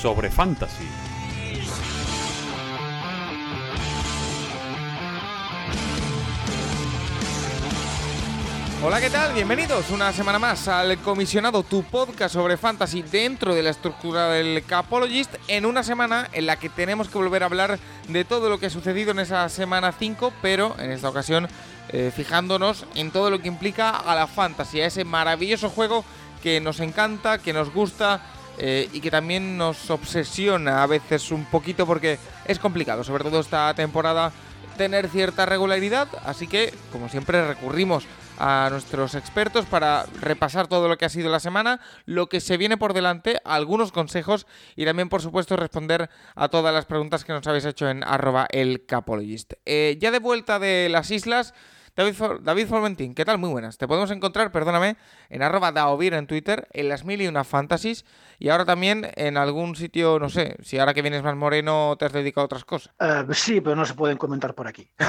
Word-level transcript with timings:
sobre 0.00 0.30
fantasy. 0.30 0.88
Hola, 8.82 8.98
¿qué 8.98 9.10
tal? 9.10 9.34
Bienvenidos 9.34 9.90
una 9.90 10.10
semana 10.14 10.38
más 10.38 10.66
al 10.68 10.96
Comisionado, 11.00 11.62
tu 11.62 11.82
podcast 11.82 12.32
sobre 12.32 12.56
fantasy 12.56 13.02
dentro 13.02 13.54
de 13.54 13.62
la 13.62 13.68
estructura 13.68 14.30
del 14.30 14.64
Capologist, 14.64 15.34
en 15.48 15.66
una 15.66 15.82
semana 15.82 16.30
en 16.32 16.46
la 16.46 16.56
que 16.56 16.70
tenemos 16.70 17.10
que 17.10 17.18
volver 17.18 17.42
a 17.42 17.46
hablar 17.46 17.78
de 18.08 18.24
todo 18.24 18.48
lo 18.48 18.58
que 18.58 18.66
ha 18.66 18.70
sucedido 18.70 19.10
en 19.10 19.18
esa 19.18 19.46
semana 19.50 19.92
5, 19.92 20.32
pero 20.40 20.76
en 20.78 20.92
esta 20.92 21.10
ocasión 21.10 21.46
eh, 21.90 22.10
fijándonos 22.14 22.86
en 22.94 23.10
todo 23.10 23.28
lo 23.28 23.40
que 23.40 23.48
implica 23.48 23.90
a 23.90 24.14
la 24.14 24.26
fantasy, 24.26 24.80
a 24.80 24.86
ese 24.86 25.04
maravilloso 25.04 25.68
juego 25.68 26.06
que 26.42 26.58
nos 26.62 26.80
encanta, 26.80 27.36
que 27.36 27.52
nos 27.52 27.70
gusta 27.70 28.22
eh, 28.62 28.90
y 28.92 29.00
que 29.00 29.10
también 29.10 29.56
nos 29.56 29.88
obsesiona 29.90 30.82
a 30.82 30.86
veces 30.86 31.30
un 31.30 31.46
poquito 31.46 31.86
porque 31.86 32.18
es 32.44 32.58
complicado, 32.58 33.02
sobre 33.04 33.24
todo 33.24 33.40
esta 33.40 33.72
temporada, 33.72 34.32
tener 34.76 35.08
cierta 35.08 35.46
regularidad, 35.46 36.08
así 36.26 36.46
que 36.46 36.74
como 36.92 37.08
siempre 37.08 37.46
recurrimos 37.46 38.04
a 38.38 38.68
nuestros 38.70 39.14
expertos 39.14 39.64
para 39.64 40.04
repasar 40.20 40.66
todo 40.66 40.88
lo 40.88 40.98
que 40.98 41.06
ha 41.06 41.08
sido 41.08 41.30
la 41.30 41.40
semana, 41.40 41.80
lo 42.04 42.28
que 42.28 42.40
se 42.40 42.58
viene 42.58 42.76
por 42.76 42.92
delante, 42.92 43.40
algunos 43.46 43.92
consejos 43.92 44.46
y 44.76 44.84
también 44.84 45.08
por 45.08 45.22
supuesto 45.22 45.56
responder 45.56 46.10
a 46.34 46.48
todas 46.48 46.74
las 46.74 46.84
preguntas 46.84 47.24
que 47.24 47.32
nos 47.32 47.46
habéis 47.46 47.64
hecho 47.64 47.88
en 47.88 48.04
arroba 48.04 48.46
el 48.50 48.84
capologist. 48.84 49.54
Eh, 49.64 49.96
ya 49.98 50.10
de 50.10 50.18
vuelta 50.18 50.58
de 50.58 50.90
las 50.90 51.10
islas, 51.10 51.54
David, 51.96 52.14
For- 52.14 52.42
David 52.42 52.66
Formentín, 52.66 53.14
¿qué 53.14 53.24
tal? 53.24 53.38
Muy 53.38 53.50
buenas. 53.50 53.76
Te 53.78 53.86
podemos 53.88 54.10
encontrar, 54.10 54.52
perdóname, 54.52 54.96
en 55.28 55.42
arroba 55.42 55.72
daovir 55.72 56.14
en 56.14 56.26
Twitter, 56.26 56.66
en 56.72 56.88
las 56.88 57.04
mil 57.04 57.20
y 57.20 57.26
una 57.26 57.44
fantasies 57.44 58.04
y 58.38 58.48
ahora 58.48 58.64
también 58.64 59.10
en 59.16 59.36
algún 59.36 59.76
sitio, 59.76 60.18
no 60.18 60.28
sé, 60.30 60.56
si 60.62 60.78
ahora 60.78 60.94
que 60.94 61.02
vienes 61.02 61.22
más 61.22 61.36
moreno 61.36 61.96
te 61.98 62.06
has 62.06 62.12
dedicado 62.12 62.42
a 62.42 62.46
otras 62.46 62.64
cosas. 62.64 62.92
Eh, 63.00 63.24
sí, 63.32 63.60
pero 63.60 63.76
no 63.76 63.84
se 63.84 63.94
pueden 63.94 64.16
comentar 64.16 64.54
por 64.54 64.66
aquí. 64.68 64.90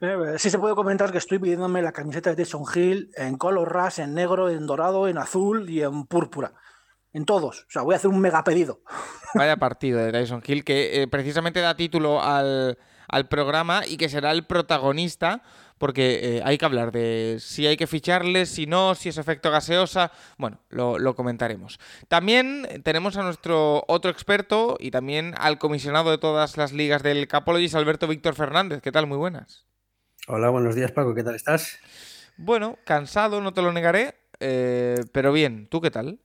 Eh, 0.00 0.34
sí 0.36 0.50
se 0.50 0.58
puede 0.58 0.74
comentar 0.74 1.10
que 1.10 1.16
estoy 1.18 1.38
pidiéndome 1.38 1.80
la 1.80 1.90
camiseta 1.90 2.28
de 2.30 2.36
Tyson 2.36 2.64
Hill 2.72 3.10
en 3.16 3.38
color 3.38 3.66
rush, 3.72 3.98
en 4.00 4.12
negro, 4.14 4.50
en 4.50 4.66
dorado, 4.66 5.08
en 5.08 5.16
azul 5.16 5.68
y 5.70 5.82
en 5.82 6.04
púrpura. 6.06 6.52
En 7.14 7.24
todos. 7.24 7.62
O 7.62 7.70
sea, 7.70 7.80
voy 7.82 7.94
a 7.94 7.96
hacer 7.96 8.10
un 8.10 8.20
mega 8.20 8.44
pedido. 8.44 8.82
Vaya 9.34 9.56
partido 9.56 9.98
de 9.98 10.12
Tyson 10.12 10.42
Hill 10.46 10.64
que 10.64 11.02
eh, 11.02 11.08
precisamente 11.08 11.60
da 11.60 11.74
título 11.74 12.22
al, 12.22 12.76
al 13.08 13.28
programa 13.28 13.86
y 13.86 13.96
que 13.96 14.08
será 14.08 14.32
el 14.32 14.44
protagonista 14.44 15.42
porque 15.78 16.38
eh, 16.38 16.42
hay 16.44 16.56
que 16.58 16.64
hablar 16.64 16.90
de 16.90 17.36
si 17.38 17.66
hay 17.66 17.76
que 17.76 17.86
ficharle, 17.86 18.46
si 18.46 18.66
no, 18.66 18.94
si 18.94 19.10
es 19.10 19.18
efecto 19.18 19.50
gaseosa. 19.50 20.10
Bueno, 20.38 20.58
lo, 20.70 20.98
lo 20.98 21.14
comentaremos. 21.14 21.78
También 22.08 22.66
tenemos 22.82 23.16
a 23.16 23.22
nuestro 23.22 23.84
otro 23.88 24.10
experto 24.10 24.76
y 24.80 24.90
también 24.90 25.34
al 25.38 25.58
comisionado 25.58 26.10
de 26.10 26.18
todas 26.18 26.56
las 26.56 26.72
ligas 26.72 27.02
del 27.02 27.28
Capologist, 27.28 27.74
Alberto 27.74 28.08
Víctor 28.08 28.34
Fernández. 28.34 28.80
¿Qué 28.80 28.92
tal? 28.92 29.06
Muy 29.06 29.18
buenas. 29.18 29.66
Hola, 30.28 30.48
buenos 30.48 30.74
días 30.74 30.90
Paco, 30.92 31.14
¿qué 31.14 31.22
tal 31.22 31.36
estás? 31.36 31.78
Bueno, 32.36 32.78
cansado, 32.84 33.40
no 33.40 33.52
te 33.52 33.62
lo 33.62 33.72
negaré, 33.72 34.16
eh, 34.40 34.96
pero 35.12 35.32
bien. 35.32 35.68
¿Tú 35.68 35.80
qué 35.80 35.90
tal? 35.90 36.20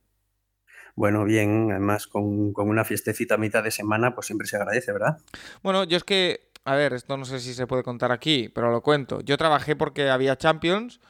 Bueno, 0.94 1.24
bien, 1.24 1.70
además 1.70 2.06
con, 2.06 2.52
con 2.52 2.68
una 2.68 2.84
fiestecita 2.84 3.36
a 3.36 3.38
mitad 3.38 3.62
de 3.62 3.70
semana, 3.70 4.14
pues 4.14 4.26
siempre 4.26 4.46
se 4.46 4.56
agradece, 4.56 4.92
¿verdad? 4.92 5.18
Bueno, 5.62 5.84
yo 5.84 5.96
es 5.96 6.04
que, 6.04 6.50
a 6.64 6.74
ver, 6.74 6.92
esto 6.92 7.16
no 7.16 7.24
sé 7.24 7.40
si 7.40 7.54
se 7.54 7.66
puede 7.66 7.82
contar 7.82 8.12
aquí, 8.12 8.48
pero 8.48 8.70
lo 8.70 8.82
cuento. 8.82 9.20
Yo 9.20 9.36
trabajé 9.36 9.76
porque 9.76 10.10
había 10.10 10.36
Champions 10.36 11.00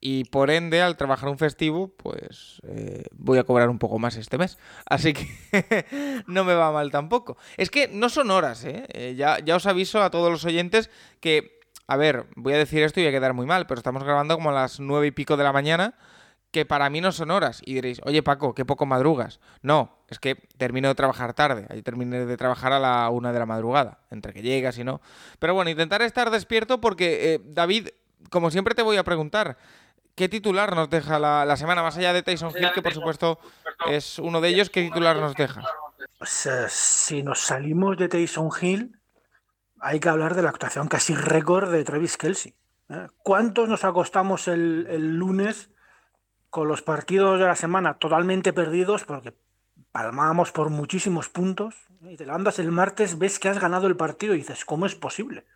y 0.00 0.24
por 0.24 0.50
ende, 0.50 0.80
al 0.80 0.96
trabajar 0.96 1.28
un 1.28 1.36
festivo, 1.36 1.88
pues 1.96 2.60
eh, 2.66 3.04
voy 3.12 3.38
a 3.38 3.44
cobrar 3.44 3.68
un 3.68 3.78
poco 3.78 3.98
más 3.98 4.16
este 4.16 4.38
mes. 4.38 4.56
Así 4.86 5.12
que 5.12 6.24
no 6.26 6.44
me 6.44 6.54
va 6.54 6.72
mal 6.72 6.90
tampoco. 6.90 7.36
Es 7.56 7.70
que 7.70 7.88
no 7.88 8.08
son 8.08 8.30
horas, 8.30 8.64
¿eh? 8.64 8.86
Eh, 8.94 9.14
ya, 9.16 9.38
ya 9.40 9.56
os 9.56 9.66
aviso 9.66 10.02
a 10.02 10.10
todos 10.10 10.30
los 10.30 10.44
oyentes 10.44 10.90
que, 11.20 11.60
a 11.86 11.96
ver, 11.96 12.26
voy 12.36 12.54
a 12.54 12.58
decir 12.58 12.82
esto 12.82 13.00
y 13.00 13.02
voy 13.02 13.08
a 13.08 13.18
quedar 13.18 13.34
muy 13.34 13.46
mal, 13.46 13.66
pero 13.66 13.78
estamos 13.78 14.04
grabando 14.04 14.36
como 14.36 14.50
a 14.50 14.54
las 14.54 14.80
nueve 14.80 15.08
y 15.08 15.10
pico 15.10 15.36
de 15.36 15.44
la 15.44 15.52
mañana 15.52 15.94
que 16.50 16.66
para 16.66 16.90
mí 16.90 17.00
no 17.00 17.12
son 17.12 17.30
horas. 17.30 17.62
Y 17.64 17.74
diréis, 17.74 18.00
oye 18.04 18.22
Paco, 18.22 18.54
qué 18.54 18.64
poco 18.64 18.86
madrugas. 18.86 19.40
No, 19.62 19.98
es 20.08 20.18
que 20.18 20.36
termino 20.56 20.88
de 20.88 20.94
trabajar 20.94 21.34
tarde. 21.34 21.66
Ahí 21.70 21.82
terminé 21.82 22.26
de 22.26 22.36
trabajar 22.36 22.72
a 22.72 22.78
la 22.78 23.08
una 23.10 23.32
de 23.32 23.38
la 23.38 23.46
madrugada, 23.46 24.00
entre 24.10 24.32
que 24.32 24.42
llegas 24.42 24.78
y 24.78 24.84
no. 24.84 25.00
Pero 25.38 25.54
bueno, 25.54 25.70
intentaré 25.70 26.06
estar 26.06 26.30
despierto 26.30 26.80
porque, 26.80 27.34
eh, 27.34 27.40
David, 27.44 27.88
como 28.30 28.50
siempre 28.50 28.74
te 28.74 28.82
voy 28.82 28.96
a 28.96 29.04
preguntar, 29.04 29.56
¿qué 30.16 30.28
titular 30.28 30.74
nos 30.74 30.90
deja 30.90 31.18
la, 31.18 31.56
semana? 31.56 31.82
Más 31.82 31.96
allá 31.96 32.12
de 32.12 32.22
Tyson 32.22 32.52
Hill, 32.56 32.72
que 32.74 32.82
por 32.82 32.94
supuesto 32.94 33.38
es 33.88 34.18
uno 34.18 34.40
de 34.40 34.48
ellos, 34.48 34.70
¿qué 34.70 34.82
titular 34.82 35.16
nos 35.16 35.34
deja? 35.34 35.62
Pues, 36.18 36.46
eh, 36.46 36.66
si 36.68 37.22
nos 37.22 37.40
salimos 37.40 37.96
de 37.96 38.08
Tyson 38.08 38.50
Hill, 38.60 38.98
hay 39.78 40.00
que 40.00 40.08
hablar 40.08 40.34
de 40.34 40.42
la 40.42 40.50
actuación 40.50 40.88
casi 40.88 41.14
récord 41.14 41.70
de 41.70 41.84
Travis 41.84 42.16
Kelsey. 42.16 42.54
¿eh? 42.88 43.06
¿Cuántos 43.22 43.68
nos 43.68 43.84
acostamos 43.84 44.48
el 44.48 45.16
lunes 45.16 45.70
con 46.50 46.68
los 46.68 46.82
partidos 46.82 47.38
de 47.38 47.46
la 47.46 47.56
semana 47.56 47.94
totalmente 47.94 48.52
perdidos 48.52 49.04
porque 49.04 49.34
palmábamos 49.92 50.52
por 50.52 50.68
muchísimos 50.70 51.28
puntos 51.28 51.74
y 52.02 52.16
te 52.16 52.26
levantas 52.26 52.58
el 52.58 52.70
martes, 52.70 53.18
ves 53.18 53.38
que 53.38 53.48
has 53.48 53.58
ganado 53.60 53.86
el 53.86 53.96
partido 53.96 54.34
y 54.34 54.38
dices, 54.38 54.64
¿cómo 54.64 54.86
es 54.86 54.94
posible? 54.94 55.46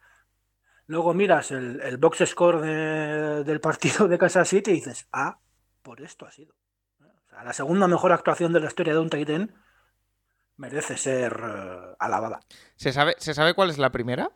Luego 0.87 1.15
miras 1.15 1.51
el, 1.51 1.97
box 1.99 2.25
score 2.27 2.61
de- 2.61 3.45
del 3.45 3.61
partido 3.61 4.07
de 4.09 4.19
Kansas 4.19 4.49
City 4.49 4.71
y 4.73 4.75
dices, 4.75 5.09
ah, 5.13 5.39
por 5.83 6.01
esto 6.03 6.27
ha 6.27 6.31
sido. 6.31 6.55
O 7.01 7.29
sea, 7.31 7.43
la 7.45 7.53
segunda 7.53 7.89
mejor 7.89 8.13
actuación 8.13 8.53
de 8.53 8.61
la 8.61 8.67
historia 8.67 8.93
de 8.93 8.99
un 8.99 9.09
Titan 9.11 9.55
merece 10.57 10.97
ser 10.97 11.41
eh, 11.43 11.95
alabada. 11.99 12.41
¿Se 12.77 12.93
sabe, 12.93 13.15
¿Se 13.19 13.35
sabe 13.35 13.55
cuál 13.55 13.71
es 13.71 13.79
la 13.79 13.91
primera? 13.91 14.31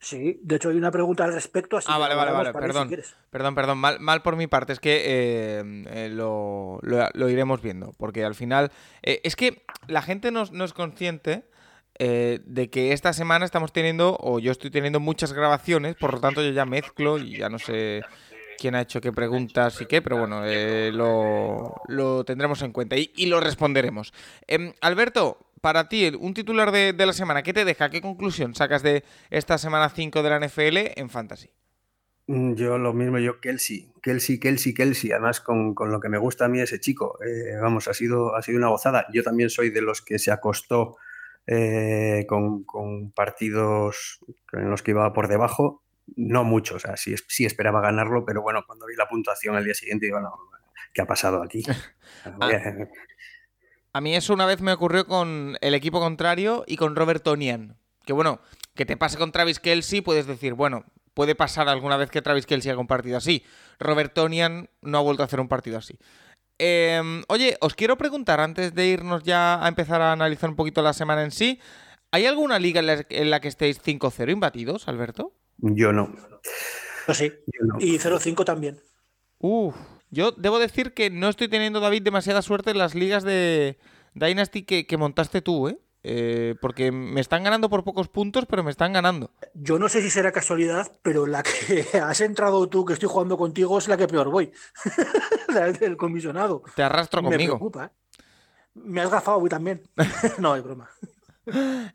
Sí, 0.00 0.40
de 0.42 0.56
hecho 0.56 0.70
hay 0.70 0.76
una 0.76 0.90
pregunta 0.90 1.24
al 1.24 1.32
respecto, 1.34 1.76
así 1.76 1.86
Ah, 1.90 1.98
vale, 1.98 2.14
vale, 2.14 2.32
vale, 2.32 2.48
si 2.52 2.58
perdón. 2.58 2.90
Perdón, 3.30 3.54
perdón, 3.54 3.78
mal, 3.78 4.00
mal 4.00 4.22
por 4.22 4.34
mi 4.36 4.46
parte, 4.46 4.72
es 4.72 4.80
que 4.80 5.02
eh, 5.04 5.62
eh, 5.88 6.08
lo, 6.10 6.78
lo- 6.82 7.08
lo 7.12 7.28
iremos 7.28 7.60
viendo, 7.60 7.92
porque 7.98 8.24
al 8.24 8.34
final 8.34 8.72
eh, 9.02 9.20
es 9.24 9.36
que 9.36 9.62
la 9.86 10.00
gente 10.02 10.30
no, 10.30 10.42
es- 10.42 10.52
no 10.52 10.64
es 10.64 10.72
consciente 10.72 11.44
de 11.98 12.70
que 12.70 12.94
esta 12.94 13.12
semana 13.12 13.44
estamos 13.44 13.74
teniendo, 13.74 14.16
o 14.20 14.38
yo 14.38 14.52
estoy 14.52 14.70
teniendo 14.70 15.00
muchas 15.00 15.34
grabaciones, 15.34 15.96
por 15.96 16.14
lo 16.14 16.20
tanto 16.20 16.42
yo 16.42 16.50
ya 16.50 16.64
mezclo 16.64 17.18
y 17.18 17.36
ya 17.36 17.50
no 17.50 17.58
sé 17.58 18.00
quién 18.56 18.74
ha 18.74 18.80
hecho 18.80 19.02
qué 19.02 19.12
preguntas 19.12 19.78
y 19.82 19.86
qué, 19.86 20.00
pero 20.00 20.16
bueno, 20.16 20.40
eh, 20.46 20.92
lo, 20.94 21.74
lo 21.88 22.24
tendremos 22.24 22.62
en 22.62 22.72
cuenta 22.72 22.96
y, 22.96 23.12
y 23.16 23.26
lo 23.26 23.38
responderemos. 23.40 24.14
Em, 24.46 24.72
Alberto, 24.80 25.36
para 25.60 25.88
ti, 25.88 26.10
un 26.18 26.34
titular 26.34 26.70
de, 26.72 26.92
de 26.92 27.06
la 27.06 27.12
semana, 27.12 27.42
¿qué 27.42 27.52
te 27.52 27.64
deja? 27.64 27.90
¿Qué 27.90 28.00
conclusión 28.00 28.54
sacas 28.54 28.82
de 28.82 29.04
esta 29.30 29.58
semana 29.58 29.88
5 29.90 30.22
de 30.22 30.30
la 30.30 30.40
NFL 30.40 30.98
en 30.98 31.10
Fantasy? 31.10 31.50
Mm, 32.26 32.54
Yo 32.54 32.78
lo 32.78 32.92
mismo, 32.92 33.18
yo 33.18 33.40
Kelsey, 33.40 33.92
Kelsey, 34.02 34.38
Kelsey, 34.38 34.72
Kelsey, 34.74 35.12
además 35.12 35.40
con, 35.40 35.74
con 35.74 35.90
lo 35.90 36.00
que 36.00 36.08
me 36.08 36.18
gusta 36.18 36.44
a 36.44 36.48
mí 36.48 36.60
ese 36.60 36.80
chico, 36.80 37.18
eh, 37.24 37.56
vamos, 37.60 37.88
ha 37.88 37.94
sido, 37.94 38.34
ha 38.36 38.42
sido 38.42 38.58
una 38.58 38.68
gozada. 38.68 39.06
Yo 39.12 39.22
también 39.22 39.50
soy 39.50 39.70
de 39.70 39.82
los 39.82 40.00
que 40.02 40.18
se 40.18 40.30
acostó 40.30 40.96
eh, 41.46 42.24
con, 42.28 42.64
con 42.64 43.10
partidos 43.12 44.20
en 44.52 44.70
los 44.70 44.82
que 44.82 44.92
iba 44.92 45.12
por 45.12 45.26
debajo, 45.28 45.82
no 46.16 46.44
mucho, 46.44 46.76
o 46.76 46.78
sea, 46.78 46.96
sí, 46.96 47.14
sí 47.28 47.44
esperaba 47.44 47.80
ganarlo, 47.80 48.24
pero 48.24 48.42
bueno, 48.42 48.64
cuando 48.66 48.86
vi 48.86 48.94
la 48.96 49.08
puntuación 49.08 49.56
al 49.56 49.64
día 49.64 49.74
siguiente, 49.74 50.06
digo, 50.06 50.20
no, 50.20 50.32
¿qué 50.92 51.02
ha 51.02 51.06
pasado 51.06 51.42
aquí? 51.42 51.62
A 53.92 54.00
mí 54.00 54.14
eso 54.14 54.32
una 54.32 54.46
vez 54.46 54.60
me 54.60 54.72
ocurrió 54.72 55.06
con 55.06 55.56
el 55.60 55.74
equipo 55.74 55.98
contrario 56.00 56.64
y 56.66 56.76
con 56.76 56.94
Robert 56.96 57.22
Tonian. 57.22 57.76
Que 58.04 58.12
bueno, 58.12 58.40
que 58.74 58.86
te 58.86 58.96
pase 58.96 59.18
con 59.18 59.32
Travis 59.32 59.58
Kelsey, 59.60 60.00
puedes 60.00 60.26
decir, 60.26 60.54
bueno, 60.54 60.84
puede 61.14 61.34
pasar 61.34 61.68
alguna 61.68 61.96
vez 61.96 62.10
que 62.10 62.22
Travis 62.22 62.46
Kelsey 62.46 62.70
haga 62.70 62.80
un 62.80 62.86
partido 62.86 63.16
así. 63.16 63.44
Robert 63.78 64.14
Tonian 64.14 64.70
no 64.82 64.98
ha 64.98 65.02
vuelto 65.02 65.22
a 65.22 65.26
hacer 65.26 65.40
un 65.40 65.48
partido 65.48 65.78
así. 65.78 65.98
Eh, 66.58 67.22
oye, 67.28 67.56
os 67.60 67.74
quiero 67.74 67.96
preguntar, 67.96 68.38
antes 68.40 68.74
de 68.74 68.86
irnos 68.86 69.22
ya 69.24 69.64
a 69.64 69.68
empezar 69.68 70.02
a 70.02 70.12
analizar 70.12 70.50
un 70.50 70.56
poquito 70.56 70.82
la 70.82 70.92
semana 70.92 71.24
en 71.24 71.30
sí, 71.30 71.58
¿hay 72.10 72.26
alguna 72.26 72.58
liga 72.58 72.80
en 72.80 72.86
la, 72.86 73.06
en 73.08 73.30
la 73.30 73.40
que 73.40 73.48
estéis 73.48 73.82
5-0 73.82 74.30
imbatidos, 74.30 74.86
Alberto? 74.86 75.32
yo 75.58 75.92
no, 75.92 76.14
Pues 77.06 77.18
sí, 77.18 77.32
yo 77.46 77.66
no. 77.66 77.80
y 77.80 77.98
0-5 77.98 78.44
también. 78.44 78.78
Uf, 79.38 79.74
yo 80.10 80.32
debo 80.32 80.58
decir 80.58 80.94
que 80.94 81.10
no 81.10 81.28
estoy 81.28 81.48
teniendo, 81.48 81.80
David, 81.80 82.02
demasiada 82.02 82.42
suerte 82.42 82.70
en 82.70 82.78
las 82.78 82.94
ligas 82.94 83.22
de, 83.22 83.78
Dynasty 84.14 84.62
que, 84.62 84.86
que 84.86 84.96
montaste 84.96 85.42
tú, 85.42 85.68
¿eh? 85.68 85.78
Eh, 86.02 86.54
porque 86.62 86.92
me 86.92 87.20
están 87.20 87.44
ganando 87.44 87.68
por 87.68 87.84
pocos 87.84 88.08
puntos, 88.08 88.46
pero 88.46 88.64
me 88.64 88.70
están 88.70 88.92
ganando. 88.92 89.32
Yo 89.52 89.78
no 89.78 89.88
sé 89.88 90.00
si 90.00 90.08
será 90.08 90.32
casualidad, 90.32 90.90
pero 91.02 91.26
la 91.26 91.42
que 91.42 91.86
has 92.02 92.20
entrado 92.22 92.68
tú, 92.68 92.84
que 92.84 92.94
estoy 92.94 93.08
jugando 93.08 93.36
contigo, 93.36 93.76
es 93.78 93.86
la 93.88 93.96
que 93.96 94.08
peor 94.08 94.30
voy. 94.30 94.50
la 95.48 95.70
del 95.72 95.96
comisionado. 95.96 96.62
Te 96.74 96.82
arrastro 96.82 97.22
Me 97.22 97.30
conmigo. 97.30 97.58
preocupa, 97.58 97.86
¿eh? 97.86 97.90
Me 98.74 99.02
has 99.02 99.10
gafado 99.10 99.38
hoy 99.38 99.50
también. 99.50 99.82
no, 100.38 100.56
es 100.56 100.62
broma. 100.62 100.88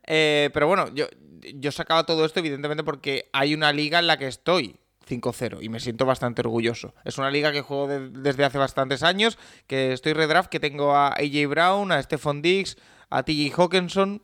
Eh, 0.03 0.49
pero 0.53 0.67
bueno, 0.67 0.93
yo, 0.93 1.07
yo 1.55 1.71
sacaba 1.71 2.05
todo 2.05 2.25
esto 2.25 2.39
evidentemente 2.39 2.83
porque 2.83 3.29
hay 3.33 3.55
una 3.55 3.71
liga 3.71 3.97
en 3.97 4.07
la 4.07 4.17
que 4.17 4.27
estoy 4.27 4.77
5-0 5.05 5.59
y 5.61 5.69
me 5.69 5.79
siento 5.79 6.05
bastante 6.05 6.41
orgulloso. 6.41 6.93
Es 7.03 7.17
una 7.17 7.29
liga 7.31 7.51
que 7.51 7.61
juego 7.61 7.87
de- 7.87 8.09
desde 8.09 8.43
hace 8.45 8.57
bastantes 8.57 9.03
años, 9.03 9.37
que 9.67 9.93
estoy 9.93 10.13
redraft, 10.13 10.49
que 10.49 10.59
tengo 10.59 10.95
a 10.95 11.09
AJ 11.09 11.47
Brown, 11.47 11.91
a 11.91 12.01
Stephon 12.01 12.41
Diggs, 12.41 12.77
a 13.09 13.23
TJ 13.23 13.53
Hawkinson 13.55 14.21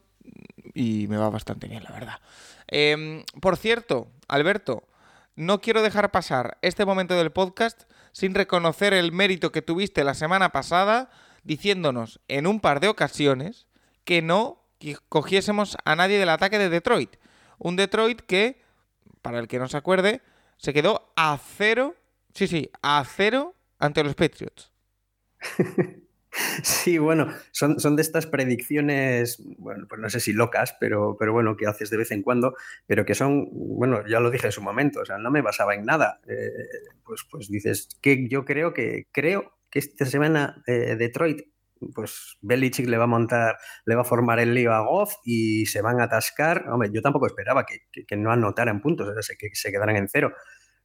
y 0.74 1.07
me 1.07 1.18
va 1.18 1.30
bastante 1.30 1.68
bien, 1.68 1.83
la 1.83 1.92
verdad. 1.92 2.19
Em, 2.68 3.24
por 3.42 3.57
cierto, 3.57 4.07
Alberto, 4.28 4.88
no 5.36 5.62
quiero 5.62 5.81
dejar 5.81 6.12
pasar 6.12 6.57
este 6.62 6.86
momento 6.86 7.16
del 7.16 7.31
podcast 7.31 7.84
sin 8.12 8.34
reconocer 8.36 8.94
el 8.94 9.12
mérito 9.12 9.51
que 9.51 9.62
tuviste 9.62 10.04
la 10.04 10.13
semana 10.13 10.50
pasada 10.50 11.10
diciéndonos 11.44 12.19
en 12.27 12.48
un 12.48 12.60
par 12.60 12.80
de 12.80 12.88
ocasiones 12.89 13.68
que 14.04 14.22
no 14.22 14.63
cogiésemos 15.10 15.77
a 15.86 15.95
nadie 15.95 16.18
del 16.19 16.30
ataque 16.30 16.57
de 16.60 16.69
Detroit. 16.69 17.16
Un 17.57 17.75
Detroit 17.75 18.22
que, 18.22 18.62
para 19.22 19.39
el 19.39 19.48
que 19.48 19.60
no 19.60 19.68
se 19.68 19.77
acuerde, 19.77 20.22
se 20.62 20.74
quedó 20.74 21.12
a 21.16 21.40
cero, 21.58 21.96
sí, 22.36 22.48
sí, 22.48 22.72
a 22.84 23.04
cero 23.06 23.56
ante 23.80 24.04
los 24.04 24.16
Patriots. 24.16 24.72
Sí, 26.63 26.98
bueno, 26.98 27.28
son, 27.52 27.78
son 27.81 27.98
de 27.98 28.02
estas 28.02 28.25
predicciones, 28.25 29.44
bueno, 29.58 29.86
pues 29.90 30.00
no 30.00 30.10
sé 30.10 30.22
si 30.22 30.31
locas, 30.31 30.74
pero, 30.80 31.18
pero 31.19 31.34
bueno, 31.34 31.58
que 31.58 31.68
haces 31.68 31.90
de 31.90 31.98
vez 31.98 32.12
en 32.12 32.22
cuando, 32.22 32.56
pero 32.88 33.04
que 33.06 33.16
son, 33.16 33.50
bueno, 33.52 34.08
ya 34.08 34.22
lo 34.22 34.31
dije 34.31 34.46
en 34.46 34.54
su 34.54 34.62
momento, 34.62 35.02
o 35.02 35.06
sea, 35.06 35.18
no 35.18 35.30
me 35.30 35.42
basaba 35.42 35.75
en 35.75 35.84
nada. 35.84 36.22
Eh, 36.30 36.50
pues, 37.04 37.25
pues 37.30 37.50
dices 37.50 37.90
que 38.02 38.30
yo 38.30 38.46
creo 38.46 38.74
que, 38.74 39.08
creo 39.12 39.58
que 39.69 39.80
esta 39.80 40.06
semana 40.06 40.63
eh, 40.68 40.96
Detroit, 40.96 41.42
pues 41.94 42.38
Belichick 42.42 42.88
le 42.88 42.98
va 42.98 43.06
a 43.06 43.08
montar, 43.08 43.58
le 43.86 43.96
va 43.96 44.02
a 44.02 44.06
formar 44.06 44.40
el 44.40 44.54
lío 44.54 44.72
a 44.72 44.86
Goff 44.86 45.16
y 45.25 45.66
se 45.66 45.81
van 45.81 46.00
a 46.00 46.06
atascar. 46.06 46.66
Hombre, 46.69 46.92
yo 46.94 47.02
tampoco 47.02 47.28
esperaba 47.28 47.66
que, 47.66 47.80
que, 47.92 48.06
que 48.06 48.16
no 48.16 48.31
anotaran 48.31 48.81
puntos, 48.81 49.10
o 49.10 49.22
sea, 49.22 49.36
que 49.38 49.50
se 49.54 49.72
quedaran 49.72 49.98
en 49.98 50.08
cero. 50.08 50.34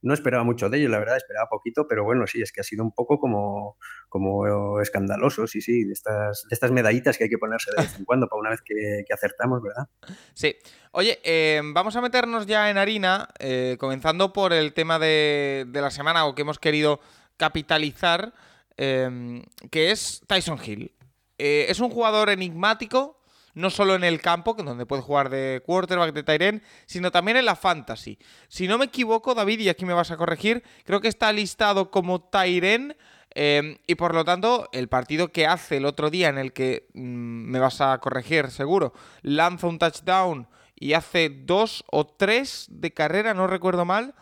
No 0.02 0.14
esperaba 0.14 0.44
mucho 0.44 0.68
de 0.68 0.78
ellos, 0.78 0.90
la 0.90 0.98
verdad, 0.98 1.16
esperaba 1.16 1.48
poquito, 1.48 1.86
pero 1.88 2.04
bueno, 2.04 2.26
sí, 2.26 2.42
es 2.42 2.52
que 2.52 2.60
ha 2.60 2.64
sido 2.64 2.84
un 2.84 2.92
poco 2.92 3.18
como, 3.18 3.78
como 4.08 4.80
escandaloso, 4.80 5.46
sí, 5.46 5.60
sí, 5.60 5.84
de 5.84 5.92
estas, 5.92 6.44
de 6.48 6.54
estas 6.54 6.70
medallitas 6.70 7.16
que 7.16 7.24
hay 7.24 7.30
que 7.30 7.38
ponerse 7.38 7.70
de 7.70 7.82
vez 7.82 7.98
en 7.98 8.04
cuando 8.04 8.28
para 8.28 8.40
una 8.40 8.50
vez 8.50 8.60
que, 8.62 9.04
acertamos, 9.12 9.62
¿verdad? 9.62 9.88
Sí. 10.34 10.56
Oye, 10.92 11.18
eh, 11.24 11.60
vamos 11.64 11.96
a 11.96 12.00
meternos 12.00 12.46
ya 12.46 12.70
en 12.70 12.78
harina, 12.78 13.28
eh, 13.38 13.76
comenzando 13.80 14.32
por 14.32 14.52
el 14.52 14.74
tema 14.74 14.98
de, 14.98 15.64
de, 15.68 15.80
la 15.80 15.90
semana 15.90 16.26
o 16.26 16.34
que 16.34 16.42
hemos 16.42 16.58
querido 16.58 17.00
capitalizar, 17.36 18.34
eh, 18.76 19.42
que 19.70 19.90
es 19.90 20.22
Tyson 20.26 20.58
Hill. 20.64 20.92
Es 21.38 21.80
un 21.80 21.90
jugador 21.90 22.30
enigmático, 22.30 23.20
no 23.56 23.70
solo 23.70 23.94
en 23.94 24.04
el 24.04 24.20
campo, 24.20 24.54
donde 24.54 24.84
puede 24.84 25.00
jugar 25.00 25.30
de 25.30 25.62
quarterback, 25.64 26.12
de 26.12 26.22
Tyren, 26.22 26.62
sino 26.84 27.10
también 27.10 27.38
en 27.38 27.46
la 27.46 27.56
fantasy. 27.56 28.18
Si 28.48 28.68
no 28.68 28.76
me 28.76 28.84
equivoco, 28.84 29.34
David, 29.34 29.60
y 29.60 29.70
aquí 29.70 29.86
me 29.86 29.94
vas 29.94 30.10
a 30.10 30.18
corregir, 30.18 30.62
creo 30.84 31.00
que 31.00 31.08
está 31.08 31.32
listado 31.32 31.90
como 31.90 32.20
Tyren. 32.20 32.96
Eh, 33.34 33.80
y 33.86 33.94
por 33.94 34.14
lo 34.14 34.26
tanto, 34.26 34.68
el 34.72 34.88
partido 34.88 35.32
que 35.32 35.46
hace 35.46 35.78
el 35.78 35.86
otro 35.86 36.10
día, 36.10 36.28
en 36.28 36.36
el 36.36 36.52
que 36.52 36.88
mmm, 36.92 37.50
me 37.50 37.58
vas 37.58 37.80
a 37.80 37.96
corregir 37.98 38.50
seguro, 38.50 38.92
lanza 39.22 39.66
un 39.66 39.78
touchdown 39.78 40.48
y 40.74 40.92
hace 40.92 41.30
dos 41.30 41.82
o 41.90 42.06
tres 42.06 42.66
de 42.68 42.92
carrera, 42.92 43.32
no 43.32 43.46
recuerdo 43.46 43.86
mal, 43.86 44.14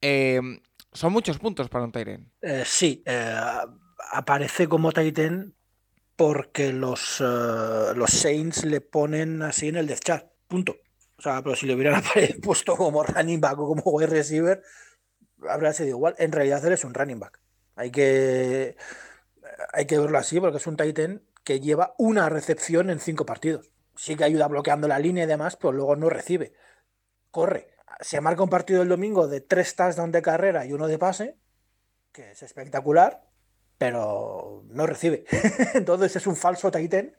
eh, 0.00 0.40
son 0.92 1.12
muchos 1.12 1.38
puntos 1.38 1.68
para 1.68 1.84
un 1.84 1.92
Tyren. 1.92 2.32
Eh, 2.40 2.62
sí, 2.64 3.04
aparece 4.12 4.66
como 4.66 4.92
Titan 4.92 5.54
porque 6.18 6.72
los, 6.72 7.20
uh, 7.20 7.94
los 7.94 8.10
Saints 8.10 8.64
le 8.64 8.80
ponen 8.80 9.40
así 9.40 9.68
en 9.68 9.76
el 9.76 9.86
death 9.86 10.00
chart. 10.00 10.26
Punto. 10.48 10.74
O 11.16 11.22
sea, 11.22 11.40
pero 11.44 11.54
si 11.54 11.64
le 11.64 11.76
hubieran 11.76 12.02
puesto 12.42 12.74
como 12.74 13.04
running 13.04 13.40
back 13.40 13.56
o 13.60 13.68
como 13.68 13.82
wide 13.84 14.08
receiver, 14.08 14.60
habría 15.48 15.72
sido 15.72 15.90
igual. 15.90 16.16
En 16.18 16.32
realidad 16.32 16.64
él 16.66 16.72
es 16.72 16.82
un 16.82 16.92
running 16.92 17.20
back. 17.20 17.40
Hay 17.76 17.92
que, 17.92 18.76
hay 19.72 19.86
que 19.86 19.96
verlo 20.00 20.18
así 20.18 20.40
porque 20.40 20.56
es 20.56 20.66
un 20.66 20.76
Titan 20.76 21.22
que 21.44 21.60
lleva 21.60 21.94
una 21.98 22.28
recepción 22.28 22.90
en 22.90 22.98
cinco 22.98 23.24
partidos. 23.24 23.70
Sí 23.94 24.16
que 24.16 24.24
ayuda 24.24 24.48
bloqueando 24.48 24.88
la 24.88 24.98
línea 24.98 25.22
y 25.22 25.28
demás, 25.28 25.54
pero 25.54 25.70
luego 25.70 25.94
no 25.94 26.10
recibe. 26.10 26.52
Corre. 27.30 27.68
Se 28.00 28.20
marca 28.20 28.42
un 28.42 28.50
partido 28.50 28.82
el 28.82 28.88
domingo 28.88 29.28
de 29.28 29.40
tres 29.40 29.76
touchdowns 29.76 30.12
de 30.12 30.22
carrera 30.22 30.66
y 30.66 30.72
uno 30.72 30.88
de 30.88 30.98
pase, 30.98 31.38
que 32.10 32.32
es 32.32 32.42
espectacular, 32.42 33.27
pero 33.78 34.64
no 34.68 34.86
recibe. 34.86 35.24
Entonces 35.74 36.16
es 36.16 36.26
un 36.26 36.36
falso 36.36 36.70
Titan 36.70 37.12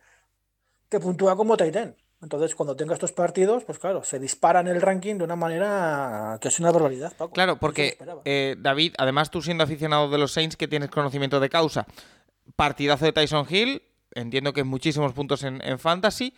que 0.90 1.00
puntúa 1.00 1.36
como 1.36 1.58
Titan. 1.58 1.96
Entonces, 2.22 2.54
cuando 2.54 2.76
tenga 2.76 2.94
estos 2.94 3.14
partidos, 3.14 3.64
pues 3.64 3.80
claro, 3.80 4.04
se 4.04 4.20
dispara 4.20 4.60
en 4.60 4.68
el 4.68 4.82
ranking 4.82 5.16
de 5.16 5.24
una 5.24 5.38
manera 5.38 6.38
que 6.42 6.50
es 6.50 6.60
una 6.60 6.70
barbaridad, 6.70 7.14
Paco. 7.18 7.32
Claro, 7.32 7.58
porque 7.58 7.98
eh, 8.26 8.58
David, 8.60 8.96
además 8.98 9.32
tú 9.32 9.42
siendo 9.42 9.64
aficionado 9.64 10.10
de 10.10 10.18
los 10.18 10.34
Saints 10.34 10.58
que 10.58 10.68
tienes 10.68 10.90
conocimiento 10.90 11.40
de 11.40 11.50
causa, 11.50 11.88
partidazo 12.58 13.06
de 13.06 13.14
Tyson 13.14 13.48
Hill, 13.50 13.84
entiendo 14.16 14.52
que 14.52 14.66
muchísimos 14.66 15.14
puntos 15.14 15.44
en, 15.44 15.62
en 15.64 15.80
Fantasy. 15.80 16.34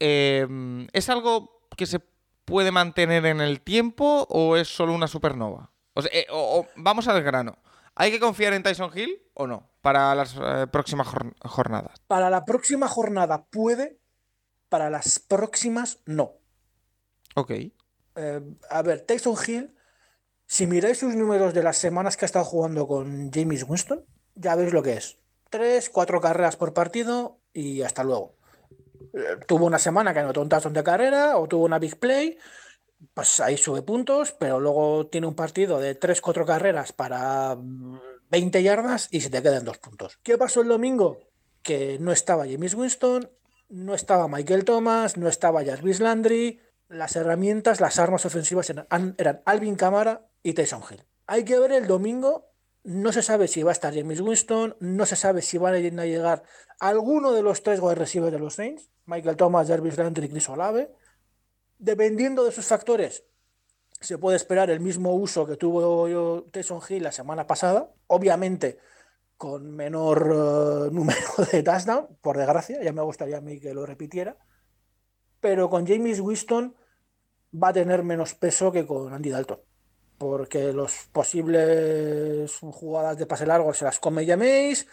Eh, 0.00 0.86
¿Es 0.94 1.10
algo 1.10 1.60
que 1.76 1.84
se 1.84 2.00
puede 2.46 2.70
mantener 2.70 3.26
en 3.26 3.42
el 3.42 3.60
tiempo 3.60 4.26
o 4.30 4.56
es 4.56 4.68
solo 4.68 4.94
una 4.94 5.08
supernova? 5.08 5.72
O, 5.92 6.00
sea, 6.00 6.10
eh, 6.14 6.26
o, 6.30 6.60
o 6.60 6.66
vamos 6.76 7.06
al 7.06 7.22
grano. 7.22 7.58
¿Hay 7.94 8.10
que 8.10 8.20
confiar 8.20 8.54
en 8.54 8.62
Tyson 8.62 8.90
Hill 8.94 9.22
o 9.34 9.46
no 9.46 9.70
para 9.80 10.14
las 10.14 10.36
eh, 10.36 10.66
próximas 10.70 11.08
jor 11.08 11.34
jornadas? 11.40 12.00
Para 12.06 12.30
la 12.30 12.44
próxima 12.44 12.88
jornada 12.88 13.44
puede, 13.44 13.98
para 14.68 14.88
las 14.90 15.18
próximas 15.18 16.00
no. 16.06 16.32
Ok. 17.34 17.50
Eh, 17.50 18.40
a 18.70 18.82
ver, 18.82 19.02
Tyson 19.02 19.36
Hill, 19.46 19.74
si 20.46 20.66
miráis 20.66 20.98
sus 20.98 21.14
números 21.14 21.54
de 21.54 21.62
las 21.62 21.76
semanas 21.76 22.16
que 22.16 22.24
ha 22.24 22.26
estado 22.26 22.44
jugando 22.44 22.86
con 22.86 23.30
James 23.30 23.64
Winston, 23.68 24.04
ya 24.34 24.54
veis 24.54 24.72
lo 24.72 24.82
que 24.82 24.94
es. 24.94 25.18
Tres, 25.50 25.90
cuatro 25.90 26.20
carreras 26.20 26.56
por 26.56 26.72
partido 26.72 27.40
y 27.52 27.82
hasta 27.82 28.04
luego. 28.04 28.36
Eh, 29.12 29.36
tuvo 29.46 29.66
una 29.66 29.78
semana 29.78 30.14
que 30.14 30.20
anotó 30.20 30.40
un 30.40 30.48
touchdown 30.48 30.72
de 30.72 30.84
carrera 30.84 31.36
o 31.36 31.46
tuvo 31.46 31.66
una 31.66 31.78
big 31.78 31.98
play 31.98 32.38
pues 33.14 33.40
ahí 33.40 33.56
sube 33.56 33.82
puntos, 33.82 34.32
pero 34.32 34.60
luego 34.60 35.06
tiene 35.06 35.26
un 35.26 35.34
partido 35.34 35.78
de 35.78 35.98
3-4 35.98 36.46
carreras 36.46 36.92
para 36.92 37.56
20 38.30 38.62
yardas 38.62 39.08
y 39.10 39.20
se 39.20 39.30
te 39.30 39.42
quedan 39.42 39.64
dos 39.64 39.78
puntos. 39.78 40.18
¿Qué 40.22 40.38
pasó 40.38 40.62
el 40.62 40.68
domingo? 40.68 41.18
Que 41.62 41.98
no 42.00 42.12
estaba 42.12 42.46
James 42.46 42.74
Winston, 42.74 43.30
no 43.68 43.94
estaba 43.94 44.28
Michael 44.28 44.64
Thomas, 44.64 45.16
no 45.16 45.28
estaba 45.28 45.64
Jarvis 45.64 46.00
Landry, 46.00 46.60
las 46.88 47.16
herramientas, 47.16 47.80
las 47.80 47.98
armas 47.98 48.24
ofensivas 48.26 48.68
eran, 48.70 48.86
eran 49.18 49.42
Alvin 49.46 49.76
Kamara 49.76 50.28
y 50.42 50.52
Tyson 50.52 50.82
Hill. 50.88 51.04
Hay 51.26 51.44
que 51.44 51.58
ver 51.58 51.72
el 51.72 51.86
domingo, 51.86 52.50
no 52.84 53.12
se 53.12 53.22
sabe 53.22 53.48
si 53.48 53.62
va 53.62 53.70
a 53.70 53.72
estar 53.72 53.94
James 53.94 54.20
Winston, 54.20 54.76
no 54.80 55.06
se 55.06 55.16
sabe 55.16 55.42
si 55.42 55.56
van 55.58 55.74
a 55.74 56.06
llegar 56.06 56.42
alguno 56.80 57.32
de 57.32 57.42
los 57.42 57.62
tres 57.62 57.80
wide 57.80 57.94
receivers 57.94 58.32
de 58.32 58.38
los 58.38 58.54
Saints, 58.54 58.90
Michael 59.06 59.36
Thomas, 59.36 59.68
Jarvis 59.68 59.96
Landry 59.96 60.26
y 60.26 60.28
Chris 60.30 60.48
Olave 60.48 60.90
dependiendo 61.82 62.44
de 62.44 62.50
esos 62.50 62.66
factores, 62.66 63.24
se 64.00 64.16
puede 64.16 64.36
esperar 64.36 64.70
el 64.70 64.80
mismo 64.80 65.14
uso 65.14 65.46
que 65.46 65.56
tuvo 65.56 66.44
Tyson 66.50 66.80
Hill 66.88 67.02
la 67.02 67.12
semana 67.12 67.46
pasada, 67.46 67.92
obviamente 68.06 68.78
con 69.36 69.74
menor 69.74 70.28
uh, 70.30 70.90
número 70.92 71.18
de 71.50 71.64
touchdown, 71.64 72.06
por 72.20 72.38
desgracia, 72.38 72.80
ya 72.80 72.92
me 72.92 73.02
gustaría 73.02 73.38
a 73.38 73.40
mí 73.40 73.58
que 73.58 73.74
lo 73.74 73.84
repitiera, 73.84 74.36
pero 75.40 75.68
con 75.68 75.84
James 75.84 76.20
Winston 76.20 76.76
va 77.52 77.68
a 77.68 77.72
tener 77.72 78.04
menos 78.04 78.34
peso 78.34 78.70
que 78.70 78.86
con 78.86 79.12
Andy 79.12 79.30
Dalton, 79.30 79.60
porque 80.18 80.72
los 80.72 81.08
posibles 81.10 82.56
jugadas 82.60 83.18
de 83.18 83.26
pase 83.26 83.44
largo 83.44 83.74
se 83.74 83.84
las 83.84 83.98
come 83.98 84.24
James, 84.24 84.86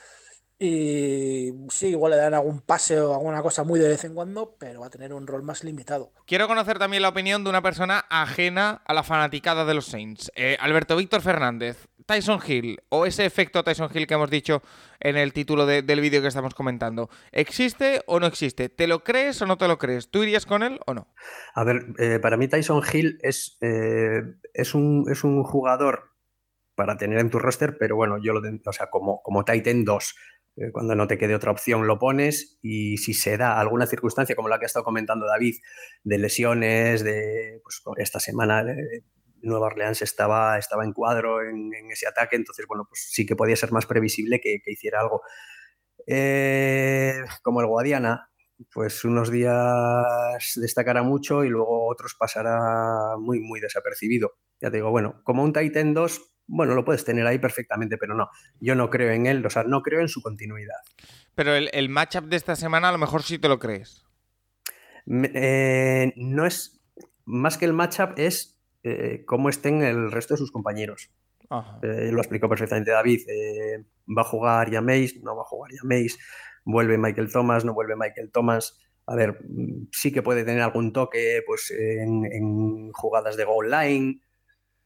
y 0.61 1.53
sí, 1.69 1.87
igual 1.87 2.11
le 2.11 2.17
dan 2.17 2.33
algún 2.33 2.59
pase 2.59 2.99
o 2.99 3.13
alguna 3.13 3.41
cosa 3.41 3.63
muy 3.63 3.79
de 3.79 3.87
vez 3.87 4.03
en 4.03 4.13
cuando, 4.13 4.57
pero 4.59 4.81
va 4.81 4.87
a 4.87 4.89
tener 4.89 5.13
un 5.13 5.25
rol 5.25 5.41
más 5.41 5.63
limitado. 5.63 6.11
Quiero 6.25 6.49
conocer 6.49 6.77
también 6.77 7.01
la 7.01 7.09
opinión 7.09 7.45
de 7.45 7.49
una 7.49 7.61
persona 7.61 8.03
ajena 8.09 8.81
a 8.85 8.93
la 8.93 9.03
fanaticada 9.03 9.63
de 9.63 9.73
los 9.73 9.85
Saints. 9.85 10.29
Eh, 10.35 10.57
Alberto 10.59 10.97
Víctor 10.97 11.21
Fernández, 11.21 11.87
Tyson 12.05 12.41
Hill, 12.45 12.81
o 12.89 13.05
ese 13.05 13.25
efecto 13.25 13.63
Tyson 13.63 13.89
Hill 13.93 14.05
que 14.05 14.15
hemos 14.15 14.29
dicho 14.29 14.61
en 14.99 15.15
el 15.15 15.31
título 15.31 15.65
de, 15.65 15.81
del 15.81 16.01
vídeo 16.01 16.21
que 16.21 16.27
estamos 16.27 16.53
comentando, 16.53 17.09
¿existe 17.31 18.01
o 18.05 18.19
no 18.19 18.27
existe? 18.27 18.67
¿Te 18.67 18.87
lo 18.87 19.05
crees 19.05 19.41
o 19.41 19.45
no 19.45 19.57
te 19.57 19.67
lo 19.67 19.77
crees? 19.77 20.11
¿Tú 20.11 20.23
irías 20.23 20.45
con 20.45 20.63
él 20.63 20.81
o 20.87 20.93
no? 20.93 21.07
A 21.53 21.63
ver, 21.63 21.85
eh, 21.99 22.19
para 22.19 22.35
mí 22.35 22.49
Tyson 22.49 22.83
Hill 22.91 23.17
es, 23.21 23.57
eh, 23.61 24.23
es, 24.53 24.75
un, 24.75 25.05
es 25.09 25.23
un 25.23 25.41
jugador 25.43 26.09
para 26.75 26.97
tener 26.97 27.19
en 27.19 27.29
tu 27.29 27.39
roster, 27.39 27.77
pero 27.77 27.95
bueno, 27.95 28.17
yo 28.21 28.33
lo 28.33 28.41
o 28.65 28.73
sea, 28.73 28.89
como, 28.89 29.21
como 29.21 29.45
Titan 29.45 29.85
2. 29.85 30.15
Eh, 30.59 30.71
cuando 30.73 30.93
no 30.93 31.07
te 31.07 31.17
quede 31.17 31.35
otra 31.35 31.51
opción 31.51 31.87
lo 31.87 31.97
pones 31.99 32.59
y 32.61 32.97
si 32.97 33.13
se 33.13 33.37
da 33.37 33.59
alguna 33.59 33.85
circunstancia 33.85 34.35
como 34.35 34.49
la 34.49 34.59
que 34.59 34.65
ha 34.65 34.67
estado 34.67 34.83
comentando 34.83 35.25
David, 35.25 35.55
de 36.03 36.17
lesiones, 36.17 37.03
de 37.03 37.61
pues, 37.63 37.81
esta 37.97 38.19
semana 38.19 38.61
eh, 38.61 39.03
Nueva 39.41 39.67
Orleans 39.67 40.01
estaba, 40.01 40.57
estaba 40.57 40.83
en 40.83 40.91
cuadro 40.91 41.41
en, 41.41 41.71
ese 41.91 42.07
ataque, 42.07 42.35
entonces 42.35 42.65
bueno, 42.67 42.85
pues 42.89 43.07
sí 43.09 43.25
que 43.25 43.37
podía 43.37 43.55
ser 43.55 43.71
más 43.71 43.85
previsible 43.85 44.41
que, 44.41 44.59
hiciera 44.65 44.99
algo. 44.99 45.21
como 47.41 47.61
el 47.61 47.67
Guadiana, 47.67 48.29
pues 48.73 49.03
unos 49.05 49.31
días 49.31 50.53
destacará 50.55 51.03
mucho 51.03 51.43
y 51.43 51.49
luego 51.49 51.87
otros 51.87 52.15
pasará 52.15 53.15
muy, 53.17 53.39
muy 53.39 53.59
desapercibido. 53.59 54.33
Ya 54.59 54.69
te 54.69 54.77
digo, 54.77 54.91
bueno, 54.91 55.21
como 55.23 55.43
un 55.43 55.53
Titan 55.53 55.93
2, 55.93 56.21
bueno, 56.47 56.75
lo 56.75 56.83
puedes 56.83 57.05
tener 57.05 57.25
ahí 57.25 57.39
perfectamente, 57.39 57.97
pero 57.97 58.15
no, 58.15 58.29
yo 58.59 58.75
no 58.75 58.89
creo 58.89 59.11
en 59.11 59.27
él, 59.27 59.45
o 59.45 59.49
sea, 59.49 59.63
no 59.63 59.81
creo 59.81 60.01
en 60.01 60.09
su 60.09 60.21
continuidad. 60.21 60.79
Pero 61.35 61.53
el, 61.55 61.69
el 61.73 61.89
matchup 61.89 62.25
de 62.25 62.35
esta 62.35 62.55
semana 62.55 62.89
a 62.89 62.91
lo 62.91 62.97
mejor 62.97 63.23
sí 63.23 63.39
te 63.39 63.47
lo 63.47 63.59
crees. 63.59 64.05
Eh, 65.09 66.13
no 66.17 66.45
es, 66.45 66.81
más 67.25 67.57
que 67.57 67.65
el 67.65 67.73
matchup, 67.73 68.17
es 68.17 68.59
eh, 68.83 69.23
cómo 69.25 69.49
estén 69.49 69.81
el 69.81 70.11
resto 70.11 70.35
de 70.35 70.39
sus 70.39 70.51
compañeros. 70.51 71.09
Eh, 71.81 72.11
lo 72.11 72.19
explicó 72.19 72.47
perfectamente 72.47 72.91
David. 72.91 73.21
¿Va 74.15 74.21
a 74.21 74.25
jugar 74.25 74.69
ya 74.69 74.81
Mace? 74.81 75.19
¿No 75.23 75.35
va 75.35 75.41
a 75.41 75.45
jugar 75.45 75.71
ya 75.71 75.81
Mace? 75.83 76.17
Vuelve 76.65 76.97
Michael 76.97 77.31
Thomas, 77.31 77.65
no 77.65 77.73
vuelve 77.73 77.95
Michael 77.95 78.31
Thomas. 78.31 78.79
A 79.05 79.15
ver, 79.15 79.39
sí 79.91 80.11
que 80.11 80.21
puede 80.21 80.43
tener 80.43 80.61
algún 80.61 80.93
toque 80.93 81.41
pues, 81.45 81.71
en, 81.71 82.91
jugadas 82.93 83.37
de 83.37 83.45
goal 83.45 83.71
line, 83.71 84.21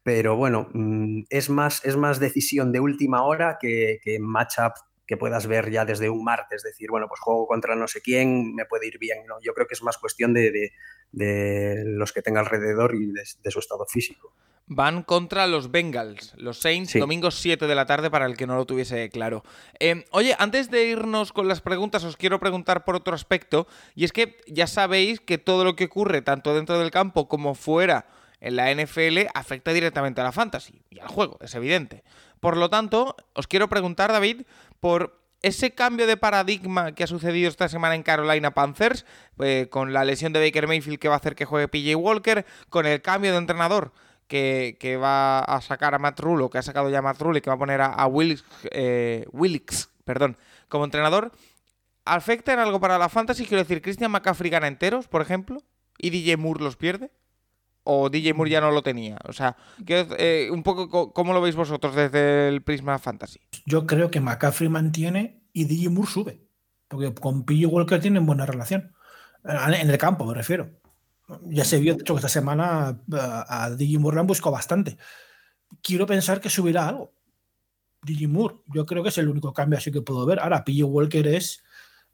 pero 0.04 0.36
bueno, 0.38 0.70
mm, 0.74 1.24
es 1.30 1.50
más, 1.50 1.84
es 1.86 1.98
más 1.98 2.20
decisión 2.20 2.72
de 2.72 2.80
última 2.80 3.24
hora 3.24 3.58
que, 3.60 4.00
que 4.04 4.20
matchup 4.20 4.74
que 5.06 5.18
puedas 5.18 5.48
ver 5.48 5.70
ya 5.70 5.84
desde 5.84 6.10
un 6.10 6.24
martes, 6.24 6.64
decir, 6.64 6.90
bueno, 6.90 7.08
pues 7.10 7.20
juego 7.20 7.46
contra 7.48 7.76
no 7.76 7.88
sé 7.88 8.02
quién, 8.02 8.56
me 8.56 8.66
puede 8.66 8.88
ir 8.88 8.98
bien. 9.00 9.26
¿no? 9.28 9.36
Yo 9.42 9.54
creo 9.54 9.68
que 9.68 9.74
es 9.74 9.84
más 9.84 9.98
cuestión 9.98 10.34
de, 10.34 10.72
los 11.12 12.14
que 12.14 12.22
tenga 12.22 12.40
alrededor 12.40 12.96
y 12.96 13.12
de 13.12 13.52
su 13.52 13.60
estado 13.60 13.86
físico. 13.86 14.34
Van 14.66 15.04
contra 15.04 15.46
los 15.46 15.72
Bengals, 15.72 16.34
los 16.38 16.60
Saints, 16.60 16.94
domingo 16.98 17.32
7 17.32 17.68
de 17.68 17.76
la 17.76 17.86
tarde 17.86 18.10
para 18.10 18.26
el 18.26 18.38
que 18.38 18.48
no 18.48 18.56
lo 18.56 18.66
tuviese 18.66 19.10
claro. 19.10 19.44
Em, 19.78 20.06
oye, 20.12 20.38
antes 20.40 20.72
de 20.72 20.86
irnos 20.86 21.34
con 21.34 21.50
las 21.50 21.60
preguntas, 21.60 22.06
os 22.06 22.16
quiero 22.16 22.40
preguntar 22.40 22.86
por 22.86 22.96
otro 22.96 23.14
aspecto, 23.14 23.68
y 23.94 24.06
es 24.06 24.14
que 24.14 24.38
ya 24.48 24.66
sabéis 24.68 25.20
que 25.20 25.38
todo 25.38 25.66
lo 25.66 25.76
que 25.76 25.86
ocurre, 25.86 26.22
tanto 26.22 26.56
dentro 26.56 26.80
del 26.80 26.92
campo 26.92 27.28
como 27.28 27.56
fuera 27.56 28.08
en 28.40 28.56
la 28.56 28.74
NFL, 28.74 29.28
afecta 29.34 29.74
directamente 29.74 30.22
a 30.22 30.24
la 30.24 30.32
fantasy 30.32 30.82
y 30.90 31.00
al 31.00 31.10
juego, 31.10 31.38
es 31.42 31.54
evidente. 31.56 32.06
Por 32.40 32.56
lo 32.56 32.70
tanto, 32.70 33.18
os 33.34 33.48
quiero 33.48 33.68
preguntar, 33.68 34.14
David, 34.14 34.44
por 34.80 35.20
ese 35.42 35.76
cambio 35.76 36.08
de 36.08 36.16
paradigma 36.16 36.94
que 36.94 37.04
ha 37.04 37.08
sucedido 37.08 37.50
esta 37.50 37.68
semana 37.68 37.96
en 37.96 38.04
Carolina 38.04 38.54
Panthers, 38.54 39.06
eh, 39.40 39.68
con 39.70 39.92
la 39.92 40.06
lesión 40.06 40.32
de 40.32 40.40
Baker 40.40 40.68
Mayfield 40.68 41.00
que 41.00 41.10
va 41.10 41.16
a 41.16 41.18
hacer 41.18 41.36
que 41.36 41.44
juegue 41.44 41.68
PJ 41.68 41.98
Walker, 41.98 42.46
con 42.70 42.86
el 42.86 43.02
cambio 43.02 43.34
de 43.34 43.40
entrenador 43.40 43.92
que, 44.34 44.98
va 44.98 45.40
a 45.40 45.62
sacar 45.62 45.94
a 45.94 46.00
Matt 46.00 46.20
Rule, 46.20 46.44
o 46.44 46.50
que 46.50 46.58
ha 46.58 46.64
sacado 46.64 46.90
ya 46.90 47.00
a 47.00 47.02
Matt 47.02 47.22
Rule, 47.22 47.40
y 47.40 47.42
que 47.42 47.50
va 47.50 47.56
a 47.56 47.60
poner 47.60 47.82
a, 47.82 48.06
Willis, 48.08 48.44
eh, 48.72 49.28
perdón, 50.04 50.38
como 50.70 50.86
entrenador, 50.86 51.32
¿afecta 52.06 52.54
en 52.54 52.60
algo 52.60 52.80
para 52.80 52.98
la 52.98 53.10
fantasy? 53.10 53.46
Quiero 53.46 53.64
decir, 53.64 53.82
¿Christian 53.82 54.12
McCaffrey 54.12 54.50
gana 54.50 54.68
enteros, 54.68 55.08
por 55.08 55.22
ejemplo? 55.22 55.62
¿Y 56.00 56.10
DJ 56.10 56.38
Moore 56.38 56.64
los 56.64 56.76
pierde? 56.76 57.12
¿O 57.84 58.10
DJ 58.10 58.34
Moore 58.34 58.50
ya 58.50 58.62
no 58.62 58.72
lo 58.72 58.82
tenía? 58.82 59.20
O 59.26 59.34
sea, 59.34 59.56
eh, 59.86 60.50
un 60.52 60.64
poco 60.64 61.14
cómo 61.14 61.34
lo 61.34 61.42
veis 61.42 61.56
vosotros 61.56 61.96
desde 61.96 62.48
el 62.48 62.64
prisma 62.64 62.98
fantasy. 62.98 63.40
Yo 63.66 63.86
creo 63.86 64.10
que 64.10 64.22
McCaffrey 64.22 64.70
mantiene 64.70 65.44
y 65.54 65.66
DJ 65.66 65.90
Moore 65.90 66.10
sube. 66.10 66.48
Porque 66.88 67.14
con 67.14 67.46
P.J. 67.46 67.68
Walker 67.68 68.00
tienen 68.00 68.26
buena 68.26 68.46
relación. 68.46 68.94
En 69.44 69.90
el 69.90 69.98
campo, 69.98 70.26
me 70.26 70.34
refiero. 70.34 70.70
Ya 71.44 71.64
se 71.64 71.80
vio, 71.80 71.96
de 71.96 72.02
hecho, 72.02 72.14
que 72.14 72.20
esta 72.20 72.30
semana 72.30 73.00
eh, 73.12 73.18
a, 73.48 73.70
Digimur 73.72 74.18
han 74.18 74.28
buscado 74.28 74.52
bastante. 74.52 74.98
Quiero 75.82 76.06
pensar 76.06 76.42
que 76.42 76.50
subirá 76.50 76.90
algo. 76.90 77.14
Digimur, 78.02 78.64
yo 78.68 78.86
creo 78.86 79.02
que 79.02 79.10
es 79.10 79.18
el 79.18 79.30
único 79.30 79.54
cambio 79.54 79.78
así 79.78 79.92
que 79.92 80.02
puedo 80.02 80.26
ver. 80.26 80.40
Ahora, 80.40 80.66
Pillo 80.66 80.88
Walker 80.88 81.26
es 81.28 81.64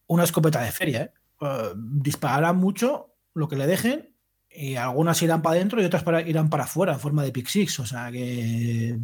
una 0.08 0.24
escopeta 0.24 0.62
de 0.62 0.72
feria. 0.72 1.02
¿eh? 1.02 1.14
Uh, 1.42 1.74
dispararán 1.76 2.58
mucho 2.58 3.16
lo 3.34 3.48
que 3.48 3.56
le 3.56 3.66
dejen 3.66 4.16
y 4.50 4.76
algunas 4.76 5.22
irán 5.22 5.42
para 5.42 5.56
adentro 5.56 5.82
y 5.82 5.86
otras 5.86 6.04
irán 6.28 6.50
para 6.50 6.66
afuera 6.66 6.94
en 6.94 7.00
forma 7.00 7.24
de 7.24 7.32
pick 7.32 7.48
six. 7.48 7.80
O 7.80 7.86
sea 7.86 8.12
que. 8.12 9.00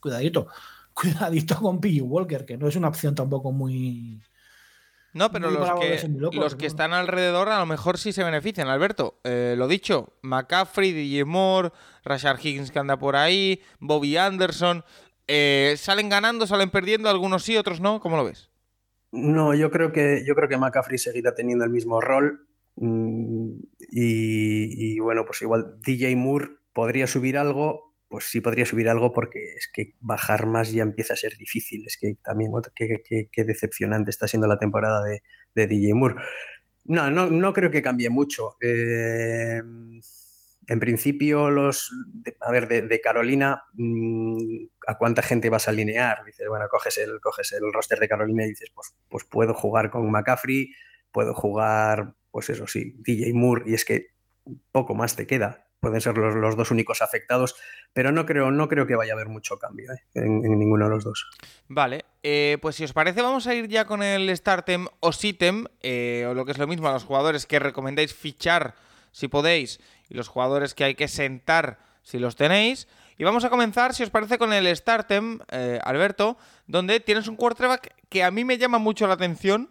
cuidadito. 0.00 0.48
Cuidadito 0.98 1.54
con 1.60 1.80
Pillo 1.80 2.06
Walker, 2.06 2.44
que 2.44 2.56
no 2.56 2.66
es 2.66 2.74
una 2.74 2.88
opción 2.88 3.14
tampoco 3.14 3.52
muy 3.52 4.20
no, 5.12 5.32
pero 5.32 5.50
los 5.50 5.70
que, 5.80 6.08
los 6.32 6.54
que 6.54 6.66
están 6.66 6.92
alrededor 6.92 7.48
a 7.48 7.58
lo 7.58 7.66
mejor 7.66 7.98
sí 7.98 8.12
se 8.12 8.24
benefician, 8.24 8.68
Alberto. 8.68 9.20
Eh, 9.24 9.54
lo 9.56 9.66
dicho, 9.68 10.14
McCaffrey, 10.22 10.92
DJ 10.92 11.24
Moore, 11.24 11.70
Rashard 12.04 12.38
Higgins 12.40 12.70
que 12.70 12.78
anda 12.78 12.98
por 12.98 13.16
ahí, 13.16 13.62
Bobby 13.80 14.16
Anderson. 14.16 14.84
Eh, 15.26 15.74
¿Salen 15.76 16.08
ganando, 16.08 16.46
salen 16.46 16.70
perdiendo? 16.70 17.08
Algunos 17.08 17.42
sí, 17.42 17.56
otros 17.56 17.80
no. 17.80 18.00
¿Cómo 18.00 18.16
lo 18.16 18.24
ves? 18.24 18.50
No, 19.10 19.54
yo 19.54 19.70
creo 19.70 19.92
que, 19.92 20.22
yo 20.26 20.34
creo 20.34 20.48
que 20.48 20.58
McCaffrey 20.58 20.98
seguirá 20.98 21.34
teniendo 21.34 21.64
el 21.64 21.70
mismo 21.70 22.00
rol. 22.00 22.46
Mm, 22.76 23.54
y 23.90 24.98
bueno, 25.00 25.24
pues 25.24 25.42
igual 25.42 25.80
DJ 25.80 26.14
Moore 26.16 26.58
podría 26.72 27.08
subir 27.08 27.36
algo, 27.36 27.87
pues 28.08 28.24
sí 28.24 28.40
podría 28.40 28.64
subir 28.64 28.88
algo 28.88 29.12
porque 29.12 29.52
es 29.54 29.68
que 29.72 29.94
bajar 30.00 30.46
más 30.46 30.72
ya 30.72 30.82
empieza 30.82 31.14
a 31.14 31.16
ser 31.16 31.36
difícil. 31.36 31.84
Es 31.86 31.96
que 31.98 32.16
también 32.22 32.50
qué, 32.74 33.44
decepcionante 33.44 34.10
está 34.10 34.26
siendo 34.26 34.48
la 34.48 34.58
temporada 34.58 35.04
de, 35.04 35.22
DJ 35.66 35.94
Moore. 35.94 36.16
No, 36.84 37.10
no, 37.10 37.26
no, 37.26 37.52
creo 37.52 37.70
que 37.70 37.82
cambie 37.82 38.08
mucho. 38.08 38.56
Eh, 38.60 39.60
en 40.68 40.80
principio, 40.80 41.50
los. 41.50 41.90
a 42.40 42.50
ver, 42.50 42.68
de, 42.68 43.00
Carolina, 43.00 43.64
mm, 43.74 44.66
¿a 44.86 44.96
cuánta 44.96 45.22
gente 45.22 45.50
vas 45.50 45.68
a 45.68 45.70
alinear? 45.70 46.24
Dices, 46.24 46.48
bueno, 46.48 46.66
coges 46.70 46.96
el, 46.98 47.20
coges 47.20 47.52
el 47.52 47.72
roster 47.72 47.98
de 47.98 48.08
Carolina 48.08 48.44
y 48.44 48.50
dices, 48.50 48.70
pues, 48.74 48.94
pues 49.08 49.24
puedo 49.24 49.52
jugar 49.54 49.90
con 49.90 50.10
McCaffrey, 50.10 50.72
puedo 51.12 51.34
jugar, 51.34 52.14
pues 52.30 52.48
eso 52.50 52.66
sí, 52.66 52.94
DJ 52.98 53.34
Moore, 53.34 53.64
y 53.66 53.74
es 53.74 53.84
que 53.84 54.08
poco 54.72 54.94
más 54.94 55.16
te 55.16 55.26
queda 55.26 55.67
pueden 55.80 56.00
ser 56.00 56.16
los, 56.16 56.56
dos 56.56 56.70
únicos 56.70 57.02
afectados, 57.02 57.56
pero 57.92 58.12
no 58.12 58.26
creo, 58.26 58.50
no 58.50 58.68
creo 58.68 58.86
que 58.86 58.96
vaya 58.96 59.12
a 59.12 59.16
haber 59.16 59.28
mucho 59.28 59.58
cambio 59.58 59.92
¿eh? 59.92 60.02
en, 60.14 60.42
ninguno 60.58 60.86
de 60.86 60.90
los 60.90 61.04
dos. 61.04 61.30
Vale, 61.68 62.04
eh, 62.22 62.58
pues 62.60 62.76
si 62.76 62.84
os 62.84 62.92
parece 62.92 63.22
vamos 63.22 63.46
a 63.46 63.54
ir 63.54 63.68
ya 63.68 63.84
con 63.84 64.02
el 64.02 64.34
Startem 64.36 64.86
o 65.00 65.12
Sitem, 65.12 65.66
eh, 65.82 66.26
o 66.28 66.34
lo 66.34 66.44
que 66.44 66.52
es 66.52 66.58
lo 66.58 66.66
mismo 66.66 66.88
a 66.88 66.92
los 66.92 67.04
jugadores 67.04 67.46
que 67.46 67.58
recomendáis 67.58 68.14
fichar 68.14 68.74
si 69.12 69.28
podéis, 69.28 69.80
y 70.08 70.14
los 70.14 70.28
jugadores 70.28 70.74
que 70.74 70.84
hay 70.84 70.94
que 70.94 71.08
sentar 71.08 71.78
si 72.02 72.18
los 72.18 72.36
tenéis. 72.36 72.88
Y 73.16 73.24
vamos 73.24 73.44
a 73.44 73.50
comenzar, 73.50 73.94
si 73.94 74.04
os 74.04 74.10
parece, 74.10 74.38
con 74.38 74.52
el 74.52 74.74
Startem, 74.76 75.40
Alberto, 75.82 76.38
donde 76.68 77.00
tienes 77.00 77.26
un 77.26 77.34
quarterback 77.34 77.94
que 78.08 78.22
a 78.22 78.30
mí 78.30 78.44
me 78.44 78.58
llama 78.58 78.78
mucho 78.78 79.08
la 79.08 79.14
atención 79.14 79.70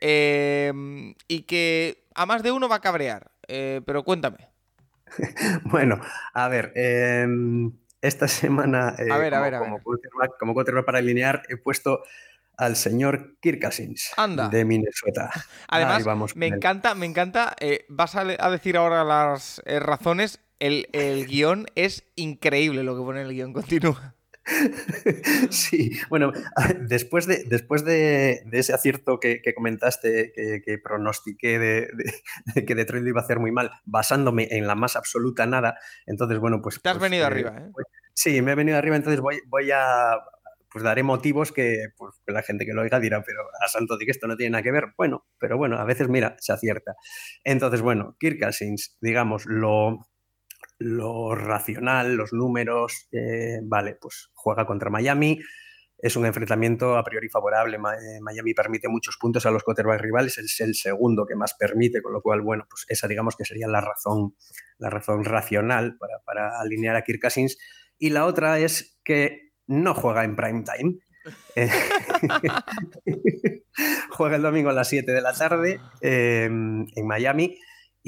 y 0.00 1.42
que 1.42 2.04
a 2.16 2.26
más 2.26 2.42
de 2.42 2.50
uno 2.50 2.68
va 2.68 2.76
a 2.76 2.80
cabrear. 2.80 3.30
pero 3.46 4.02
cuéntame. 4.02 4.55
bueno, 5.64 6.00
a 6.32 6.48
ver, 6.48 6.72
em, 6.74 7.72
esta 8.00 8.28
semana, 8.28 8.94
eh, 8.98 9.10
a 9.10 9.18
ver, 9.18 9.32
como, 9.32 9.44
a 9.44 9.50
ver, 9.50 9.54
a 9.54 9.58
como, 10.38 10.54
Quarterback, 10.54 10.84
para 10.84 10.98
alinear, 10.98 11.42
he 11.48 11.56
puesto 11.56 12.02
al 12.56 12.76
señor 12.76 13.36
Kirk 13.40 13.62
Cousins 13.62 14.12
de 14.50 14.64
Minnesota. 14.64 15.30
Además, 15.68 16.34
me 16.36 16.46
encanta, 16.46 16.94
me 16.94 17.06
encanta, 17.06 17.54
eh, 17.60 17.84
vas 17.88 18.16
a, 18.16 18.24
decir 18.24 18.76
ahora 18.76 19.04
las 19.04 19.62
eh, 19.66 19.78
razones, 19.78 20.40
el, 20.58 20.88
el 20.92 21.26
guion 21.26 21.66
es 21.74 22.04
increíble 22.16 22.82
lo 22.82 22.96
que 22.96 23.02
pone 23.02 23.22
el 23.22 23.32
guion, 23.32 23.52
continúa. 23.52 24.15
Sí, 25.50 25.98
bueno, 26.08 26.32
después 26.80 27.26
de, 27.26 27.44
después 27.44 27.84
de, 27.84 28.42
ese 28.52 28.72
acierto 28.72 29.18
que, 29.20 29.42
comentaste, 29.54 30.32
que, 30.64 30.78
pronostiqué 30.78 31.58
de, 31.58 32.64
que 32.66 32.74
Detroit 32.74 33.02
lo 33.02 33.10
iba 33.10 33.20
a 33.20 33.24
hacer 33.24 33.38
muy 33.38 33.52
mal, 33.52 33.70
basándome 33.84 34.48
en 34.50 34.66
la 34.66 34.74
más 34.74 34.96
absoluta 34.96 35.46
nada, 35.46 35.78
entonces, 36.06 36.38
bueno, 36.38 36.60
pues... 36.62 36.80
Te 36.80 36.88
has 36.88 36.98
pues, 36.98 37.10
venido 37.10 37.24
eh, 37.24 37.26
arriba, 37.26 37.56
¿eh? 37.58 37.70
sí, 38.14 38.40
me 38.42 38.52
he 38.52 38.54
venido 38.54 38.78
arriba, 38.78 38.96
entonces 38.96 39.20
voy, 39.20 39.40
voy 39.46 39.70
a... 39.72 40.18
Pues 40.68 40.84
daré 40.84 41.02
motivos 41.02 41.52
que, 41.52 41.86
pues, 41.96 42.16
la 42.26 42.42
gente 42.42 42.66
que 42.66 42.74
lo 42.74 42.82
oiga 42.82 43.00
dirá, 43.00 43.22
pero 43.24 43.40
a 43.64 43.68
santo 43.68 43.96
de 43.96 44.04
que 44.04 44.10
esto 44.10 44.26
no 44.26 44.36
tiene 44.36 44.50
nada 44.50 44.62
que 44.62 44.72
ver. 44.72 44.92
Bueno, 44.98 45.24
pero 45.38 45.56
bueno, 45.56 45.78
a 45.78 45.84
veces, 45.86 46.08
mira, 46.08 46.36
se 46.38 46.52
acierta. 46.52 46.96
Entonces, 47.44 47.80
bueno, 47.80 48.14
Kirk 48.20 48.38
Cousins, 48.38 48.94
digamos, 49.00 49.46
lo, 49.46 50.06
lo 50.78 51.34
racional, 51.34 52.14
los 52.16 52.32
números, 52.32 53.08
eh, 53.12 53.60
vale, 53.62 53.96
pues 54.00 54.30
juega 54.34 54.66
contra 54.66 54.90
Miami, 54.90 55.40
es 55.98 56.16
un 56.16 56.26
enfrentamiento 56.26 56.96
a 56.96 57.04
priori 57.04 57.28
favorable. 57.28 57.76
Eh, 57.76 58.20
Miami 58.20 58.52
permite 58.52 58.88
muchos 58.88 59.16
puntos 59.18 59.46
a 59.46 59.50
los 59.50 59.62
quarterbacks 59.62 60.02
rivales, 60.02 60.38
es 60.38 60.60
el 60.60 60.74
segundo 60.74 61.26
que 61.26 61.34
más 61.34 61.54
permite, 61.54 62.02
con 62.02 62.12
lo 62.12 62.20
cual, 62.20 62.42
bueno, 62.42 62.66
pues 62.68 62.84
esa 62.88 63.08
digamos 63.08 63.36
que 63.36 63.44
sería 63.44 63.66
la 63.68 63.80
razón, 63.80 64.36
la 64.78 64.90
razón 64.90 65.24
racional 65.24 65.96
para, 66.24 66.60
alinear 66.60 66.96
a 66.96 67.02
Kirk 67.02 67.20
Cousins. 67.22 67.56
Y 67.98 68.10
la 68.10 68.26
otra 68.26 68.58
es 68.58 68.98
que 69.02 69.52
no 69.66 69.94
juega 69.94 70.24
en 70.24 70.36
prime 70.36 70.64
time. 70.64 70.98
juega 74.10 74.36
el 74.36 74.42
domingo 74.42 74.70
a 74.70 74.74
las 74.74 74.88
7 74.88 75.10
de 75.10 75.20
la 75.22 75.32
tarde 75.32 75.80
en 76.02 76.86
Miami. 77.06 77.58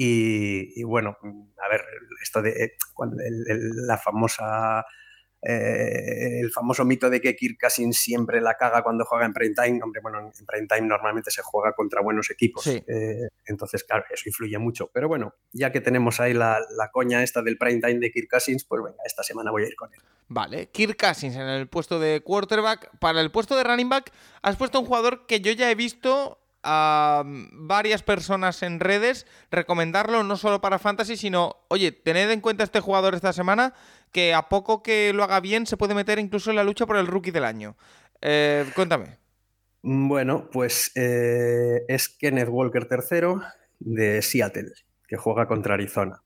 Y, 0.01 0.81
bueno, 0.83 1.17
a 1.21 1.69
ver, 1.69 1.83
esto 2.21 2.41
de 2.41 2.71
la 3.85 3.97
famosa 3.97 4.85
eh, 5.41 6.39
el 6.41 6.51
famoso 6.51 6.83
mito 6.83 7.09
de 7.09 7.21
que 7.21 7.35
Kirk 7.35 7.57
Cousins 7.59 7.97
siempre 7.97 8.41
la 8.41 8.55
caga 8.55 8.81
cuando 8.81 9.05
juega 9.05 9.25
en 9.25 9.33
prime 9.33 9.53
time. 9.53 9.79
Hombre, 9.83 10.01
bueno, 10.01 10.19
en 10.19 10.45
prime 10.45 10.67
time 10.67 10.87
normalmente 10.87 11.31
se 11.31 11.41
juega 11.41 11.73
contra 11.73 12.01
buenos 12.01 12.29
equipos. 12.29 12.65
Eh, 12.67 13.27
entonces, 13.45 13.83
claro, 13.83 14.05
eso 14.09 14.23
influye 14.27 14.57
mucho. 14.57 14.89
Pero 14.93 15.09
bueno, 15.09 15.35
ya 15.51 15.71
que 15.71 15.81
tenemos 15.81 16.19
ahí 16.19 16.33
la, 16.33 16.61
coña 16.93 17.21
esta 17.21 17.41
del 17.41 17.57
prime 17.57 17.81
time 17.81 17.99
de 17.99 18.11
Kirk 18.11 18.29
Cousins, 18.29 18.63
pues 18.63 18.81
venga, 18.83 19.03
esta 19.05 19.23
semana 19.23 19.51
voy 19.51 19.63
a 19.63 19.67
ir 19.67 19.75
con 19.75 19.93
él. 19.93 19.99
Vale, 20.29 20.69
Kirk 20.69 20.97
Cousins 20.97 21.35
en 21.35 21.47
el 21.47 21.67
puesto 21.67 21.99
de 21.99 22.21
quarterback. 22.21 22.97
Para 22.99 23.19
el 23.19 23.31
puesto 23.31 23.57
de 23.57 23.63
running 23.63 23.89
back, 23.89 24.11
has 24.41 24.55
puesto 24.55 24.79
un 24.79 24.85
jugador 24.85 25.25
que 25.25 25.41
yo 25.41 25.51
ya 25.51 25.69
he 25.69 25.75
visto 25.75 26.38
a 26.63 27.23
varias 27.25 28.03
personas 28.03 28.63
en 28.63 28.79
redes 28.79 29.25
recomendarlo 29.51 30.23
no 30.23 30.37
solo 30.37 30.61
para 30.61 30.79
fantasy, 30.79 31.15
sino, 31.15 31.57
oye, 31.69 31.91
tened 31.91 32.29
en 32.31 32.41
cuenta 32.41 32.63
este 32.63 32.79
jugador 32.79 33.15
esta 33.15 33.33
semana 33.33 33.73
que 34.11 34.33
a 34.33 34.49
poco 34.49 34.83
que 34.83 35.13
lo 35.13 35.23
haga 35.23 35.39
bien 35.39 35.65
se 35.65 35.77
puede 35.77 35.95
meter 35.95 36.19
incluso 36.19 36.49
en 36.49 36.55
la 36.57 36.63
lucha 36.63 36.85
por 36.85 36.97
el 36.97 37.07
rookie 37.07 37.31
del 37.31 37.45
año. 37.45 37.77
Eh, 38.21 38.65
cuéntame. 38.75 39.17
Bueno, 39.81 40.49
pues 40.51 40.91
eh, 40.95 41.85
es 41.87 42.09
Kenneth 42.09 42.49
Walker 42.49 42.87
III 42.89 43.41
de 43.79 44.21
Seattle, 44.21 44.73
que 45.07 45.15
juega 45.15 45.47
contra 45.47 45.75
Arizona. 45.75 46.21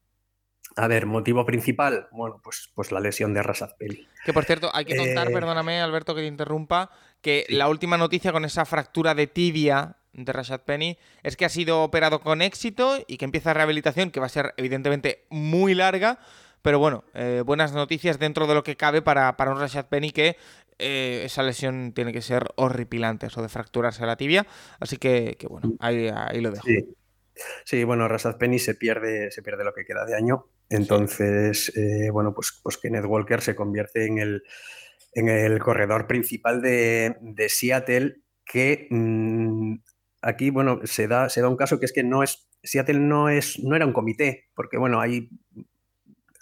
A 0.76 0.88
ver, 0.88 1.06
motivo 1.06 1.46
principal, 1.46 2.08
bueno, 2.12 2.42
pues, 2.44 2.72
pues 2.74 2.92
la 2.92 3.00
lesión 3.00 3.34
de 3.36 3.44
Rasad 3.44 3.76
Peli. 3.78 4.08
Que 4.26 4.34
por 4.34 4.44
cierto, 4.46 4.72
hay 4.74 4.86
que 4.86 4.98
contar, 4.98 5.30
eh, 5.30 5.34
perdóname 5.34 5.80
Alberto 5.80 6.16
que 6.16 6.22
te 6.22 6.28
interrumpa, 6.28 6.90
que 7.22 7.46
la 7.50 7.70
última 7.70 7.98
noticia 7.98 8.32
con 8.32 8.44
esa 8.44 8.66
fractura 8.66 9.14
de 9.14 9.28
tibia 9.28 9.98
de 10.14 10.32
Rashad 10.32 10.62
Penny 10.62 10.98
es 11.24 11.36
que 11.36 11.46
ha 11.46 11.50
sido 11.50 11.84
operado 11.84 12.22
con 12.22 12.42
éxito 12.42 13.04
y 13.08 13.18
que 13.18 13.26
empieza 13.26 13.54
rehabilitación, 13.54 14.12
que 14.12 14.20
va 14.20 14.28
a 14.28 14.30
ser 14.30 14.54
evidentemente 14.58 15.26
muy 15.30 15.74
larga, 15.74 16.20
pero 16.62 16.80
bueno, 16.80 17.04
eh, 17.14 17.44
buenas 17.46 17.74
noticias 17.74 18.20
dentro 18.20 18.48
de 18.48 18.54
lo 18.54 18.64
que 18.64 18.78
cabe 18.78 19.02
para, 19.02 19.36
para 19.36 19.52
un 19.52 19.60
Rashad 19.60 19.88
Penny 19.88 20.12
que 20.12 20.38
eh, 20.80 21.24
esa 21.26 21.44
lesión 21.44 21.92
tiene 21.94 22.14
que 22.14 22.22
ser 22.22 22.46
horripilante, 22.56 23.28
eso 23.28 23.42
de 23.42 23.50
fracturarse 23.50 24.06
la 24.06 24.16
tibia, 24.16 24.48
así 24.80 24.98
que, 24.98 25.38
bueno, 25.50 25.74
ahí, 25.80 26.10
ahí, 26.14 26.42
lo 26.42 26.52
dejo. 26.52 26.68
Sí. 27.66 27.84
bueno, 27.84 28.08
Rashad 28.08 28.38
Penny 28.38 28.60
se 28.60 28.76
pierde, 28.76 29.32
se 29.32 29.42
pierde 29.42 29.64
lo 29.64 29.74
que 29.74 29.86
queda 29.86 30.06
de 30.06 30.16
año, 30.16 30.48
entonces, 30.70 31.76
eh, 31.76 32.10
bueno, 32.12 32.34
pues, 32.34 32.60
pues 32.64 32.78
Kenneth 32.78 33.06
Walker 33.06 33.42
se 33.42 33.56
convierte 33.56 34.06
en 34.06 34.20
el, 34.20 34.44
en 35.14 35.30
el 35.30 35.60
corredor 35.60 36.08
principal 36.08 36.62
de, 36.62 37.18
de 37.20 37.50
Seattle 37.50 38.22
que 38.46 38.88
mm, 38.90 39.76
aquí, 40.24 40.50
bueno, 40.50 40.80
se 40.86 41.08
da, 41.08 41.30
se 41.30 41.42
da 41.42 41.50
un 41.50 41.58
caso 41.58 41.80
que 41.80 41.86
es 41.86 41.94
que 41.94 42.04
no 42.04 42.24
es, 42.24 42.48
Seattle 42.64 43.00
no, 43.00 43.30
es, 43.30 43.60
no 43.60 43.76
era 43.76 43.86
un 43.86 43.94
comité, 43.94 44.50
porque, 44.56 44.78
bueno, 44.78 45.02
hay, 45.02 45.30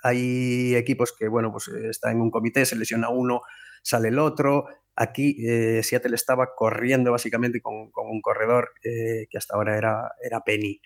hay 0.04 0.76
equipos 0.76 1.14
que, 1.18 1.28
bueno, 1.28 1.52
pues 1.52 1.68
está 1.68 2.12
en 2.12 2.22
un 2.22 2.32
comité, 2.32 2.66
se 2.66 2.76
lesiona 2.76 3.10
uno, 3.10 3.42
sale 3.82 4.10
el 4.10 4.20
otro. 4.20 4.68
Aquí 4.96 5.38
eh, 5.48 5.82
Seattle 5.84 6.16
estaba 6.16 6.54
corriendo 6.56 7.12
básicamente 7.12 7.62
con, 7.62 7.92
un 7.94 8.22
corredor 8.22 8.72
eh, 8.84 9.28
que 9.30 9.38
hasta 9.38 9.56
ahora 9.56 9.78
era, 9.78 10.12
era 10.24 10.42
Penny. 10.42 10.80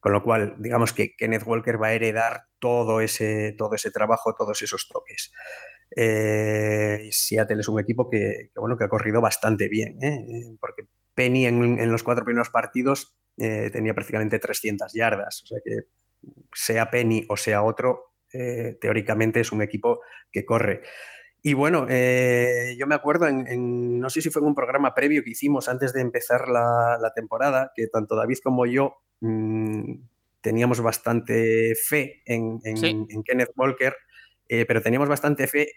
Con 0.00 0.12
lo 0.12 0.22
cual, 0.24 0.56
digamos 0.58 0.92
que 0.92 1.14
Kenneth 1.16 1.46
Walker 1.46 1.80
va 1.80 1.88
a 1.88 1.92
heredar 1.92 2.46
todo 2.58 3.00
ese, 3.00 3.54
todo 3.56 3.76
ese 3.76 3.92
trabajo, 3.92 4.34
todos 4.34 4.60
esos 4.60 4.88
toques. 4.88 5.32
Eh, 5.94 7.08
Seattle 7.12 7.60
es 7.60 7.68
un 7.68 7.78
equipo 7.78 8.10
que, 8.10 8.50
bueno, 8.56 8.76
que 8.76 8.84
ha 8.84 8.88
corrido 8.88 9.20
bastante 9.20 9.68
bien, 9.68 9.96
porque 10.60 10.88
Penny 11.14 11.46
en, 11.46 11.92
los 11.92 12.02
cuatro 12.02 12.24
primeros 12.24 12.50
partidos 12.50 13.16
eh, 13.36 13.70
tenía 13.72 13.94
prácticamente 13.94 14.38
300 14.38 14.92
yardas. 14.92 15.42
O 15.44 15.46
sea 15.46 15.58
que 15.64 15.76
sea 16.54 16.90
Penny 16.90 17.24
o 17.28 17.36
sea 17.36 17.62
otro, 17.62 18.14
eh, 18.32 18.78
teóricamente 18.80 19.40
es 19.40 19.52
un 19.52 19.62
equipo 19.62 20.00
que 20.30 20.44
corre. 20.44 20.82
Y 21.42 21.54
bueno, 21.54 21.86
eh, 21.88 22.76
yo 22.78 22.86
me 22.86 22.94
acuerdo, 22.94 23.26
en, 23.26 23.98
no 23.98 24.08
sé 24.10 24.22
si 24.22 24.30
fue 24.30 24.42
en 24.42 24.48
un 24.48 24.54
programa 24.54 24.94
previo 24.94 25.24
que 25.24 25.30
hicimos 25.30 25.68
antes 25.68 25.92
de 25.92 26.00
empezar 26.00 26.48
la, 26.48 27.12
temporada, 27.16 27.72
que 27.74 27.88
tanto 27.88 28.14
David 28.14 28.38
como 28.44 28.64
yo 28.64 28.98
mm, 29.20 29.94
teníamos 30.40 30.80
bastante 30.80 31.74
fe 31.74 32.22
en, 32.26 32.60
en 32.64 33.22
Kenneth 33.24 33.50
Walker, 33.56 33.94
pero 34.46 34.82
teníamos 34.82 35.08
bastante 35.08 35.46
fe 35.46 35.68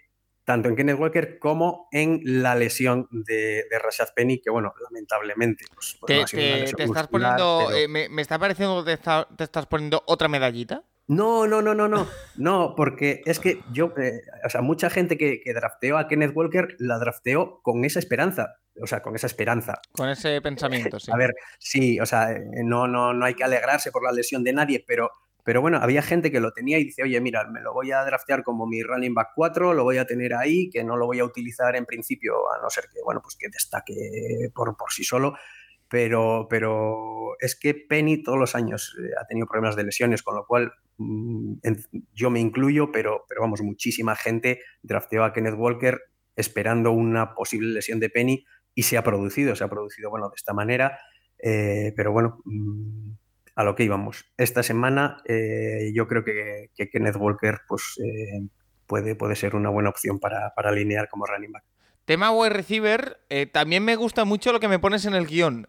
tanto 0.46 0.68
en 0.68 0.76
Kenneth 0.76 0.98
Walker 0.98 1.38
como 1.40 1.88
en 1.90 2.20
la 2.22 2.54
lesión 2.54 3.08
de, 3.10 3.64
Rashad 3.82 4.10
Penny, 4.14 4.40
que 4.40 4.48
bueno, 4.48 4.72
lamentablemente. 4.80 5.64
Pues, 5.74 5.98
pues 6.00 6.30
te, 6.30 6.84
estás 6.84 7.08
poniendo, 7.08 7.72
eh, 7.72 7.88
me, 7.88 8.22
está 8.22 8.38
pareciendo 8.38 8.84
que 8.84 8.96
te, 8.96 9.44
estás 9.44 9.66
poniendo 9.66 10.04
otra 10.06 10.28
medallita. 10.28 10.84
No, 11.08 11.48
no, 11.48 11.62
no, 11.62 11.74
no, 11.74 11.88
no. 11.88 12.06
No, 12.36 12.74
porque 12.76 13.22
es 13.26 13.40
que 13.40 13.60
yo, 13.72 13.92
eh, 13.98 14.22
o 14.44 14.48
sea, 14.48 14.62
mucha 14.62 14.88
gente 14.88 15.18
que, 15.18 15.42
drafteó 15.52 15.98
a 15.98 16.06
Kenneth 16.06 16.34
Walker 16.34 16.76
la 16.78 16.98
drafteó 16.98 17.60
con 17.62 17.84
esa 17.84 17.98
esperanza. 17.98 18.56
O 18.80 18.86
sea, 18.86 19.02
con 19.02 19.16
esa 19.16 19.26
esperanza. 19.26 19.80
Con 19.92 20.08
ese 20.10 20.40
pensamiento, 20.42 21.00
sí. 21.00 21.10
A 21.12 21.16
ver, 21.16 21.34
sí, 21.58 21.98
o 21.98 22.06
sea, 22.06 22.30
eh, 22.30 22.44
no, 22.62 22.86
no, 22.86 23.12
no 23.12 23.24
hay 23.24 23.34
que 23.34 23.42
alegrarse 23.42 23.90
por 23.90 24.04
la 24.04 24.12
lesión 24.12 24.44
de 24.44 24.52
nadie, 24.52 24.84
pero 24.86 25.10
pero 25.46 25.60
bueno, 25.60 25.78
había 25.80 26.02
gente 26.02 26.32
que 26.32 26.40
lo 26.40 26.50
tenía 26.50 26.76
y 26.80 26.84
dice, 26.86 27.04
oye, 27.04 27.20
mira, 27.20 27.48
me 27.48 27.60
lo 27.60 27.72
voy 27.72 27.92
a 27.92 28.04
draftear 28.04 28.42
como 28.42 28.66
mi 28.66 28.82
running 28.82 29.14
back 29.14 29.28
4, 29.36 29.74
lo 29.74 29.84
voy 29.84 29.98
a 29.98 30.04
tener 30.04 30.34
ahí, 30.34 30.68
que 30.68 30.82
no 30.82 30.96
lo 30.96 31.06
voy 31.06 31.20
a 31.20 31.24
utilizar 31.24 31.76
en 31.76 31.86
principio, 31.86 32.34
a 32.50 32.60
no 32.60 32.68
ser 32.68 32.86
que, 32.92 33.00
bueno, 33.04 33.20
pues 33.22 33.36
que 33.36 33.46
destaque 33.48 34.50
por, 34.52 34.76
por 34.76 34.90
sí 34.90 35.04
solo. 35.04 35.36
Pero, 35.88 36.48
pero 36.50 37.36
es 37.38 37.54
que 37.54 37.74
Penny 37.74 38.24
todos 38.24 38.40
los 38.40 38.56
años 38.56 38.96
eh, 39.00 39.10
ha 39.20 39.24
tenido 39.28 39.46
problemas 39.46 39.76
de 39.76 39.84
lesiones, 39.84 40.24
con 40.24 40.34
lo 40.34 40.46
cual 40.46 40.72
mm, 40.98 41.58
yo 42.12 42.28
me 42.28 42.40
incluyo, 42.40 42.90
pero, 42.90 43.24
pero 43.28 43.40
vamos, 43.42 43.62
muchísima 43.62 44.16
gente 44.16 44.62
drafteó 44.82 45.22
a 45.22 45.32
Kenneth 45.32 45.54
Walker 45.56 46.00
esperando 46.34 46.90
una 46.90 47.34
posible 47.34 47.72
lesión 47.72 48.00
de 48.00 48.10
Penny 48.10 48.44
y 48.74 48.82
se 48.82 48.98
ha 48.98 49.04
producido, 49.04 49.54
se 49.54 49.62
ha 49.62 49.68
producido, 49.68 50.10
bueno, 50.10 50.28
de 50.28 50.34
esta 50.34 50.52
manera. 50.52 50.98
Eh, 51.38 51.92
pero 51.94 52.10
bueno, 52.10 52.42
mm, 52.44 53.12
a 53.56 53.64
lo 53.64 53.74
que 53.74 53.84
íbamos. 53.84 54.26
Esta 54.36 54.62
semana 54.62 55.22
eh, 55.24 55.90
yo 55.94 56.06
creo 56.06 56.22
que, 56.22 56.70
Kenneth 56.92 57.16
Walker 57.16 57.60
pues, 57.66 57.98
eh, 58.04 58.46
puede, 58.86 59.16
puede 59.16 59.34
ser 59.34 59.56
una 59.56 59.70
buena 59.70 59.88
opción 59.88 60.20
para, 60.20 60.52
alinear 60.56 61.08
como 61.08 61.26
running 61.26 61.52
back. 61.52 61.64
Tema 62.04 62.30
wide 62.30 62.50
receiver, 62.50 63.18
eh, 63.30 63.46
también 63.46 63.84
me 63.84 63.96
gusta 63.96 64.24
mucho 64.24 64.52
lo 64.52 64.60
que 64.60 64.68
me 64.68 64.78
pones 64.78 65.06
en 65.06 65.14
el 65.14 65.26
guion. 65.26 65.68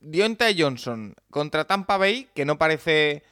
Dionta 0.00 0.46
Johnson 0.56 1.14
contra 1.30 1.64
Tampa 1.64 1.96
Bay, 1.96 2.28
que 2.34 2.44
no 2.44 2.58
parece 2.58 3.22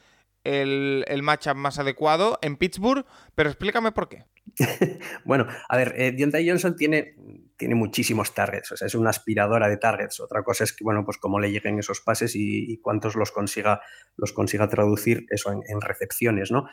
el, 0.47 1.05
el 1.07 1.23
matchup 1.23 1.55
más 1.55 1.79
adecuado 1.79 2.39
en 2.41 2.57
Pittsburgh, 2.57 3.05
pero 3.35 3.49
explícame 3.49 3.91
por 3.91 4.09
qué. 4.09 4.25
bueno, 5.25 5.47
a 5.67 5.77
ver, 5.77 5.93
eh, 5.97 6.15
Johnson 6.45 6.75
tiene 6.75 7.15
tiene 7.57 7.73
muchísimos 7.73 8.33
targets, 8.33 8.71
o 8.71 8.77
sea, 8.77 8.85
es 8.85 8.95
una 8.95 9.09
aspiradora 9.09 9.67
de 9.67 9.77
targets. 9.77 10.19
Otra 10.19 10.43
cosa 10.43 10.63
es 10.63 10.73
que, 10.73 10.83
bueno, 10.83 11.03
pues 11.03 11.17
cómo 11.17 11.39
le 11.39 11.51
lleguen 11.51 11.79
esos 11.79 12.01
pases 12.01 12.33
y, 12.35 12.79
cuántos 12.81 13.15
los 13.15 13.31
consiga, 13.31 13.81
los 14.15 14.31
consiga 14.31 14.69
traducir 14.69 15.25
eso 15.29 15.51
en, 15.51 15.81
recepciones, 15.81 16.51
¿no? 16.51 16.69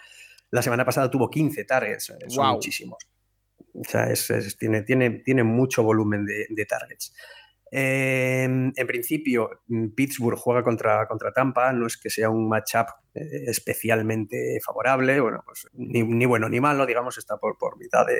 La 0.50 0.62
semana 0.62 0.84
pasada 0.84 1.10
tuvo 1.10 1.30
15 1.30 1.64
targets, 1.64 2.10
eh, 2.10 2.18
son 2.28 2.46
muchísimos. 2.48 2.98
O 3.72 3.82
sea, 3.84 4.08
tiene, 4.58 4.82
tiene, 4.82 5.10
tiene 5.10 5.42
mucho 5.42 5.82
volumen 5.82 6.26
de, 6.26 6.66
targets. 6.66 7.14
Em, 7.76 8.72
en 8.76 8.86
principio, 8.86 9.50
Pittsburgh 9.96 10.38
juega 10.38 10.62
contra, 10.62 11.08
contra 11.08 11.32
Tampa, 11.32 11.72
no 11.72 11.88
es 11.88 11.96
que 11.96 12.08
sea 12.08 12.30
un 12.30 12.48
matchup 12.48 12.86
eh, 13.16 13.46
especialmente 13.48 14.60
favorable, 14.64 15.18
bueno, 15.18 15.42
pues 15.44 15.66
ni, 15.72 16.24
bueno 16.24 16.48
ni 16.48 16.60
malo, 16.60 16.86
digamos, 16.86 17.18
está 17.18 17.36
por, 17.36 17.58
por 17.58 17.76
mitad 17.76 18.06
de, 18.06 18.14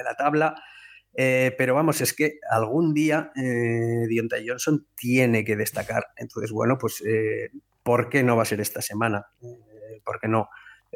la 0.00 0.14
tabla. 0.14 0.54
Eh, 1.12 1.56
pero 1.58 1.74
vamos, 1.74 2.00
es 2.00 2.14
que 2.14 2.38
algún 2.48 2.94
día 2.94 3.32
eh, 3.34 4.06
Johnson 4.46 4.86
tiene 4.94 5.44
que 5.44 5.56
destacar. 5.56 6.06
Entonces, 6.14 6.52
bueno, 6.52 6.78
pues 6.78 7.02
eh, 7.04 7.50
¿por 7.82 8.08
qué 8.08 8.22
no 8.22 8.36
va 8.36 8.44
a 8.44 8.46
ser 8.46 8.60
esta 8.60 8.80
semana? 8.80 9.26
Eh, 9.42 10.00
¿Por 10.04 10.20
qué 10.20 10.28
no? 10.28 10.48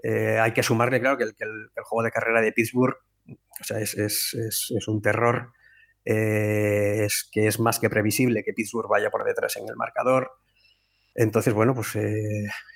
hay 0.03 0.53
que 0.53 0.63
sumarle, 0.63 1.01
claro, 1.01 1.19
que 1.19 1.25
el, 1.25 1.71
juego 1.83 2.05
de 2.05 2.13
carrera 2.13 2.41
de 2.41 2.53
Pittsburgh 2.53 2.95
es, 3.69 4.87
un 4.87 5.03
terror. 5.03 5.53
Es 6.05 7.29
que 7.31 7.47
es 7.47 7.61
más 7.61 7.79
que 7.79 7.91
previsible 7.91 8.43
que 8.43 8.53
Pittsburgh 8.53 8.89
vaya 8.89 9.11
por 9.11 9.25
detrás 9.25 9.57
en 9.57 9.69
el 9.69 9.77
marcador. 9.77 10.31
Entonces, 11.15 11.53
bueno, 11.53 11.75
pues 11.75 11.97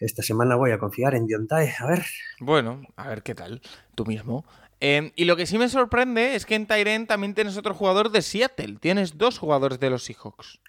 esta 0.01 0.23
semana 0.23 0.57
voy 0.57 0.73
a 0.73 0.79
confiar 0.79 1.15
en 1.15 1.27
Diontae. 1.27 1.75
A 1.79 1.87
ver. 1.87 2.05
Bueno, 2.41 2.83
a 2.97 3.09
ver 3.09 3.23
qué 3.23 3.35
tal. 3.35 3.63
Tú 3.95 4.05
mismo. 4.05 4.45
Em, 4.81 5.13
y 5.17 5.25
lo 5.25 5.37
que 5.37 5.47
sí 5.47 5.57
me 5.57 5.69
sorprende 5.69 6.35
es 6.35 6.45
que 6.45 6.57
en 6.57 6.67
Tyren 6.67 7.07
también 7.07 7.35
tienes 7.35 7.57
otro 7.57 7.75
jugador 7.75 8.11
de 8.11 8.23
Seattle. 8.23 8.77
Tienes 8.81 9.17
dos 9.17 9.39
jugadores 9.39 9.81
de 9.81 9.89
los 9.89 10.05
Seahawks. 10.05 10.61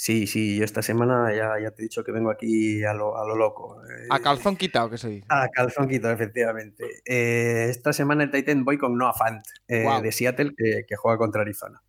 Sí, 0.00 0.28
sí, 0.28 0.56
yo 0.56 0.64
esta 0.64 0.80
semana 0.80 1.34
ya, 1.34 1.58
ya 1.60 1.72
te 1.72 1.82
he 1.82 1.86
dicho 1.86 2.04
que 2.04 2.12
vengo 2.12 2.30
aquí 2.30 2.84
a 2.84 2.92
lo, 2.94 3.18
a 3.20 3.26
lo 3.26 3.34
loco. 3.34 3.80
A 4.10 4.16
eh, 4.18 4.22
calzón 4.22 4.56
quitado, 4.56 4.88
que 4.88 4.96
se 4.96 5.08
dice. 5.08 5.26
A 5.28 5.48
calzón 5.48 5.88
quitado, 5.88 6.14
efectivamente. 6.14 6.84
Eh, 7.04 7.66
esta 7.68 7.92
semana 7.92 8.22
en 8.22 8.30
Titan 8.30 8.64
voy 8.64 8.78
con 8.78 8.96
Noah 8.96 9.12
Fant 9.14 9.44
eh, 9.66 9.84
de 10.00 10.12
Seattle, 10.12 10.52
que, 10.56 10.94
juega 10.96 11.18
contra 11.18 11.40
Arizona. 11.42 11.82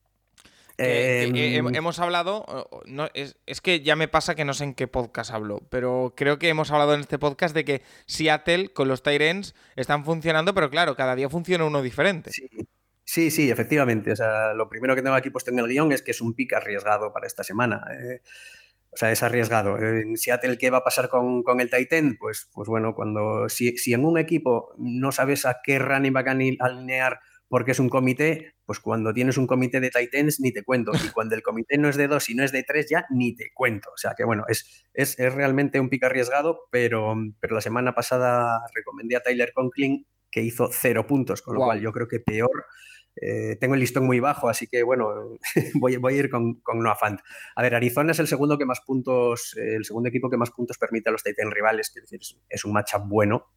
Que- 0.75 1.25
Eh, 1.25 1.31
que, 1.33 1.59
hem- 1.61 1.75
hemos 1.77 1.99
hablado, 1.99 2.67
no, 2.87 3.09
es, 3.13 3.37
es 3.45 3.61
que 3.61 3.81
ya 3.81 3.95
me 3.95 4.07
pasa 4.07 4.33
que 4.33 4.43
no 4.43 4.55
sé 4.55 4.63
en 4.63 4.73
qué 4.73 4.87
podcast 4.87 5.29
hablo, 5.29 5.61
pero 5.69 6.13
creo 6.17 6.39
que 6.39 6.49
hemos 6.49 6.71
hablado 6.71 6.95
en 6.95 7.01
este 7.01 7.19
podcast 7.19 7.53
de 7.53 7.63
que 7.63 7.83
Seattle 8.07 8.73
con 8.73 8.87
los 8.87 9.03
Tyrants 9.03 9.53
están 9.75 10.03
funcionando, 10.03 10.55
pero 10.55 10.71
claro, 10.71 10.95
cada 10.95 11.15
día 11.15 11.29
funciona 11.29 11.63
uno 11.65 11.83
diferente. 11.83 12.31
Sí, 12.31 12.49
sí, 13.09 13.31
sí, 13.31 13.49
efectivamente. 13.49 14.11
O 14.11 14.15
sea, 14.15 14.53
lo 14.53 14.69
primero 14.69 14.95
que 14.95 15.01
tengo 15.01 15.15
aquí 15.15 15.29
puesto 15.29 15.51
en 15.51 15.59
el 15.59 15.67
guion 15.67 15.91
es 15.91 16.01
que 16.01 16.11
es 16.11 16.21
un 16.21 16.33
pick 16.33 16.53
arriesgado 16.53 17.11
para 17.11 17.27
esta 17.27 17.43
semana. 17.43 17.83
eh, 17.91 18.21
o 18.91 18.97
sea, 18.97 19.11
es 19.11 19.21
arriesgado. 19.21 19.77
En 19.77 20.17
Seattle, 20.17 20.57
¿qué 20.57 20.69
va 20.71 20.79
a 20.79 20.83
pasar 20.83 21.09
con, 21.09 21.43
con 21.43 21.59
el 21.59 21.69
Titan? 21.69 22.17
Pues, 22.19 22.49
pues 22.51 22.67
bueno, 22.67 22.95
cuando 22.95 23.47
si, 23.47 23.77
si 23.77 23.93
en 23.93 24.03
un 24.03 24.17
equipo 24.17 24.73
no 24.77 25.11
sabes 25.11 25.45
a 25.45 25.59
qué 25.63 25.77
running 25.79 26.13
back 26.13 26.27
alinear 26.27 27.19
porque 27.47 27.71
es 27.71 27.79
un 27.79 27.89
comité, 27.89 28.55
pues 28.65 28.79
cuando 28.79 29.13
tienes 29.13 29.37
un 29.37 29.47
comité 29.47 29.79
de 29.79 29.89
Titans 29.89 30.39
ni 30.39 30.51
te 30.51 30.63
cuento. 30.63 30.91
Y 30.93 31.09
cuando 31.09 31.35
el 31.35 31.41
comité 31.41 31.77
no 31.77 31.89
es 31.89 31.97
de 31.97 32.07
dos 32.07 32.29
y 32.29 32.35
no 32.35 32.43
es 32.43 32.51
de 32.51 32.63
tres, 32.63 32.87
ya 32.89 33.05
ni 33.09 33.35
te 33.35 33.51
cuento. 33.53 33.89
O 33.93 33.97
sea 33.97 34.13
que 34.15 34.23
bueno, 34.23 34.45
es, 34.47 34.85
es, 34.93 35.17
es 35.19 35.33
realmente 35.33 35.79
un 35.79 35.89
pick 35.89 36.03
arriesgado, 36.03 36.61
pero, 36.71 37.15
pero 37.39 37.55
la 37.55 37.61
semana 37.61 37.93
pasada 37.93 38.61
recomendé 38.73 39.15
a 39.15 39.21
Tyler 39.21 39.51
Conklin 39.53 40.05
que 40.31 40.41
hizo 40.41 40.69
cero 40.71 41.07
puntos, 41.07 41.41
con 41.41 41.55
lo 41.55 41.61
cual 41.61 41.81
yo 41.81 41.91
creo 41.91 42.07
que 42.07 42.19
peor. 42.19 42.65
Eh, 43.21 43.57
tengo 43.59 43.73
el 43.73 43.81
listón 43.81 44.05
muy 44.05 44.19
bajo, 44.19 44.49
así 44.49 44.67
que 44.67 44.83
bueno, 44.83 45.37
voy, 45.75 45.97
voy 45.97 46.13
a 46.13 46.17
ir 46.17 46.29
con, 46.29 46.55
con 46.61 46.79
Noah 46.79 46.95
Fant. 46.95 47.19
A 47.55 47.61
ver, 47.61 47.75
Arizona 47.75 48.11
es 48.11 48.19
el 48.19 48.27
segundo 48.27 48.57
que 48.57 48.65
más 48.65 48.81
puntos, 48.81 49.55
eh, 49.57 49.75
el 49.75 49.85
segundo 49.85 50.09
equipo 50.09 50.29
que 50.29 50.37
más 50.37 50.51
puntos 50.51 50.77
permite 50.77 51.09
a 51.09 51.11
los 51.11 51.23
Titans 51.23 51.53
rivales, 51.53 51.91
es 51.95 52.03
decir, 52.03 52.19
es, 52.21 52.37
es 52.49 52.65
un 52.65 52.73
matchup 52.73 53.03
bueno. 53.07 53.47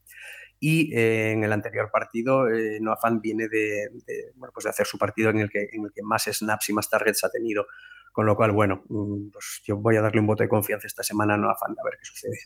Y 0.64 0.96
eh, 0.96 1.32
en 1.32 1.42
el 1.42 1.52
anterior 1.52 1.90
partido, 1.90 2.48
eh, 2.48 2.78
Noah 2.80 2.96
Fant 2.96 3.20
viene 3.20 3.48
de, 3.48 3.88
de, 4.06 4.30
bueno, 4.36 4.52
pues 4.54 4.62
de 4.62 4.70
hacer 4.70 4.86
su 4.86 4.96
partido 4.96 5.30
en 5.30 5.40
el, 5.40 5.50
que, 5.50 5.68
en 5.72 5.84
el 5.84 5.92
que 5.92 6.02
más 6.04 6.22
snaps 6.24 6.68
y 6.68 6.72
más 6.72 6.88
targets 6.88 7.24
ha 7.24 7.30
tenido. 7.30 7.66
Con 8.12 8.26
lo 8.26 8.36
cual, 8.36 8.52
bueno, 8.52 8.84
mm, 8.88 9.30
pues 9.32 9.62
yo 9.64 9.76
voy 9.78 9.96
a 9.96 10.02
darle 10.02 10.20
un 10.20 10.28
voto 10.28 10.44
de 10.44 10.48
confianza 10.48 10.86
esta 10.86 11.02
semana 11.02 11.34
a 11.34 11.36
Noah 11.36 11.56
Fant 11.56 11.76
a 11.76 11.82
ver 11.82 11.94
qué 11.98 12.04
sucede. 12.04 12.38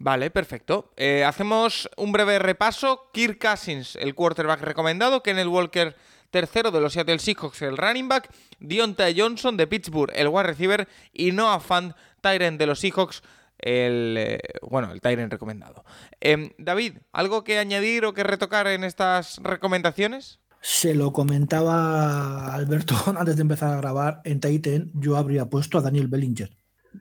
Vale, 0.00 0.30
perfecto. 0.32 0.92
Eh, 0.96 1.24
hacemos 1.24 1.88
un 1.96 2.10
breve 2.10 2.40
repaso. 2.40 3.10
Kirk 3.12 3.38
Cousins, 3.38 3.94
el 3.94 4.16
quarterback 4.16 4.62
recomendado. 4.62 5.22
Kenneth 5.22 5.46
Walker, 5.46 5.94
tercero 6.30 6.70
de 6.70 6.80
los 6.80 6.92
Seattle 6.92 7.18
Seahawks, 7.18 7.62
el 7.62 7.76
running 7.76 8.08
back. 8.08 8.30
Deontay 8.58 9.18
Johnson 9.18 9.56
de 9.56 9.66
Pittsburgh, 9.66 10.12
el 10.14 10.28
wide 10.28 10.44
receiver. 10.44 10.88
Y 11.12 11.32
Noah 11.32 11.60
Fant, 11.60 11.94
Tyrant 12.20 12.58
de 12.58 12.66
los 12.66 12.80
Seahawks, 12.80 13.22
el, 13.58 14.16
eh, 14.18 14.40
bueno, 14.62 14.92
el 14.92 15.00
Tyrant 15.00 15.32
recomendado. 15.32 15.84
Em, 16.20 16.50
David, 16.58 16.98
¿algo 17.12 17.44
que 17.44 17.58
añadir 17.58 18.04
o 18.04 18.14
que 18.14 18.24
retocar 18.24 18.66
en 18.66 18.84
estas 18.84 19.38
recomendaciones? 19.42 20.40
Se 20.62 20.94
lo 20.94 21.12
comentaba 21.12 22.52
Alberto 22.54 22.94
antes 23.18 23.36
de 23.36 23.42
empezar 23.42 23.72
a 23.72 23.76
grabar. 23.76 24.20
En 24.24 24.40
Titan 24.40 24.90
yo 24.94 25.16
habría 25.16 25.46
puesto 25.46 25.78
a 25.78 25.82
Daniel 25.82 26.08
Bellinger, 26.08 26.50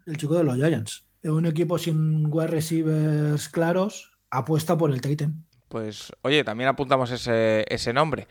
el 0.06 0.18
chico 0.18 0.36
de 0.36 0.44
los 0.44 0.56
Giants. 0.56 1.06
En 1.22 1.32
un 1.32 1.46
equipo 1.46 1.78
sin 1.78 2.28
wide 2.32 2.48
receivers 2.48 3.50
claros, 3.50 4.12
apuesta 4.30 4.78
por 4.78 4.92
el 4.92 5.02
Titan. 5.02 5.46
Pues, 5.68 6.12
oye, 6.24 6.44
también 6.44 6.70
apuntamos 6.70 7.12
ese, 7.12 7.66
ese 7.70 7.94
nombre. 7.94 8.28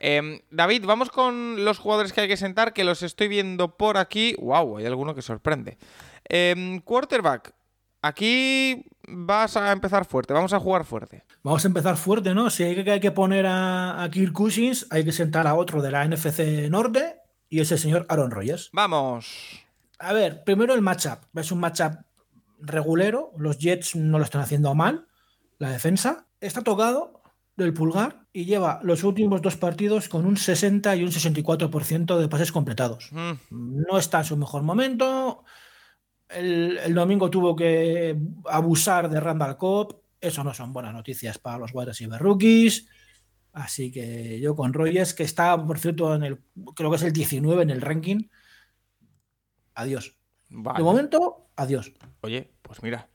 Em, 0.00 0.40
David, 0.50 0.84
vamos 0.86 1.10
con 1.10 1.64
los 1.64 1.78
jugadores 1.78 2.12
que 2.12 2.22
hay 2.22 2.28
que 2.28 2.38
sentar, 2.38 2.72
que 2.72 2.84
los 2.84 3.02
estoy 3.02 3.28
viendo 3.28 3.76
por 3.76 3.98
aquí. 3.98 4.34
¡Wow! 4.40 4.78
Hay 4.78 4.86
alguno 4.86 5.14
que 5.14 5.22
sorprende. 5.22 5.76
Em, 6.24 6.80
quarterback. 6.80 7.52
Aquí 8.02 8.86
vas 9.06 9.58
a 9.58 9.70
empezar 9.72 10.06
fuerte, 10.06 10.32
vamos 10.32 10.54
a 10.54 10.58
jugar 10.58 10.86
fuerte. 10.86 11.22
Vamos 11.42 11.64
a 11.64 11.68
empezar 11.68 11.98
fuerte, 11.98 12.34
¿no? 12.34 12.48
Si 12.48 12.62
hay 12.62 12.82
que, 12.82 12.90
hay 12.90 13.00
que 13.00 13.10
poner 13.10 13.44
a, 13.44 14.02
a 14.02 14.10
Kirk 14.10 14.32
Cousins, 14.32 14.86
hay 14.90 15.04
que 15.04 15.12
sentar 15.12 15.46
a 15.46 15.54
otro 15.54 15.82
de 15.82 15.90
la 15.90 16.08
NFC 16.08 16.70
Norte 16.70 17.16
y 17.50 17.60
es 17.60 17.70
el 17.72 17.78
señor 17.78 18.06
Aaron 18.08 18.30
Rodgers. 18.30 18.70
Vamos. 18.72 19.66
A 19.98 20.14
ver, 20.14 20.44
primero 20.44 20.72
el 20.72 20.80
matchup. 20.80 21.18
Es 21.34 21.52
un 21.52 21.60
matchup 21.60 21.92
regulero. 22.58 23.32
Los 23.36 23.58
Jets 23.58 23.96
no 23.96 24.16
lo 24.16 24.24
están 24.24 24.40
haciendo 24.40 24.74
mal. 24.74 25.06
La 25.58 25.70
defensa 25.70 26.26
está 26.40 26.62
tocado 26.62 27.19
del 27.56 27.74
pulgar 27.74 28.26
y 28.32 28.44
lleva 28.44 28.80
los 28.82 29.04
últimos 29.04 29.42
dos 29.42 29.56
partidos 29.56 30.08
con 30.08 30.24
un 30.26 30.36
60 30.36 30.96
y 30.96 31.02
un 31.04 31.10
64% 31.10 32.18
de 32.18 32.28
pases 32.28 32.52
completados. 32.52 33.10
Mm, 33.12 33.32
No 33.50 33.98
está 33.98 34.18
en 34.18 34.24
su 34.24 34.36
mejor 34.36 34.62
momento. 34.62 35.44
El, 36.28 36.78
el 36.78 36.94
domingo 36.94 37.28
tuvo 37.28 37.54
que 37.56 38.16
abusar 38.46 39.10
de 39.10 39.20
Randall 39.20 39.56
Cobb. 39.56 40.00
Eso 40.20 40.44
no 40.44 40.54
son 40.54 40.72
buenas 40.72 40.92
noticias 40.94 41.38
para 41.38 41.58
los 41.58 41.72
wide 41.74 41.86
receiver 41.86 42.20
rookies. 42.20 42.86
Así 43.52 43.90
que 43.90 44.38
yo 44.40 44.54
con 44.54 44.72
Rogers, 44.72 45.12
que 45.12 45.24
está, 45.24 45.62
por 45.66 45.78
cierto, 45.78 46.14
en 46.14 46.22
el, 46.22 46.40
creo 46.76 46.88
que 46.90 46.96
es 46.96 47.02
el 47.02 47.12
19 47.12 47.62
en 47.64 47.70
el 47.70 47.80
ranking. 47.80 48.28
Adiós. 49.74 50.16
vale. 50.48 50.78
De 50.78 50.84
momento, 50.84 51.50
adiós. 51.56 51.92
Oye, 52.20 52.54
pues 52.62 52.82
mira. 52.82 53.08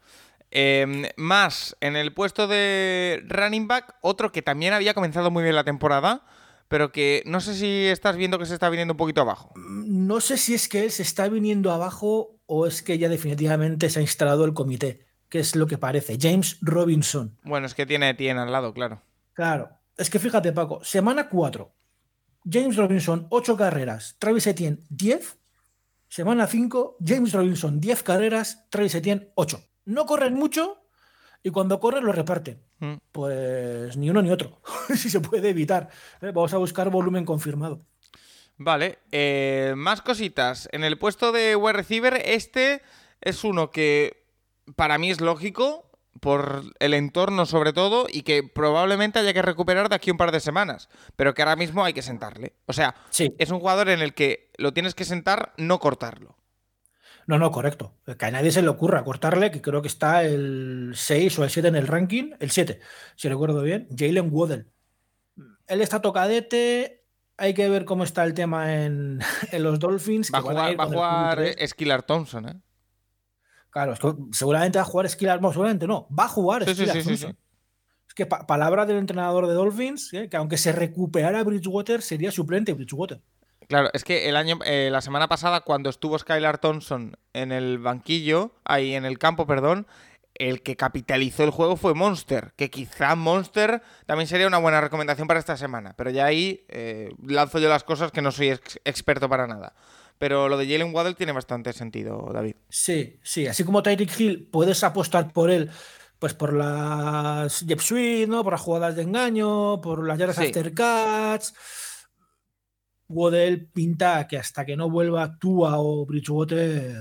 Em, 0.58 1.04
más, 1.18 1.76
en 1.82 1.98
el 1.98 2.14
puesto 2.14 2.48
de 2.48 3.22
running 3.28 3.68
back, 3.68 3.96
otro 4.00 4.32
que 4.32 4.42
también 4.42 4.72
había 4.72 4.94
comenzado 4.94 5.30
muy 5.30 5.44
bien 5.44 5.54
la 5.54 5.66
temporada, 5.66 6.24
pero 6.70 6.94
que 6.94 7.24
no 7.26 7.42
sé 7.42 7.56
si 7.56 7.88
estás 7.88 8.16
viendo 8.16 8.40
que 8.40 8.46
se 8.46 8.54
está 8.54 8.70
viniendo 8.70 8.94
un 8.94 8.98
poquito 8.98 9.20
abajo. 9.20 9.52
No 9.58 10.22
sé 10.22 10.38
si 10.38 10.54
es 10.54 10.70
que 10.70 10.86
él 10.86 10.92
se 10.92 11.04
está 11.04 11.28
viniendo 11.28 11.74
abajo 11.74 12.40
o 12.46 12.68
es 12.68 12.82
que 12.82 12.98
ya 12.98 13.10
definitivamente 13.10 13.90
se 13.90 14.00
ha 14.00 14.02
instalado 14.02 14.46
el 14.46 14.54
comité, 14.54 15.06
que 15.28 15.40
es 15.40 15.58
lo 15.58 15.68
que 15.68 15.78
parece. 15.78 16.18
James 16.18 16.58
Robinson. 16.62 17.38
Bueno, 17.44 17.68
es 17.68 17.74
que 17.74 17.86
tiene 17.86 18.12
Etienne 18.12 18.40
al 18.40 18.54
lado, 18.54 18.74
claro. 18.74 19.02
Claro. 19.34 19.72
Es 19.98 20.10
que 20.10 20.20
fíjate, 20.20 20.54
Paco, 20.54 20.82
semana 20.86 21.28
4. 21.28 21.76
James 22.50 22.78
Robinson, 22.78 23.28
8 23.30 23.58
carreras. 23.58 24.16
Travis 24.20 24.48
Etienne, 24.48 24.80
10. 24.88 25.38
Semana 26.08 26.48
5, 26.48 26.96
James 27.06 27.34
Robinson, 27.34 27.82
10 27.82 28.04
carreras. 28.04 28.70
Travis 28.70 28.96
Etienne, 28.96 29.34
8. 29.36 29.62
No 29.86 30.06
corren 30.06 30.34
mucho 30.34 30.82
y 31.44 31.52
cuando 31.52 31.80
corren 31.80 32.06
lo 32.06 32.12
reparten. 32.12 32.62
Mm. 32.80 32.96
Pues 33.12 33.96
ni 33.98 34.10
uno 34.10 34.22
ni 34.22 34.32
otro, 34.32 34.62
si 34.96 35.10
se 35.10 35.20
puede 35.22 35.50
evitar. 35.50 35.90
Eh, 36.22 36.32
Vamos 36.34 36.54
a 36.54 36.58
buscar 36.58 36.90
volumen 36.90 37.26
confirmado. 37.26 37.80
Vale, 38.58 39.00
eh, 39.12 39.74
más 39.76 40.02
cositas. 40.02 40.70
En 40.72 40.84
el 40.84 40.98
puesto 40.98 41.32
de 41.32 41.56
wide 41.56 41.74
receiver, 41.74 42.22
este 42.26 42.82
es 43.22 43.44
uno 43.44 43.70
que 43.70 44.26
para 44.76 44.98
mí 44.98 45.12
es 45.12 45.20
lógico, 45.22 45.92
por 46.22 46.64
el 46.80 46.94
entorno 46.94 47.46
sobre 47.46 47.74
todo, 47.74 48.08
y 48.10 48.22
que 48.24 48.42
probablemente 48.44 49.20
haya 49.20 49.34
que 49.34 49.42
recuperar 49.42 49.90
de 49.90 49.96
aquí 49.96 50.10
a 50.10 50.14
un 50.14 50.18
par 50.18 50.32
de 50.32 50.40
semanas, 50.40 50.88
pero 51.18 51.34
que 51.34 51.42
ahora 51.42 51.58
mismo 51.58 51.84
hay 51.84 51.92
que 51.94 52.02
sentarle. 52.02 52.56
O 52.66 52.72
sea, 52.74 52.96
Sí. 53.10 53.36
es 53.38 53.52
un 53.52 53.60
jugador 53.60 53.90
en 53.90 54.02
el 54.02 54.14
que 54.14 54.50
lo 54.58 54.74
tienes 54.74 54.96
que 54.96 55.04
sentar, 55.06 55.54
no 55.58 55.80
cortarlo. 55.80 56.38
No, 57.28 57.40
no, 57.40 57.50
correcto. 57.52 57.94
Que 58.20 58.26
a 58.26 58.32
nadie 58.32 58.52
se 58.52 58.62
le 58.62 58.68
ocurra 58.68 59.04
cortarle, 59.04 59.50
que 59.52 59.62
creo 59.62 59.82
que 59.82 59.88
está 59.88 60.24
el 60.24 60.92
6 60.96 61.40
o 61.40 61.44
el 61.44 61.50
7 61.50 61.68
en 61.70 61.76
el 61.76 61.88
ranking, 61.88 62.32
el 62.40 62.52
7, 62.52 62.80
si 63.16 63.30
recuerdo 63.30 63.62
bien, 63.64 63.88
Jalen 63.98 64.30
Waddell. 64.32 64.68
Él 65.68 65.82
está 65.82 66.02
tocadete, 66.02 67.04
hay 67.38 67.54
que 67.56 67.68
ver 67.68 67.86
cómo 67.86 68.04
está 68.04 68.24
el 68.24 68.34
tema 68.36 68.76
en, 68.84 69.20
en 69.52 69.64
los 69.64 69.80
Dolphins. 69.80 70.32
Va 70.34 70.38
a 70.40 70.42
que 70.44 70.50
jugar, 70.50 70.80
va 70.80 70.84
a 70.84 70.86
con 70.86 70.94
el 70.94 70.94
jugar 71.00 71.40
QB3. 71.40 71.68
Skylar 71.68 72.04
Thompson, 72.04 72.50
¿eh? 72.50 72.62
Claro, 73.72 73.94
es 73.94 74.00
que 74.00 74.14
seguramente 74.32 74.78
va 74.78 74.84
a 74.84 74.86
jugar 74.86 75.10
Skylar, 75.10 75.42
no, 75.42 75.52
seguramente 75.52 75.88
no, 75.88 76.08
va 76.18 76.26
a 76.26 76.30
jugar 76.30 76.64
Sí, 76.66 76.76
sí, 76.76 76.76
Skylar 76.86 76.96
sí, 76.96 77.02
sí, 77.02 77.08
Thompson. 77.10 77.32
sí. 77.32 77.38
Es 78.08 78.14
que 78.14 78.26
pa- 78.28 78.46
palabra 78.46 78.86
del 78.86 78.98
entrenador 78.98 79.48
de 79.48 79.54
Dolphins, 79.54 80.14
¿eh? 80.14 80.30
que 80.30 80.38
aunque 80.38 80.58
se 80.58 80.72
recuperara 80.72 81.44
Bridgewater, 81.44 82.02
sería 82.04 82.32
suplente 82.32 82.74
Bridgewater. 82.74 83.20
Claro, 83.68 83.90
es 83.94 84.04
que 84.04 84.30
el 84.30 84.36
año, 84.36 84.60
eh, 84.66 84.90
la 84.92 85.02
semana 85.02 85.28
pasada, 85.28 85.62
cuando 85.62 85.90
estuvo 85.90 86.18
Skylar 86.20 86.60
Thompson 86.60 87.18
en 87.34 87.52
el 87.52 87.80
banquillo, 87.80 88.52
ahí 88.64 88.94
en 88.94 89.06
el 89.06 89.18
campo, 89.18 89.48
perdón, 89.48 89.88
el 90.36 90.62
que 90.62 90.76
capitalizó 90.76 91.44
el 91.44 91.50
juego 91.50 91.78
fue 91.78 91.94
Monster, 91.94 92.54
que 92.58 92.70
quizá 92.70 93.16
Monster 93.16 93.82
también 94.06 94.28
sería 94.28 94.48
una 94.48 94.58
buena 94.58 94.82
recomendación 94.82 95.28
para 95.28 95.40
esta 95.40 95.58
semana, 95.58 95.94
pero 95.98 96.10
ya 96.12 96.26
ahí 96.26 96.66
eh, 96.68 97.10
lanzo 97.26 97.58
yo 97.60 97.70
las 97.70 97.84
cosas 97.84 98.12
que 98.12 98.22
no 98.22 98.32
soy 98.32 98.50
ex- 98.50 98.80
experto 98.86 99.30
para 99.30 99.48
nada. 99.48 99.74
Pero 100.18 100.48
lo 100.48 100.58
de 100.58 100.66
Jalen 100.68 100.94
Waddell 100.94 101.16
tiene 101.16 101.32
bastante 101.34 101.74
sentido, 101.74 102.30
David. 102.34 102.56
Sí, 102.70 103.18
sí, 103.24 103.48
así 103.48 103.64
como 103.64 103.82
Tyreek 103.84 104.18
Hill, 104.20 104.48
puedes 104.52 104.84
apostar 104.84 105.34
por 105.34 105.50
él, 105.50 105.70
pues 106.20 106.34
por 106.34 106.54
las 106.54 107.62
jet 107.66 107.80
sweep, 107.80 108.30
¿no? 108.30 108.44
Por 108.44 108.54
las 108.54 108.62
jugadas 108.62 108.96
de 108.96 109.02
engaño, 109.02 109.82
por 109.82 110.06
las 110.08 110.18
yardas 110.18 110.38
Sí. 110.38 110.46
after 110.46 110.74
catch. 110.74 111.48
Waddell 113.08 113.68
pinta 113.68 114.28
que 114.28 114.38
hasta 114.38 114.66
que 114.66 114.76
no 114.76 114.90
vuelva 114.90 115.38
Tua 115.38 115.80
o 115.80 116.06
Bridgewater 116.06 116.96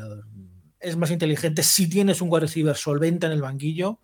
es 0.81 0.97
más 0.97 1.11
inteligente 1.11 1.63
si 1.63 1.89
tienes 1.89 2.21
un 2.21 2.29
wide 2.31 2.43
receiver 2.43 2.77
solvente 2.77 3.27
en 3.27 3.33
el 3.33 3.41
banquillo, 3.41 4.01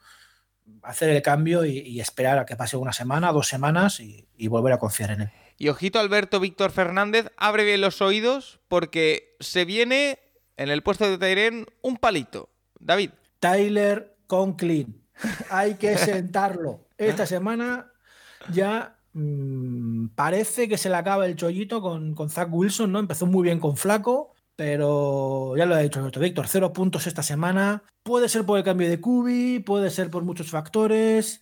hacer 0.83 1.11
el 1.11 1.23
cambio 1.23 1.65
y, 1.65 1.79
y 1.79 2.01
esperar 2.01 2.39
a 2.39 2.47
que 2.47 2.57
pase 2.57 2.77
una 2.77 2.93
semana, 2.93 3.33
dos 3.33 3.49
semanas 3.49 4.01
y, 4.01 4.27
y 4.37 4.49
volver 4.49 4.73
a 4.73 4.79
confiar 4.79 5.11
en 5.11 5.21
él. 5.23 5.31
Y 5.59 5.69
ojito 5.69 6.01
Alberto 6.01 6.41
Víctor 6.41 6.71
Fernández, 6.71 7.27
abre 7.37 7.65
bien 7.65 7.83
los 7.83 8.01
oídos 8.01 8.61
porque 8.69 9.37
se 9.41 9.67
viene 9.67 10.19
en 10.57 10.71
el 10.71 10.83
puesto 10.83 11.09
de 11.09 11.19
Tairen 11.19 11.67
un 11.83 11.99
palito. 11.99 12.49
David, 12.79 13.11
Tyler 13.41 14.17
Conklin. 14.27 15.05
Hay 15.51 15.75
que 15.75 15.99
sentarlo. 15.99 16.89
Esta 16.97 17.27
semana 17.27 17.93
ya 18.51 19.00
mm, 19.13 20.09
parece 20.15 20.69
que 20.69 20.79
se 20.79 20.89
le 20.89 20.97
acaba 20.97 21.27
el 21.27 21.37
chollito 21.37 21.81
con, 21.81 22.15
Zach 22.29 22.49
Wilson, 22.51 22.93
¿no? 22.93 22.99
Empezó 22.99 23.27
muy 23.27 23.43
bien 23.43 23.61
con 23.61 23.77
Flaco, 23.77 24.35
pero 24.57 25.57
ya 25.57 25.67
lo 25.67 25.75
ha 25.75 25.79
dicho 25.79 26.03
Víctor, 26.21 26.49
cero 26.49 26.73
puntos 26.73 27.07
esta 27.07 27.23
semana. 27.23 27.83
Puede 28.03 28.29
ser 28.29 28.45
por 28.45 28.59
el 28.59 28.65
cambio 28.65 28.89
de 28.89 29.01
Kubi, 29.01 29.61
puede 29.61 29.91
ser 29.91 30.11
por 30.11 30.25
muchos 30.25 30.51
factores. 30.51 31.41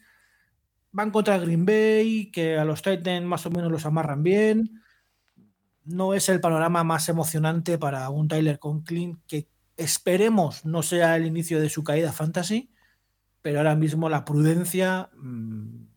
Van 0.92 1.10
contra 1.10 1.38
Green 1.38 1.66
Bay, 1.66 2.30
que 2.30 2.58
a 2.58 2.64
los 2.64 2.82
Titans 2.82 3.26
más 3.26 3.44
o 3.46 3.50
menos 3.50 3.70
los 3.70 3.86
amarran 3.86 4.22
bien. 4.22 4.82
No 5.84 6.14
es 6.14 6.28
el 6.28 6.40
panorama 6.40 6.84
más 6.84 7.08
emocionante 7.08 7.78
para 7.78 8.08
un 8.10 8.28
Tyler 8.28 8.58
Conklin, 8.58 9.20
que 9.26 9.48
esperemos 9.76 10.64
no 10.64 10.82
sea 10.82 11.16
el 11.16 11.26
inicio 11.26 11.60
de 11.60 11.70
su 11.70 11.84
caída 11.84 12.12
fantasy, 12.12 12.70
pero 13.42 13.58
ahora 13.58 13.76
mismo 13.76 14.08
la 14.08 14.24
prudencia 14.24 15.08
mmm, 15.16 15.87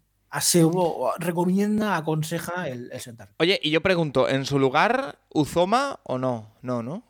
recomienda, 1.19 1.97
aconseja 1.97 2.67
el, 2.67 2.91
sentar. 2.99 3.33
Oye, 3.37 3.59
y 3.61 3.71
yo 3.71 3.81
pregunto, 3.81 4.29
¿en 4.29 4.45
su 4.45 4.59
lugar 4.59 5.19
Uzoma 5.29 5.99
o 6.03 6.17
no? 6.17 6.53
No, 6.61 6.81
¿no? 6.81 7.03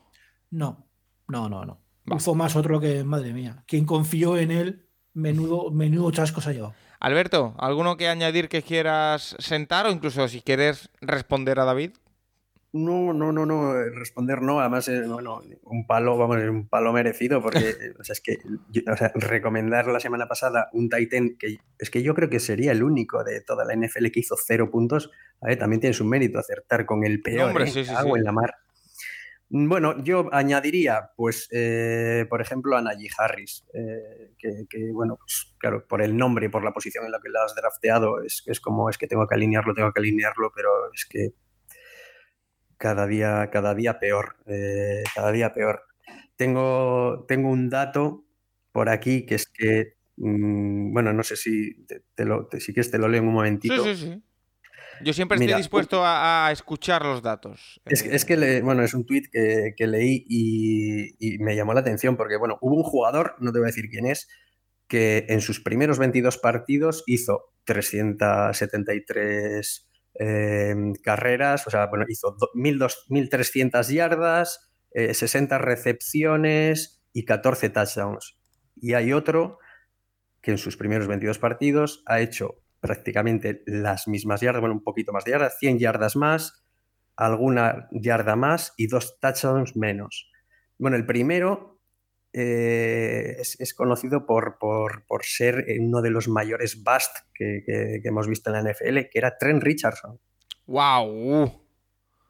No, 0.50 0.88
no, 1.28 1.50
no, 1.50 1.66
no. 1.66 1.80
Uzoma 2.08 2.48
es 2.48 2.56
otro 2.56 2.80
que, 2.80 3.04
madre 3.04 3.34
mía, 3.34 3.64
quien 3.68 3.86
confió 3.86 4.38
en 4.38 4.52
él, 4.52 4.88
menudo, 5.14 5.72
menudo 5.72 6.12
chasco 6.12 6.42
se 6.42 6.50
ha 6.50 6.54
llevado. 6.54 6.74
Alberto, 7.00 7.56
¿alguno 7.58 7.98
que 7.98 8.08
añadir 8.08 8.48
que 8.48 8.62
quieras 8.62 9.36
sentar 9.40 9.88
o 9.88 9.92
incluso 9.92 10.28
si 10.28 10.42
quieres 10.42 10.90
responder 11.02 11.60
a 11.60 11.66
David? 11.66 11.92
No, 12.74 13.12
no, 13.12 13.34
no, 13.34 13.46
no, 13.46 13.76
eh, 13.76 13.90
responder 13.94 14.42
no, 14.42 14.62
además, 14.62 14.88
eh, 14.88 15.06
bueno, 15.06 15.42
un 15.64 15.86
palo, 15.86 16.18
vamos, 16.18 16.38
un 16.38 16.70
palo 16.70 16.94
merecido, 16.94 17.42
porque, 17.42 17.60
eh, 17.82 17.94
o 18.00 18.04
sea, 18.04 18.14
es 18.14 18.22
que, 18.22 18.38
o 18.90 18.96
sea, 18.96 19.12
recomendar 19.14 19.88
la 19.88 20.00
semana 20.00 20.28
pasada 20.28 20.70
un 20.72 20.90
Titan, 20.90 21.36
que 21.38 21.58
es 21.78 21.90
que 21.90 22.02
yo 22.02 22.16
creo 22.16 22.30
que 22.30 22.40
sería 22.40 22.72
el 22.72 22.84
único 22.84 23.26
de 23.26 23.42
toda 23.42 23.66
la 23.66 23.76
NFL 23.76 24.08
que 24.12 24.22
hizo 24.22 24.38
cero 24.38 24.72
puntos, 24.72 25.12
a 25.42 25.48
ver, 25.48 25.60
también 25.60 25.82
tiene 25.82 25.94
su 25.94 26.06
mérito 26.06 26.40
acertar 26.40 26.86
con 26.86 27.04
el 27.04 27.22
peor, 27.22 27.50
Hombre, 27.50 27.68
sí, 27.68 27.84
sí, 27.84 27.92
en 27.92 28.24
la 28.24 28.32
mar. 28.32 28.56
Bueno, 29.54 30.02
yo 30.02 30.30
añadiría, 30.32 31.12
pues, 31.18 31.50
por 32.30 32.40
ejemplo, 32.40 32.78
a 32.78 32.82
Najee 32.82 33.10
Harris, 33.18 33.66
que, 34.38 34.66
que, 34.70 34.92
bueno, 34.94 35.18
pues, 35.18 35.54
claro, 35.58 35.86
por 35.86 36.02
el 36.02 36.16
nombre 36.16 36.46
y 36.46 36.50
por 36.50 36.64
la 36.64 36.72
posición 36.72 37.04
en 37.04 37.12
la 37.12 37.20
que 37.20 37.28
la 37.28 37.44
has 37.44 37.54
drafteado, 37.54 38.24
es, 38.24 38.44
es 38.46 38.62
como, 38.62 38.90
es 38.90 38.98
que 38.98 39.08
tengo 39.08 39.28
que 39.28 39.36
alinearlo, 39.36 39.74
tengo 39.74 39.92
que 39.92 40.00
alinearlo, 40.00 40.54
pero 40.56 40.70
es 40.94 41.06
que 41.06 41.34
cada 42.82 43.06
día, 43.06 43.50
cada 43.52 43.76
día 43.76 44.00
peor, 44.00 44.38
eh, 44.48 45.04
cada 45.14 45.32
día 45.32 45.54
peor. 45.54 45.84
Tengo, 46.36 47.26
tengo 47.28 47.52
un 47.52 47.70
dato 47.70 48.26
por 48.72 48.90
aquí 48.90 49.28
que 49.28 49.36
es 49.36 49.46
que, 49.48 49.98
mm, 50.18 50.92
bueno, 50.92 51.14
no 51.14 51.22
sé 51.22 51.36
si 51.36 51.86
te, 51.86 52.26
lo, 52.26 52.50
si 52.58 52.74
quieres 52.74 52.90
te 52.90 52.98
lo 52.98 53.08
leo 53.08 53.22
en 53.22 53.28
un 53.28 53.36
momentito. 53.36 53.84
Sí, 53.84 53.96
sí, 53.96 54.08
sí. 54.08 54.24
Yo 55.04 55.14
siempre 55.14 55.38
estoy 55.38 55.54
dispuesto 55.56 56.02
a, 56.04 56.50
escuchar 56.52 57.06
los 57.06 57.22
datos. 57.22 57.80
Es, 57.86 58.26
que, 58.26 58.62
bueno, 58.62 58.82
es 58.84 58.96
un 58.96 59.06
tuit 59.06 59.28
que, 59.32 59.88
leí 59.88 60.26
y, 60.28 61.16
y, 61.20 61.38
me 61.40 61.56
llamó 61.56 61.74
la 61.74 61.80
atención 61.82 62.18
porque, 62.18 62.38
bueno, 62.38 62.58
hubo 62.62 62.76
un 62.76 62.84
jugador, 62.84 63.36
no 63.40 63.52
te 63.52 63.60
voy 63.60 63.66
a 63.66 63.74
decir 63.74 63.90
quién 63.90 64.08
es, 64.08 64.28
que 64.88 65.26
en 65.30 65.42
sus 65.42 65.60
primeros 65.60 66.00
22 66.00 66.38
partidos 66.38 67.04
hizo 67.08 67.52
373 67.66 69.91
Em, 70.14 70.94
carreras, 70.96 71.66
o 71.68 71.70
sea, 71.70 71.88
bueno, 71.88 72.06
hizo 72.08 72.36
1.300 72.54 73.90
yardas, 73.90 74.72
60 74.94 75.56
eh, 75.56 75.60
recepciones 75.60 77.04
y 77.14 77.26
14 77.26 77.70
touchdowns. 77.70 78.38
Y 78.76 78.94
hay 78.94 79.14
otro 79.14 79.60
que 80.42 80.52
en 80.52 80.58
sus 80.58 80.76
primeros 80.76 81.08
22 81.08 81.40
partidos 81.40 82.04
ha 82.06 82.20
hecho 82.20 82.56
prácticamente 82.80 83.64
las 83.68 84.08
mismas 84.08 84.42
yardas, 84.42 84.62
bueno, 84.62 84.76
un 84.76 84.84
poquito 84.84 85.14
más 85.14 85.24
de 85.24 85.32
yardas, 85.32 85.58
100 85.60 85.80
yardas 85.80 86.16
más, 86.16 86.66
alguna 87.16 87.88
yarda 87.92 88.36
más 88.36 88.74
y 88.76 88.88
dos 88.88 89.20
touchdowns 89.20 89.76
menos. 89.76 90.30
Bueno, 90.78 90.98
el 90.98 91.06
primero 91.06 91.71
eh, 92.34 93.38
es, 93.40 93.74
conocido 93.74 94.26
por, 94.26 94.58
por, 94.58 95.24
ser 95.24 95.66
uno 95.80 96.02
de 96.02 96.10
los 96.10 96.28
mayores 96.28 96.84
bust 96.84 97.12
que, 97.34 97.64
hemos 98.04 98.28
visto 98.28 98.50
en 98.50 98.64
la 98.64 98.72
NFL, 98.72 99.10
que 99.12 99.20
era 99.20 99.38
Trent 99.38 99.62
Richardson. 99.64 100.20
¡Wow! 100.66 101.62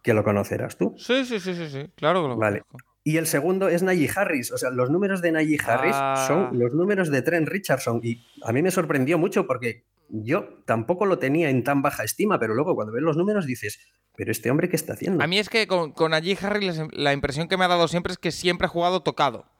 Que 0.01 0.13
lo 0.13 0.23
conocerás 0.23 0.77
tú. 0.77 0.95
Sí, 0.97 1.25
sí, 1.25 1.39
sí, 1.39 1.53
sí, 1.53 1.69
sí. 1.69 1.91
claro 1.95 2.23
que 2.23 2.29
lo 2.29 2.37
vale. 2.37 2.63
Y 3.03 3.17
el 3.17 3.25
segundo 3.25 3.67
es 3.67 3.81
Najee 3.81 4.09
Harris. 4.15 4.51
O 4.51 4.57
sea, 4.57 4.69
los 4.69 4.89
números 4.89 5.21
de 5.21 5.31
Najee 5.31 5.59
Harris 5.63 5.95
ah. 5.95 6.25
son 6.27 6.59
los 6.59 6.73
números 6.73 7.09
de 7.09 7.21
Trent 7.21 7.47
Richardson. 7.47 7.99
Y 8.03 8.23
a 8.43 8.51
mí 8.51 8.61
me 8.61 8.71
sorprendió 8.71 9.17
mucho 9.17 9.47
porque 9.47 9.85
yo 10.09 10.61
tampoco 10.65 11.05
lo 11.05 11.17
tenía 11.17 11.49
en 11.49 11.63
tan 11.63 11.81
baja 11.81 12.03
estima, 12.03 12.39
pero 12.39 12.53
luego 12.53 12.75
cuando 12.75 12.93
ves 12.93 13.01
los 13.01 13.17
números 13.17 13.45
dices, 13.45 13.79
pero 14.15 14.31
este 14.31 14.51
hombre, 14.51 14.69
¿qué 14.69 14.75
está 14.75 14.93
haciendo? 14.93 15.23
A 15.23 15.27
mí 15.27 15.39
es 15.39 15.49
que 15.49 15.65
con, 15.67 15.93
con 15.93 16.11
Najee 16.11 16.37
Harris 16.41 16.81
la 16.91 17.13
impresión 17.13 17.47
que 17.47 17.57
me 17.57 17.65
ha 17.65 17.69
dado 17.69 17.87
siempre 17.87 18.11
es 18.11 18.19
que 18.19 18.31
siempre 18.31 18.65
ha 18.65 18.69
jugado 18.69 19.01
tocado. 19.01 19.50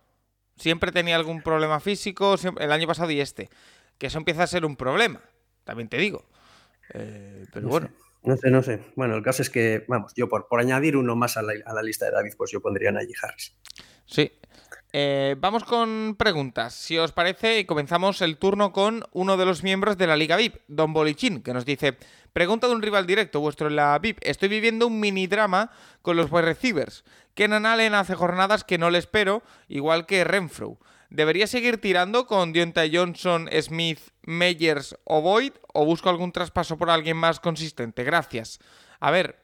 Siempre 0.62 0.92
tenía 0.92 1.16
algún 1.16 1.42
problema 1.42 1.80
físico, 1.80 2.36
el 2.60 2.72
año 2.72 2.86
pasado 2.86 3.10
y 3.10 3.20
este. 3.20 3.50
Que 3.98 4.06
eso 4.06 4.20
empieza 4.20 4.44
a 4.44 4.48
ser 4.48 4.64
un 4.64 4.76
problema, 4.76 5.20
también 5.64 5.90
te 5.90 5.98
digo. 5.98 6.24
Eh, 6.94 7.48
pero 7.52 7.68
bueno. 7.68 7.90
No 8.22 8.38
sé, 8.38 8.52
no 8.52 8.62
sé. 8.62 8.80
Bueno, 8.96 9.16
el 9.16 9.24
caso 9.24 9.42
es 9.42 9.50
que, 9.50 9.84
vamos, 9.88 10.14
yo 10.16 10.30
por, 10.30 10.48
por 10.48 10.60
añadir 10.60 10.98
uno 10.98 11.16
más 11.16 11.36
a 11.36 11.42
la, 11.42 11.82
lista 11.82 12.06
de 12.06 12.12
David, 12.12 12.34
pues 12.38 12.52
yo 12.52 12.62
pondría 12.62 12.90
a 12.90 12.92
Najee 12.92 13.16
Harris. 13.24 13.56
Sí. 14.06 14.32
Eh, 14.94 15.36
vamos 15.40 15.64
con 15.64 16.16
preguntas. 16.16 16.76
Si 16.76 16.96
os 17.00 17.12
parece, 17.12 17.66
comenzamos 17.66 18.22
el 18.22 18.38
turno 18.38 18.72
con 18.72 19.04
uno 19.14 19.38
de 19.38 19.48
los 19.48 19.64
miembros 19.64 19.98
de 19.98 20.06
la 20.06 20.16
Liga 20.16 20.38
VIP, 20.38 20.58
Don 20.68 20.94
Bolichín, 20.94 21.42
que 21.42 21.56
nos 21.56 21.66
dice: 21.66 21.98
Pregunta 22.34 22.68
de 22.68 22.74
un 22.74 22.82
rival 22.82 23.06
directo 23.06 23.42
vuestro 23.42 23.68
en 23.68 23.76
la 23.76 23.98
VIP. 24.00 24.20
Estoy 24.22 24.48
viviendo 24.48 24.88
un 24.88 25.00
mini 25.00 25.28
drama 25.28 25.72
con 26.02 26.16
los 26.16 26.32
wide 26.32 26.44
receivers. 26.44 27.04
Kenan 27.34 27.66
Allen 27.66 27.94
hace 27.94 28.16
jornadas 28.16 28.64
que 28.64 28.78
no 28.78 28.90
le 28.90 29.00
espero, 29.00 29.44
igual 29.68 30.06
que 30.06 30.24
Renfro. 30.24 30.78
¿Debería 31.10 31.46
seguir 31.46 31.82
tirando 31.82 32.28
con 32.28 32.54
Deontay 32.54 32.96
Johnson, 32.96 33.50
Smith, 33.62 34.00
Meyers 34.22 34.96
o 35.04 35.20
Boyd? 35.22 35.52
¿O 35.74 35.84
busco 35.84 36.10
algún 36.10 36.32
traspaso 36.32 36.78
por 36.78 36.90
alguien 36.90 37.18
más 37.18 37.42
consistente? 37.42 38.06
Gracias. 38.06 38.60
A 39.02 39.12
ver, 39.12 39.44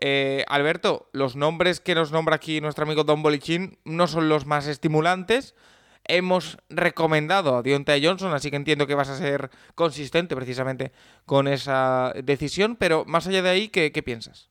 eh, 0.00 0.44
Alberto, 0.46 1.10
los 1.12 1.34
nombres 1.34 1.80
que 1.80 1.96
nos 1.96 2.12
nombra 2.12 2.36
aquí 2.36 2.60
nuestro 2.60 2.84
amigo 2.84 3.02
Don 3.02 3.24
Bolichín 3.24 3.78
no 3.84 4.06
son 4.06 4.28
los 4.28 4.46
más 4.46 4.68
estimulantes. 4.68 5.56
Hemos 6.10 6.58
recomendado 6.68 7.56
a 7.56 7.62
Deontay 7.62 8.04
Johnson, 8.04 8.32
así 8.32 8.50
que 8.50 8.56
entiendo 8.56 8.86
que 8.86 8.94
vas 8.94 9.08
a 9.08 9.16
ser 9.16 9.50
consistente 9.74 10.36
precisamente 10.36 10.92
con 11.24 11.48
esa 11.48 12.12
decisión. 12.24 12.76
Pero 12.76 13.04
más 13.06 13.26
allá 13.26 13.42
de 13.42 13.50
ahí, 13.50 13.68
qué 13.68 14.02
piensas? 14.02 14.50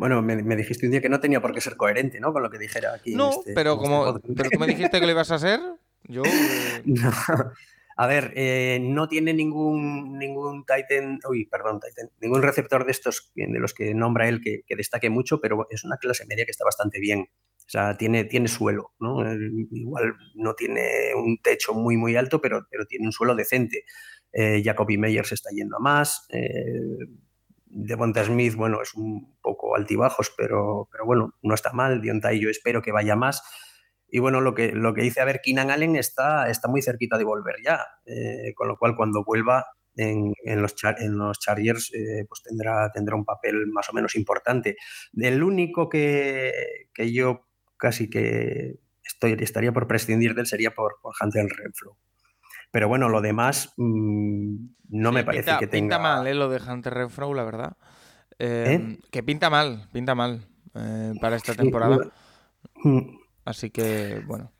Bueno, 0.00 0.22
me, 0.22 0.56
dijiste 0.56 0.86
un 0.86 0.92
día 0.92 1.02
que 1.02 1.10
no 1.10 1.20
tenía 1.20 1.42
por 1.42 1.52
qué 1.52 1.60
ser 1.60 1.76
coherente, 1.76 2.20
¿no? 2.20 2.32
Con 2.32 2.42
lo 2.42 2.48
que 2.48 2.58
dijera 2.58 2.94
aquí. 2.94 3.14
No, 3.14 3.32
este, 3.32 3.52
pero, 3.52 3.72
este 3.72 3.84
como, 3.84 4.18
pero 4.34 4.48
tú 4.48 4.58
me 4.58 4.66
dijiste 4.66 4.98
que 4.98 5.04
lo 5.04 5.12
ibas 5.12 5.30
a 5.30 5.34
hacer, 5.34 5.60
yo... 6.04 6.22
Eh, 6.24 6.82
a 7.98 8.06
ver, 8.06 8.32
eh, 8.34 8.78
no 8.80 9.08
tiene 9.08 9.34
ningún, 9.34 10.18
ningún 10.18 10.64
Titan, 10.64 11.20
uy, 11.28 11.44
perdón, 11.44 11.80
Titan, 11.80 12.08
ningún 12.18 12.40
receptor 12.40 12.86
de 12.86 12.92
estos 12.92 13.30
de 13.34 13.58
los 13.58 13.74
que 13.74 13.92
nombra 13.92 14.26
él 14.26 14.40
que, 14.40 14.64
destaque 14.74 15.10
mucho, 15.10 15.38
pero 15.38 15.66
es 15.68 15.84
una 15.84 15.98
clase 15.98 16.24
media 16.24 16.46
que 16.46 16.50
está 16.50 16.64
bastante 16.64 16.98
bien. 16.98 17.28
O 17.70 17.72
sea, 17.72 17.96
tiene, 17.96 18.24
tiene 18.24 18.48
suelo, 18.48 18.94
¿no? 18.98 19.22
Igual 19.70 20.16
no 20.34 20.54
tiene 20.54 21.14
un 21.14 21.38
techo 21.40 21.72
muy, 21.72 21.96
muy 21.96 22.16
alto, 22.16 22.40
pero, 22.40 22.66
pero 22.68 22.84
tiene 22.84 23.06
un 23.06 23.12
suelo 23.12 23.36
decente. 23.36 23.84
Eh, 24.32 24.60
Jacoby 24.64 24.98
Meyer 24.98 25.24
se 25.24 25.36
está 25.36 25.50
yendo 25.54 25.76
a 25.76 25.78
más. 25.78 26.26
Eh, 26.30 26.98
Devonta 27.66 28.24
Smith, 28.24 28.56
bueno, 28.56 28.82
es 28.82 28.92
un 28.94 29.36
poco 29.40 29.76
altibajos, 29.76 30.32
pero, 30.36 30.88
pero 30.90 31.04
bueno, 31.04 31.36
no 31.42 31.54
está 31.54 31.72
mal. 31.72 32.00
Diontai 32.00 32.40
yo 32.40 32.50
espero 32.50 32.82
que 32.82 32.90
vaya 32.90 33.14
más. 33.14 33.40
Y 34.08 34.18
bueno, 34.18 34.40
lo 34.40 34.52
que, 34.52 34.72
lo 34.72 34.92
que 34.92 35.02
dice, 35.02 35.20
a 35.20 35.24
ver, 35.24 35.40
Keenan 35.40 35.70
Allen 35.70 35.94
está, 35.94 36.50
está 36.50 36.66
muy 36.66 36.82
cerquita 36.82 37.18
de 37.18 37.24
volver 37.24 37.54
ya, 37.64 37.86
eh, 38.04 38.52
con 38.56 38.66
lo 38.66 38.78
cual 38.78 38.96
cuando 38.96 39.22
vuelva 39.22 39.66
en, 39.94 40.34
los, 40.60 40.74
en 40.98 41.18
los 41.18 41.38
Chargers, 41.38 41.94
eh, 41.94 42.24
pues 42.28 42.42
tendrá, 42.42 42.90
tendrá 42.92 43.14
un 43.14 43.24
papel 43.24 43.68
más 43.68 43.88
o 43.90 43.92
menos 43.92 44.16
importante. 44.16 44.76
El 45.12 45.44
único 45.44 45.88
que, 45.88 46.52
que 46.92 47.12
yo 47.12 47.49
casi 47.80 48.08
que 48.08 48.78
estoy, 49.02 49.36
estaría 49.40 49.72
por 49.72 49.88
prescindir 49.88 50.34
de 50.34 50.42
él 50.42 50.46
sería 50.46 50.72
por, 50.72 50.98
por 51.02 51.14
Hunter 51.20 51.46
Renfro. 51.46 51.96
Pero 52.70 52.88
bueno, 52.88 53.08
lo 53.08 53.20
demás 53.20 53.72
mm, 53.76 54.54
no 54.90 55.12
me 55.12 55.24
parece 55.24 55.50
que 55.58 55.66
tenga. 55.66 55.96
Pinta 55.96 55.98
mal, 55.98 56.26
¿eh? 56.26 56.34
Lo 56.34 56.48
de 56.48 56.60
Hunter 56.60 56.94
Renfro, 56.94 57.34
la 57.34 57.44
verdad. 57.44 57.76
¿Eh? 58.38 58.74
Em, 58.74 58.98
que 59.10 59.22
pinta 59.22 59.50
mal, 59.50 59.88
pinta 59.92 60.14
mal 60.14 60.46
eh, 60.74 61.14
para 61.20 61.36
esta 61.36 61.54
temporada. 61.54 61.98
Mm. 62.84 63.16
Así 63.44 63.70
que, 63.70 64.22
bueno. 64.26 64.52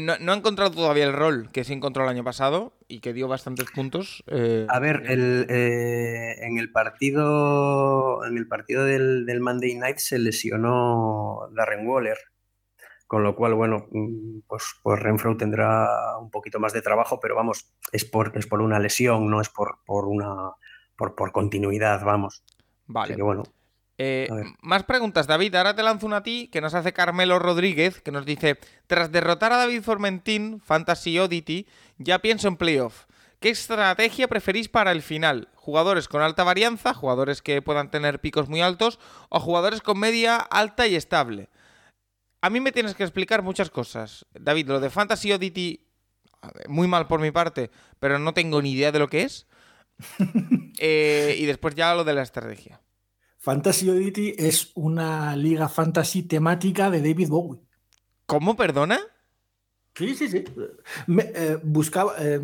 no, 0.00 0.32
ha 0.32 0.36
encontrado 0.36 0.70
todavía 0.70 1.04
el 1.04 1.12
rol 1.12 1.50
que 1.52 1.64
se 1.64 1.74
encontró 1.74 2.04
el 2.04 2.08
año 2.08 2.24
pasado 2.24 2.74
y 2.88 3.00
que 3.00 3.12
dio 3.12 3.28
bastantes 3.28 3.70
puntos. 3.70 4.24
Eh, 4.28 4.66
A 4.68 4.78
ver, 4.78 5.02
el, 5.08 5.46
en 5.48 6.58
el 6.58 6.72
partido, 6.72 8.24
en 8.24 8.38
el 8.38 8.48
partido 8.48 8.84
del, 8.84 9.26
del, 9.26 9.40
Monday 9.40 9.74
Night 9.74 9.98
se 9.98 10.18
lesionó 10.18 11.48
Darren 11.54 11.86
Waller. 11.86 12.18
Con 13.12 13.24
lo 13.24 13.36
cual, 13.36 13.52
bueno, 13.52 13.88
mm, 13.90 14.38
pues, 14.48 14.64
pues 14.82 14.98
Renfro 14.98 15.36
tendrá 15.36 16.16
un 16.18 16.30
poquito 16.30 16.58
más 16.58 16.72
de 16.72 16.80
trabajo, 16.80 17.20
pero 17.20 17.36
vamos, 17.36 17.70
es 17.92 18.06
por, 18.06 18.32
es 18.38 18.46
por 18.46 18.62
una 18.62 18.78
lesión, 18.78 19.28
no 19.28 19.42
es 19.42 19.50
por, 19.50 19.80
por, 19.84 20.06
una, 20.06 20.52
por, 20.96 21.14
por 21.14 21.30
continuidad, 21.30 22.02
vamos. 22.06 22.42
Vale. 22.86 23.12
Así 23.12 23.16
que 23.16 23.22
bueno. 23.22 23.42
Eh, 23.98 24.30
más 24.62 24.84
preguntas, 24.84 25.26
David. 25.26 25.54
Ahora 25.56 25.76
te 25.76 25.82
lanzo 25.82 26.06
una 26.06 26.16
a 26.16 26.22
ti 26.22 26.48
que 26.50 26.62
nos 26.62 26.72
hace 26.72 26.94
Carmelo 26.94 27.38
Rodríguez, 27.38 28.00
que 28.00 28.12
nos 28.12 28.24
dice: 28.24 28.58
Tras 28.86 29.12
derrotar 29.12 29.52
a 29.52 29.58
David 29.58 29.82
Formentín, 29.82 30.62
Fantasy 30.62 31.18
Oddity, 31.18 31.66
ya 31.98 32.20
pienso 32.20 32.48
en 32.48 32.56
playoff. 32.56 33.04
¿Qué 33.40 33.50
estrategia 33.50 34.26
preferís 34.26 34.70
para 34.70 34.90
el 34.90 35.02
final? 35.02 35.50
¿Jugadores 35.54 36.08
con 36.08 36.22
alta 36.22 36.44
varianza, 36.44 36.94
jugadores 36.94 37.42
que 37.42 37.60
puedan 37.60 37.90
tener 37.90 38.22
picos 38.22 38.48
muy 38.48 38.62
altos, 38.62 38.98
o 39.28 39.38
jugadores 39.38 39.82
con 39.82 39.98
media 39.98 40.36
alta 40.36 40.86
y 40.86 40.94
estable? 40.94 41.50
A 42.42 42.50
mí 42.50 42.60
me 42.60 42.72
tienes 42.72 42.96
que 42.96 43.04
explicar 43.04 43.42
muchas 43.42 43.70
cosas. 43.70 44.26
David, 44.34 44.66
lo 44.66 44.80
de 44.80 44.90
Fantasy 44.90 45.32
Oddity, 45.32 45.86
muy 46.68 46.88
mal 46.88 47.06
por 47.06 47.20
mi 47.20 47.30
parte, 47.30 47.70
pero 48.00 48.18
no 48.18 48.34
tengo 48.34 48.60
ni 48.60 48.72
idea 48.72 48.90
de 48.90 48.98
lo 48.98 49.08
que 49.08 49.22
es. 49.22 49.46
Eh, 50.84 51.36
y 51.38 51.44
después 51.44 51.76
ya 51.76 51.94
lo 51.94 52.02
de 52.02 52.14
la 52.14 52.22
estrategia. 52.22 52.80
Fantasy 53.38 53.88
Oddity 53.88 54.34
es 54.36 54.72
una 54.74 55.36
liga 55.36 55.68
fantasy 55.68 56.24
temática 56.24 56.90
de 56.90 56.98
David 56.98 57.28
Bowie. 57.28 57.60
¿Cómo, 58.26 58.56
perdona? 58.56 58.98
Sí, 59.94 60.16
sí, 60.16 60.28
sí. 60.28 60.42
Me, 61.06 61.30
eh, 61.34 61.58
buscaba, 61.62 62.14
eh, 62.18 62.40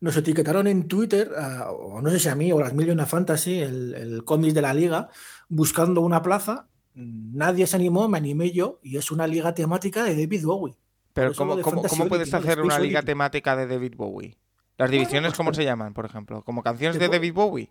nos 0.00 0.16
etiquetaron 0.16 0.66
en 0.66 0.86
Twitter, 0.88 1.30
o 1.70 2.02
no 2.02 2.10
sé 2.10 2.18
si 2.18 2.28
a 2.28 2.34
mí 2.34 2.52
o 2.52 2.60
las 2.60 2.74
Million 2.74 3.00
of 3.00 3.08
Fantasy, 3.08 3.60
el, 3.60 3.94
el 3.94 4.24
cómic 4.24 4.52
de 4.52 4.62
la 4.62 4.74
liga, 4.74 5.08
buscando 5.48 6.02
una 6.02 6.20
plaza. 6.20 6.68
Nadie 6.94 7.66
se 7.66 7.76
animó, 7.76 8.08
me 8.08 8.18
animé 8.18 8.52
yo, 8.52 8.78
y 8.82 8.96
es 8.96 9.10
una 9.10 9.26
liga 9.26 9.54
temática 9.54 10.04
de 10.04 10.14
David 10.14 10.44
Bowie. 10.44 10.74
Pero 11.12 11.34
¿cómo, 11.34 11.60
cómo- 11.60 12.08
puedes 12.08 12.32
hacer 12.32 12.60
una 12.60 12.78
liga 12.78 13.02
temática 13.02 13.56
de 13.56 13.66
David 13.66 13.94
Bowie? 13.96 14.36
¿Las 14.76 14.90
divisiones 14.90 15.34
cómo 15.34 15.48
pues, 15.50 15.58
se 15.58 15.64
llaman, 15.64 15.94
por 15.94 16.04
ejemplo? 16.06 16.42
¿Como 16.42 16.62
canciones 16.62 16.98
de 16.98 17.08
David 17.08 17.32
Bowie? 17.32 17.70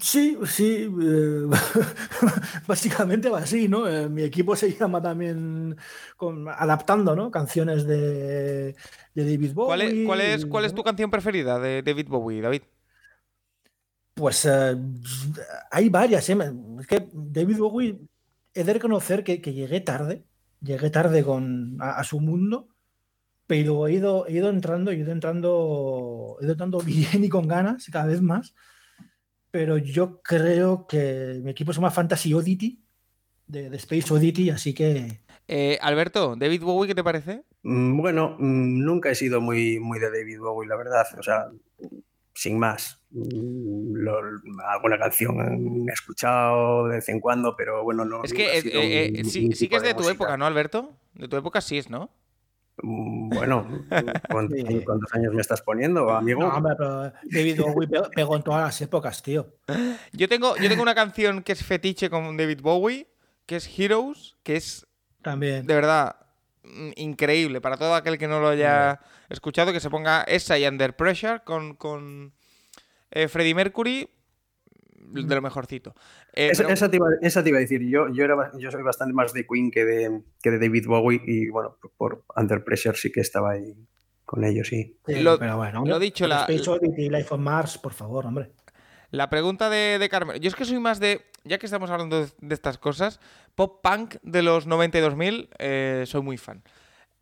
Sí, 0.00 0.38
sí, 0.46 0.88
eh, 1.02 1.46
básicamente 2.68 3.28
va 3.28 3.38
así, 3.38 3.68
¿no? 3.68 3.88
Eh, 3.88 4.08
mi 4.08 4.22
equipo 4.22 4.54
se 4.54 4.72
llama 4.72 5.02
también 5.02 5.76
con- 6.16 6.48
adaptando, 6.48 7.16
¿no? 7.16 7.32
Canciones 7.32 7.84
de, 7.84 8.76
de 9.14 9.24
David 9.32 9.52
Bowie. 9.54 9.66
¿Cuál 9.66 9.82
es, 9.82 10.06
cuál, 10.06 10.20
es, 10.20 10.46
cuál 10.46 10.64
es 10.66 10.74
tu 10.74 10.84
canción 10.84 11.10
preferida 11.10 11.58
de 11.58 11.82
David 11.82 12.06
Bowie, 12.08 12.40
David? 12.40 12.62
Pues 14.14 14.44
eh, 14.46 14.76
hay 15.70 15.88
varias, 15.88 16.28
¿eh? 16.28 16.36
Es 16.80 16.86
que 16.86 17.08
David 17.12 17.58
Bowie, 17.58 17.98
he 18.60 18.64
de 18.64 18.72
reconocer 18.74 19.24
que, 19.24 19.40
que 19.42 19.52
llegué 19.52 19.80
tarde, 19.80 20.24
llegué 20.60 20.90
tarde 20.90 21.24
con, 21.24 21.76
a, 21.80 21.98
a 22.00 22.04
su 22.04 22.20
mundo, 22.20 22.68
pero 23.46 23.86
he 23.88 23.94
ido, 23.94 24.26
he 24.26 24.32
ido 24.34 24.50
entrando, 24.50 24.90
he 24.90 24.96
ido 24.96 25.12
entrando, 25.12 26.36
he 26.40 26.44
ido 26.44 26.52
entrando 26.52 26.78
bien 26.84 27.24
y 27.24 27.28
con 27.28 27.48
ganas 27.48 27.86
cada 27.92 28.06
vez 28.06 28.20
más. 28.22 28.54
Pero 29.50 29.78
yo 29.78 30.20
creo 30.22 30.86
que 30.86 31.40
mi 31.42 31.50
equipo 31.50 31.72
se 31.72 31.78
llama 31.78 31.90
Fantasy 31.90 32.34
Oddity, 32.34 32.82
de, 33.46 33.70
de 33.70 33.76
Space 33.78 34.12
Oddity, 34.12 34.50
así 34.50 34.74
que 34.74 35.22
Eh, 35.48 35.78
Alberto, 35.80 36.36
¿David 36.36 36.62
Bowie 36.62 36.88
qué 36.88 36.94
te 36.94 37.04
parece? 37.04 37.44
Mm, 37.62 37.96
Bueno, 38.00 38.36
mm, 38.38 38.84
nunca 38.84 39.10
he 39.10 39.14
sido 39.14 39.40
muy, 39.40 39.80
muy 39.80 39.98
de 39.98 40.10
David 40.10 40.40
Bowie, 40.40 40.68
la 40.68 40.76
verdad. 40.76 41.06
O 41.18 41.22
sea, 41.22 41.46
sin 42.38 42.56
más. 42.56 43.00
Mm, 43.10 43.94
lo- 43.96 44.20
alguna 44.68 44.96
canción 44.98 45.88
he 45.88 45.92
escuchado 45.92 46.86
de 46.86 46.96
vez 46.96 47.08
en 47.08 47.18
cuando, 47.20 47.56
pero 47.56 47.82
bueno, 47.82 48.04
no. 48.04 48.22
es 48.22 48.32
que 48.32 48.58
eh, 48.58 48.62
eh, 48.64 49.12
eh, 49.16 49.24
sí, 49.24 49.48
que 49.68 49.76
es 49.76 49.82
de 49.82 49.90
tu 49.94 49.98
música. 50.02 50.12
época, 50.12 50.36
¿no, 50.36 50.46
Alberto? 50.46 50.96
De 51.14 51.26
tu 51.26 51.36
época 51.36 51.60
sí 51.60 51.78
es, 51.78 51.90
¿no? 51.90 52.10
Mm, 52.80 53.30
Bueno, 53.30 53.66
¿cuántos, 54.30 54.56
Sí. 54.56 54.82
cuántos 54.84 55.12
años 55.14 55.34
me 55.34 55.40
estás 55.40 55.62
poniendo, 55.62 56.10
amigo? 56.10 56.42
no, 56.42 56.54
hombre, 56.54 56.74
pero 56.78 57.12
David 57.24 57.60
Bowie 57.60 57.88
pe- 57.88 58.08
pegó 58.14 58.36
en 58.36 58.42
todas 58.44 58.62
las 58.62 58.80
épocas, 58.82 59.20
tío. 59.20 59.54
Yo 60.12 60.28
tengo, 60.28 60.56
yo 60.58 60.68
tengo 60.68 60.82
una 60.82 60.94
canción 60.94 61.42
que 61.42 61.50
es 61.52 61.64
fetiche 61.64 62.08
con 62.08 62.36
David 62.36 62.60
Bowie, 62.62 63.08
que 63.46 63.56
es 63.56 63.68
Heroes, 63.78 64.36
que 64.44 64.54
es 64.54 64.86
También. 65.22 65.66
de 65.66 65.74
verdad 65.74 66.14
increíble 66.96 67.60
para 67.60 67.76
todo 67.76 67.94
aquel 67.94 68.18
que 68.18 68.28
no 68.28 68.40
lo 68.40 68.48
haya 68.48 69.00
escuchado, 69.28 69.72
que 69.72 69.80
se 69.80 69.90
ponga 69.90 70.22
esa 70.22 70.58
y 70.58 70.66
Under 70.66 70.94
Pressure 70.96 71.40
con, 71.44 71.74
con 71.74 72.32
eh, 73.10 73.28
Freddie 73.28 73.54
Mercury, 73.54 74.08
de 75.00 75.34
lo 75.34 75.40
mejorcito. 75.42 75.94
Eh, 76.34 76.50
Esa, 76.52 76.62
pero- 76.64 76.74
esa 76.74 76.90
te 76.90 76.96
iba, 76.96 77.06
esa 77.22 77.42
te 77.42 77.48
iba 77.48 77.58
a 77.58 77.60
decir, 77.62 77.80
yo, 77.88 78.08
yo, 78.12 78.24
era, 78.24 78.34
ba- 78.34 78.50
yo 78.58 78.70
soy 78.70 78.82
bastante 78.82 79.14
más 79.14 79.32
de 79.32 79.46
Queen 79.46 79.70
que 79.70 79.84
de, 79.84 80.22
que 80.42 80.50
de 80.50 80.58
David 80.58 80.86
Bowie 80.86 81.20
y 81.26 81.48
bueno, 81.48 81.76
por 81.96 82.24
Under 82.36 82.62
Pressure 82.62 82.96
sí 82.96 83.10
que 83.10 83.20
estaba 83.20 83.52
ahí 83.52 83.74
con 84.26 84.44
ellos, 84.44 84.68
sí. 84.68 84.98
Sí, 85.06 85.22
Lo- 85.22 85.38
pero 85.38 85.56
bueno, 85.56 85.84
lo 85.86 85.98
dicho, 85.98 86.26
la- 86.26 86.40
Space 86.42 86.68
Oddity 86.68 87.06
y 87.06 87.10
Life 87.10 87.32
on 87.32 87.42
Mars, 87.42 87.78
por 87.78 87.94
favor, 87.94 88.26
hombre. 88.26 88.50
La 89.10 89.30
pregunta 89.30 89.70
de, 89.70 89.98
de 89.98 90.08
Carmelo. 90.10 90.38
Yo 90.38 90.48
es 90.48 90.54
que 90.54 90.66
soy 90.66 90.78
más 90.78 91.00
de. 91.00 91.22
Ya 91.48 91.58
que 91.58 91.66
estamos 91.66 91.90
hablando 91.90 92.26
de, 92.26 92.54
estas 92.54 92.78
cosas, 92.78 93.20
pop 93.54 93.80
punk 93.82 94.16
de 94.22 94.42
los 94.42 94.68
92.000, 94.68 95.48
eh, 95.58 96.04
soy 96.06 96.22
muy 96.22 96.36
fan. 96.36 96.62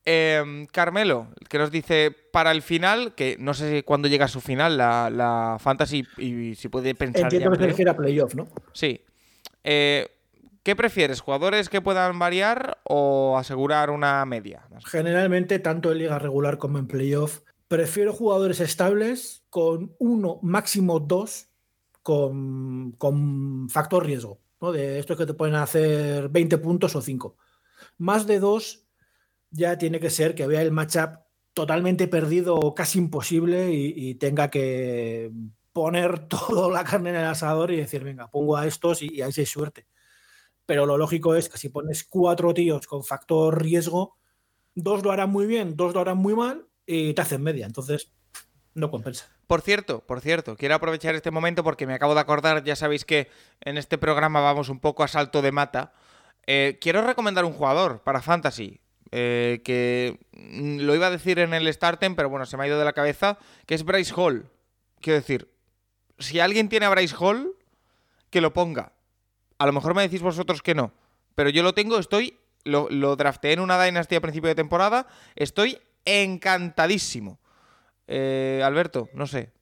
Eh, 0.05 0.67
Carmelo, 0.73 1.29
que 1.49 1.59
nos 1.59 1.71
dice 1.71 2.15
para 2.33 2.53
el 2.53 2.62
final, 2.62 3.15
que 3.15 3.37
no 3.41 3.55
sé 3.55 3.71
si 3.71 3.83
cuándo 3.83 4.09
llega 4.09 4.27
a 4.27 4.29
su 4.29 4.41
final 4.41 4.77
la, 4.77 5.11
la 5.11 5.57
Fantasy 5.59 6.05
y, 6.17 6.55
si 6.55 6.69
puede 6.69 6.95
pensar. 6.95 7.25
Entiendo 7.25 7.49
en 7.49 7.55
que 7.55 7.61
se 7.61 7.67
refiere 7.67 7.91
a 7.91 7.97
playoff, 7.97 8.35
¿no? 8.35 8.49
Sí. 8.73 9.01
Eh, 9.65 10.09
¿Qué 10.62 10.75
prefieres? 10.75 11.21
¿Jugadores 11.21 11.69
que 11.69 11.81
puedan 11.81 12.19
variar 12.19 12.79
o 12.85 13.39
asegurar 13.39 13.91
una 13.91 14.25
media? 14.27 14.62
Generalmente, 14.85 15.59
tanto 15.61 15.93
en 15.93 15.99
liga 15.99 16.19
regular 16.19 16.59
como 16.59 16.79
en 16.79 16.89
playoff, 16.89 17.41
prefiero 17.69 18.12
jugadores 18.12 18.61
estables 18.61 19.45
con 19.51 19.95
uno, 19.99 20.39
máximo 20.43 21.01
dos, 21.01 21.46
con, 22.07 23.69
factor 23.69 24.07
riesgo. 24.07 24.40
¿no? 24.61 24.71
De 24.71 24.99
estos 24.99 25.16
que 25.16 25.27
te 25.27 25.35
pueden 25.35 25.57
hacer 25.57 26.29
20 26.29 26.59
puntos 26.59 26.95
o 26.95 27.03
5. 27.03 27.37
Más 27.99 28.27
de 28.27 28.38
dos, 28.38 28.87
ya 29.51 29.77
tiene 29.77 29.99
que 29.99 30.11
ser 30.11 30.35
que 30.35 30.47
vea 30.47 30.62
el 30.62 30.71
matchup 30.71 31.19
totalmente 31.53 32.07
perdido 32.07 32.55
o 32.55 32.75
casi 32.75 32.99
imposible 32.99 33.73
y, 33.73 33.92
y 33.97 34.14
tenga 34.14 34.51
que 34.51 35.33
poner 35.73 36.29
toda 36.29 36.71
la 36.71 36.85
carne 36.85 37.11
en 37.11 37.16
el 37.16 37.25
asador 37.25 37.73
y 37.73 37.77
decir, 37.77 38.05
venga, 38.05 38.31
pongo 38.31 38.57
a 38.57 38.66
estos 38.66 39.03
y, 39.03 39.12
y 39.12 39.23
ahí 39.23 39.33
sí 39.33 39.40
hay 39.40 39.47
suerte. 39.47 39.87
Pero 40.64 40.87
lo 40.87 40.97
lógico 40.97 41.35
es 41.35 41.49
que 41.49 41.59
si 41.59 41.71
pones 41.71 42.05
cuatro 42.05 42.55
tíos 42.55 42.87
con 42.87 43.03
factor 43.03 43.61
riesgo, 43.61 44.16
dos 44.75 45.03
lo 45.03 45.11
harán 45.11 45.31
muy 45.31 45.47
bien, 45.47 45.77
dos 45.77 45.92
lo 45.95 46.01
harán 46.01 46.19
muy 46.19 46.35
mal 46.35 46.69
y 46.87 47.14
te 47.14 47.23
hacen 47.23 47.42
media. 47.42 47.66
Entonces, 47.66 48.12
no 48.75 48.90
compensa. 48.90 49.36
Por 49.47 49.63
cierto, 49.63 50.01
por 50.01 50.21
cierto, 50.21 50.57
quiero 50.57 50.75
aprovechar 50.75 51.15
este 51.15 51.31
momento 51.31 51.63
porque 51.63 51.87
me 51.87 51.95
acabo 51.95 52.15
de 52.15 52.21
acordar, 52.21 52.65
ya 52.65 52.75
sabéis 52.75 53.05
que 53.05 53.31
en 53.61 53.79
este 53.79 53.97
programa 53.97 54.41
vamos 54.41 54.69
un 54.69 54.81
poco 54.81 55.05
a 55.05 55.09
salto 55.09 55.41
de 55.41 55.53
mata. 55.53 55.93
Eh, 56.47 56.79
quiero 56.81 57.03
recomendar 57.03 57.45
un 57.45 57.53
jugador 57.53 58.03
para 58.03 58.23
Fantasy, 58.23 58.81
eh, 59.13 59.63
que 59.65 60.19
mm, 60.33 60.81
lo 60.81 60.97
iba 60.97 61.07
a 61.07 61.11
decir 61.11 61.39
en 61.39 61.55
el 61.55 61.73
Startem, 61.73 62.17
pero 62.17 62.29
bueno, 62.29 62.45
se 62.45 62.57
me 62.57 62.65
ha 62.65 62.67
ido 62.67 62.79
de 62.79 62.85
la 62.85 62.93
cabeza, 62.93 63.39
que 63.67 63.77
es 63.77 63.85
Bryce 63.85 64.13
Hall. 64.17 64.51
Quiero 65.01 65.21
decir, 65.21 65.49
si 66.19 66.41
alguien 66.41 66.69
tiene 66.69 66.87
a 66.87 66.91
Bryce 66.91 67.15
Hall, 67.17 67.55
que 68.31 68.41
lo 68.41 68.53
ponga. 68.53 68.93
A 69.59 69.67
lo 69.67 69.73
mejor 69.73 69.95
me 69.95 70.03
decís 70.03 70.23
vosotros 70.23 70.61
que 70.61 70.75
no, 70.75 70.93
pero 71.37 71.51
yo 71.51 71.63
lo 71.63 71.73
tengo, 71.73 71.99
estoy, 71.99 72.37
lo, 72.65 72.89
lo 72.91 73.15
drafteé 73.15 73.53
en 73.53 73.61
una 73.61 73.83
Dynasty 73.83 74.17
a 74.17 74.21
principio 74.21 74.49
de 74.49 74.57
temporada, 74.57 75.07
estoy 75.37 75.79
encantadísimo. 76.05 77.39
Eh, 78.07 78.62
Alberto, 78.64 79.09
no 79.14 79.27
sé. 79.27 79.53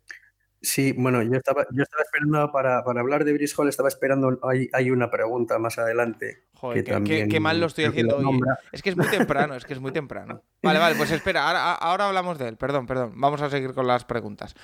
Sí, 0.64 0.92
bueno, 0.92 1.22
yo 1.22 1.34
estaba, 1.34 1.66
yo 1.72 1.82
estaba 1.82 2.02
esperando 2.02 2.50
para, 2.50 2.82
para 2.84 3.00
hablar 3.00 3.24
de 3.24 3.34
Brice 3.34 3.54
Hall, 3.58 3.68
estaba 3.68 3.88
esperando, 3.88 4.38
hay, 4.42 4.68
hay 4.72 4.90
una 4.90 5.10
pregunta 5.10 5.58
más 5.58 5.78
adelante. 5.78 6.44
Joder, 6.54 6.82
que 7.28 7.40
mal 7.40 7.60
lo 7.60 7.66
estoy 7.66 7.84
haciendo 7.84 8.16
hoy. 8.16 8.24
nombra. 8.24 8.58
Es 8.72 8.80
que 8.80 8.88
es 8.88 8.96
muy 8.96 9.06
temprano, 9.08 9.54
es 9.54 9.66
que 9.66 9.74
es 9.74 9.80
muy 9.80 9.92
temprano. 9.92 10.42
Vale, 10.62 10.78
vale, 10.78 10.94
pues 10.94 11.10
espera, 11.10 11.46
ahora, 11.46 11.74
ahora 11.74 12.08
hablamos 12.08 12.38
de 12.38 12.48
él. 12.48 12.56
Perdón, 12.56 12.86
perdón. 12.86 13.12
Vamos 13.16 13.42
a 13.42 13.50
seguir 13.50 13.74
con 13.74 13.86
las 13.86 14.06
preguntas. 14.06 14.54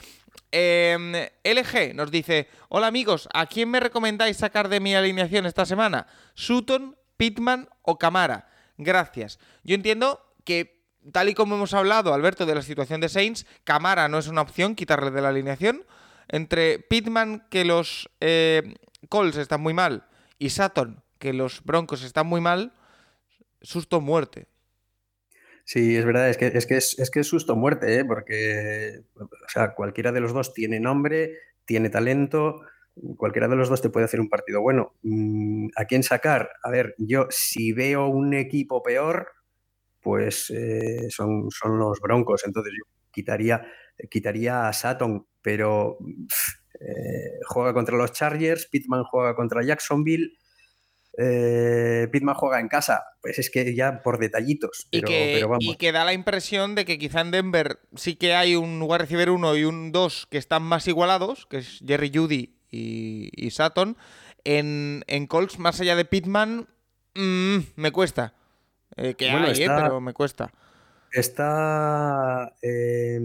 Eh, 0.51 1.31
LG 1.45 1.95
nos 1.95 2.11
dice: 2.11 2.49
Hola 2.71 2.87
amigos, 2.87 3.29
¿a 3.35 3.45
quién 3.45 3.71
me 3.71 3.81
recomendáis 3.81 4.39
sacar 4.39 4.71
de 4.71 4.81
mi 4.81 4.95
alineación 4.95 5.45
esta 5.45 5.67
semana? 5.67 6.07
¿Sutton, 6.33 6.97
Pitman 7.19 7.69
o 7.83 7.99
Camara? 7.99 8.49
Gracias. 8.79 9.39
Yo 9.63 9.75
entiendo 9.75 10.25
que, 10.45 10.80
tal 11.13 11.29
y 11.29 11.35
como 11.35 11.55
hemos 11.55 11.75
hablado, 11.75 12.15
Alberto, 12.15 12.47
de 12.47 12.55
la 12.55 12.63
situación 12.63 13.01
de 13.01 13.09
Saints, 13.09 13.47
Camara 13.65 14.09
no 14.09 14.19
es 14.19 14.29
una 14.29 14.43
opción 14.43 14.75
quitarle 14.75 15.11
de 15.11 15.21
la 15.21 15.29
alineación. 15.29 15.85
Entre 16.29 16.79
Pitman, 16.79 17.47
que 17.51 17.65
los 17.65 18.09
eh, 18.21 18.75
Colts 19.09 19.37
están 19.37 19.61
muy 19.61 19.75
mal, 19.75 20.07
y 20.39 20.51
Sutton, 20.51 21.03
que 21.19 21.33
los 21.33 21.65
Broncos 21.65 22.05
están 22.05 22.27
muy 22.27 22.41
mal, 22.41 22.73
susto 23.63 24.01
muerte. 24.01 24.47
Sí, 25.65 25.97
es 25.97 26.05
verdad, 26.05 26.31
es 26.31 26.37
que 26.37 26.47
es, 26.47 26.67
que 26.67 26.77
es, 26.77 26.99
es 26.99 27.11
que 27.11 27.23
susto 27.23 27.55
muerte, 27.57 27.99
¿eh? 27.99 28.05
porque 28.05 29.03
o 29.17 29.49
sea, 29.49 29.75
cualquiera 29.75 30.11
de 30.13 30.21
los 30.21 30.33
dos 30.33 30.53
tiene 30.53 30.81
nombre, 30.81 31.39
tiene 31.65 31.91
talento, 31.91 32.63
cualquiera 33.17 33.49
de 33.49 33.57
los 33.57 33.69
dos 33.69 33.83
te 33.83 33.91
puede 33.91 34.07
hacer 34.07 34.21
un 34.21 34.29
partido 34.29 34.61
bueno. 34.61 34.95
Mm, 35.03 35.69
¿A 35.77 35.85
quién 35.85 36.03
sacar? 36.03 36.51
A 36.63 36.71
ver, 36.71 36.95
yo 36.99 37.27
si 37.31 37.73
veo 37.73 38.09
un 38.09 38.35
equipo 38.35 38.83
peor, 38.83 39.29
pues 40.01 40.51
eh, 40.51 41.09
son, 41.11 41.49
son 41.51 41.79
los 41.79 42.01
Broncos, 42.01 42.43
entonces 42.47 42.73
yo 42.79 42.85
quitaría, 43.11 43.67
quitaría 44.11 44.69
a 44.69 44.73
Sutton, 44.73 45.27
pero 45.43 45.99
pff, 46.29 46.61
Eh, 46.81 47.39
juega 47.47 47.75
contra 47.75 47.97
los 47.99 48.13
Chargers, 48.13 48.67
Pittman 48.67 49.05
juega 49.05 49.35
contra 49.35 49.63
Jacksonville. 49.63 50.33
Eh, 51.19 52.09
Pittman 52.11 52.35
juega 52.35 52.61
en 52.61 52.69
casa, 52.69 53.03
pues 53.21 53.39
es 53.39 53.51
que 53.51 53.75
ya 53.75 54.01
por 54.03 54.19
detallitos. 54.19 54.87
y, 54.91 55.01
Pero, 55.01 55.09
que, 55.09 55.33
pero 55.35 55.49
vamos. 55.49 55.65
y 55.65 55.77
que 55.77 55.93
da 55.93 56.05
la 56.07 56.15
impresión 56.15 56.75
de 56.75 56.85
que 56.87 56.99
quizá 56.99 57.21
en 57.21 57.33
Denver 57.33 57.81
sí 57.97 58.17
que 58.17 58.35
hay 58.35 58.57
un 58.57 58.81
wide 58.83 58.99
receiver 58.99 59.29
1 59.31 59.57
y 59.57 59.65
un 59.65 59.93
2 59.93 60.29
que 60.31 60.39
están 60.39 60.63
más 60.63 60.89
igualados, 60.89 61.47
que 61.47 61.59
es 61.59 61.83
Jerry 61.87 62.11
Judy 62.15 62.57
y, 62.71 63.31
y 63.35 63.51
Sutton. 63.51 63.97
En, 64.45 65.05
en 65.07 65.27
Colts, 65.27 65.59
más 65.59 65.81
allá 65.81 65.97
de 65.97 66.07
Pittman, 66.07 66.67
mm, 67.15 67.59
me 67.77 67.93
cuesta. 67.93 68.35
Eh, 68.97 69.15
que 69.15 69.31
Bueno, 69.31 69.47
hay, 69.47 69.53
eh, 69.61 69.65
está- 69.65 69.77
pero 69.85 70.01
me 70.01 70.13
cuesta. 70.13 70.53
Está. 71.13 72.55
eh, 72.63 73.21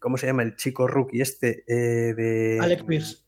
¿Cómo 0.00 0.16
se 0.16 0.26
llama 0.26 0.42
el 0.42 0.56
chico 0.56 0.86
rookie 0.86 1.20
este? 1.20 1.64
eh, 1.66 2.14
de, 2.14 2.58
Alec 2.60 2.84
Pierce. 2.84 3.18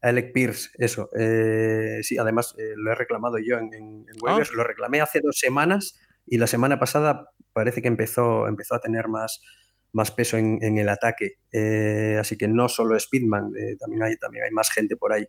Alec 0.00 0.32
Pierce, 0.32 0.70
eso. 0.78 1.08
eh, 1.18 2.00
sí, 2.02 2.18
además 2.18 2.54
eh, 2.58 2.72
lo 2.76 2.90
he 2.92 2.94
reclamado 2.94 3.38
yo 3.38 3.58
en, 3.58 3.72
en, 3.74 3.84
en 4.08 4.16
Ah. 4.26 4.40
Lo 4.54 4.64
reclamé 4.64 5.00
hace 5.00 5.20
dos 5.20 5.38
semanas 5.38 5.98
y 6.26 6.38
la 6.38 6.46
semana 6.46 6.78
pasada 6.78 7.30
parece 7.52 7.82
que 7.82 7.88
empezó, 7.88 8.46
empezó 8.48 8.74
a 8.74 8.80
tener 8.80 9.08
más, 9.08 9.42
más 9.92 10.10
peso 10.10 10.36
en, 10.38 10.58
en 10.62 10.78
el 10.78 10.88
ataque. 10.88 11.34
Eh, 11.52 12.16
así 12.20 12.36
que 12.36 12.48
no 12.48 12.68
solo 12.68 12.96
es 12.96 13.04
Speedman, 13.04 13.52
eh, 13.56 13.76
también, 13.78 14.02
hay, 14.02 14.16
también 14.16 14.44
hay 14.44 14.50
más 14.50 14.70
gente 14.70 14.96
por 14.96 15.12
ahí. 15.12 15.26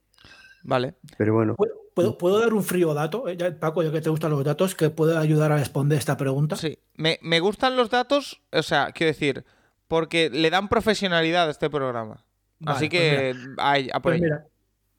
Vale. 0.64 0.96
Pero 1.18 1.34
bueno, 1.34 1.56
¿Puedo, 1.56 1.74
puedo- 1.94 2.18
puedo 2.18 2.40
dar 2.40 2.54
un 2.54 2.64
frío 2.64 2.94
dato, 2.94 3.28
eh, 3.28 3.38
ya, 3.38 3.60
Paco, 3.60 3.84
ya 3.84 3.92
que 3.92 4.02
te 4.02 4.10
gustan 4.10 4.32
los 4.32 4.44
datos, 4.44 4.76
que 4.76 4.90
puede 4.90 5.18
ayudar 5.18 5.52
a 5.52 5.58
responder 5.58 5.98
esta 6.00 6.18
pregunta? 6.18 6.56
Sí. 6.56 6.80
Me, 6.96 7.20
me 7.22 7.40
gustan 7.40 7.76
los 7.76 7.90
datos, 7.90 8.42
o 8.52 8.64
sea, 8.64 8.92
quiero 8.94 9.12
decir, 9.12 9.44
porque 9.88 10.30
le 10.30 10.50
dan 10.50 10.70
profesionalidad 10.70 11.48
a 11.48 11.52
este 11.52 11.70
programa. 11.70 12.26
Vale, 12.60 12.78
Así 12.78 12.90
pues 12.90 13.02
que 13.02 13.36
hay, 13.58 13.90
a 13.92 14.00
por 14.02 14.14
Pues 14.14 14.16
ello. 14.16 14.24
mira, 14.24 14.48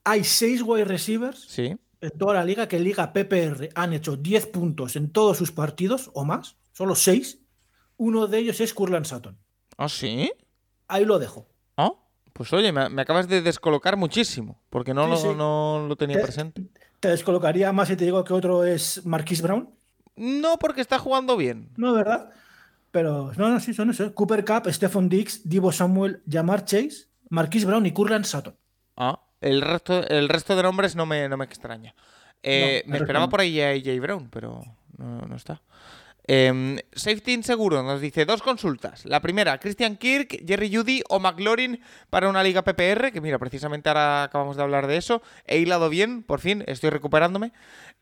hay 0.05 0.23
seis 0.25 0.61
wide 0.63 0.85
receivers 0.85 1.41
Sí. 1.49 1.75
en 2.01 2.11
toda 2.19 2.35
la 2.35 2.45
liga 2.45 2.69
que 2.69 2.77
en 2.77 2.85
Liga 2.85 3.13
PPR 3.15 3.71
han 3.75 3.95
hecho 3.95 4.17
10 4.17 4.47
puntos 4.49 4.97
en 4.97 5.11
todos 5.11 5.39
sus 5.39 5.51
partidos 5.51 6.11
o 6.13 6.25
más, 6.27 6.57
solo 6.73 6.95
seis. 6.95 7.41
Uno 7.97 8.27
de 8.27 8.39
ellos 8.39 8.61
es 8.61 8.75
Curland 8.75 9.07
Sutton. 9.07 9.39
¿Ah, 9.79 9.89
sí? 9.89 10.31
Ahí 10.89 11.05
lo 11.07 11.19
dejo. 11.19 11.49
Pues 12.35 12.53
oye, 12.53 12.71
me, 12.73 12.89
me 12.91 13.01
acabas 13.03 13.29
de 13.29 13.41
descolocar 13.41 13.97
muchísimo, 13.97 14.61
porque 14.69 14.93
no, 14.93 15.05
Sí, 15.05 15.11
lo, 15.11 15.17
sí. 15.33 15.39
no 15.39 15.87
lo 15.89 15.97
tenía 15.97 16.19
Te- 16.19 16.23
presente. 16.25 16.65
Te 17.01 17.09
descolocaría 17.09 17.73
más 17.73 17.89
si 17.89 17.97
te 17.97 18.05
digo 18.05 18.23
que 18.25 18.33
otro 18.35 18.65
es 18.65 19.05
Marquis 19.07 19.41
Brown. 19.41 19.71
No, 20.17 20.59
porque 20.59 20.81
está 20.83 20.99
jugando 20.99 21.37
bien. 21.37 21.71
No, 21.77 21.93
¿verdad? 21.95 22.31
Pero 22.91 23.33
no, 23.37 23.49
no, 23.51 23.61
sí, 23.61 23.73
son 23.75 23.91
esos. 23.91 24.13
Cooper 24.13 24.45
Cup, 24.45 24.71
Stephon 24.73 25.09
Diggs, 25.09 25.49
Divo 25.49 25.73
Samuel, 25.73 26.23
Jamar 26.31 26.65
Chase, 26.65 27.07
Marquis 27.31 27.65
Brown 27.65 27.87
y 27.87 27.93
Curland 27.93 28.25
Sutton. 28.25 28.57
Ah, 28.97 29.21
el 29.41 29.61
resto, 29.63 30.07
el 30.07 30.29
resto 30.29 30.55
de 30.57 30.63
nombres 30.63 30.95
no 30.97 31.07
me, 31.07 31.29
no 31.29 31.37
me 31.37 31.45
extraña. 31.45 31.95
Eh, 32.43 32.83
No, 32.87 32.93
me 32.93 32.99
esperaba 32.99 33.27
no. 33.27 33.31
por 33.31 33.41
ahí 33.41 33.61
a 33.61 33.71
AJ 33.71 34.01
Brown, 34.01 34.29
pero 34.31 34.63
no, 34.99 35.23
no 35.23 35.37
está. 35.37 35.63
Em, 36.27 36.79
safety 36.95 37.35
inseguro 37.35 37.83
nos 37.83 38.01
dice 38.01 38.25
dos 38.25 38.41
consultas. 38.41 39.05
La 39.05 39.21
primera, 39.21 39.59
Christian 39.59 39.97
Kirk, 39.97 40.45
Jerry 40.47 40.75
Judy 40.75 41.03
o 41.09 41.21
McLaurin 41.21 41.81
para 42.09 42.31
una 42.31 42.43
liga 42.43 42.63
PPR, 42.63 43.13
que 43.13 43.21
mira, 43.21 43.39
precisamente 43.39 43.91
ahora 43.91 44.25
acabamos 44.25 44.57
de 44.57 44.63
hablar 44.63 44.87
de 44.87 44.97
eso. 44.97 45.21
He 45.47 45.59
hilado 45.59 45.91
bien, 45.91 46.23
por 46.23 46.41
fin, 46.41 46.65
estoy 46.67 46.91
recuperándome. 46.91 47.53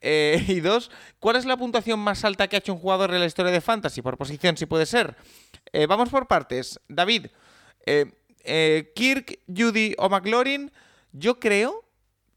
Eh, 0.01 0.45
y 0.49 0.61
dos, 0.61 0.91
¿cuál 1.19 1.37
es 1.37 1.47
la 1.47 1.57
puntuación 1.57 1.99
más 1.99 2.25
alta 2.25 2.47
que 2.47 2.57
ha 2.57 2.61
hecho 2.61 2.73
un 2.73 2.79
jugador 2.79 3.13
en 3.13 3.21
la 3.21 3.27
historia 3.27 3.51
de 3.51 3.61
Fantasy? 3.61 4.03
Por 4.03 4.17
posición, 4.17 4.57
si 4.57 4.67
puede 4.67 4.87
ser. 4.87 5.17
Eh, 5.73 5.87
vamos 5.87 6.09
por 6.09 6.29
partes. 6.29 6.81
David, 6.89 7.27
eh, 7.87 8.13
eh, 8.45 8.93
Kirk, 8.95 9.41
Judy 9.49 9.95
o 9.99 10.09
McLaurin, 10.09 10.71
yo 11.13 11.39
creo, 11.39 11.85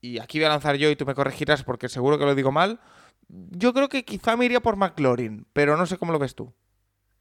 y 0.01 0.19
aquí 0.19 0.39
voy 0.39 0.45
a 0.45 0.49
lanzar 0.49 0.75
yo 0.75 0.89
y 0.89 0.95
tú 0.95 1.05
me 1.05 1.15
corregirás 1.15 1.63
porque 1.63 1.89
seguro 1.89 2.17
que 2.17 2.25
lo 2.25 2.35
digo 2.35 2.51
mal, 2.51 2.79
yo 3.27 3.73
creo 3.73 3.89
que 3.89 4.05
quizá 4.05 4.37
me 4.37 4.45
iría 4.45 4.61
por 4.61 4.75
McLaurin, 4.75 5.47
pero 5.53 5.77
no 5.77 5.85
sé 5.85 5.97
cómo 5.97 6.11
lo 6.11 6.19
ves 6.19 6.35
tú. 6.35 6.53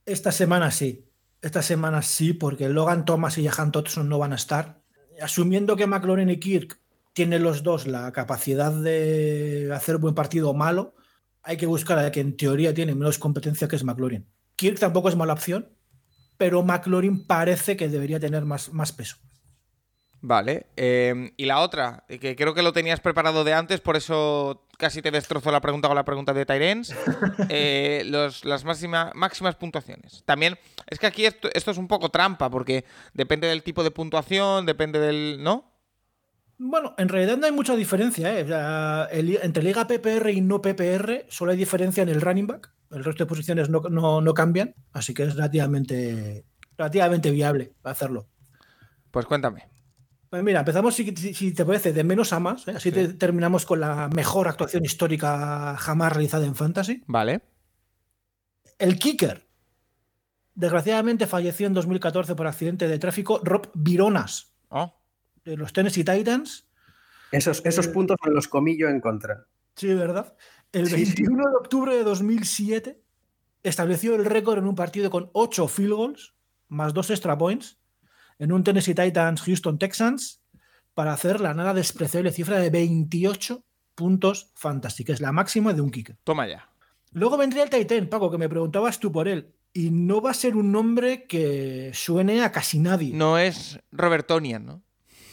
Esta 0.07 0.33
semana 0.33 0.71
sí. 0.71 1.11
Esta 1.41 1.63
semana 1.63 2.03
sí, 2.03 2.33
porque 2.33 2.69
Logan 2.69 3.05
Thomas 3.05 3.37
y 3.39 3.47
Jahan 3.47 3.71
Dodson 3.71 4.09
no 4.09 4.19
van 4.19 4.33
a 4.33 4.37
estar. 4.37 4.83
Asumiendo 5.21 5.77
que 5.77 5.87
McLaurin 5.87 6.31
y 6.31 6.39
Kirk 6.39 6.79
tienen 7.13 7.43
los 7.43 7.63
dos 7.63 7.87
la 7.87 8.13
capacidad 8.13 8.73
de 8.73 9.71
hacer 9.73 9.99
buen 9.99 10.15
partido 10.15 10.51
o 10.51 10.55
malo, 10.55 10.95
hay 11.43 11.57
que 11.57 11.67
buscar 11.67 11.99
a 11.99 12.03
la 12.03 12.13
que 12.13 12.21
en 12.21 12.37
teoría 12.37 12.75
tiene 12.75 12.95
menos 12.95 13.19
competencia 13.19 13.69
que 13.69 13.77
es 13.77 13.85
McLaurin. 13.85 14.27
Kirk 14.57 14.79
tampoco 14.79 15.09
es 15.09 15.17
mala 15.17 15.35
opción, 15.35 15.69
pero 16.37 16.63
McLaurin 16.63 17.27
parece 17.27 17.77
que 17.77 17.89
debería 17.89 18.19
tener 18.19 18.45
más, 18.45 18.73
más 18.73 18.93
peso. 18.93 19.17
Vale. 20.21 20.69
eh, 20.77 21.33
y 21.37 21.45
la 21.45 21.61
otra, 21.61 22.05
que 22.09 22.35
creo 22.35 22.55
que 22.55 22.63
lo 22.63 22.73
tenías 22.73 23.01
preparado 23.01 23.45
de 23.45 23.53
antes, 23.53 23.81
por 23.81 23.97
eso 23.97 24.64
casi 24.79 25.03
te 25.03 25.11
destrozó 25.11 25.51
la 25.53 25.61
pregunta 25.61 25.89
con 25.89 25.95
la 25.97 26.05
pregunta 26.05 26.33
de 26.33 26.47
Tyrens. 26.47 26.95
las 28.45 28.65
máxima- 28.65 29.13
máximas 29.15 29.57
puntuaciones. 29.57 30.23
También, 30.25 30.59
es 30.89 30.99
que 30.99 31.07
aquí 31.07 31.27
esto, 31.27 31.49
esto 31.53 31.71
es 31.71 31.79
un 31.79 31.89
poco 31.89 32.11
trampa, 32.11 32.51
porque 32.51 32.85
depende 33.13 33.47
del 33.49 33.63
tipo 33.63 33.83
de 33.83 33.91
puntuación, 33.91 34.67
depende 34.67 34.99
del. 34.99 35.43
¿No? 35.43 35.71
Bueno, 36.57 36.95
en 36.99 37.09
realidad 37.09 37.37
no 37.37 37.47
hay 37.47 37.53
mucha 37.53 37.75
diferencia. 37.77 38.39
¿eh? 38.39 38.45
O 38.45 38.49
sea, 38.49 39.09
el- 39.11 39.39
entre 39.43 39.63
liga 39.63 39.87
PPR 39.87 40.31
y 40.33 40.41
no 40.41 40.63
PPR 40.63 41.27
solo 41.29 41.51
hay 41.53 41.57
diferencia 41.59 42.03
en 42.03 42.09
el 42.09 42.21
running 42.21 42.47
back. 42.47 42.73
El 42.91 43.03
resto 43.03 43.25
de 43.25 43.29
posiciones 43.29 43.69
no, 43.71 43.81
no- 43.91 44.21
no 44.21 44.35
cambian, 44.35 44.75
así 44.93 45.15
que 45.15 45.25
es 45.25 45.35
relativamente, 45.35 46.45
relativamente 46.79 47.31
viable 47.33 47.73
hacerlo. 47.83 48.29
Pues 49.11 49.27
cuéntame. 49.27 49.69
Pues 50.35 50.43
mira, 50.43 50.59
empezamos, 50.59 50.97
si, 50.97 51.53
te 51.53 51.65
parece, 51.65 51.93
de 51.93 52.03
menos 52.03 52.33
a 52.33 52.41
más. 52.41 52.67
¿eh? 52.67 52.73
Así 52.73 52.89
Sí. 52.91 52.93
te- 52.97 53.13
terminamos 53.15 53.65
con 53.65 53.79
la 53.79 54.09
mejor 54.09 54.49
actuación 54.49 54.85
histórica 54.85 55.77
jamás 55.79 56.13
realizada 56.13 56.45
en 56.45 56.57
Fantasy. 56.57 57.05
Vale. 57.07 57.41
El 58.81 58.99
kicker. 58.99 59.47
Desgraciadamente 60.57 61.29
falleció 61.29 61.69
en 61.69 61.75
2014 61.75 62.35
por 62.35 62.49
accidente 62.49 62.89
de 62.89 62.99
tráfico 62.99 63.41
Rob 63.45 63.71
Vironas, 63.75 64.53
Oh, 64.71 64.93
de 65.45 65.57
los 65.57 65.73
Tennessee 65.73 66.03
Titans. 66.05 66.67
esos, 67.31 67.63
esos 67.65 67.87
Eh, 67.87 67.91
puntos 67.91 68.17
me 68.27 68.33
los 68.33 68.49
comí 68.49 68.77
yo 68.77 68.89
en 68.89 69.01
contra. 69.01 69.47
Sí, 69.77 69.95
¿verdad? 69.95 70.35
El 70.73 70.89
Sí, 70.89 71.07
sí. 71.07 71.23
21 71.23 71.49
de 71.49 71.55
octubre 71.61 71.95
de 71.95 72.03
2007 72.03 73.01
estableció 73.63 74.17
el 74.17 74.25
récord 74.25 74.59
en 74.59 74.67
un 74.67 74.75
partido 74.75 75.11
con 75.11 75.31
8 75.33 75.69
field 75.69 75.93
goals 75.93 76.35
más 76.67 76.93
2 76.93 77.11
extra 77.11 77.39
points 77.39 77.79
en 78.39 78.53
un 78.53 78.65
Tennessee 78.65 78.95
Titans 78.95 79.43
Houston 79.43 79.79
Texans 79.79 80.43
para 80.95 81.13
hacer 81.13 81.41
la 81.41 81.55
nada 81.55 81.75
despreciable 81.75 82.33
cifra 82.33 82.59
de 82.59 82.71
28 82.71 83.65
puntos 83.95 84.51
fantasy, 84.55 85.05
que 85.05 85.13
es 85.13 85.21
la 85.21 85.33
máxima 85.33 85.73
de 85.73 85.81
un 85.81 85.91
kicker. 85.91 86.17
toma 86.25 86.47
ya. 86.47 86.69
Luego 87.13 87.37
vendría 87.37 87.63
el 87.63 87.71
Titan, 87.71 88.09
Paco, 88.09 88.31
que 88.31 88.39
me 88.39 88.49
preguntabas 88.49 88.99
tú 88.99 89.13
por 89.13 89.29
él. 89.29 89.55
Y 89.73 89.91
no 89.91 90.21
va 90.21 90.33
a 90.33 90.35
ser 90.35 90.57
un 90.57 90.73
nombre 90.73 91.27
que 91.27 91.91
suene 91.95 92.43
a 92.43 92.51
casi 92.51 92.79
nadie. 92.79 93.15
No 93.15 93.39
es 93.39 93.79
Robertonian, 93.93 94.67
¿no? 94.67 94.83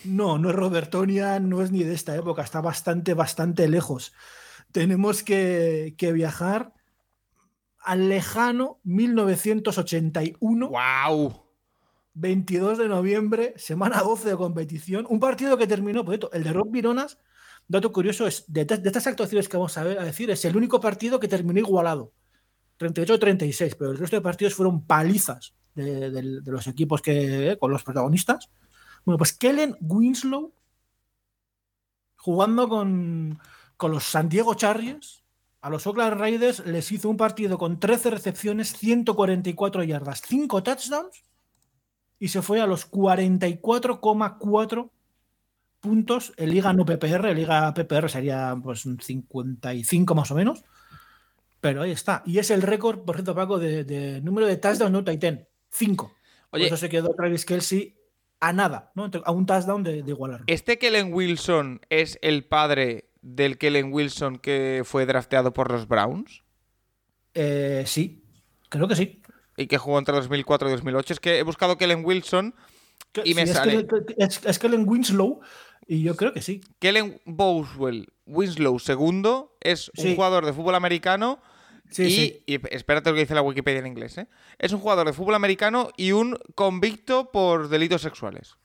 No, 0.04 0.38
no 0.38 0.50
es 0.50 0.56
Robertonian, 0.56 1.48
no 1.50 1.62
es 1.62 1.72
ni 1.72 1.84
de 1.84 1.94
esta 1.94 2.16
época, 2.16 2.44
está 2.44 2.62
bastante, 2.62 3.14
bastante 3.14 3.68
lejos. 3.68 4.14
Tenemos 4.72 5.24
que, 5.24 5.96
que 5.98 6.12
viajar 6.12 6.74
al 7.80 8.10
lejano 8.10 8.80
1981, 8.84 10.70
¡Wow! 10.70 11.41
22 12.14 12.78
de 12.78 12.88
noviembre, 12.88 13.54
semana 13.58 14.02
12 14.02 14.30
de 14.30 14.36
competición. 14.36 15.06
Un 15.10 15.20
partido 15.20 15.58
que 15.58 15.68
terminó, 15.68 16.04
por 16.04 16.14
cierto, 16.14 16.32
el 16.34 16.44
de 16.44 16.54
Rob 16.54 16.70
Vironas, 16.72 17.18
dato 17.68 17.92
curioso, 17.92 18.28
es 18.28 18.44
de, 18.48 18.62
estas 18.62 19.08
actuaciones 19.08 19.48
que 19.48 19.58
vamos 19.58 19.78
a, 19.78 19.84
ver, 19.84 20.00
a 20.00 20.04
decir, 20.04 20.30
es 20.30 20.44
el 20.46 20.56
único 20.56 20.80
partido 20.80 21.20
que 21.20 21.28
terminó 21.28 21.60
igualado. 21.60 22.14
38-36, 22.80 23.76
pero 23.78 23.92
el 23.92 23.98
resto 23.98 24.16
de 24.16 24.22
partidos 24.22 24.56
fueron 24.56 24.86
palizas 24.86 25.54
de 25.76 26.42
los 26.44 26.68
equipos 26.68 27.02
que, 27.02 27.52
eh, 27.52 27.58
con 27.58 27.72
los 27.72 27.84
protagonistas. 27.84 28.50
Bueno, 29.06 29.18
pues 29.18 29.34
Kellen 29.34 29.78
Winslow 29.80 30.54
jugando 32.18 32.68
con, 32.68 33.40
con 33.78 33.92
los 33.92 34.04
San 34.04 34.30
Diego 34.30 34.54
Chargers, 34.54 35.24
a 35.62 35.70
los 35.70 35.86
Oakland 35.88 36.20
Raiders 36.20 36.66
les 36.66 36.92
hizo 36.92 37.10
un 37.10 37.18
partido 37.18 37.58
con 37.58 37.80
13 37.80 38.12
recepciones, 38.12 38.74
144 38.74 39.84
yardas, 39.84 40.22
5 40.26 40.64
touchdowns 40.64 41.24
y 42.22 42.30
se 42.30 42.42
fue 42.44 42.62
a 42.62 42.68
los 42.68 42.90
44,4 42.92 44.90
puntos 45.80 46.34
en 46.38 46.52
Liga 46.52 46.72
no 46.72 46.86
PPR. 46.86 47.30
En 47.30 47.36
Liga 47.36 47.74
PPR 47.74 48.12
sería 48.12 48.56
pues 48.64 48.86
un 48.86 49.00
55 49.00 50.14
más 50.14 50.30
o 50.30 50.36
menos. 50.36 50.64
Pero 51.60 51.82
ahí 51.82 51.90
está. 51.90 52.22
Y 52.28 52.38
es 52.38 52.52
el 52.52 52.62
récord, 52.62 53.00
por 53.00 53.16
cierto, 53.16 53.34
Paco, 53.34 53.58
de, 53.58 53.84
de 53.84 54.22
número 54.22 54.46
de 54.46 54.58
touchdowns 54.58 54.92
no 54.92 55.04
Titan. 55.04 55.48
5. 55.72 56.06
Por 56.52 56.60
Oye, 56.60 56.68
eso 56.68 56.78
se 56.78 56.90
quedó 56.90 57.10
Travis 57.16 57.44
Kelsey 57.44 57.98
a 58.40 58.54
nada, 58.54 58.92
¿no? 58.94 59.10
A 59.26 59.32
un 59.32 59.48
touchdown 59.48 59.82
de, 59.82 60.04
de 60.04 60.12
igualarlo. 60.12 60.46
¿este 60.48 60.78
Kellen 60.78 61.12
Wilson 61.12 61.82
es 61.90 62.20
el 62.22 62.46
padre 62.46 63.10
del 63.24 63.58
Kellen 63.58 63.92
Wilson 63.92 64.38
que 64.38 64.84
fue 64.86 65.08
drafteado 65.08 65.54
por 65.54 65.72
los 65.72 65.88
Browns? 65.88 66.44
Eh, 67.34 67.84
sí, 67.88 68.24
creo 68.70 68.88
que 68.88 68.96
sí. 68.96 69.21
Y 69.62 69.68
que 69.68 69.78
jugó 69.78 70.00
entre 70.00 70.16
2004 70.16 70.68
y 70.68 70.72
2008. 70.72 71.14
Es 71.14 71.20
que 71.20 71.40
he 71.40 71.44
buscado 71.44 71.78
Kellen 71.78 72.04
Wilson 72.06 72.56
Y 73.24 73.34
me 73.34 73.44
es 73.44 73.52
sale. 73.54 73.86
que- 73.88 74.16
es, 74.18 74.42
es 74.46 74.60
Kellen 74.60 74.88
Winslow 74.88 75.42
Y 75.88 76.04
yo 76.04 76.16
creo 76.16 76.32
que 76.34 76.42
sí. 76.42 76.62
Kellen 76.80 77.20
Boswell 77.26 78.08
Winslow 78.26 78.80
segundo 78.80 79.56
es 79.60 79.90
un 79.98 80.04
Sí. 80.04 80.16
jugador 80.16 80.46
de 80.46 80.54
fútbol 80.54 80.76
americano 80.76 81.42
Sí, 81.90 82.04
y, 82.04 82.12
sí. 82.12 82.44
y 82.46 82.60
espérate 82.74 83.10
lo 83.10 83.16
que 83.16 83.22
dice 83.24 83.36
la 83.36 83.42
Wikipedia 83.42 83.80
en 83.80 83.88
inglés, 83.88 84.18
¿eh? 84.18 84.28
Es 84.60 84.72
un 84.72 84.80
jugador 84.80 85.06
de 85.06 85.12
fútbol 85.12 85.36
americano 85.36 85.90
y 85.98 86.14
un 86.14 86.38
convicto 86.56 87.32
por 87.32 87.68
delitos 87.68 88.02
sexuales. 88.02 88.56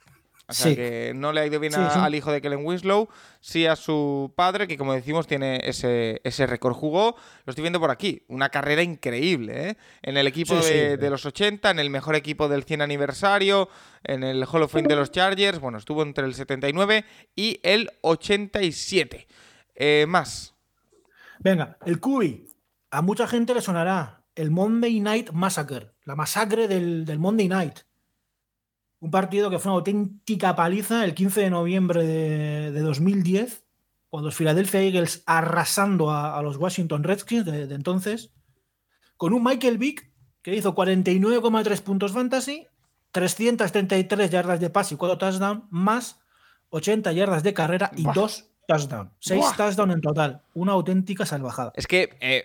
O 0.48 0.52
sea 0.52 0.70
Sí. 0.70 0.76
que 0.76 1.12
no 1.14 1.32
le 1.32 1.40
ha 1.40 1.46
ido 1.46 1.58
bien 1.58 1.72
Sí, 1.72 1.80
a- 1.80 1.90
sí. 1.90 1.98
al 2.00 2.14
hijo 2.14 2.30
de 2.30 2.40
Kellen 2.40 2.64
Winslow, 2.64 3.08
sí 3.40 3.66
a 3.66 3.74
su 3.74 4.32
padre, 4.36 4.68
que 4.68 4.78
como 4.78 4.92
decimos 4.94 5.26
tiene 5.26 5.60
ese, 5.64 6.20
ese 6.22 6.46
récord. 6.46 6.72
Jugó, 6.74 7.16
lo 7.44 7.50
estoy 7.50 7.62
viendo 7.62 7.80
por 7.80 7.90
aquí, 7.90 8.22
una 8.28 8.48
carrera 8.48 8.82
increíble, 8.82 9.70
¿eh? 9.70 9.76
En 10.02 10.16
el 10.16 10.28
equipo 10.28 10.54
de, 10.54 10.96
de 10.98 11.10
los 11.10 11.26
80, 11.26 11.70
en 11.70 11.80
el 11.80 11.90
mejor 11.90 12.14
equipo 12.14 12.48
del 12.48 12.62
100 12.62 12.80
aniversario, 12.82 13.68
en 14.04 14.22
el 14.22 14.44
Hall 14.44 14.62
of 14.62 14.70
Fame 14.72 14.86
de 14.86 14.94
los 14.94 15.10
Chargers, 15.10 15.58
bueno, 15.58 15.78
estuvo 15.78 16.02
entre 16.04 16.24
el 16.26 16.34
79 16.34 17.04
y 17.34 17.58
el 17.64 17.90
87. 18.02 19.26
Eh, 19.74 20.06
más. 20.08 20.54
Venga, 21.40 21.76
el 21.86 22.00
QI. 22.00 22.44
A 22.92 23.02
mucha 23.02 23.26
gente 23.26 23.52
le 23.52 23.60
sonará 23.60 24.22
el 24.36 24.50
Monday 24.50 25.00
Night 25.00 25.30
Massacre, 25.32 25.90
la 26.04 26.14
masacre 26.14 26.68
del, 26.68 27.04
del 27.04 27.18
Monday 27.18 27.48
Night. 27.48 27.80
Un 29.00 29.10
partido 29.10 29.50
que 29.50 29.58
fue 29.58 29.70
una 29.70 29.78
auténtica 29.78 30.56
paliza 30.56 31.04
el 31.04 31.14
15 31.14 31.42
de 31.42 31.50
noviembre 31.50 32.04
de, 32.06 32.72
de 32.72 32.80
2010, 32.80 33.64
cuando 34.08 34.28
los 34.28 34.36
Philadelphia 34.36 34.80
Eagles 34.80 35.22
arrasando 35.26 36.10
a, 36.10 36.36
a 36.38 36.42
los 36.42 36.56
Washington 36.56 37.04
Redskins 37.04 37.44
de, 37.44 37.66
de 37.66 37.74
entonces, 37.74 38.32
con 39.16 39.32
un 39.32 39.44
Michael 39.44 39.78
Vick 39.78 40.10
que 40.42 40.54
hizo 40.54 40.74
49,3 40.74 41.82
puntos 41.82 42.12
fantasy, 42.12 42.66
333 43.12 44.30
yardas 44.30 44.60
de 44.60 44.70
pase 44.70 44.94
y 44.94 44.96
4 44.96 45.18
touchdowns, 45.18 45.64
más 45.70 46.20
80 46.70 47.12
yardas 47.12 47.42
de 47.42 47.54
carrera 47.54 47.90
y 47.96 48.02
Buah. 48.04 48.14
2 48.14 48.50
touchdowns. 48.68 49.10
6 49.20 49.40
Buah. 49.40 49.56
touchdowns 49.56 49.94
en 49.94 50.00
total. 50.00 50.42
Una 50.54 50.72
auténtica 50.72 51.26
salvajada. 51.26 51.72
Es 51.76 51.86
que 51.86 52.16
eh, 52.20 52.44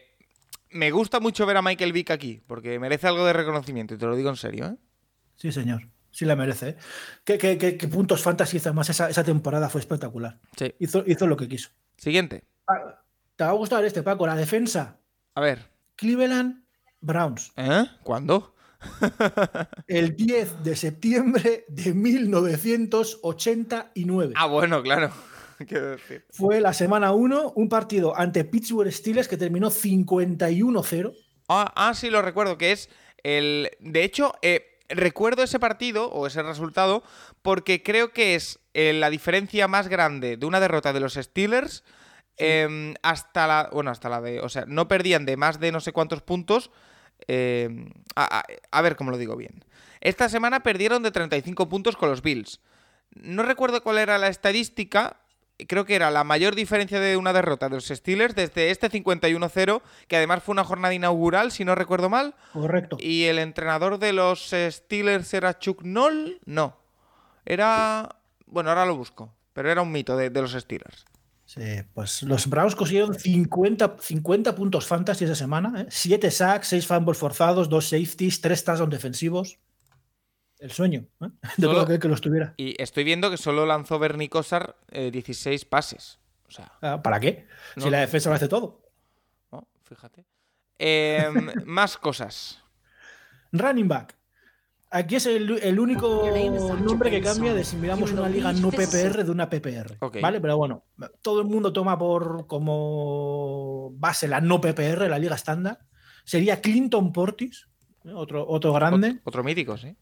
me 0.70 0.92
gusta 0.92 1.20
mucho 1.20 1.46
ver 1.46 1.58
a 1.58 1.62
Michael 1.62 1.94
Vick 1.94 2.12
aquí, 2.12 2.42
porque 2.48 2.80
merece 2.80 3.08
algo 3.08 3.26
de 3.26 3.34
reconocimiento, 3.34 3.94
y 3.94 3.98
te 3.98 4.06
lo 4.06 4.16
digo 4.16 4.30
en 4.30 4.36
serio, 4.38 4.66
¿eh? 4.68 4.76
Sí, 5.36 5.52
señor. 5.52 5.82
Sí 6.12 6.26
la 6.26 6.36
merece. 6.36 6.70
¿eh? 6.70 6.76
¿Qué, 7.24 7.38
qué- 7.38 7.58
qué- 7.58 7.78
qué 7.78 7.88
puntos 7.88 8.22
fantasy 8.22 8.58
hizo? 8.58 8.70
Además, 8.70 8.90
esa, 8.90 9.10
esa 9.10 9.24
temporada 9.24 9.70
fue 9.70 9.80
espectacular. 9.82 10.40
Sí. 10.58 10.74
Hizo, 10.80 11.04
hizo 11.08 11.26
lo 11.28 11.38
que 11.38 11.48
quiso. 11.48 11.70
Siguiente. 11.98 12.44
Ah, 12.68 13.02
Te 13.36 13.44
va 13.46 13.52
a 13.52 13.54
gustar 13.54 13.84
este, 13.86 14.04
Paco. 14.04 14.28
La 14.28 14.36
defensa. 14.36 14.98
A 15.36 15.42
ver. 15.42 15.70
Cleveland 15.96 16.64
Browns. 17.00 17.52
¿Eh? 17.56 17.86
¿Cuándo? 18.04 18.56
El 19.88 20.16
10 20.16 20.64
de 20.64 20.76
septiembre 20.76 21.66
de 21.70 21.94
1989. 21.94 24.34
Ah, 24.36 24.48
bueno, 24.48 24.82
claro. 24.84 25.12
Decir. 25.60 26.26
Fue 26.32 26.60
la 26.60 26.74
semana 26.74 27.12
1, 27.12 27.54
un 27.56 27.70
partido 27.70 28.18
ante 28.18 28.44
Pittsburgh 28.44 28.92
Steelers 28.92 29.28
que 29.28 29.38
terminó 29.38 29.70
51-0. 29.70 31.14
Ah, 31.50 31.72
ah, 31.76 31.94
sí, 31.94 32.10
lo 32.10 32.24
recuerdo, 32.24 32.58
que 32.58 32.72
es 32.72 32.90
el... 33.24 33.70
De 33.80 34.04
hecho, 34.04 34.34
eh, 34.42 34.71
recuerdo 34.94 35.44
ese 35.44 35.60
partido 35.60 36.10
o 36.12 36.28
ese 36.28 36.42
resultado 36.44 37.04
porque 37.42 37.84
creo 37.84 38.12
que 38.14 38.36
es 38.36 38.60
eh, 38.74 38.94
la 38.94 39.10
diferencia 39.10 39.68
más 39.68 39.88
grande 39.88 40.38
de 40.38 40.46
una 40.46 40.60
derrota 40.60 40.94
de 40.94 41.00
los 41.00 41.14
Steelers 41.16 41.84
em, 42.38 42.94
hasta 43.04 43.48
la... 43.48 43.70
Bueno, 43.72 43.92
hasta 43.92 44.10
la 44.10 44.22
de... 44.22 44.40
O 44.40 44.50
sea, 44.50 44.66
no 44.68 44.88
perdían 44.88 45.26
de 45.26 45.38
más 45.38 45.60
de 45.60 45.72
no 45.72 45.80
sé 45.80 45.92
cuántos 45.94 46.22
puntos. 46.22 46.72
em, 47.28 47.90
a, 48.16 48.40
a- 48.40 48.46
a 48.72 48.82
ver 48.82 48.96
cómo 48.96 49.12
lo 49.12 49.18
digo 49.18 49.36
bien. 49.36 49.64
Esta 50.02 50.30
semana 50.30 50.64
perdieron 50.64 51.04
de 51.04 51.12
35 51.12 51.70
puntos 51.70 51.96
con 51.96 52.10
los 52.10 52.22
Bills. 52.22 52.60
No 53.12 53.44
recuerdo 53.44 53.84
cuál 53.84 53.98
era 54.00 54.18
la 54.18 54.28
estadística. 54.30 55.21
Creo 55.68 55.86
que 55.86 55.96
era 55.96 56.12
la 56.12 56.24
mayor 56.24 56.56
diferencia 56.56 57.00
de 57.00 57.18
una 57.18 57.34
derrota 57.34 57.70
de 57.70 57.76
los 57.76 57.88
Steelers 57.88 58.36
desde 58.36 58.72
este 58.72 58.90
51-0, 58.90 59.82
que 60.08 60.18
además 60.18 60.44
fue 60.44 60.54
una 60.54 60.64
jornada 60.64 60.94
inaugural, 60.94 61.52
si 61.52 61.66
no 61.66 61.76
recuerdo 61.76 62.10
mal. 62.10 62.36
Correcto. 62.54 62.98
Y 63.00 63.24
el 63.26 63.40
entrenador 63.40 64.00
de 64.00 64.14
los 64.14 64.54
eh, 64.54 64.72
Steelers 64.72 65.34
era 65.34 65.58
Chuck 65.60 65.84
Noll. 65.84 66.40
No. 66.46 66.78
Era. 67.46 68.18
Bueno, 68.46 68.70
ahora 68.70 68.86
lo 68.86 68.96
busco. 68.96 69.34
Pero 69.54 69.72
era 69.72 69.82
un 69.82 69.92
mito 69.92 70.16
de, 70.16 70.30
de 70.30 70.42
los 70.42 70.54
Steelers. 70.54 71.06
Sí, 71.54 71.84
pues 71.94 72.24
los 72.24 72.48
Browns 72.48 72.76
consiguieron 72.76 73.14
50, 73.14 73.98
50 74.00 74.56
puntos 74.56 74.88
fantasy 74.88 75.26
esa 75.26 75.36
semana. 75.36 75.86
7 75.90 76.32
sacks, 76.32 76.70
6 76.70 76.88
fumbles 76.88 77.18
forzados, 77.18 77.68
2 77.68 77.90
safeties, 77.90 78.40
3 78.40 78.64
touchdowns 78.64 78.92
defensivos. 78.92 79.60
El 80.62 80.72
sueño 80.72 81.06
¿eh? 81.22 81.26
de 81.58 81.64
Solo- 81.66 81.74
todo 81.74 81.82
aquel 81.84 82.00
que 82.00 82.08
los 82.08 82.22
tuviera. 82.22 82.54
Y 82.56 82.82
estoy 82.82 83.04
viendo 83.04 83.30
que 83.30 83.38
solo 83.38 83.66
lanzó 83.66 84.00
Bernie 84.00 84.30
Kosar 84.30 84.78
eh, 84.92 85.12
16 85.12 85.66
pases. 85.66 86.20
O 86.48 86.52
sea, 86.52 86.72
Ah, 86.82 87.02
¿Para 87.02 87.20
qué? 87.20 87.48
No. 87.76 87.84
Si 87.84 87.90
la 87.90 88.00
defensa 88.00 88.30
lo 88.30 88.36
hace 88.36 88.48
todo. 88.48 88.82
¿no? 89.52 89.68
fíjate. 89.84 90.26
Em, 90.78 91.50
más 91.66 91.98
cosas. 91.98 92.62
Running 93.52 93.88
back. 93.88 94.16
Aquí 94.94 95.16
es 95.16 95.26
el, 95.26 95.50
el 95.64 95.80
único 95.80 96.30
nombre 96.84 97.10
que 97.10 97.22
cambia 97.22 97.54
de 97.54 97.64
si 97.64 97.78
miramos 97.78 98.12
una 98.12 98.28
liga 98.28 98.52
no 98.52 98.70
PPR 98.72 99.24
de 99.24 99.32
una 99.32 99.50
PPR. 99.50 99.98
¿Vale? 100.22 100.42
Pero 100.42 100.58
bueno, 100.58 100.84
todo 101.22 101.40
el 101.40 101.48
mundo 101.48 101.72
toma 101.72 101.98
por 101.98 102.46
como 102.46 103.92
base 103.94 104.28
la 104.28 104.42
no 104.42 104.60
PPR, 104.60 105.10
la 105.10 105.18
liga 105.18 105.36
estándar. 105.36 105.80
Sería 106.26 106.60
Clinton 106.62 107.14
Portis, 107.14 107.70
¿eh? 108.04 108.12
otro, 108.14 108.46
otro 108.48 108.74
grande. 108.74 109.12
Ot- 109.14 109.22
otro 109.24 109.44
mítico, 109.46 109.78
sí. 109.78 109.96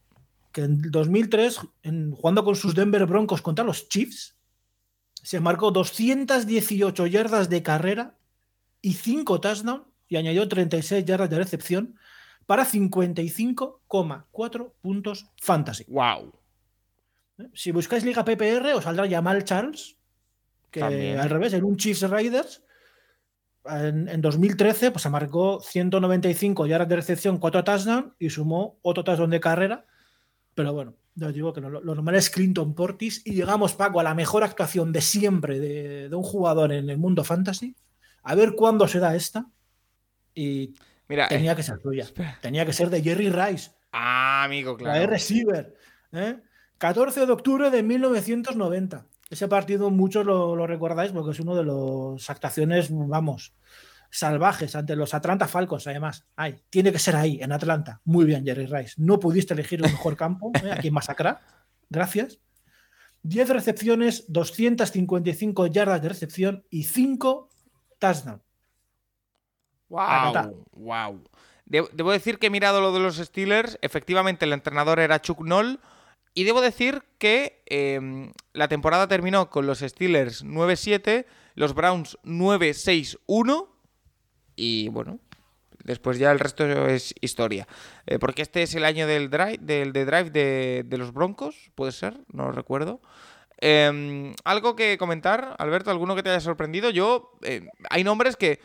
Que 0.52 0.62
en 0.62 0.80
2003, 0.90 1.60
en- 1.82 2.12
jugando 2.12 2.44
con 2.44 2.56
sus 2.56 2.74
Denver 2.74 3.06
Broncos 3.06 3.42
contra 3.42 3.64
los 3.64 3.88
Chiefs, 3.88 4.36
se 5.22 5.40
marcó 5.40 5.70
218 5.70 7.06
yardas 7.06 7.48
de 7.48 7.62
carrera 7.62 8.16
y 8.82 8.94
5 8.94 9.40
touchdowns 9.40 9.82
y 10.08 10.16
añadió 10.16 10.48
36 10.48 11.04
yardas 11.04 11.30
de 11.30 11.36
recepción 11.38 11.94
para 12.46 12.64
55,4 12.64 14.72
puntos 14.80 15.26
fantasy. 15.40 15.84
¡Wow! 15.88 16.32
¿Eh? 17.38 17.48
Si 17.54 17.70
buscáis 17.70 18.04
Liga 18.04 18.24
PPR, 18.24 18.74
os 18.74 18.84
saldrá 18.84 19.08
Jamal 19.08 19.44
Charles, 19.44 19.96
que 20.70 20.80
También. 20.80 21.18
al 21.18 21.30
revés, 21.30 21.52
en 21.52 21.64
un 21.64 21.76
Chiefs 21.76 22.02
Raiders, 22.08 22.62
en, 23.64 24.08
en 24.08 24.20
2013, 24.20 24.90
pues 24.90 25.02
se 25.02 25.10
marcó 25.10 25.60
195 25.60 26.66
yardas 26.66 26.88
de 26.88 26.96
recepción, 26.96 27.38
4 27.38 27.64
touchdowns 27.64 28.12
y 28.18 28.30
sumó 28.30 28.78
otro 28.82 29.04
touchdown 29.04 29.30
de 29.30 29.40
carrera. 29.40 29.84
Pero 30.60 30.74
bueno, 30.74 30.94
ya 31.14 31.28
os 31.28 31.32
digo 31.32 31.54
que 31.54 31.62
no, 31.62 31.70
lo, 31.70 31.80
normal 31.80 32.16
es 32.16 32.28
Clinton 32.28 32.74
Portis. 32.74 33.22
Y 33.24 33.32
llegamos, 33.32 33.72
Paco, 33.72 33.98
a 33.98 34.02
la 34.02 34.14
mejor 34.14 34.44
actuación 34.44 34.92
de 34.92 35.00
siempre 35.00 35.58
de, 35.58 36.10
de 36.10 36.14
un 36.14 36.22
jugador 36.22 36.70
en 36.70 36.90
el 36.90 36.98
mundo 36.98 37.24
fantasy. 37.24 37.74
A 38.24 38.34
ver 38.34 38.52
cuándo 38.54 38.86
se 38.86 38.98
da 38.98 39.16
esta. 39.16 39.46
Y 40.34 40.74
Mira, 41.08 41.24
eh, 41.24 41.28
tenía 41.30 41.56
que 41.56 41.62
ser 41.62 41.80
suya. 41.80 42.06
Tenía 42.42 42.66
que 42.66 42.74
ser 42.74 42.90
de 42.90 43.00
Jerry 43.00 43.30
Rice. 43.30 43.70
ah, 43.92 44.44
amigo, 44.44 44.72
La 44.72 44.76
claro. 44.76 45.00
de 45.00 45.06
receiver. 45.06 45.74
¿eh? 46.12 46.36
14 46.76 47.24
de 47.24 47.32
octubre 47.32 47.70
de 47.70 47.82
1990. 47.82 49.06
Ese 49.30 49.48
partido 49.48 49.88
muchos 49.88 50.26
lo, 50.26 50.54
lo 50.56 50.66
recordáis 50.66 51.12
porque 51.12 51.30
es 51.30 51.40
uno 51.40 51.54
de 51.54 51.64
las 51.64 52.28
actuaciones, 52.28 52.88
vamos, 52.90 53.54
salvajes 54.10 54.74
ante 54.74 54.96
los 54.96 55.14
Atlanta 55.14 55.46
Falcons, 55.48 55.86
además. 55.86 56.26
Ay, 56.36 56.60
tiene 56.68 56.92
que 56.92 56.98
ser 56.98 57.16
ahí, 57.16 57.38
en 57.40 57.52
Atlanta. 57.52 58.00
Muy 58.04 58.24
bien, 58.24 58.44
Jerry 58.44 58.66
Rice. 58.66 58.94
No 58.96 59.18
pudiste 59.18 59.54
elegir 59.54 59.82
un 59.82 59.90
mejor 59.90 60.16
campo 60.16 60.52
¿eh? 60.62 60.72
a 60.72 60.76
quien 60.76 60.94
masacrar. 60.94 61.40
Gracias. 61.88 62.40
10 63.22 63.50
recepciones, 63.50 64.24
255 64.28 65.66
yardas 65.66 66.02
de 66.02 66.08
recepción 66.08 66.64
y 66.70 66.84
5 66.84 67.50
touchdowns. 67.98 68.42
¡Wow! 69.88 70.64
¡Wow! 70.72 71.24
De- 71.66 71.88
debo 71.92 72.12
decir 72.12 72.38
que 72.38 72.46
he 72.46 72.50
mirado 72.50 72.80
lo 72.80 72.92
de 72.92 73.00
los 73.00 73.16
Steelers. 73.16 73.78
Efectivamente, 73.82 74.44
el 74.44 74.52
entrenador 74.52 75.00
era 75.00 75.20
Chuck 75.20 75.42
Noll. 75.42 75.80
Y 76.32 76.44
debo 76.44 76.60
decir 76.60 77.02
que 77.18 77.62
eh, 77.66 78.30
la 78.52 78.68
temporada 78.68 79.08
terminó 79.08 79.50
con 79.50 79.66
los 79.66 79.80
Steelers 79.80 80.44
9-7, 80.44 81.26
los 81.56 81.74
Browns 81.74 82.18
9-6-1. 82.24 83.69
Y 84.60 84.88
bueno, 84.90 85.18
después 85.84 86.18
ya 86.18 86.30
el 86.30 86.38
resto 86.38 86.66
es 86.86 87.14
historia. 87.22 87.66
Eh, 88.06 88.18
porque 88.18 88.42
este 88.42 88.62
es 88.62 88.74
el 88.74 88.84
año 88.84 89.06
del 89.06 89.30
drive, 89.30 89.56
del, 89.58 89.94
de 89.94 90.04
drive 90.04 90.30
de, 90.30 90.82
de 90.84 90.98
los 90.98 91.14
Broncos, 91.14 91.70
puede 91.74 91.92
ser, 91.92 92.18
no 92.30 92.44
lo 92.44 92.52
recuerdo. 92.52 93.00
Eh, 93.62 94.34
¿Algo 94.44 94.76
que 94.76 94.98
comentar, 94.98 95.56
Alberto? 95.58 95.90
¿Alguno 95.90 96.14
que 96.14 96.22
te 96.22 96.28
haya 96.28 96.40
sorprendido? 96.40 96.90
Yo, 96.90 97.32
eh, 97.42 97.68
hay 97.88 98.04
nombres 98.04 98.36
que, 98.36 98.60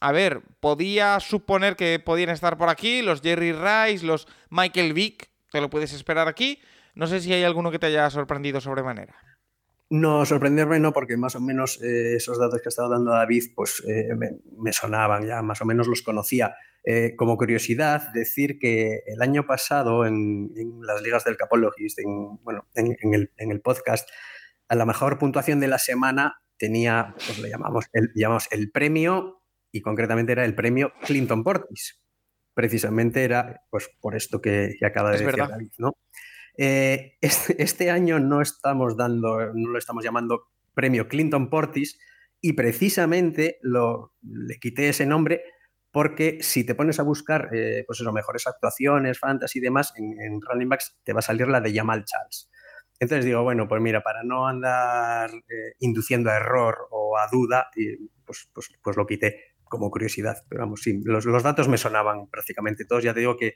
a 0.00 0.12
ver, 0.12 0.40
podía 0.60 1.20
suponer 1.20 1.76
que 1.76 1.98
podían 1.98 2.30
estar 2.30 2.56
por 2.56 2.70
aquí, 2.70 3.02
los 3.02 3.20
Jerry 3.20 3.52
Rice, 3.52 4.06
los 4.06 4.26
Michael 4.48 4.94
Vick, 4.94 5.28
te 5.50 5.60
lo 5.60 5.68
puedes 5.68 5.92
esperar 5.92 6.26
aquí. 6.26 6.58
No 6.94 7.06
sé 7.06 7.20
si 7.20 7.34
hay 7.34 7.44
alguno 7.44 7.70
que 7.70 7.78
te 7.78 7.86
haya 7.86 8.08
sorprendido 8.08 8.62
sobremanera. 8.62 9.14
No, 9.90 10.26
sorprenderme 10.26 10.78
no, 10.80 10.92
porque 10.92 11.16
más 11.16 11.34
o 11.34 11.40
menos 11.40 11.80
eh, 11.82 12.16
esos 12.16 12.38
datos 12.38 12.60
que 12.60 12.68
ha 12.68 12.70
estado 12.70 12.90
dando 12.90 13.10
David, 13.10 13.44
pues 13.54 13.82
eh, 13.88 14.14
me, 14.14 14.38
me 14.58 14.72
sonaban 14.72 15.26
ya, 15.26 15.40
más 15.42 15.62
o 15.62 15.64
menos 15.64 15.86
los 15.86 16.02
conocía. 16.02 16.54
Eh, 16.84 17.16
como 17.16 17.36
curiosidad, 17.36 18.12
decir 18.12 18.58
que 18.58 19.02
el 19.06 19.20
año 19.20 19.46
pasado 19.46 20.06
en, 20.06 20.52
en 20.56 20.80
las 20.82 21.02
ligas 21.02 21.24
del 21.24 21.36
Capologist, 21.36 21.98
en, 21.98 22.42
bueno, 22.42 22.66
en, 22.74 22.96
en 23.00 23.14
el, 23.14 23.32
en 23.36 23.50
el 23.50 23.60
podcast, 23.60 24.08
a 24.68 24.74
la 24.74 24.86
mejor 24.86 25.18
puntuación 25.18 25.60
de 25.60 25.68
la 25.68 25.78
semana 25.78 26.42
tenía, 26.56 27.14
pues 27.26 27.38
le 27.38 27.48
llamamos 27.48 27.86
el, 27.92 28.10
llamamos 28.14 28.46
el 28.50 28.70
premio, 28.70 29.38
y 29.72 29.80
concretamente 29.80 30.32
era 30.32 30.44
el 30.44 30.54
premio 30.54 30.92
Clinton 31.02 31.44
Portis. 31.44 32.00
Precisamente 32.54 33.22
era 33.22 33.62
pues 33.70 33.88
por 34.00 34.16
esto 34.16 34.40
que, 34.40 34.76
acaba 34.84 35.12
de 35.12 35.18
decir 35.18 35.36
David, 35.36 35.70
¿no? 35.78 35.96
Eh, 36.58 37.16
este, 37.22 37.62
este, 37.62 37.90
año 37.90 38.20
no 38.20 38.42
estamos 38.42 38.98
dando, 38.98 39.54
no 39.54 39.70
lo 39.70 39.78
estamos 39.78 40.04
llamando 40.04 40.48
premio 40.74 41.08
Clinton 41.08 41.48
Portis, 41.48 41.98
y 42.40 42.52
precisamente 42.52 43.58
le 43.62 44.58
quité 44.60 44.90
ese 44.90 45.06
nombre 45.06 45.42
porque 45.90 46.38
si 46.42 46.64
te 46.64 46.74
pones 46.74 47.00
a 47.00 47.02
buscar 47.02 47.48
eh, 47.52 47.82
pues 47.86 48.00
eso, 48.00 48.12
mejores 48.12 48.46
actuaciones, 48.46 49.18
fantasy 49.18 49.58
y 49.58 49.62
demás, 49.62 49.92
en, 49.96 50.40
running 50.40 50.68
backs 50.68 50.98
te 51.02 51.12
va 51.12 51.20
a 51.20 51.22
salir 51.22 51.48
la 51.48 51.60
de 51.60 51.74
Jamal 51.74 52.04
Charles. 52.04 52.50
Entonces 53.00 53.24
digo, 53.24 53.42
bueno, 53.42 53.68
pues 53.68 53.80
mira, 53.80 54.02
para 54.02 54.22
no 54.22 54.46
andar 54.46 55.30
eh, 55.30 55.74
induciendo 55.78 56.30
a 56.30 56.36
error 56.36 56.88
o 56.90 57.16
a 57.16 57.26
duda, 57.30 57.70
pues, 58.24 58.48
pues, 58.52 58.68
pues, 58.82 58.96
lo 58.96 59.06
quité 59.06 59.54
como 59.64 59.90
curiosidad. 59.90 60.44
Pero 60.48 60.62
vamos, 60.62 60.82
sí, 60.82 61.00
los, 61.04 61.24
datos 61.42 61.68
me 61.68 61.78
sonaban 61.78 62.28
prácticamente 62.28 62.84
todos. 62.84 63.04
Ya 63.04 63.14
te 63.14 63.20
digo 63.20 63.36
que 63.36 63.54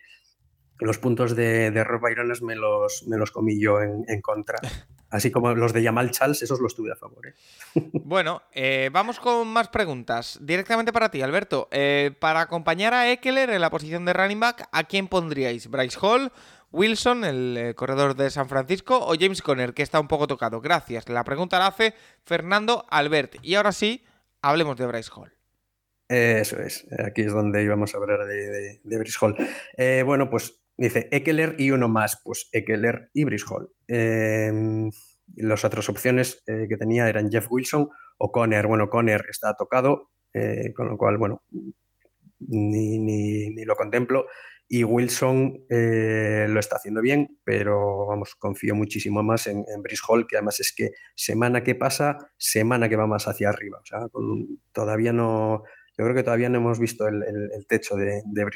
los 0.84 0.98
puntos 0.98 1.36
de, 1.36 1.70
de 1.70 1.84
Rob 1.84 2.02
Byrones 2.02 2.42
me 2.42 2.56
los, 2.56 3.04
me 3.06 3.16
los 3.16 3.30
comí 3.30 3.60
yo 3.60 3.80
en, 3.80 4.04
en 4.08 4.20
contra. 4.20 4.58
Así 5.12 5.30
como 5.30 5.54
los 5.54 5.74
de 5.74 5.82
Yamal 5.82 6.10
Charles, 6.10 6.40
esos 6.40 6.58
los 6.58 6.74
tuve 6.74 6.90
a 6.90 6.96
favor. 6.96 7.26
¿eh? 7.26 7.34
Bueno, 7.92 8.42
eh, 8.50 8.88
vamos 8.90 9.20
con 9.20 9.46
más 9.46 9.68
preguntas. 9.68 10.38
Directamente 10.40 10.90
para 10.90 11.10
ti, 11.10 11.20
Alberto. 11.20 11.68
Eh, 11.70 12.12
para 12.18 12.40
acompañar 12.40 12.94
a 12.94 13.12
Eckler 13.12 13.50
en 13.50 13.60
la 13.60 13.68
posición 13.68 14.06
de 14.06 14.14
running 14.14 14.40
back, 14.40 14.66
¿a 14.72 14.84
quién 14.84 15.08
pondríais? 15.08 15.68
¿Bryce 15.68 15.98
Hall, 16.00 16.32
Wilson, 16.70 17.24
el 17.24 17.74
corredor 17.74 18.16
de 18.16 18.30
San 18.30 18.48
Francisco, 18.48 18.98
o 18.98 19.14
James 19.20 19.42
Conner, 19.42 19.74
que 19.74 19.82
está 19.82 20.00
un 20.00 20.08
poco 20.08 20.26
tocado? 20.26 20.62
Gracias. 20.62 21.06
La 21.10 21.24
pregunta 21.24 21.58
la 21.58 21.66
hace 21.66 21.92
Fernando 22.24 22.86
Albert. 22.88 23.36
Y 23.42 23.56
ahora 23.56 23.72
sí, 23.72 24.06
hablemos 24.40 24.78
de 24.78 24.86
Bryce 24.86 25.10
Hall. 25.14 25.34
Eso 26.08 26.58
es, 26.58 26.86
aquí 27.06 27.22
es 27.22 27.32
donde 27.32 27.62
íbamos 27.62 27.94
a 27.94 27.98
hablar 27.98 28.26
de, 28.26 28.80
de, 28.82 28.98
Bryce 28.98 29.18
Hall. 29.20 29.36
bueno, 30.04 30.28
pues 30.30 30.61
Dice 30.76 31.08
Eckler 31.10 31.56
y 31.58 31.70
uno 31.70 31.88
más, 31.88 32.20
pues 32.24 32.48
Eckler 32.52 33.10
y 33.12 33.24
Brice 33.24 33.44
Hall. 33.48 33.70
Em, 33.86 34.90
las 35.36 35.64
otras 35.64 35.88
opciones 35.88 36.42
eh, 36.46 36.66
que 36.68 36.76
tenía 36.76 37.08
eran 37.08 37.30
Jeff 37.30 37.46
Wilson 37.50 37.88
o 38.18 38.32
Conner. 38.32 38.66
Bueno, 38.66 38.88
Conner 38.88 39.24
está 39.28 39.54
tocado, 39.54 40.10
eh, 40.32 40.72
con 40.74 40.88
lo 40.88 40.96
cual, 40.96 41.18
bueno, 41.18 41.42
ni, 42.40 43.64
lo 43.64 43.76
contemplo. 43.76 44.26
Y 44.68 44.84
Wilson 44.84 45.66
eh, 45.68 46.46
lo 46.48 46.58
está 46.58 46.76
haciendo 46.76 47.02
bien, 47.02 47.38
pero 47.44 48.06
vamos, 48.06 48.34
confío 48.36 48.74
muchísimo 48.74 49.22
más 49.22 49.46
en, 49.46 49.58
en 49.58 49.82
que 50.26 50.36
además 50.36 50.60
es 50.60 50.72
que 50.74 50.92
semana 51.14 51.62
que 51.62 51.74
pasa, 51.74 52.16
semana 52.38 52.88
que 52.88 52.96
va 52.96 53.06
más 53.06 53.28
hacia 53.28 53.50
arriba. 53.50 53.80
O 53.82 53.84
sea, 53.84 54.06
todavía 54.72 55.12
no, 55.12 55.62
yo 55.98 56.04
creo 56.04 56.14
que 56.14 56.22
todavía 56.22 56.48
no 56.48 56.58
hemos 56.58 56.78
visto 56.78 57.06
el, 57.06 57.66
techo 57.68 57.96
de, 57.96 58.22
de. 58.24 58.46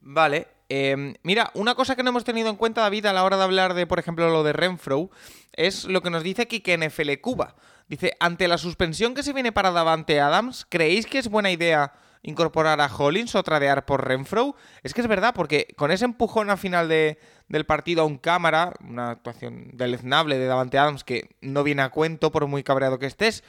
Vale. 0.00 0.53
Em, 0.68 1.14
mira, 1.22 1.50
una 1.54 1.74
cosa 1.74 1.94
que 1.94 2.02
no 2.02 2.10
hemos 2.10 2.24
tenido 2.24 2.48
en 2.48 2.56
cuenta, 2.56 2.80
David, 2.80 3.06
a 3.06 3.12
la 3.12 3.24
hora 3.24 3.36
de 3.36 3.44
hablar 3.44 3.74
de, 3.74 3.86
por 3.86 3.98
ejemplo, 3.98 4.28
lo 4.30 4.42
de 4.42 4.52
Renfro, 4.52 5.10
es 5.52 5.84
lo 5.84 6.02
que 6.02 6.10
nos 6.10 6.22
dice 6.22 6.42
aquí 6.42 6.60
que 6.60 6.76
NFL 6.76 7.20
Cuba. 7.20 7.54
Dice, 7.88 8.16
ante 8.18 8.48
la 8.48 8.58
suspensión 8.58 9.14
que 9.14 9.22
se 9.22 9.32
viene 9.34 9.52
para 9.52 9.70
Davante 9.70 10.20
Adams, 10.20 10.66
¿creéis 10.68 11.06
que 11.06 11.18
es 11.18 11.28
buena 11.28 11.50
idea 11.50 11.92
incorporar 12.22 12.80
a 12.80 12.86
Hollins 12.86 13.34
o 13.34 13.42
tradear 13.42 13.84
por 13.84 14.06
Renfro? 14.06 14.56
Es 14.82 14.94
que 14.94 15.02
es 15.02 15.06
verdad, 15.06 15.34
porque 15.34 15.68
con 15.76 15.90
ese 15.90 16.06
empujón 16.06 16.48
a 16.48 16.56
final 16.56 16.88
de, 16.88 17.18
del 17.48 17.66
partido 17.66 18.02
a 18.02 18.06
un 18.06 18.16
cámara, 18.16 18.72
una 18.80 19.10
actuación 19.10 19.70
deleznable 19.74 20.38
de 20.38 20.46
Davante 20.46 20.78
Adams 20.78 21.04
que 21.04 21.36
no 21.42 21.62
viene 21.62 21.82
a 21.82 21.90
cuento 21.90 22.32
por 22.32 22.46
muy 22.46 22.62
cabreado 22.62 22.98
que 22.98 23.06
estés, 23.06 23.44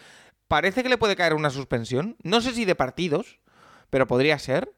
parece 0.49 0.84
que 0.84 0.89
le 0.89 0.97
puede 0.97 1.16
caer 1.16 1.34
una 1.34 1.49
suspensión. 1.49 2.18
No 2.22 2.41
sé 2.41 2.53
si 2.53 2.66
de 2.66 2.76
partidos, 2.76 3.39
pero 3.89 4.07
podría 4.07 4.38
ser. 4.38 4.74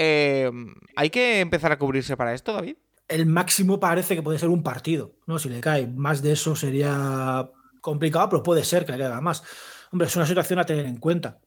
Eh, 0.00 0.48
¿Hay 0.94 1.10
que 1.10 1.40
empezar 1.40 1.72
a 1.72 1.78
cubrirse 1.78 2.16
para 2.16 2.32
esto, 2.32 2.52
David? 2.52 2.76
El 3.08 3.26
máximo 3.26 3.80
parece 3.80 4.14
que 4.14 4.22
puede 4.22 4.38
ser 4.38 4.48
un 4.48 4.62
partido, 4.62 5.16
¿no? 5.26 5.40
Si 5.40 5.48
le 5.48 5.60
cae 5.60 5.88
más 5.88 6.22
de 6.22 6.32
eso 6.32 6.54
sería 6.54 7.50
complicado, 7.80 8.28
pero 8.28 8.42
puede 8.44 8.62
ser 8.62 8.86
que 8.86 8.92
le 8.92 8.98
caiga 8.98 9.20
más. 9.20 9.42
Hombre, 9.90 10.06
es 10.06 10.14
una 10.14 10.26
situación 10.26 10.60
a 10.60 10.66
tener 10.66 10.86
en 10.86 10.98
cuenta. 10.98 11.40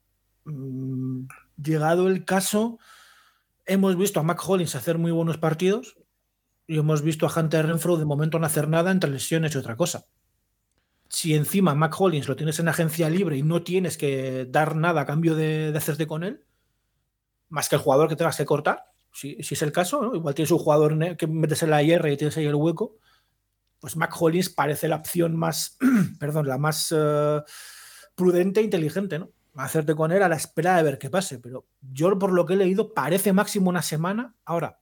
Mm, 0.44 1.28
llegado 1.64 2.10
el 2.10 2.26
caso, 2.26 2.78
hemos 3.66 3.96
visto 3.96 4.20
a 4.20 4.24
Mac 4.24 4.42
Hollins 4.46 4.76
hacer 4.76 4.98
muy 4.98 5.12
buenos 5.12 5.38
partidos 5.38 5.96
y 6.68 6.78
hemos 6.78 7.04
visto 7.04 7.26
a 7.26 7.34
Hunter 7.34 7.68
Renfro 7.68 7.96
de 7.96 8.06
momento 8.06 8.38
no 8.38 8.46
hacer 8.46 8.68
nada 8.68 8.92
entre 8.92 9.12
lesiones 9.12 9.56
y 9.56 9.60
otra 9.60 9.78
cosa. 9.78 10.08
Si 11.08 11.36
encima 11.36 11.74
Mac 11.74 11.96
Hollins 11.98 12.28
lo 12.28 12.36
tienes 12.36 12.60
en 12.60 12.68
agencia 12.68 13.10
libre 13.10 13.38
y 13.38 13.44
no 13.44 13.64
tienes 13.64 13.98
que 13.98 14.46
dar 14.50 14.76
nada 14.76 15.02
a 15.02 15.06
cambio 15.06 15.36
de, 15.36 15.72
de 15.72 15.78
hacerte 15.78 16.06
con 16.06 16.26
él, 16.26 16.44
más 17.52 17.70
que 17.70 17.76
el 17.76 17.82
jugador 17.82 18.10
que 18.10 18.16
tengas 18.16 18.38
que 18.38 18.46
cortar, 18.46 18.86
si, 19.14 19.38
es 19.40 19.62
el 19.62 19.72
caso, 19.72 20.16
igual 20.16 20.34
tienes 20.34 20.52
un 20.52 20.58
jugador 20.58 21.18
que 21.18 21.28
metes 21.28 21.62
en 21.64 21.70
la 21.70 21.84
IR 21.84 22.08
y 22.08 22.18
tienes 22.18 22.36
ahí 22.38 22.46
el 22.46 22.56
hueco, 22.56 22.98
pues 23.80 23.96
Mac 23.96 24.14
Hollins 24.20 24.50
parece 24.50 24.88
la 24.88 24.98
opción 24.98 25.36
más, 25.36 25.78
perdón, 26.20 26.48
la 26.48 26.58
más 26.58 26.94
eh, 26.96 27.42
prudente 28.16 28.62
e 28.62 28.64
inteligente, 28.64 29.20
¿no? 29.20 29.32
Hacerte 29.56 29.96
con 29.96 30.14
él 30.14 30.24
a 30.24 30.30
la 30.30 30.38
espera 30.38 30.78
de 30.78 30.84
ver 30.84 30.98
qué 30.98 31.10
pase, 31.10 31.40
pero 31.40 31.68
yo 31.82 32.18
por 32.18 32.32
lo 32.32 32.46
que 32.46 32.54
he 32.54 32.58
leído 32.58 32.94
parece 32.94 33.34
máximo 33.34 33.70
una 33.70 33.82
semana. 33.82 34.34
Ahora, 34.46 34.80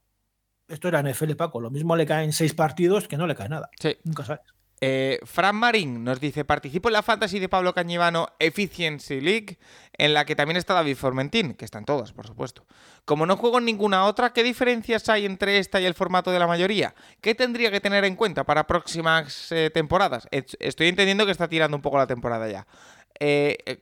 esto 0.67 0.87
era 0.87 1.01
NFL, 1.01 1.33
Paco, 1.33 1.59
lo 1.59 1.71
mismo 1.71 1.95
le 1.95 2.05
caen 2.05 2.33
seis 2.33 2.53
partidos 2.53 3.07
que 3.07 3.17
no 3.17 3.25
le 3.25 3.35
cae 3.35 3.49
nada. 3.49 3.69
Sí. 3.79 3.97
Nunca 4.03 4.25
sabes. 4.25 4.41
Eh, 4.81 5.19
Fran 5.23 5.55
Marín 5.55 6.03
nos 6.03 6.19
dice: 6.19 6.45
Participo 6.45 6.89
en 6.89 6.93
la 6.93 7.03
fantasy 7.03 7.39
de 7.39 7.49
Pablo 7.49 7.73
Cañivano 7.73 8.29
Efficiency 8.39 9.19
League, 9.19 9.57
en 9.93 10.13
la 10.13 10.25
que 10.25 10.35
también 10.35 10.57
está 10.57 10.73
David 10.73 10.95
Formentín, 10.95 11.53
que 11.53 11.65
están 11.65 11.85
todas, 11.85 12.13
por 12.13 12.25
supuesto. 12.25 12.65
Como 13.03 13.25
no 13.25 13.35
juego 13.35 13.57
en 13.57 13.65
ninguna 13.65 14.05
otra, 14.05 14.31
¿qué 14.31 14.43
diferencias 14.43 15.09
hay 15.09 15.25
entre 15.25 15.57
esta 15.57 15.81
y 15.81 15.85
el 15.85 15.93
formato 15.93 16.31
de 16.31 16.39
la 16.39 16.47
mayoría? 16.47 16.95
¿Qué 17.19 17.35
tendría 17.35 17.71
que 17.71 17.81
tener 17.81 18.05
en 18.05 18.15
cuenta 18.15 18.45
para 18.45 18.67
próximas 18.67 19.51
eh, 19.51 19.69
temporadas? 19.73 20.27
Estoy 20.31 20.87
entendiendo 20.87 21.25
que 21.25 21.31
está 21.31 21.49
tirando 21.49 21.75
un 21.75 21.81
poco 21.81 21.97
la 21.97 22.07
temporada 22.07 22.47
ya. 22.49 22.65
Eh, 23.19 23.81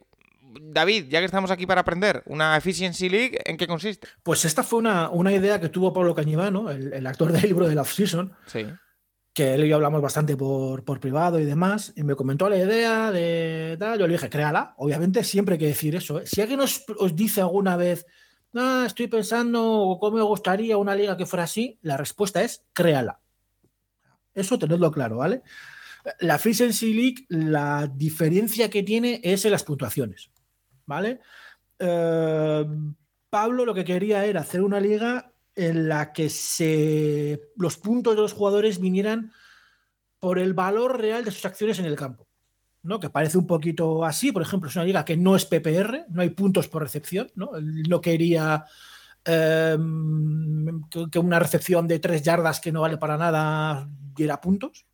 David, 0.59 1.05
ya 1.09 1.19
que 1.19 1.25
estamos 1.25 1.51
aquí 1.51 1.67
para 1.67 1.81
aprender, 1.81 2.23
¿una 2.25 2.57
Efficiency 2.57 3.09
League 3.09 3.37
en 3.45 3.57
qué 3.57 3.67
consiste? 3.67 4.07
Pues 4.23 4.45
esta 4.45 4.63
fue 4.63 4.79
una, 4.79 5.09
una 5.09 5.31
idea 5.31 5.59
que 5.59 5.69
tuvo 5.69 5.93
Pablo 5.93 6.15
Cañivano, 6.15 6.71
el, 6.71 6.93
el 6.93 7.05
actor 7.05 7.31
del 7.31 7.43
libro 7.43 7.67
de 7.67 7.75
la 7.75 7.81
Off-Season. 7.81 8.33
Sí 8.47 8.65
que 9.37 9.53
él 9.53 9.65
y 9.65 9.69
yo 9.69 9.75
hablamos 9.75 10.01
bastante 10.01 10.35
por, 10.35 10.83
por, 10.83 10.99
privado 10.99 11.39
y 11.39 11.45
demás, 11.45 11.93
y 11.95 12.01
me 12.01 12.15
comentó 12.15 12.49
la 12.49 12.57
idea 12.57 13.11
de 13.11 13.77
tal, 13.77 13.99
yo 13.99 14.07
le 14.07 14.13
dije, 14.13 14.31
créala, 14.31 14.73
obviamente 14.77 15.23
siempre 15.23 15.53
hay 15.53 15.59
que 15.59 15.67
decir 15.67 15.95
eso. 15.95 16.19
¿eh? 16.19 16.25
Si 16.25 16.41
alguien 16.41 16.59
os, 16.59 16.83
os, 16.97 17.15
dice 17.15 17.41
alguna 17.41 17.77
vez, 17.77 18.07
ah, 18.55 18.85
estoy 18.87 19.05
pensando 19.05 19.99
cómo 20.01 20.17
me 20.17 20.23
gustaría 20.23 20.75
una 20.77 20.95
liga 20.95 21.15
que 21.15 21.27
fuera 21.27 21.43
así, 21.43 21.77
la 21.83 21.97
respuesta 21.97 22.41
es, 22.41 22.65
créala. 22.73 23.19
Eso 24.33 24.57
tenedlo 24.57 24.91
claro, 24.91 25.17
¿vale? 25.17 25.43
La 26.19 26.37
Efficiency 26.37 26.95
League, 26.95 27.25
la 27.29 27.87
diferencia 27.93 28.71
que 28.71 28.81
tiene 28.81 29.21
es 29.23 29.45
en 29.45 29.51
las 29.51 29.63
puntuaciones, 29.63 30.31
¿vale? 30.87 31.19
Eh, 31.77 32.65
Pablo 33.29 33.65
lo 33.65 33.75
que 33.75 33.85
quería 33.85 34.25
era 34.25 34.41
hacer 34.41 34.63
una 34.63 34.79
liga 34.79 35.31
en 35.57 35.89
la 35.89 36.13
que 36.13 36.29
se, 36.29 37.49
los 37.57 37.77
puntos 37.77 38.15
de 38.15 38.21
los 38.21 38.33
jugadores 38.33 38.79
vinieran 38.79 39.33
por 40.19 40.37
el 40.37 40.53
valor 40.53 41.01
real 41.01 41.25
de 41.25 41.31
sus 41.31 41.45
acciones 41.45 41.79
en 41.79 41.85
el 41.85 41.95
campo. 41.95 42.27
¿no? 42.83 42.99
Que 42.99 43.09
parece 43.09 43.39
un 43.39 43.47
poquito 43.47 44.05
así, 44.05 44.31
por 44.31 44.43
ejemplo, 44.43 44.69
es 44.69 44.75
una 44.75 44.85
liga 44.85 45.03
que 45.03 45.17
no 45.17 45.35
es 45.35 45.45
PPR, 45.45 46.05
no 46.09 46.21
hay 46.21 46.29
puntos 46.29 46.67
por 46.67 46.83
recepción, 46.83 47.29
¿no? 47.35 47.51
no 47.59 47.99
quería 47.99 48.65
em, 49.25 50.83
que 51.11 51.19
una 51.19 51.39
recepción 51.39 51.87
de 51.87 51.99
tres 51.99 52.21
yardas 52.21 52.59
que 52.59 52.71
no 52.71 52.81
vale 52.81 52.97
para 52.97 53.17
nada 53.17 53.89
diera 54.15 54.39
puntos. 54.39 54.85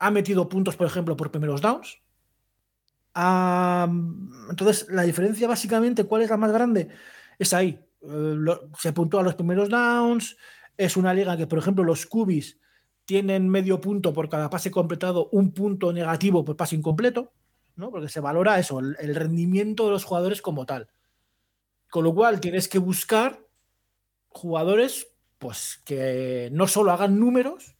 Ha 0.00 0.10
metido 0.10 0.48
puntos, 0.48 0.74
por 0.74 0.86
ejemplo, 0.86 1.16
por 1.16 1.30
primeros 1.30 1.60
downs. 1.60 2.00
entonces, 4.50 4.86
la 4.88 5.02
diferencia 5.02 5.46
básicamente, 5.46 6.04
¿cuál 6.04 6.22
es 6.22 6.30
la 6.30 6.38
más 6.38 6.50
grande? 6.50 6.88
Es 7.38 7.52
ahí. 7.52 7.78
Eh, 8.08 8.36
se 8.78 8.92
puntúa 8.92 9.22
los 9.22 9.34
primeros 9.34 9.68
downs. 9.68 10.36
Es 10.76 10.96
una 10.96 11.14
liga 11.14 11.36
que, 11.36 11.46
por 11.46 11.58
ejemplo, 11.58 11.84
los 11.84 12.06
cubis 12.06 12.58
tienen 13.04 13.48
medio 13.48 13.80
punto 13.80 14.12
por 14.12 14.28
cada 14.28 14.50
pase 14.50 14.70
completado, 14.70 15.28
un 15.32 15.52
punto 15.52 15.92
negativo 15.92 16.44
por 16.44 16.56
pase 16.56 16.76
incompleto, 16.76 17.32
¿no? 17.76 17.90
Porque 17.90 18.08
se 18.08 18.20
valora 18.20 18.58
eso, 18.58 18.80
el, 18.80 18.96
el 18.98 19.14
rendimiento 19.14 19.84
de 19.84 19.90
los 19.90 20.04
jugadores 20.04 20.40
como 20.42 20.66
tal. 20.66 20.88
Con 21.90 22.04
lo 22.04 22.14
cual 22.14 22.40
tienes 22.40 22.68
que 22.68 22.78
buscar 22.78 23.44
jugadores 24.28 25.08
pues 25.38 25.82
que 25.84 26.48
no 26.52 26.66
solo 26.66 26.90
hagan 26.90 27.20
números, 27.20 27.73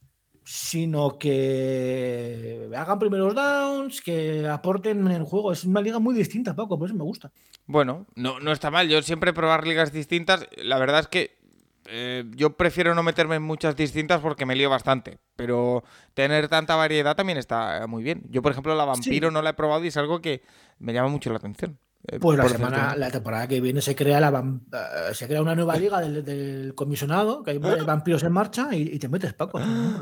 sino 0.45 1.19
que 1.19 2.69
hagan 2.77 2.99
primeros 2.99 3.35
downs, 3.35 4.01
que 4.03 4.47
aporten 4.47 5.07
en 5.07 5.13
el 5.13 5.25
juego. 5.25 5.53
Es 5.53 5.65
una 5.65 5.81
liga 5.81 5.99
muy 5.99 6.15
distinta, 6.15 6.55
Paco, 6.55 6.79
por 6.79 6.89
eso 6.89 6.97
me 6.97 7.05
gusta. 7.05 7.33
Bueno, 7.67 8.07
no, 8.15 8.41
no 8.41 8.53
está 8.53 8.71
mal. 8.71 8.89
Yo 8.89 9.01
siempre 9.03 9.33
probar 9.33 9.67
ligas 9.67 9.93
distintas. 9.93 10.47
La 10.57 10.79
verdad 10.79 11.01
es 11.01 11.09
que 11.09 11.39
eh, 11.87 12.25
yo 12.35 12.57
prefiero 12.57 12.95
no 12.95 13.03
meterme 13.03 13.37
en 13.37 13.43
muchas 13.43 13.77
distintas 13.77 14.21
porque 14.21 14.47
me 14.47 14.55
lío 14.55 14.71
bastante. 14.71 15.19
pero 15.37 15.83
tener 16.15 16.49
tanta 16.49 16.77
variedad 16.77 17.17
también 17.17 17.39
está 17.39 17.87
muy 17.87 18.03
bien. 18.03 18.23
Yo, 18.29 18.43
por 18.43 18.53
ejemplo, 18.53 18.75
la 18.75 18.85
vampiro 18.85 19.31
no 19.31 19.43
la 19.43 19.51
he 19.51 19.55
probado 19.55 19.85
y 19.85 19.89
es 19.89 19.97
algo 19.97 20.21
que 20.21 20.43
me 20.79 20.93
llama 20.93 21.09
mucho 21.09 21.31
la 21.31 21.37
atención. 21.37 21.79
Eh, 22.07 22.19
pues 22.21 22.37
la 22.37 22.49
semana, 22.49 22.95
la 22.97 23.11
temporada 23.11 23.49
que 23.49 23.61
viene 23.63 23.81
se 23.81 23.97
crea 23.97 24.21
la 24.21 24.29
eh, 24.31 25.15
se 25.15 25.27
crea 25.27 25.41
una 25.41 25.55
nueva 25.55 25.77
liga 25.77 26.01
del, 26.01 26.75
comisionado, 26.75 27.43
que 27.43 27.53
hay 27.53 27.59
vampiros 27.59 28.23
en 28.25 28.33
marcha 28.33 28.69
y, 28.73 28.99
te 28.99 29.09
metes 29.09 29.33
Paco. 29.33 29.59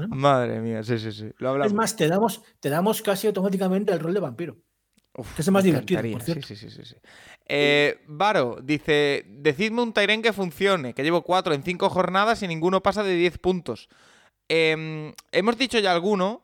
Madre 0.09 0.61
mía, 0.61 0.83
sí, 0.83 0.99
sí, 0.99 1.13
sí. 1.13 1.31
es 1.65 1.73
más, 1.73 1.95
te 1.95 2.09
damos, 2.09 2.43
te 2.59 2.71
damos 2.71 3.03
casi 3.03 3.29
automáticamente 3.29 3.93
el 3.93 4.01
rol 4.01 4.15
de 4.15 4.21
vampiro. 4.21 4.57
que 5.15 5.43
es 5.43 5.51
más 5.53 5.63
divertido, 5.63 6.03
por 6.11 6.23
cierto. 6.23 6.47
Sí, 6.47 6.57
sí, 6.57 6.71
sí, 6.71 6.85
sí. 6.85 6.97
Eh, 7.47 8.01
Varo 8.09 8.59
dice: 8.61 9.25
Decidme 9.29 9.83
un 9.83 9.93
Tyren 9.93 10.23
que 10.23 10.33
funcione, 10.33 10.95
que 10.95 11.05
llevo 11.05 11.23
4 11.23 11.55
en 11.55 11.63
5 11.63 11.89
jornadas 11.89 12.43
y 12.43 12.49
ninguno 12.49 12.83
pasa 12.83 13.05
de 13.05 13.15
10 13.15 13.39
puntos. 13.39 13.89
Em, 14.49 15.13
hemos 15.31 15.57
dicho 15.57 15.79
ya 15.79 15.93
alguno, 15.93 16.43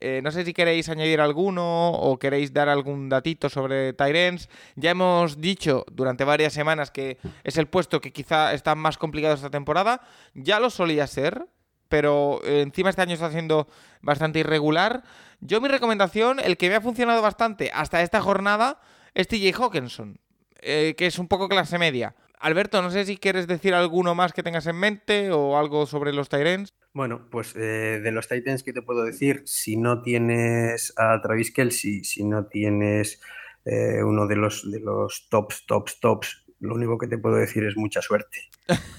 eh, 0.00 0.20
no 0.22 0.32
sé 0.32 0.44
si 0.44 0.54
queréis 0.54 0.88
añadir 0.88 1.20
alguno 1.20 1.90
o 1.90 2.18
queréis 2.18 2.54
dar 2.54 2.70
algún 2.70 3.10
datito 3.10 3.50
sobre 3.50 3.92
Tyrens. 3.92 4.48
Ya 4.74 4.92
hemos 4.92 5.40
dicho 5.40 5.84
durante 5.92 6.24
varias 6.24 6.54
semanas 6.54 6.90
que 6.90 7.18
es 7.44 7.58
el 7.58 7.66
puesto 7.66 8.00
que 8.00 8.12
quizá 8.12 8.54
está 8.54 8.74
más 8.74 8.96
complicado 8.96 9.34
esta 9.34 9.50
temporada. 9.50 10.00
Ya 10.32 10.58
lo 10.58 10.70
solía 10.70 11.06
ser, 11.06 11.46
pero 11.88 12.40
eh, 12.44 12.62
encima 12.62 12.88
este 12.88 13.02
año 13.02 13.14
está 13.14 13.30
siendo 13.30 13.68
bastante 14.00 14.38
irregular. 14.38 15.02
Yo 15.40 15.60
mi 15.60 15.68
recomendación, 15.68 16.40
el 16.40 16.56
que 16.56 16.70
me 16.70 16.76
ha 16.76 16.80
funcionado 16.80 17.20
bastante 17.20 17.70
hasta 17.74 18.00
esta 18.00 18.22
jornada, 18.22 18.80
es 19.14 19.28
TJ 19.28 19.54
Hawkinson, 19.54 20.18
eh, 20.60 20.94
que 20.96 21.06
es 21.06 21.18
un 21.18 21.28
poco 21.28 21.48
clase 21.48 21.78
media. 21.78 22.14
Alberto, 22.38 22.80
no 22.80 22.90
sé 22.90 23.04
si 23.04 23.18
quieres 23.18 23.46
decir 23.46 23.74
alguno 23.74 24.14
más 24.14 24.32
que 24.32 24.42
tengas 24.42 24.66
en 24.66 24.76
mente 24.76 25.30
o 25.30 25.58
algo 25.58 25.84
sobre 25.84 26.14
los 26.14 26.30
Tyrens. 26.30 26.72
Bueno, 26.92 27.28
pues 27.30 27.54
eh, 27.54 28.00
de 28.02 28.10
los 28.10 28.26
Titans, 28.26 28.64
¿qué 28.64 28.72
te 28.72 28.82
puedo 28.82 29.04
decir? 29.04 29.42
Si 29.46 29.76
no 29.76 30.02
tienes 30.02 30.92
a 30.96 31.20
Travis 31.22 31.52
Kelsey, 31.52 32.02
si 32.02 32.24
no 32.24 32.46
tienes 32.46 33.20
eh, 33.64 34.02
uno 34.02 34.26
de 34.26 34.34
los, 34.34 34.68
de 34.68 34.80
los 34.80 35.28
tops, 35.30 35.66
tops, 35.66 36.00
tops, 36.00 36.44
lo 36.58 36.74
único 36.74 36.98
que 36.98 37.06
te 37.06 37.16
puedo 37.16 37.36
decir 37.36 37.64
es 37.64 37.76
mucha 37.76 38.02
suerte. 38.02 38.38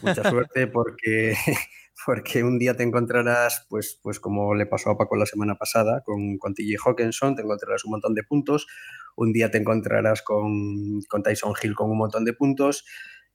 Mucha 0.01 0.29
suerte 0.29 0.67
porque, 0.67 1.35
porque 2.05 2.45
un 2.45 2.59
día 2.59 2.77
te 2.77 2.83
encontrarás, 2.83 3.65
pues, 3.69 3.99
pues 4.01 4.21
como 4.21 4.55
le 4.55 4.65
pasó 4.67 4.91
a 4.91 4.97
Paco 4.97 5.17
la 5.17 5.25
semana 5.25 5.55
pasada, 5.55 6.01
con, 6.05 6.37
con 6.37 6.53
TJ 6.53 6.77
Hawkinson, 6.85 7.35
te 7.35 7.41
encontrarás 7.41 7.83
un 7.83 7.91
montón 7.91 8.15
de 8.15 8.23
puntos. 8.23 8.67
Un 9.17 9.33
día 9.33 9.51
te 9.51 9.57
encontrarás 9.57 10.21
con, 10.21 11.01
con 11.09 11.23
Tyson 11.23 11.53
Hill 11.61 11.75
con 11.75 11.91
un 11.91 11.97
montón 11.97 12.23
de 12.23 12.31
puntos 12.31 12.85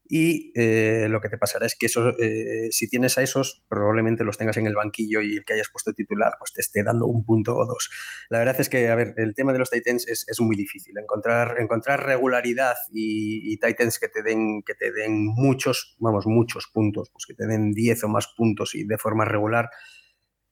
y 0.09 0.52
eh, 0.54 1.09
lo 1.09 1.20
que 1.20 1.28
te 1.28 1.38
pasará 1.38 1.66
es 1.66 1.74
que 1.74 1.86
eso, 1.86 2.16
eh, 2.18 2.68
si 2.70 2.88
tienes 2.88 3.18
a 3.18 3.22
esos, 3.22 3.64
probablemente 3.68 4.22
los 4.24 4.38
tengas 4.38 4.57
en 4.57 4.66
el 4.66 4.74
banquillo 4.74 5.20
y 5.20 5.36
el 5.36 5.44
que 5.44 5.54
hayas 5.54 5.68
puesto 5.70 5.92
titular, 5.92 6.34
pues 6.38 6.52
te 6.52 6.61
esté 6.61 6.84
dando 6.84 7.07
un 7.07 7.24
punto 7.24 7.57
o 7.57 7.66
dos. 7.66 7.90
La 8.28 8.38
verdad 8.38 8.61
es 8.61 8.68
que, 8.68 8.88
a 8.88 8.94
ver, 8.94 9.14
el 9.16 9.34
tema 9.34 9.52
de 9.52 9.59
los 9.59 9.70
Titans 9.70 10.07
es, 10.07 10.24
es 10.28 10.40
muy 10.40 10.54
difícil. 10.54 10.96
Encontrar, 10.96 11.57
encontrar 11.59 12.07
regularidad 12.07 12.76
y, 12.92 13.57
Titans 13.59 13.98
que 13.98 14.09
te, 14.09 14.22
den, 14.22 14.62
que 14.62 14.74
te 14.74 14.92
den 14.92 15.24
muchos, 15.26 15.96
vamos, 15.98 16.26
muchos 16.26 16.68
puntos, 16.72 17.11
pues 17.11 17.26
que 17.26 17.34
te 17.34 17.46
den 17.46 17.72
10 17.72 18.04
o 18.04 18.09
más 18.09 18.28
puntos 18.36 18.74
y 18.74 18.84
de 18.84 18.98
forma 18.98 19.24
regular, 19.24 19.70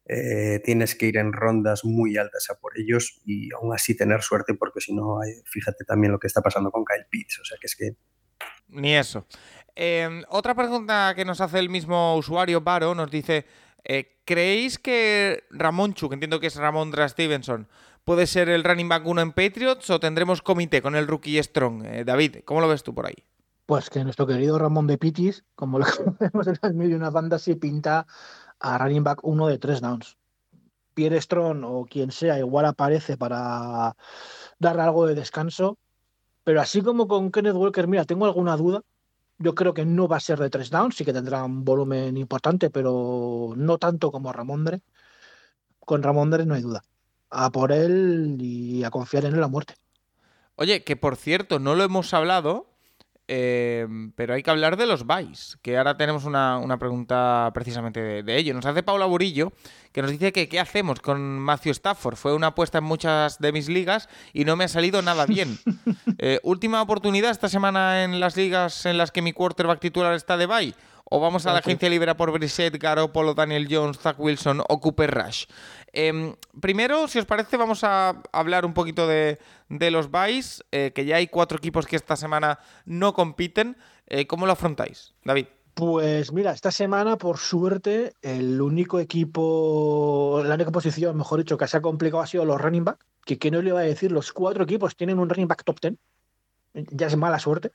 eh, 0.07 0.61
tienes 0.64 0.94
que 0.96 1.07
ir 1.07 1.16
en 1.16 1.32
rondas 1.32 1.84
muy 1.84 2.16
altas 2.16 2.48
a 2.50 2.59
por 2.59 2.78
ellos 2.78 3.20
y 3.24 3.52
aún 3.55 3.72
así 3.72 3.96
tener 3.96 4.20
suerte 4.22 4.55
porque 4.55 4.80
si 4.80 4.94
no, 4.94 5.20
fíjate 5.46 5.84
también 5.84 6.12
lo 6.12 6.18
que 6.18 6.26
está 6.26 6.42
pasando 6.42 6.70
con 6.70 6.84
Kyle 6.84 7.07
Pitts, 7.09 7.40
o 7.40 7.44
sea 7.44 7.57
que 7.59 7.66
es 7.66 7.76
que 7.76 7.96
ni 8.68 8.94
eso. 8.94 9.26
Em, 9.74 10.22
otra 10.28 10.54
pregunta 10.54 11.14
que 11.16 11.24
nos 11.24 11.40
hace 11.40 11.58
el 11.58 11.68
mismo 11.68 12.16
usuario, 12.16 12.60
Baro, 12.60 12.94
nos 12.94 13.10
dice: 13.10 13.46
eh, 13.84 14.20
¿Creéis 14.24 14.78
que 14.78 15.44
Ramón 15.50 15.94
Chu, 15.94 16.08
que 16.08 16.14
entiendo 16.14 16.40
que 16.40 16.46
es 16.46 16.56
Ramón 16.56 16.90
Dra 16.90 17.08
Stevenson, 17.08 17.68
puede 18.04 18.26
ser 18.26 18.48
el 18.48 18.64
running 18.64 18.88
back 18.88 19.06
1 19.06 19.20
en 19.20 19.32
Patriots 19.32 19.90
o 19.90 20.00
tendremos 20.00 20.42
comité 20.42 20.80
con 20.80 20.94
el 20.94 21.06
rookie 21.06 21.42
Strong? 21.42 21.84
Eh, 21.84 22.04
David, 22.04 22.38
¿cómo 22.44 22.60
lo 22.60 22.68
ves 22.68 22.82
tú 22.82 22.94
por 22.94 23.06
ahí? 23.06 23.24
Pues 23.66 23.90
que 23.90 24.04
nuestro 24.04 24.26
querido 24.26 24.58
Ramón 24.58 24.86
de 24.86 24.98
Pitis, 24.98 25.44
como 25.54 25.78
lo 25.78 25.86
conocemos 25.96 26.46
en 26.46 26.58
las 26.62 26.74
mil 26.74 26.94
una 26.94 27.10
banda, 27.10 27.38
se 27.38 27.56
pinta 27.56 28.06
a 28.60 28.78
running 28.78 29.04
back 29.04 29.20
1 29.22 29.48
de 29.48 29.58
tres 29.58 29.80
downs. 29.80 30.16
Pierre 30.94 31.20
Strong 31.20 31.64
o 31.64 31.86
quien 31.86 32.12
sea, 32.12 32.38
igual 32.38 32.66
aparece 32.66 33.16
para 33.16 33.96
darle 34.58 34.82
algo 34.82 35.06
de 35.06 35.16
descanso 35.16 35.78
pero 36.45 36.61
así 36.61 36.82
como 36.82 37.09
con 37.09 37.32
Kenneth 37.32 37.57
Walker, 37.57 37.88
mira, 37.88 38.05
tengo 38.05 38.26
alguna 38.26 38.57
duda. 38.57 38.82
Yo 39.38 39.55
creo 39.55 39.74
que 39.74 39.84
no 39.84 40.07
va 40.07 40.18
a 40.18 40.20
ser 40.20 40.38
de 40.38 40.51
tres 40.51 40.70
downs, 40.70 40.95
sí 40.95 41.05
que 41.05 41.12
tendrá 41.12 41.42
un 41.42 41.64
volumen 41.64 42.16
importante, 42.16 42.70
pero 42.70 43.55
no 43.57 43.78
tanto 43.78 44.12
como 44.12 44.32
Ramondre. 44.32 44.82
Con 45.80 46.03
Ramondre 46.03 46.47
no 46.47 46.55
hay 46.55 46.62
duda. 46.62 46.84
A 47.30 47.51
por 47.51 47.72
él 47.72 48.36
y 48.38 48.84
a 48.84 48.90
confiar 48.90 49.24
en 49.24 49.34
él 49.34 49.42
a 49.42 49.49
muerte. 49.49 49.74
Oye, 50.55 50.84
que 50.84 50.95
por 50.97 51.16
cierto, 51.16 51.59
no 51.59 51.74
lo 51.74 51.82
hemos 51.82 52.14
hablado, 52.14 52.73
eh, 53.26 53.86
pero 54.16 54.34
hay 54.34 54.42
que 54.42 54.50
hablar 54.50 54.76
de 54.76 54.86
los 54.86 55.06
buys, 55.06 55.58
que 55.62 55.78
ahora 55.78 55.96
tenemos 55.96 56.24
una, 56.24 56.76
pregunta 56.78 57.50
precisamente 57.54 58.22
de, 58.22 58.36
ello. 58.36 58.52
Nos 58.52 58.66
hace 58.66 58.82
Paula 58.82 59.06
Burillo, 59.06 59.52
que 59.92 60.02
nos 60.02 60.10
dice 60.10 60.32
que 60.32 60.48
qué 60.48 60.60
hacemos 60.60 61.00
con 61.00 61.38
Matthew 61.38 61.72
Stafford. 61.72 62.16
Fue 62.16 62.34
una 62.34 62.48
apuesta 62.48 62.78
en 62.78 62.84
muchas 62.84 63.38
de 63.38 63.52
mis 63.52 63.68
ligas 63.68 64.08
y 64.32 64.44
no 64.44 64.56
me 64.56 64.64
ha 64.64 64.68
salido 64.68 65.02
nada 65.02 65.26
bien. 65.26 65.58
Eh, 66.18 66.38
última 66.42 66.80
oportunidad 66.80 67.30
esta 67.30 67.48
semana 67.48 68.04
en 68.04 68.20
las 68.20 68.36
ligas 68.36 68.86
en 68.86 68.96
las 68.96 69.10
que 69.10 69.20
mi 69.20 69.32
quarterback 69.32 69.80
titular 69.80 70.14
está 70.14 70.36
de 70.36 70.46
buy. 70.46 70.74
O 71.05 71.20
vamos 71.20 71.46
a 71.46 71.52
la 71.52 71.59
agencia 71.59 71.88
libre 71.88 72.14
por 72.14 72.32
Brissett, 72.32 72.78
Garoppolo, 72.78 73.34
Daniel 73.34 73.68
Jones, 73.70 73.98
Zach 73.98 74.18
Wilson 74.18 74.62
o 74.66 74.80
Cooper 74.80 75.11
Rush. 75.11 75.44
Em, 75.92 76.34
primero, 76.61 77.09
si 77.09 77.18
os 77.18 77.26
parece, 77.26 77.57
vamos 77.57 77.84
a 77.84 78.22
hablar 78.32 78.64
un 78.64 78.72
poquito 78.72 79.07
de, 79.07 79.38
los 79.68 80.11
buys, 80.11 80.64
eh, 80.72 80.92
que 80.94 81.05
ya 81.05 81.16
hay 81.16 81.28
cuatro 81.28 81.59
equipos 81.59 81.86
que 81.86 81.96
esta 81.96 82.16
semana 82.16 82.59
no 82.86 83.12
compiten. 83.12 83.76
Eh, 84.07 84.26
¿Cómo 84.26 84.46
lo 84.46 84.52
afrontáis, 84.52 85.14
David? 85.24 85.46
Pues 85.74 86.32
mira, 86.32 86.52
esta 86.52 86.70
semana, 86.70 87.18
por 87.18 87.38
suerte, 87.38 88.14
el 88.22 88.61
único 88.61 88.98
equipo, 88.98 90.40
la 90.44 90.55
única 90.55 90.70
posición, 90.70 91.16
mejor 91.16 91.40
dicho, 91.40 91.59
que 91.59 91.66
se 91.66 91.76
ha 91.76 91.82
complicado 91.82 92.22
ha 92.22 92.26
sido 92.26 92.44
los 92.44 92.61
running 92.61 92.84
back, 92.84 93.05
que, 93.24 93.38
que 93.38 93.50
no 93.50 93.61
le 93.61 93.70
iba 93.70 93.80
a 93.80 93.82
decir, 93.82 94.11
los 94.11 94.32
cuatro 94.32 94.64
equipos 94.64 94.96
tienen 94.96 95.18
un 95.18 95.28
running 95.28 95.48
back 95.48 95.64
top 95.64 95.80
ten. 95.80 95.98
Ya 96.74 97.09
es 97.09 97.16
mala 97.16 97.38
suerte. 97.38 97.72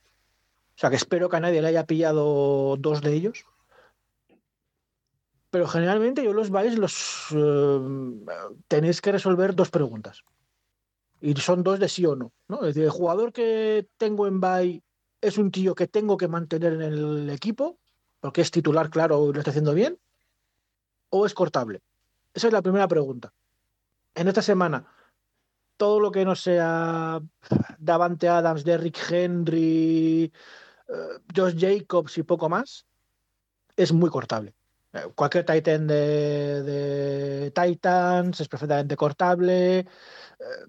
O 0.79 0.81
sea 0.81 0.89
que 0.89 0.95
espero 0.95 1.27
que 1.27 1.35
a 1.35 1.41
nadie 1.41 1.61
le 1.61 1.67
haya 1.67 1.85
pillado 1.85 2.77
dos 2.77 3.01
de 3.01 3.11
ellos. 3.11 3.43
Pero 5.49 5.67
generalmente 5.67 6.23
yo 6.23 6.31
los 6.31 6.51
vais, 6.51 6.77
los 6.77 7.35
eh, 7.35 7.79
tenéis 8.69 9.01
que 9.01 9.11
resolver 9.11 9.55
dos 9.55 9.71
preguntas. 9.71 10.23
Y 11.19 11.35
son 11.35 11.63
dos 11.63 11.81
de 11.81 11.89
sí 11.89 12.05
o 12.05 12.15
no. 12.15 12.31
¿no? 12.47 12.59
Es 12.59 12.67
decir, 12.67 12.85
el 12.85 12.91
jugador 12.91 13.33
que 13.33 13.89
tengo 13.97 14.25
en 14.25 14.39
bye 14.39 14.81
es 15.19 15.37
un 15.37 15.51
tío 15.51 15.75
que 15.75 15.89
tengo 15.89 16.15
que 16.15 16.29
mantener 16.29 16.71
en 16.71 16.81
el 16.81 17.29
equipo, 17.29 17.77
porque 18.21 18.39
es 18.39 18.49
titular, 18.49 18.89
claro, 18.89 19.29
y 19.29 19.33
lo 19.33 19.39
está 19.39 19.51
haciendo 19.51 19.73
bien, 19.73 19.99
o 21.09 21.25
es 21.25 21.33
cortable. 21.33 21.81
Esa 22.33 22.47
es 22.47 22.53
la 22.53 22.61
primera 22.61 22.87
pregunta. 22.87 23.33
En 24.15 24.29
esta 24.29 24.41
semana, 24.41 24.85
todo 25.75 25.99
lo 25.99 26.09
que 26.09 26.23
no 26.23 26.35
sea 26.35 27.21
Davante 27.77 28.29
Adams, 28.29 28.63
Derrick 28.63 28.97
Henry, 29.11 30.31
eh, 30.89 31.19
Josh 31.35 31.55
Jacobs 31.57 32.17
y 32.17 32.23
poco 32.23 32.49
más, 32.49 32.85
es 33.75 33.93
muy 33.93 34.09
cortable. 34.09 34.55
Eh, 34.91 35.07
cualquier 35.13 35.45
Titan 35.45 35.85
de, 35.87 37.51
Titans 37.53 38.41
es 38.41 38.47
perfectamente 38.47 38.95
cortable. 38.95 39.79
Eh, 39.79 39.85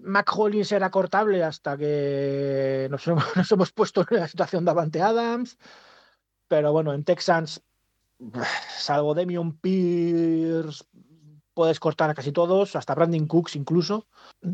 Mac 0.01 0.31
Hollins 0.37 0.71
era 0.71 0.91
cortable 0.91 1.43
hasta 1.43 1.77
que 1.77 2.87
nos 2.91 3.05
hemos, 3.51 3.71
puesto 3.71 4.05
en 4.09 4.17
la 4.17 4.27
situación 4.27 4.65
de 4.65 4.71
Avante 4.71 5.01
Adams. 5.01 5.57
Pero 6.47 6.71
bueno, 6.71 6.93
en 6.93 7.03
Texans, 7.03 7.61
salvo 8.77 9.15
Demion 9.15 9.57
Pierce, 9.57 10.83
puedes 11.53 11.79
cortar 11.79 12.09
a 12.09 12.13
casi 12.13 12.31
todos, 12.31 12.75
hasta 12.75 12.95
Brandon 12.95 13.27
Cooks 13.27 13.55
incluso. 13.55 14.07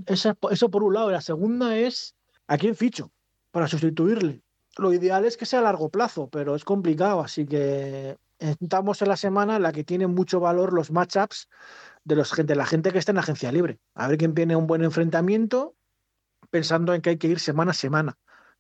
Eso, 0.06 0.38
eso 0.50 0.72
por 0.72 0.84
un 0.84 0.94
lado. 0.94 1.12
La 1.12 1.22
segunda 1.22 1.78
es 1.78 2.16
a 2.48 2.58
quién 2.58 2.76
ficho 2.76 3.12
para 3.52 3.68
sustituirle. 3.68 4.44
Lo 4.78 4.94
ideal 4.94 5.26
es 5.26 5.38
que 5.38 5.46
sea 5.46 5.60
a 5.60 5.64
largo 5.64 5.90
plazo, 5.90 6.30
pero 6.30 6.56
es 6.56 6.64
complicado, 6.64 7.22
así 7.22 7.46
que 7.46 8.18
estamos 8.40 9.02
en 9.02 9.08
la 9.08 9.18
semana 9.18 9.56
en 9.56 9.64
la 9.64 9.72
que 9.72 9.84
tienen 9.84 10.14
mucho 10.14 10.40
valor 10.40 10.74
los 10.74 10.92
matchups 10.92 11.50
de, 12.04 12.16
los, 12.16 12.32
de 12.36 12.56
la 12.56 12.66
gente 12.66 12.92
que 12.92 13.00
está 13.00 13.12
en 13.12 13.16
la 13.16 13.22
agencia 13.22 13.52
libre. 13.52 13.80
A 13.96 14.08
ver 14.08 14.18
quién 14.18 14.36
tiene 14.36 14.56
un 14.56 14.68
buen 14.68 14.84
enfrentamiento, 14.84 15.76
pensando 16.50 16.94
en 16.94 17.02
que 17.02 17.12
hay 17.12 17.18
que 17.18 17.28
ir 17.28 17.40
semana 17.40 17.72
a 17.72 17.74
semana. 17.74 18.18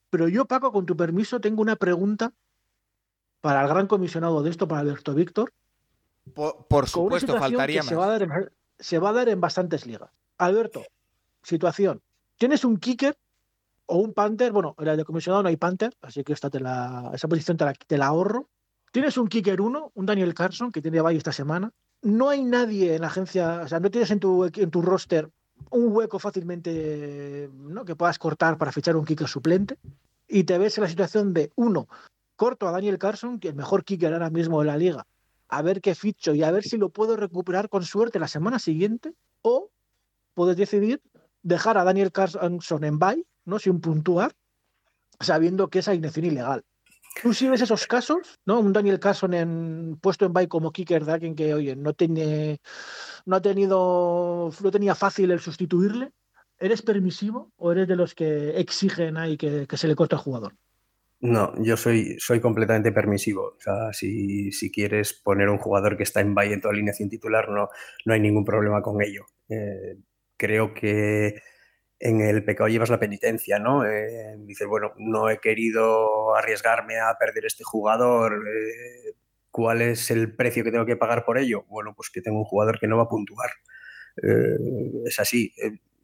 Pero 0.10 0.28
yo, 0.28 0.46
Paco, 0.46 0.72
con 0.72 0.86
tu 0.86 0.96
permiso, 0.98 1.40
tengo 1.40 1.62
una 1.62 1.76
pregunta 1.76 2.34
para 3.42 3.62
el 3.62 3.68
gran 3.68 3.88
comisionado 3.88 4.42
de 4.42 4.50
esto, 4.50 4.68
para 4.68 4.82
Alberto 4.82 5.14
Víctor. 5.14 5.54
Por, 6.34 6.88
supuesto, 6.88 7.38
faltaría 7.38 7.82
más. 7.82 7.90
Se 7.90 7.96
va, 7.96 8.06
a 8.06 8.10
dar 8.10 8.24
en, 8.24 8.32
se 8.80 9.00
va 9.00 9.10
a 9.10 9.14
dar 9.14 9.30
en 9.30 9.40
bastantes 9.40 9.86
ligas. 9.86 10.10
Alberto, 10.38 10.84
situación. 11.44 12.02
Tienes 12.38 12.66
un 12.66 12.78
kicker 12.78 13.18
o 13.88 13.98
un 13.98 14.14
Panther, 14.14 14.52
bueno, 14.52 14.76
en 14.78 14.88
el 14.88 14.98
de 14.98 15.06
comisionado 15.06 15.44
no 15.44 15.50
hay 15.50 15.58
Panther, 15.58 15.96
así 16.02 16.24
que 16.24 16.34
esta 16.34 16.50
la, 16.60 17.12
esa 17.14 17.28
posición 17.28 17.58
te 17.58 17.98
la, 17.98 18.06
ahorro. 18.06 18.50
Tienes 18.92 19.18
un 19.18 19.28
kicker 19.28 19.60
1, 19.60 19.92
un 19.94 20.06
Daniel 20.06 20.34
Carson, 20.34 20.72
que 20.72 20.82
tiene 20.82 21.02
bye 21.02 21.18
esta 21.18 21.32
semana. 21.32 21.72
no 22.02 22.30
hay 22.30 22.44
nadie 22.44 22.96
en 22.96 23.02
la 23.02 23.08
agencia, 23.08 23.62
o 23.64 23.68
sea, 23.68 23.80
no 23.80 23.90
tienes 23.90 24.12
en 24.12 24.20
tu, 24.20 24.46
en 24.46 24.72
tu 24.72 24.82
roster 24.82 25.30
un 25.72 25.96
hueco 25.96 26.20
fácilmente 26.20 27.50
¿no? 27.54 27.86
que 27.86 27.96
puedas 27.96 28.20
cortar 28.20 28.58
para 28.58 28.72
fichar 28.72 28.96
un 28.96 29.06
kicker 29.06 29.28
suplente 29.28 29.78
y 30.28 30.44
te 30.44 30.58
ves 30.58 30.78
en 30.78 30.84
la 30.84 30.90
situación 30.90 31.34
de, 31.34 31.52
uno, 31.56 31.88
corto 32.36 32.68
a 32.68 32.72
Daniel 32.72 32.98
Carson, 32.98 33.40
que 33.40 33.48
es 33.48 33.52
el 33.54 33.58
mejor 33.58 33.84
kicker 33.84 34.14
ahora 34.14 34.30
mismo 34.30 34.60
de 34.60 34.68
la 34.68 34.78
liga, 34.78 35.08
a 35.48 35.62
ver 35.62 35.82
qué 35.82 35.96
ficho 35.96 36.34
y 36.34 36.44
a 36.44 36.52
ver 36.52 36.64
si 36.64 36.78
lo 36.78 36.90
puedo 36.90 37.16
recuperar 37.16 37.70
con 37.70 37.84
suerte 37.84 38.20
la 38.20 38.28
semana 38.28 38.60
siguiente, 38.60 39.14
o 39.42 39.72
puedes 40.34 40.58
decidir 40.58 41.02
dejar 41.42 41.78
a 41.78 41.84
Daniel 41.84 42.12
Carson 42.12 42.84
en 42.84 43.00
bye, 43.00 43.26
¿no? 43.48 43.58
sin 43.58 43.80
puntuar, 43.80 44.34
sabiendo 45.20 45.70
que 45.70 45.80
es 45.80 45.88
alineación 45.88 46.26
ilegal. 46.26 46.64
Tú 47.24 47.34
si 47.34 47.48
ves 47.48 47.62
esos 47.62 47.88
casos, 47.88 48.40
¿no? 48.46 48.60
Un 48.60 48.74
Daniel 48.74 49.00
Carson 49.00 49.34
en, 49.34 49.98
puesto 50.00 50.26
en 50.26 50.34
bye 50.34 50.48
como 50.48 50.72
kicker 50.72 51.04
de 51.04 51.14
alguien 51.14 51.36
que, 51.36 51.54
oye, 51.56 51.76
no 51.76 51.94
tiene, 51.94 52.60
no 53.26 53.38
ha 53.38 53.42
tenido, 53.42 54.52
no 54.62 54.72
tenía 54.72 54.94
fácil 54.94 55.32
el 55.32 55.40
sustituirle. 55.40 56.12
¿Eres 56.60 56.82
permisivo 56.84 57.52
o 57.58 57.72
eres 57.72 57.88
de 57.88 57.96
los 57.96 58.14
que 58.14 58.60
exigen 58.60 59.18
ahí 59.18 59.38
que, 59.38 59.66
que 59.68 59.78
se 59.78 59.88
le 59.88 59.96
corte 59.96 60.16
al 60.16 60.22
jugador? 60.22 60.54
No, 61.20 61.54
yo 61.64 61.76
soy, 61.78 62.18
soy 62.20 62.40
completamente 62.40 62.92
permisivo. 62.92 63.56
O 63.58 63.60
sea, 63.60 63.94
si, 63.94 64.52
si, 64.52 64.72
quieres 64.72 65.14
poner 65.14 65.50
un 65.50 65.58
jugador 65.58 65.98
que 65.98 66.04
está 66.04 66.22
en 66.22 66.36
bye 66.36 66.54
en 66.54 66.62
tu 66.62 66.68
alineación 66.68 67.10
titular, 67.10 67.50
no, 67.50 67.70
no 68.06 68.14
hay 68.14 68.20
ningún 68.20 68.46
problema 68.46 68.84
con 68.84 69.02
ello. 69.02 69.26
Eh, 69.50 69.98
creo 70.36 70.74
que 70.76 71.42
en 72.00 72.22
el 72.22 72.44
pecado 72.44 72.70
llevas 72.70 72.90
la 72.90 73.00
penitencia, 73.00 73.60
¿no? 73.60 73.86
Eh, 73.86 74.36
dices, 74.40 74.68
bueno, 74.68 74.94
no 74.98 75.30
he 75.30 75.40
querido 75.40 76.36
arriesgarme 76.36 77.00
a 77.00 77.16
perder 77.18 77.46
este 77.46 77.64
jugador. 77.64 78.44
Eh, 78.48 79.14
¿Cuál 79.50 79.82
es 79.82 80.12
el 80.12 80.36
precio 80.36 80.64
que 80.64 80.72
tengo 80.72 80.86
que 80.86 80.98
pagar 80.98 81.26
por 81.26 81.38
ello? 81.38 81.66
Bueno, 81.68 81.94
pues 81.96 82.10
que 82.12 82.22
tengo 82.22 82.38
un 82.38 82.46
jugador 82.46 82.80
que 82.80 82.88
no 82.88 82.98
va 82.98 83.04
a 83.04 83.10
puntuar. 83.10 83.50
Eh, 84.22 84.58
es 85.06 85.20
así. 85.20 85.54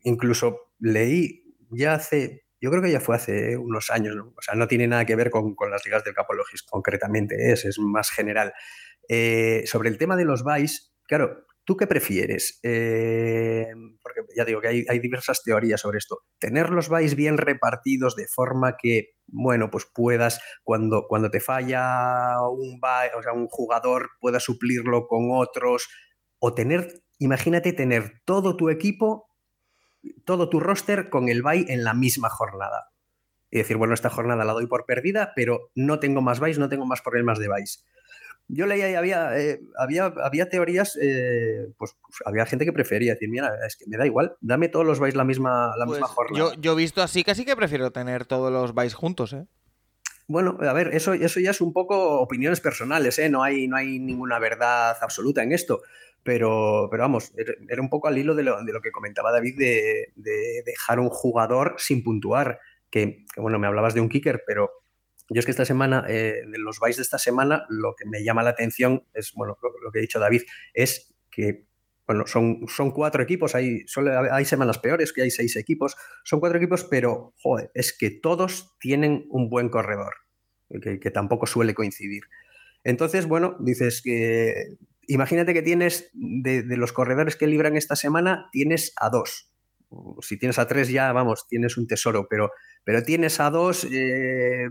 incluso 0.04 0.74
leí 0.80 1.56
ya 1.72 1.94
hace, 1.94 2.46
yo 2.60 2.70
creo 2.72 2.82
que 2.82 2.91
ya 2.91 3.00
fue 3.00 3.16
hace 3.16 3.58
unos 3.58 3.89
años, 3.89 4.16
¿no? 4.16 4.34
o 4.36 4.41
sea, 4.41 4.56
no 4.56 4.68
tiene 4.68 4.88
nada 4.88 5.06
que 5.06 5.16
ver 5.16 5.30
con, 5.30 5.56
las 5.72 5.86
ligas 5.86 6.04
del 6.04 6.14
Capologis 6.14 6.64
concretamente, 6.64 7.52
es, 7.52 7.66
es 7.66 7.80
más 7.80 8.10
general. 8.12 8.54
sobre 9.66 9.89
el 9.89 9.98
tema 9.98 10.16
de 10.16 10.26
los 10.26 10.44
buys, 10.44 10.94
claro, 11.08 11.46
¿Tú 11.66 11.78
qué 11.78 11.88
prefieres? 11.88 12.59
Eh, 12.61 13.68
porque 14.01 14.22
ya 14.36 14.43
digo 14.43 14.59
que 14.59 14.68
hay, 14.68 14.99
diversas 14.99 15.43
teorías 15.43 15.80
sobre 15.80 15.97
esto. 15.97 16.20
Tener 16.38 16.70
los 16.70 16.89
bytes 16.89 17.16
bien 17.16 17.38
repartidos 17.38 18.18
de 18.18 18.28
forma 18.28 18.76
que, 18.78 19.11
bueno, 19.28 19.72
pues 19.72 19.88
puedas, 19.93 20.41
cuando, 20.64 21.05
cuando 21.07 21.32
te 21.32 21.39
falla 21.39 22.36
un 22.49 22.82
o 23.18 23.22
sea, 23.22 23.32
un 23.32 23.47
jugador, 23.47 24.09
puedas 24.20 24.43
suplirlo 24.43 25.07
con 25.07 25.30
otros. 25.32 25.88
O 26.39 26.53
tener, 26.53 27.01
imagínate 27.18 27.72
tener 27.72 28.22
todo 28.26 28.57
tu 28.57 28.70
equipo, 28.70 29.30
todo 30.26 30.49
tu 30.49 30.59
roster 30.59 31.09
con 31.09 31.30
el 31.30 31.43
bye 31.43 31.66
en 31.70 31.86
la 31.86 31.93
misma 31.93 32.30
jornada. 32.30 32.89
Y 33.49 33.59
decir, 33.59 33.78
bueno, 33.78 33.93
esta 33.93 34.09
jornada 34.09 34.43
la 34.43 34.51
doy 34.51 34.68
por 34.68 34.86
perdida, 34.86 35.32
pero 35.34 35.72
no 35.76 35.99
tengo 35.99 36.22
más 36.22 36.41
bytes, 36.41 36.59
no 36.59 36.68
tengo 36.68 36.86
más 36.86 37.01
problemas 37.01 37.39
de 37.39 37.47
bytes 37.47 37.86
yo 38.48 38.66
leía 38.66 38.91
y 38.91 38.96
había, 38.96 39.38
eh, 39.39 39.62
había, 39.78 40.14
había 40.24 40.50
teorías, 40.50 40.98
eh, 41.02 41.68
pues, 41.78 41.96
pues, 42.02 42.22
había 42.26 42.46
gente 42.46 42.66
que 42.66 42.74
prefería 42.74 43.14
decir, 43.14 43.30
mira, 43.30 43.54
es 43.66 43.76
que 43.76 43.86
me 43.88 43.98
da 43.98 44.06
igual, 44.06 44.36
dame 44.41 44.70
todos 44.70 44.86
los 44.86 45.00
bytes 45.00 45.16
la 45.16 45.24
misma, 45.24 45.74
la 45.78 45.86
misma 45.86 46.08
pues, 46.08 46.12
jornada. 46.12 46.54
Yo, 46.54 46.62
yo 46.62 46.74
he 46.74 46.76
visto 46.76 47.02
así, 47.02 47.24
casi 47.24 47.46
que 47.46 47.56
prefiero 47.56 47.91
tener 47.91 48.26
todos 48.26 48.52
los 48.52 48.74
bytes 48.74 48.94
juntos, 48.94 49.34
¿eh? 49.34 49.46
Bueno, 50.28 50.58
a 50.62 50.74
ver, 50.74 50.94
eso, 50.94 51.14
eso 51.14 51.39
ya 51.39 51.52
es 51.52 51.60
un 51.60 51.74
poco 51.74 52.22
opiniones 52.22 52.62
personales, 52.62 53.20
¿eh? 53.20 53.30
No 53.30 53.44
hay, 53.44 53.68
no 53.68 53.76
hay 53.76 54.00
ninguna 54.00 54.39
verdad 54.39 54.96
absoluta 55.02 55.44
en 55.44 55.52
esto. 55.52 55.82
Pero, 56.24 56.88
pero 56.89 57.04
vamos, 57.04 57.34
era 57.36 57.82
un 57.82 57.89
poco 57.89 58.08
al 58.08 58.18
hilo 58.18 58.34
de 58.34 58.44
lo, 58.44 58.64
de 58.64 58.72
lo 58.72 58.82
que 58.82 58.94
comentaba 58.94 59.34
David 59.34 59.58
de, 59.58 60.14
de, 60.16 60.64
dejar 60.66 61.00
un 61.02 61.10
jugador 61.10 61.76
sin 61.78 62.02
puntuar. 62.02 62.60
Que, 62.89 63.26
que, 63.34 63.41
bueno, 63.41 63.60
me 63.60 63.68
hablabas 63.68 63.94
de 63.94 64.00
un 64.00 64.08
kicker, 64.08 64.44
pero 64.48 64.72
yo 65.34 65.40
es 65.40 65.46
que 65.46 65.52
esta 65.52 65.66
semana, 65.66 66.06
eh, 66.08 66.42
de 66.48 66.58
los 66.60 66.80
bytes 66.80 66.98
de 66.98 67.04
esta 67.04 67.18
semana, 67.18 67.66
lo 67.70 67.96
que 67.96 68.06
me 68.06 68.24
llama 68.24 68.44
la 68.44 68.52
atención 68.52 69.06
es, 69.14 69.34
bueno, 69.34 69.58
lo, 69.62 69.92
que 69.92 70.00
ha 70.00 70.02
dicho 70.02 70.20
David, 70.20 70.44
es 70.74 71.16
que, 71.32 71.66
bueno, 72.06 72.28
son, 72.28 72.66
son 72.68 72.92
cuatro 72.92 73.24
equipos, 73.24 73.56
hay, 73.56 73.86
hay 74.32 74.46
semanas 74.46 74.78
peores 74.78 75.12
que 75.12 75.24
hay 75.24 75.32
seis 75.32 75.56
equipos, 75.56 75.96
son 76.24 76.40
cuatro 76.40 76.58
equipos, 76.58 76.84
pero, 76.84 77.34
joder, 77.38 77.72
es 77.74 77.98
que 77.98 78.12
todos 78.12 78.76
tienen 78.80 79.26
un 79.30 79.50
buen 79.50 79.70
corredor, 79.70 80.14
que, 80.82 81.12
tampoco 81.12 81.48
suele 81.48 81.74
coincidir. 81.74 82.24
Entonces, 82.84 83.26
bueno, 83.26 83.56
dices 83.60 84.02
que, 84.04 84.76
imagínate 85.08 85.54
que 85.54 85.62
tienes, 85.62 86.12
de, 86.14 86.64
los 86.78 86.94
corredores 86.94 87.36
que 87.36 87.48
libran 87.48 87.76
esta 87.78 87.96
semana, 87.96 88.50
tienes 88.52 88.94
a 88.98 89.10
dos. 89.10 89.50
Si 90.22 90.38
tienes 90.38 90.60
a 90.60 90.68
tres 90.68 90.90
ya, 90.90 91.12
vamos, 91.12 91.48
tienes 91.48 91.78
un 91.78 91.88
tesoro, 91.88 92.28
pero, 92.30 92.52
pero 92.84 93.04
tienes 93.04 93.40
a 93.40 93.50
dos, 93.50 93.88
eh, 93.92 94.68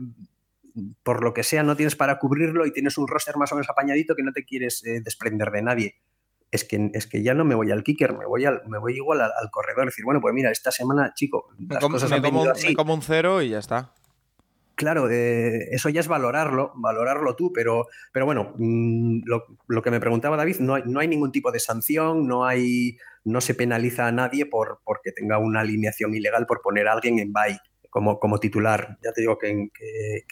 por 1.03 1.23
lo 1.23 1.35
que 1.35 1.43
sea 1.43 1.63
no 1.63 1.77
tienes 1.77 1.97
para 1.97 2.19
cubrirlo 2.19 2.67
y 2.67 2.73
tienes 2.73 2.99
un 2.99 3.09
roster 3.09 3.37
más 3.37 3.53
o 3.53 3.55
menos 3.55 3.69
apañadito 3.71 4.15
que 4.15 4.23
no 4.23 4.33
te 4.33 4.45
quieres 4.45 4.85
eh, 4.85 5.01
desprender 5.03 5.51
de 5.51 5.63
nadie. 5.63 5.97
Es 6.51 6.65
que, 6.65 6.91
es 6.93 7.07
que 7.07 7.23
ya 7.23 7.33
no 7.33 7.45
me 7.45 7.55
voy 7.55 7.71
al 7.71 7.83
kicker, 7.83 8.13
me 8.17 8.27
voy, 8.27 8.45
al, 8.45 8.63
me 8.69 8.79
voy 8.79 8.95
igual 8.95 9.23
al, 9.23 9.51
corredor. 9.51 9.87
decir, 9.87 10.05
bueno, 10.05 10.21
pues 10.21 10.35
mira, 10.35 10.51
esta 10.51 10.71
semana, 10.71 11.15
chico, 11.15 11.49
las 11.69 11.81
como, 11.81 11.95
cosas 11.95 12.13
han 12.13 12.23
como, 12.23 12.45
así. 12.45 12.75
como 12.75 12.93
un 12.93 13.01
cero 13.01 13.41
y 13.41 13.51
ya 13.51 13.59
está. 13.59 13.95
Claro, 14.75 15.11
eh, 15.11 15.69
eso 15.71 15.89
ya 15.89 16.01
es 16.01 16.09
valorarlo, 16.09 16.73
valorarlo 16.75 17.37
tú, 17.37 17.53
pero, 17.55 17.87
pero 18.13 18.27
bueno, 18.27 18.53
mm, 18.59 19.23
lo, 19.25 19.83
que 19.83 19.91
me 19.91 20.01
preguntaba 20.01 20.37
David, 20.37 20.57
no 20.61 20.75
hay, 20.75 20.83
no 20.85 21.01
hay, 21.01 21.09
ningún 21.09 21.33
tipo 21.33 21.53
de 21.53 21.61
sanción, 21.61 22.27
no, 22.27 22.45
hay, 22.45 22.99
no 23.25 23.41
se 23.41 23.55
penaliza 23.55 24.07
a 24.07 24.13
nadie 24.13 24.45
por, 24.45 24.81
porque 24.85 25.13
tenga 25.13 25.39
una 25.39 25.61
alineación 25.61 26.15
ilegal 26.15 26.47
por 26.47 26.61
poner 26.61 26.89
a 26.89 26.93
alguien 26.93 27.19
en 27.19 27.33
bye 27.33 27.61
como, 27.93 28.41
titular. 28.41 28.99
Ya 29.03 29.13
te 29.13 29.21
digo 29.21 29.39
que, 29.39 29.69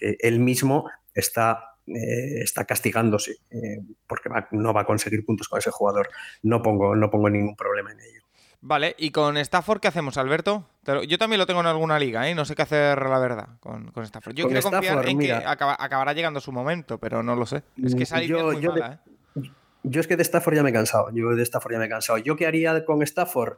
él 0.00 0.40
mismo 0.40 0.90
está, 1.14 1.76
eh, 1.86 2.40
está 2.42 2.64
castigándose 2.64 3.36
eh, 3.50 3.80
porque 4.06 4.30
no 4.52 4.72
va 4.72 4.82
a 4.82 4.86
conseguir 4.86 5.24
puntos 5.24 5.48
con 5.48 5.58
ese 5.58 5.70
jugador. 5.70 6.08
No 6.42 6.62
pongo, 6.62 6.96
no 6.96 7.10
pongo 7.10 7.28
ningún 7.28 7.54
problema 7.54 7.92
en 7.92 8.00
ello. 8.00 8.20
Vale, 8.62 8.94
¿y 8.98 9.10
con 9.10 9.38
Stafford 9.38 9.80
qué 9.80 9.88
hacemos, 9.88 10.18
Alberto? 10.18 10.68
Yo 11.08 11.16
también 11.16 11.38
lo 11.38 11.46
tengo 11.46 11.60
en 11.60 11.66
alguna 11.66 11.98
liga, 11.98 12.28
¿eh? 12.28 12.34
No 12.34 12.44
sé 12.44 12.54
qué 12.54 12.62
hacer, 12.62 13.00
la 13.00 13.18
verdad, 13.18 13.48
con, 13.60 13.90
con 13.90 14.04
Stafford. 14.04 14.34
Yo 14.34 14.46
quiero 14.48 14.62
confiar 14.62 15.08
en 15.08 15.18
que 15.18 15.32
acabará 15.32 16.12
llegando 16.12 16.40
su 16.40 16.52
momento, 16.52 16.98
pero 16.98 17.22
no 17.22 17.36
lo 17.36 17.46
sé. 17.46 17.62
Es 17.82 17.94
que 17.94 18.02
esa 18.02 18.20
yo, 18.22 18.52
muy 18.52 18.60
mala, 18.66 19.02
¿eh? 19.04 19.50
Yo 19.82 20.00
es 20.02 20.06
que 20.06 20.16
de 20.16 20.22
Stafford 20.22 20.56
ya 20.56 20.62
me 20.62 20.70
he 20.70 20.72
cansado. 20.74 21.10
Yo 21.12 21.34
de 21.34 21.42
Stafford 21.42 21.72
ya 21.72 21.78
me 21.78 21.86
he 21.86 21.88
cansado. 21.88 22.18
¿Yo 22.18 22.36
qué 22.36 22.46
haría 22.46 22.84
con 22.84 23.02
Stafford? 23.02 23.56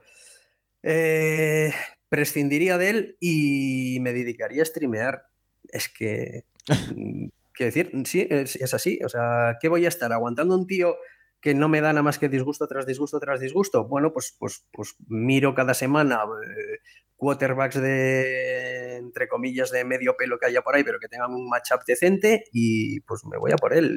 Eh, 0.85 1.73
prescindiría 2.13 2.77
de 2.77 2.91
él 2.91 3.17
y 3.21 3.97
me 4.03 4.13
dedicaría 4.13 4.61
a 4.61 4.67
streamear. 4.67 5.29
Es 5.71 5.89
que, 5.89 6.45
mm, 6.95 7.29
quiero 7.55 7.73
decir, 7.73 7.91
sí, 8.05 8.29
es, 8.29 8.75
así. 8.75 9.01
O 9.03 9.09
sea, 9.09 9.57
¿qué 9.59 9.71
voy 9.71 9.87
a 9.87 9.89
estar 9.89 10.13
aguantando 10.13 10.55
un 10.55 10.67
tío 10.67 10.99
que 11.41 11.55
no 11.55 11.71
me 11.71 11.81
da 11.81 11.95
nada 11.95 12.03
más 12.03 12.19
que 12.19 12.29
disgusto 12.29 12.69
tras 12.69 12.85
disgusto 12.85 13.19
tras 13.19 13.41
disgusto? 13.41 13.89
Bueno, 13.89 14.13
pues, 14.13 14.37
pues, 14.39 14.67
pues 14.71 14.95
miro 15.09 15.55
cada 15.55 15.73
semana 15.73 16.25
eh, 16.25 16.81
quarterbacks 17.17 17.81
de, 17.81 18.97
entre 18.99 19.27
comillas, 19.27 19.71
de 19.71 19.83
medio 19.87 20.15
pelo 20.15 20.39
que 20.39 20.45
haya 20.45 20.61
por 20.61 20.75
ahí, 20.75 20.85
pero 20.85 21.01
que 21.01 21.09
tengan 21.09 21.33
un 21.33 21.49
matchup 21.49 21.83
decente 21.87 22.45
y 22.53 23.01
pues 23.01 23.25
me 23.25 23.39
voy 23.39 23.53
a 23.53 23.57
por 23.57 23.73
él 23.73 23.97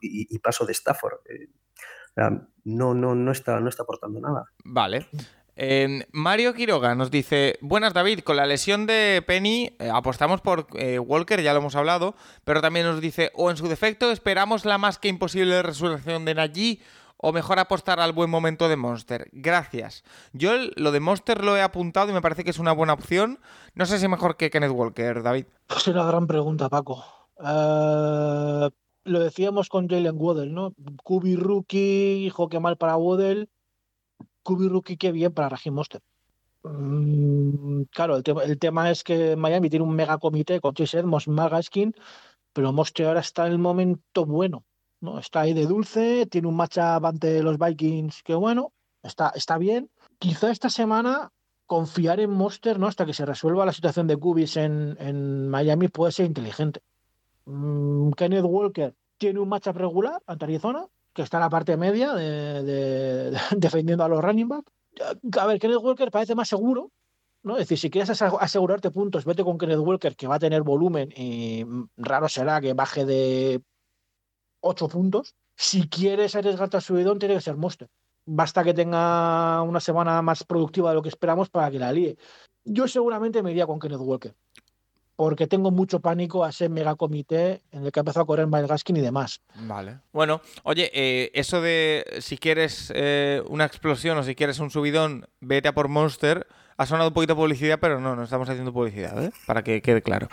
y, 0.00 0.38
paso 0.40 0.66
de 0.66 0.72
Stafford. 0.72 1.20
Eh, 1.28 1.46
no, 2.64 2.94
no, 2.94 3.14
no, 3.14 3.30
está, 3.30 3.60
no 3.60 3.68
está 3.68 3.84
aportando 3.84 4.20
nada. 4.20 4.46
Vale. 4.64 5.06
Mario 6.12 6.54
Quiroga 6.54 6.94
nos 6.94 7.10
dice, 7.10 7.58
buenas 7.60 7.92
David, 7.92 8.20
con 8.20 8.36
la 8.36 8.46
lesión 8.46 8.86
de 8.86 9.24
Penny 9.26 9.72
eh, 9.80 9.90
apostamos 9.92 10.40
por 10.40 10.68
eh, 10.74 11.00
Walker, 11.00 11.42
ya 11.42 11.52
lo 11.52 11.58
hemos 11.58 11.74
hablado, 11.74 12.14
pero 12.44 12.60
también 12.60 12.86
nos 12.86 13.00
dice, 13.00 13.32
o 13.34 13.50
en 13.50 13.56
su 13.56 13.66
defecto 13.66 14.12
esperamos 14.12 14.64
la 14.64 14.78
más 14.78 14.98
que 14.98 15.08
imposible 15.08 15.62
resurrección 15.62 16.24
de 16.24 16.34
Najee, 16.34 16.80
o 17.16 17.32
mejor 17.32 17.58
apostar 17.58 17.98
al 17.98 18.12
buen 18.12 18.30
momento 18.30 18.68
de 18.68 18.76
Monster. 18.76 19.28
Gracias. 19.32 20.04
Yo 20.32 20.52
lo 20.76 20.92
de 20.92 21.00
Monster 21.00 21.42
lo 21.42 21.56
he 21.56 21.62
apuntado 21.62 22.10
y 22.10 22.12
me 22.12 22.22
parece 22.22 22.44
que 22.44 22.50
es 22.50 22.60
una 22.60 22.70
buena 22.70 22.92
opción. 22.92 23.40
No 23.74 23.86
sé 23.86 23.98
si 23.98 24.06
mejor 24.06 24.36
que 24.36 24.50
Kenneth 24.50 24.70
Walker, 24.70 25.24
David. 25.24 25.46
Es 25.76 25.88
una 25.88 26.04
gran 26.04 26.28
pregunta, 26.28 26.68
Paco. 26.68 27.04
Eh, 27.44 28.70
lo 29.02 29.18
decíamos 29.18 29.68
con 29.68 29.88
Jalen 29.88 30.14
Waddell, 30.16 30.54
¿no? 30.54 30.74
Kubi 31.02 31.34
rookie, 31.34 32.24
hijo 32.24 32.48
que 32.48 32.60
mal 32.60 32.76
para 32.76 32.96
Waddell 32.96 33.48
Kubi 34.42 34.68
Rookie, 34.68 34.96
qué 34.96 35.12
bien 35.12 35.32
para 35.32 35.50
Raheem 35.50 35.74
Monster. 35.74 36.00
Mm, 36.62 37.82
claro, 37.90 38.16
el, 38.16 38.58
tema 38.58 38.90
es 38.90 39.04
que 39.04 39.36
Miami 39.36 39.70
tiene 39.70 39.84
un 39.84 39.94
mega 39.94 40.18
comité 40.18 40.60
con 40.60 40.74
Chase 40.74 40.98
Edmonds, 40.98 41.28
Magaskin, 41.28 41.94
pero 42.52 42.72
Monster 42.72 43.06
ahora 43.06 43.20
está 43.20 43.46
en 43.46 43.52
el 43.52 43.58
momento 43.58 44.26
bueno. 44.26 44.64
¿no? 45.00 45.18
Está 45.18 45.40
ahí 45.40 45.54
de 45.54 45.66
dulce, 45.66 46.26
tiene 46.26 46.48
un 46.48 46.56
matchup 46.56 47.04
ante 47.04 47.42
los 47.42 47.58
Vikings 47.58 48.22
que 48.22 48.34
bueno, 48.34 48.72
está, 49.02 49.30
está 49.34 49.58
bien. 49.58 49.90
Quizá 50.18 50.50
esta 50.50 50.70
semana 50.70 51.30
confiar 51.66 52.18
en 52.20 52.30
Monster 52.30 52.78
¿no? 52.78 52.86
hasta 52.86 53.06
que 53.06 53.12
se 53.12 53.26
resuelva 53.26 53.66
la 53.66 53.72
situación 53.72 54.06
de 54.06 54.16
Cubis 54.16 54.56
en, 54.56 54.96
en 54.98 55.48
Miami 55.48 55.88
puede 55.88 56.12
ser 56.12 56.26
inteligente. 56.26 56.80
Mm, 57.44 58.10
Kenneth 58.12 58.44
Walker 58.44 58.94
tiene 59.18 59.40
un 59.40 59.48
matchup 59.48 59.76
regular 59.76 60.20
ante 60.26 60.44
Arizona, 60.44 60.86
que 61.22 61.24
está 61.24 61.38
en 61.38 61.42
la 61.42 61.50
parte 61.50 61.76
media 61.76 62.14
de, 62.14 62.62
de- 62.62 63.38
defendiendo 63.56 64.04
a 64.04 64.08
los 64.08 64.22
running 64.22 64.48
back. 64.48 64.64
A 65.38 65.46
ver, 65.46 65.58
Kenneth 65.58 65.78
Walker 65.82 66.10
parece 66.10 66.34
más 66.34 66.48
seguro, 66.48 66.90
¿no? 67.42 67.54
Es 67.54 67.60
decir, 67.60 67.78
si 67.78 67.90
quieres 67.90 68.10
asegurarte 68.22 68.90
puntos, 68.90 69.24
vete 69.24 69.44
con 69.44 69.58
Kenneth 69.58 69.78
Walker, 69.78 70.16
que 70.16 70.26
va 70.26 70.36
a 70.36 70.38
tener 70.38 70.62
volumen 70.62 71.12
y 71.16 71.64
raro 71.96 72.28
será 72.28 72.60
que 72.60 72.72
baje 72.74 73.04
de 73.04 73.60
8 74.60 74.88
puntos. 74.88 75.34
Si 75.56 75.88
quieres 75.88 76.36
arriesgarte 76.36 76.76
al 76.76 76.82
subidón, 76.82 77.18
tiene 77.18 77.34
que 77.34 77.40
ser 77.40 77.56
Monster. 77.56 77.88
Basta 78.26 78.62
que 78.62 78.74
tenga 78.74 79.62
una 79.62 79.80
semana 79.80 80.22
más 80.22 80.44
productiva 80.44 80.90
de 80.90 80.96
lo 80.96 81.02
que 81.02 81.08
esperamos 81.08 81.48
para 81.50 81.70
que 81.70 81.78
la 81.78 81.92
líe. 81.92 82.16
Yo 82.64 82.86
seguramente 82.86 83.42
me 83.42 83.50
iría 83.50 83.66
con 83.66 83.78
Kenneth 83.78 84.00
Walker, 84.00 84.34
porque 85.18 85.48
tengo 85.48 85.72
mucho 85.72 85.98
pánico 85.98 86.44
a 86.44 86.50
ese 86.50 86.68
megacomité 86.68 87.60
en 87.72 87.84
el 87.84 87.90
que 87.90 87.98
ha 87.98 88.02
empezado 88.02 88.22
a 88.22 88.26
correr 88.26 88.46
Miles 88.46 88.68
Gaskin 88.68 88.98
y 88.98 89.00
demás. 89.00 89.40
Vale. 89.56 89.98
Bueno, 90.12 90.40
oye, 90.62 90.92
eh, 90.94 91.32
eso 91.34 91.60
de 91.60 92.04
si 92.20 92.38
quieres 92.38 92.92
eh, 92.94 93.42
una 93.48 93.64
explosión 93.64 94.16
o 94.16 94.22
si 94.22 94.36
quieres 94.36 94.60
un 94.60 94.70
subidón, 94.70 95.26
vete 95.40 95.66
a 95.66 95.74
por 95.74 95.88
Monster. 95.88 96.46
Ha 96.76 96.86
sonado 96.86 97.08
un 97.08 97.14
poquito 97.14 97.34
publicidad, 97.34 97.80
pero 97.80 97.98
no, 97.98 98.14
no 98.14 98.22
estamos 98.22 98.48
haciendo 98.48 98.72
publicidad, 98.72 99.20
¿eh? 99.24 99.32
Para 99.44 99.64
que 99.64 99.82
quede 99.82 100.02
claro. 100.02 100.28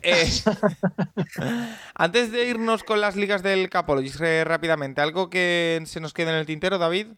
Eh, 0.00 0.26
antes 1.94 2.32
de 2.32 2.48
irnos 2.48 2.82
con 2.82 3.02
las 3.02 3.16
ligas 3.16 3.42
del 3.42 3.68
Capologist 3.68 4.22
eh, 4.22 4.44
rápidamente, 4.44 5.02
¿algo 5.02 5.28
que 5.28 5.82
se 5.84 6.00
nos 6.00 6.14
quede 6.14 6.30
en 6.30 6.36
el 6.36 6.46
tintero, 6.46 6.78
David? 6.78 7.08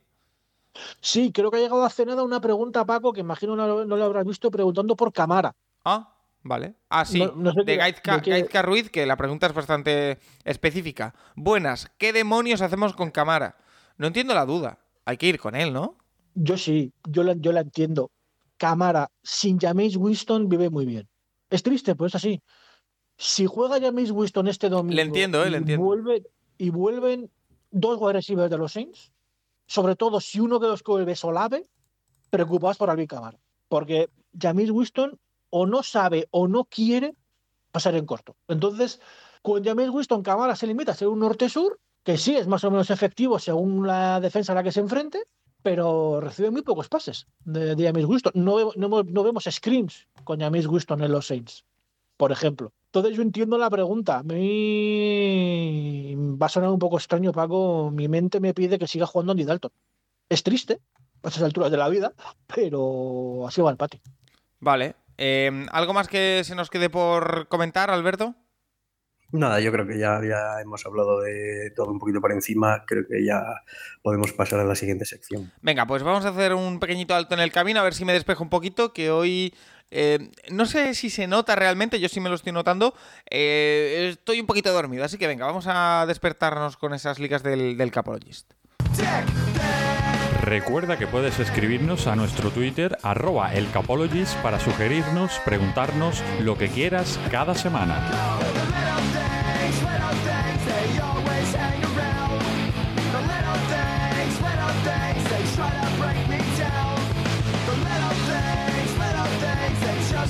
Sí, 1.00 1.30
creo 1.30 1.52
que 1.52 1.58
ha 1.58 1.60
llegado 1.60 1.84
hace 1.84 2.04
nada 2.04 2.24
una 2.24 2.40
pregunta 2.40 2.84
Paco, 2.84 3.12
que 3.12 3.20
imagino 3.20 3.54
no, 3.54 3.84
no 3.84 3.96
lo 3.96 4.04
habrás 4.04 4.26
visto, 4.26 4.50
preguntando 4.50 4.96
por 4.96 5.12
Camara. 5.12 5.54
Ah, 5.84 6.12
vale. 6.42 6.74
Ah, 6.88 7.04
sí, 7.04 7.20
No- 7.20 7.32
no 7.36 7.52
sé 7.52 7.64
de 7.64 7.76
Gaizka, 7.76 8.62
Ruiz, 8.62 8.90
que 8.90 9.06
la 9.06 9.16
pregunta 9.16 9.46
es 9.46 9.52
bastante 9.54 10.18
específica. 10.44 11.14
Buenas, 11.36 11.90
¿qué 11.98 12.12
demonios 12.12 12.60
hacemos 12.62 12.94
con 12.94 13.10
Camara? 13.10 13.56
No 13.98 14.06
entiendo 14.06 14.34
la 14.34 14.46
duda. 14.46 14.78
Hay 15.04 15.16
que 15.16 15.26
ir 15.26 15.38
con 15.38 15.54
él, 15.54 15.72
¿no? 15.72 15.96
Yo 16.34 16.56
sí, 16.56 16.92
yo 17.08 17.22
la, 17.24 17.34
yo 17.34 17.52
la 17.52 17.60
entiendo. 17.60 18.10
Camara 18.56 19.10
sin 19.22 19.58
Jameis 19.58 19.96
Winston 19.96 20.48
vive 20.48 20.70
muy 20.70 20.86
bien. 20.86 21.08
Es 21.50 21.62
triste, 21.62 21.94
pues 21.94 22.12
es 22.12 22.16
así. 22.16 22.42
Si 23.18 23.46
juega 23.46 23.80
Jameis 23.80 24.10
Winston 24.10 24.48
este 24.48 24.68
domingo 24.68 24.96
Le 24.96 25.02
entiendo, 25.02 25.44
eh, 25.44 25.50
le 25.50 25.56
y 25.56 25.60
entiendo. 25.60 25.84
vuelve- 25.84 26.24
y 26.58 26.70
vuelven 26.70 27.30
dos 27.70 27.98
wide 28.00 28.14
receivers 28.14 28.50
de 28.50 28.58
los 28.58 28.72
Saints, 28.72 29.12
sobre 29.66 29.96
todo 29.96 30.20
si 30.20 30.40
uno 30.40 30.58
de 30.58 30.68
los 30.68 30.82
que 30.82 30.92
vuelve 30.92 31.12
es 31.12 31.24
Olave, 31.24 31.66
preocupados 32.30 32.76
por 32.78 32.88
Alvin 32.88 33.06
Camara. 33.06 33.38
Porque 33.68 34.08
Jameis 34.38 34.70
Winston 34.70 35.18
o 35.52 35.66
no 35.66 35.82
sabe 35.82 36.28
o 36.30 36.48
no 36.48 36.64
quiere 36.64 37.14
pasar 37.70 37.94
en 37.94 38.06
corto. 38.06 38.36
Entonces, 38.48 39.00
con 39.42 39.62
Jameis 39.62 39.90
Winston, 39.90 40.22
Camara 40.22 40.56
se 40.56 40.66
limita 40.66 40.92
a 40.92 40.94
ser 40.94 41.08
un 41.08 41.20
norte-sur, 41.20 41.78
que 42.02 42.16
sí 42.16 42.36
es 42.36 42.46
más 42.46 42.64
o 42.64 42.70
menos 42.70 42.90
efectivo 42.90 43.38
según 43.38 43.86
la 43.86 44.18
defensa 44.20 44.52
a 44.52 44.54
la 44.54 44.62
que 44.62 44.72
se 44.72 44.80
enfrente, 44.80 45.22
pero 45.62 46.20
recibe 46.20 46.50
muy 46.50 46.62
pocos 46.62 46.88
pases 46.88 47.26
de, 47.44 47.76
de 47.76 47.84
Jameis 47.84 48.06
Winston. 48.06 48.32
No, 48.34 48.72
no, 48.76 49.02
no 49.02 49.22
vemos 49.22 49.44
screens 49.50 50.08
con 50.24 50.40
Jameis 50.40 50.66
Winston 50.66 51.02
en 51.02 51.12
los 51.12 51.26
Saints, 51.26 51.64
por 52.16 52.32
ejemplo. 52.32 52.72
Entonces 52.86 53.16
yo 53.16 53.22
entiendo 53.22 53.58
la 53.58 53.70
pregunta. 53.70 54.18
A 54.18 54.22
mí 54.22 56.14
va 56.40 56.46
a 56.46 56.48
sonar 56.48 56.70
un 56.70 56.78
poco 56.78 56.96
extraño, 56.96 57.32
Paco. 57.32 57.90
Mi 57.92 58.08
mente 58.08 58.40
me 58.40 58.54
pide 58.54 58.78
que 58.78 58.86
siga 58.86 59.06
jugando 59.06 59.32
Andy 59.32 59.44
Dalton. 59.44 59.70
Es 60.28 60.42
triste 60.42 60.80
a 61.22 61.28
estas 61.28 61.42
alturas 61.42 61.70
de 61.70 61.76
la 61.76 61.88
vida, 61.88 62.12
pero 62.46 63.46
así 63.46 63.60
va 63.60 63.70
el 63.70 63.76
patio. 63.76 64.00
Vale. 64.60 64.94
Eh, 65.18 65.66
¿Algo 65.72 65.92
más 65.92 66.08
que 66.08 66.42
se 66.44 66.54
nos 66.54 66.70
quede 66.70 66.90
por 66.90 67.48
comentar, 67.48 67.90
Alberto? 67.90 68.34
Nada, 69.30 69.60
yo 69.60 69.72
creo 69.72 69.86
que 69.86 69.98
ya, 69.98 70.20
ya 70.22 70.60
hemos 70.60 70.84
hablado 70.84 71.20
de 71.22 71.72
todo 71.74 71.90
un 71.90 71.98
poquito 71.98 72.20
por 72.20 72.32
encima. 72.32 72.84
Creo 72.86 73.06
que 73.08 73.24
ya 73.24 73.42
podemos 74.02 74.32
pasar 74.32 74.60
a 74.60 74.64
la 74.64 74.74
siguiente 74.74 75.06
sección. 75.06 75.50
Venga, 75.62 75.86
pues 75.86 76.02
vamos 76.02 76.26
a 76.26 76.28
hacer 76.28 76.52
un 76.52 76.78
pequeñito 76.78 77.14
alto 77.14 77.34
en 77.34 77.40
el 77.40 77.50
camino, 77.50 77.80
a 77.80 77.84
ver 77.84 77.94
si 77.94 78.04
me 78.04 78.12
despejo 78.12 78.44
un 78.44 78.50
poquito, 78.50 78.92
que 78.92 79.10
hoy... 79.10 79.54
eh, 79.90 80.30
no 80.50 80.66
sé 80.66 80.94
si 80.94 81.08
se 81.08 81.26
nota 81.26 81.56
realmente, 81.56 81.98
yo 81.98 82.10
sí 82.10 82.20
me 82.20 82.28
lo 82.28 82.34
estoy 82.34 82.52
notando. 82.52 82.94
eh, 83.30 84.10
estoy 84.12 84.38
un 84.38 84.46
poquito 84.46 84.70
dormido, 84.70 85.02
así 85.02 85.16
que 85.16 85.26
venga, 85.26 85.46
vamos 85.46 85.64
a 85.66 86.04
despertarnos 86.06 86.76
con 86.76 86.92
esas 86.92 87.18
ligas 87.18 87.42
del, 87.42 87.78
del 87.78 87.90
Capologist. 87.90 88.52
Recuerda 90.42 90.98
que 90.98 91.06
puedes 91.06 91.38
escribirnos 91.38 92.08
a 92.08 92.16
nuestro 92.16 92.50
Twitter, 92.50 92.98
arroba 93.02 93.54
elcapologist, 93.54 94.36
para 94.38 94.58
sugerirnos, 94.58 95.38
preguntarnos 95.44 96.20
lo 96.40 96.58
que 96.58 96.68
quieras 96.68 97.20
cada 97.30 97.54
semana. 97.54 98.02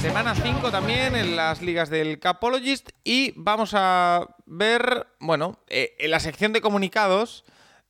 Semana 0.02 0.34
5 0.34 0.70
también 0.70 1.16
en 1.16 1.36
las 1.36 1.62
ligas 1.62 1.88
del 1.88 2.18
Capologist 2.18 2.90
y 3.02 3.32
vamos 3.36 3.72
a 3.74 4.36
ver, 4.44 5.06
bueno, 5.20 5.60
eh, 5.68 5.96
en 5.98 6.10
la 6.10 6.20
sección 6.20 6.52
de 6.52 6.60
comunicados, 6.60 7.44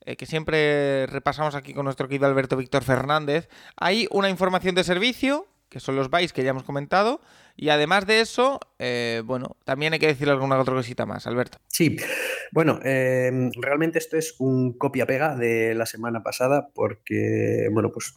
eh, 0.04 0.16
que 0.16 0.26
siempre 0.26 1.06
repasamos 1.06 1.54
aquí 1.54 1.74
con 1.74 1.84
nuestro 1.84 2.08
querido 2.08 2.26
Alberto 2.26 2.56
Víctor 2.56 2.82
Fernández, 2.84 3.48
hay 3.76 4.08
una 4.10 4.28
información 4.28 4.74
de 4.74 4.84
servicio, 4.84 5.46
que 5.68 5.80
son 5.80 5.96
los 5.96 6.10
bytes 6.10 6.32
que 6.32 6.44
ya 6.44 6.50
hemos 6.50 6.64
comentado, 6.64 7.20
y 7.56 7.68
además 7.68 8.06
de 8.06 8.20
eso, 8.20 8.60
eh, 8.78 9.22
bueno, 9.24 9.56
también 9.64 9.92
hay 9.92 9.98
que 9.98 10.06
decir 10.06 10.28
alguna 10.28 10.58
otra 10.58 10.74
cosita 10.74 11.06
más, 11.06 11.26
Alberto. 11.26 11.58
Sí, 11.68 11.96
bueno, 12.52 12.80
eh, 12.84 13.30
realmente 13.60 13.98
esto 13.98 14.16
es 14.16 14.34
un 14.38 14.76
copia-pega 14.76 15.36
de 15.36 15.74
la 15.74 15.86
semana 15.86 16.22
pasada 16.22 16.68
porque, 16.74 17.68
bueno, 17.72 17.90
pues 17.92 18.14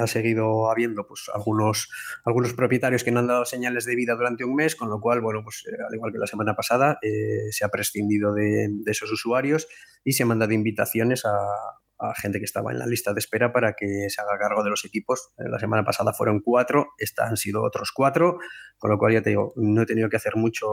ha 0.00 0.06
seguido 0.06 0.70
habiendo 0.70 1.06
pues 1.06 1.30
algunos, 1.34 1.88
algunos 2.24 2.52
propietarios 2.54 3.04
que 3.04 3.10
no 3.10 3.20
han 3.20 3.26
dado 3.26 3.44
señales 3.44 3.84
de 3.84 3.96
vida 3.96 4.14
durante 4.14 4.44
un 4.44 4.54
mes, 4.54 4.76
con 4.76 4.90
lo 4.90 5.00
cual, 5.00 5.20
bueno, 5.20 5.42
pues 5.42 5.64
eh, 5.66 5.76
al 5.88 5.94
igual 5.94 6.12
que 6.12 6.18
la 6.18 6.26
semana 6.26 6.54
pasada, 6.54 6.98
eh, 7.02 7.50
se 7.50 7.64
ha 7.64 7.68
prescindido 7.68 8.32
de, 8.34 8.68
de 8.70 8.90
esos 8.90 9.10
usuarios 9.10 9.68
y 10.04 10.12
se 10.12 10.22
han 10.22 10.28
mandado 10.28 10.52
invitaciones 10.52 11.24
a, 11.24 11.30
a 12.02 12.14
gente 12.14 12.38
que 12.38 12.44
estaba 12.44 12.72
en 12.72 12.78
la 12.78 12.86
lista 12.86 13.14
de 13.14 13.20
espera 13.20 13.52
para 13.52 13.74
que 13.74 14.08
se 14.08 14.20
haga 14.20 14.38
cargo 14.38 14.64
de 14.64 14.70
los 14.70 14.84
equipos. 14.84 15.30
Eh, 15.38 15.44
La 15.48 15.58
semana 15.58 15.84
pasada 15.84 16.12
fueron 16.12 16.40
cuatro, 16.40 16.88
esta 16.98 17.26
han 17.26 17.36
sido 17.36 17.62
otros 17.62 17.92
cuatro, 17.94 18.38
con 18.78 18.90
lo 18.90 18.98
cual 18.98 19.12
ya 19.12 19.22
te 19.22 19.30
digo, 19.30 19.52
no 19.56 19.82
he 19.82 19.86
tenido 19.86 20.08
que 20.08 20.16
hacer 20.16 20.36
mucho 20.36 20.66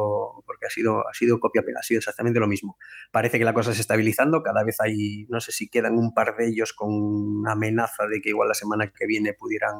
porque 0.45 0.65
ha 0.65 0.69
sido, 0.69 1.07
ha 1.07 1.13
sido 1.13 1.39
copia-pega, 1.39 1.79
ha 1.79 1.83
sido 1.83 1.99
exactamente 1.99 2.39
lo 2.39 2.47
mismo. 2.47 2.77
Parece 3.11 3.37
que 3.37 3.45
la 3.45 3.53
cosa 3.53 3.73
se 3.73 3.81
estabilizando, 3.81 4.41
cada 4.41 4.63
vez 4.63 4.81
hay, 4.81 5.25
no 5.29 5.39
sé 5.39 5.51
si 5.51 5.69
quedan 5.69 5.97
un 5.97 6.13
par 6.13 6.35
de 6.35 6.47
ellos 6.47 6.73
con 6.73 6.89
una 6.91 7.51
amenaza 7.51 8.07
de 8.07 8.21
que 8.21 8.29
igual 8.29 8.47
la 8.47 8.55
semana 8.55 8.91
que 8.91 9.05
viene 9.05 9.33
pudieran, 9.33 9.75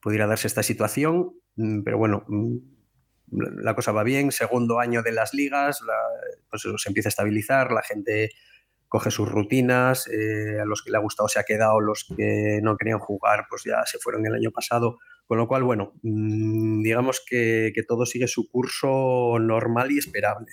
pudiera 0.00 0.26
darse 0.26 0.46
esta 0.46 0.62
situación, 0.62 1.32
mm, 1.56 1.82
pero 1.82 1.98
bueno, 1.98 2.24
mm, 2.28 2.56
la 3.30 3.74
cosa 3.74 3.92
va 3.92 4.04
bien, 4.04 4.32
segundo 4.32 4.80
año 4.80 5.02
de 5.02 5.12
las 5.12 5.34
ligas, 5.34 5.80
pues 6.48 6.62
se 6.62 6.88
empieza 6.88 7.08
a 7.08 7.10
estabilizar, 7.10 7.72
la 7.72 7.82
gente 7.82 8.30
coge 8.88 9.10
sus 9.10 9.28
rutinas, 9.28 10.08
eh, 10.08 10.58
a 10.60 10.64
los 10.64 10.82
que 10.82 10.90
le 10.90 10.96
ha 10.96 11.00
gustado 11.00 11.28
se 11.28 11.38
ha 11.38 11.44
quedado, 11.44 11.80
los 11.80 12.04
que 12.16 12.60
no 12.62 12.76
querían 12.76 12.98
jugar 12.98 13.46
pues 13.48 13.62
ya 13.64 13.84
se 13.84 13.98
fueron 13.98 14.26
el 14.26 14.34
año 14.34 14.50
pasado, 14.50 14.98
con 15.26 15.38
lo 15.38 15.46
cual, 15.46 15.62
bueno, 15.62 15.92
mmm, 16.02 16.82
digamos 16.82 17.22
que, 17.24 17.72
todo 17.86 18.06
sigue 18.06 18.26
su 18.26 18.50
curso 18.50 19.38
normal 19.38 19.92
y 19.92 19.98
esperable. 19.98 20.46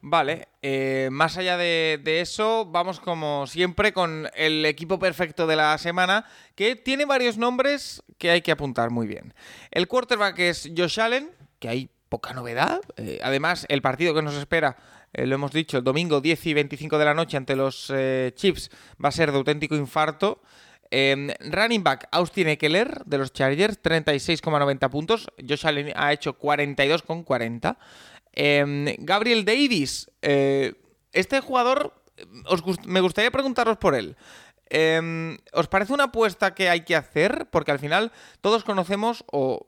Vale, 0.00 0.48
eh, 0.62 1.08
más 1.10 1.36
allá 1.36 1.56
de, 1.56 2.00
de, 2.02 2.20
eso, 2.20 2.66
vamos 2.66 3.00
como 3.00 3.46
siempre 3.46 3.92
con 3.92 4.28
el 4.34 4.64
equipo 4.64 4.98
perfecto 5.00 5.48
de 5.48 5.56
la 5.56 5.76
semana, 5.78 6.26
que 6.54 6.76
tiene 6.76 7.06
varios 7.06 7.38
nombres 7.38 8.02
que 8.18 8.30
hay 8.30 8.42
que 8.42 8.52
apuntar 8.52 8.90
muy 8.90 9.08
bien. 9.08 9.34
El 9.72 9.88
quarterback 9.88 10.38
es 10.38 10.70
Josh 10.76 11.00
Allen, 11.00 11.30
que 11.58 11.68
hay 11.68 11.90
poca 12.08 12.32
novedad, 12.32 12.80
eh, 12.96 13.18
además 13.22 13.66
el 13.68 13.82
partido 13.82 14.14
que 14.14 14.22
nos 14.22 14.34
espera 14.36 14.76
eh, 15.16 15.26
lo 15.26 15.36
hemos 15.36 15.50
dicho, 15.50 15.78
el 15.78 15.84
domingo 15.84 16.20
10 16.20 16.46
y 16.46 16.52
25 16.52 16.98
de 16.98 17.04
la 17.06 17.14
noche 17.14 17.38
ante 17.38 17.56
los 17.56 17.90
eh, 17.94 18.32
Chiefs 18.36 18.70
va 19.02 19.08
a 19.08 19.12
ser 19.12 19.32
de 19.32 19.38
auténtico 19.38 19.74
infarto. 19.74 20.42
Eh, 20.90 21.34
running 21.40 21.82
back 21.82 22.06
Austin 22.12 22.48
Eckler 22.48 23.02
de 23.06 23.16
los 23.16 23.32
Chargers, 23.32 23.82
36,90 23.82 24.90
puntos. 24.90 25.26
Josh 25.38 25.66
Allen 25.66 25.94
ha 25.96 26.12
hecho 26.12 26.38
42,40. 26.38 27.78
Gabriel 28.98 29.46
Davis, 29.46 30.10
eh, 30.20 30.74
este 31.14 31.40
jugador, 31.40 31.94
os 32.44 32.60
gust 32.60 32.84
me 32.84 33.00
gustaría 33.00 33.30
preguntaros 33.30 33.78
por 33.78 33.94
él. 33.94 34.16
¿Os 35.54 35.68
parece 35.68 35.94
una 35.94 36.04
apuesta 36.04 36.54
que 36.54 36.68
hay 36.68 36.82
que 36.82 36.94
hacer? 36.94 37.48
Porque 37.50 37.70
al 37.70 37.78
final 37.78 38.12
todos 38.42 38.64
conocemos 38.64 39.24
o 39.32 39.66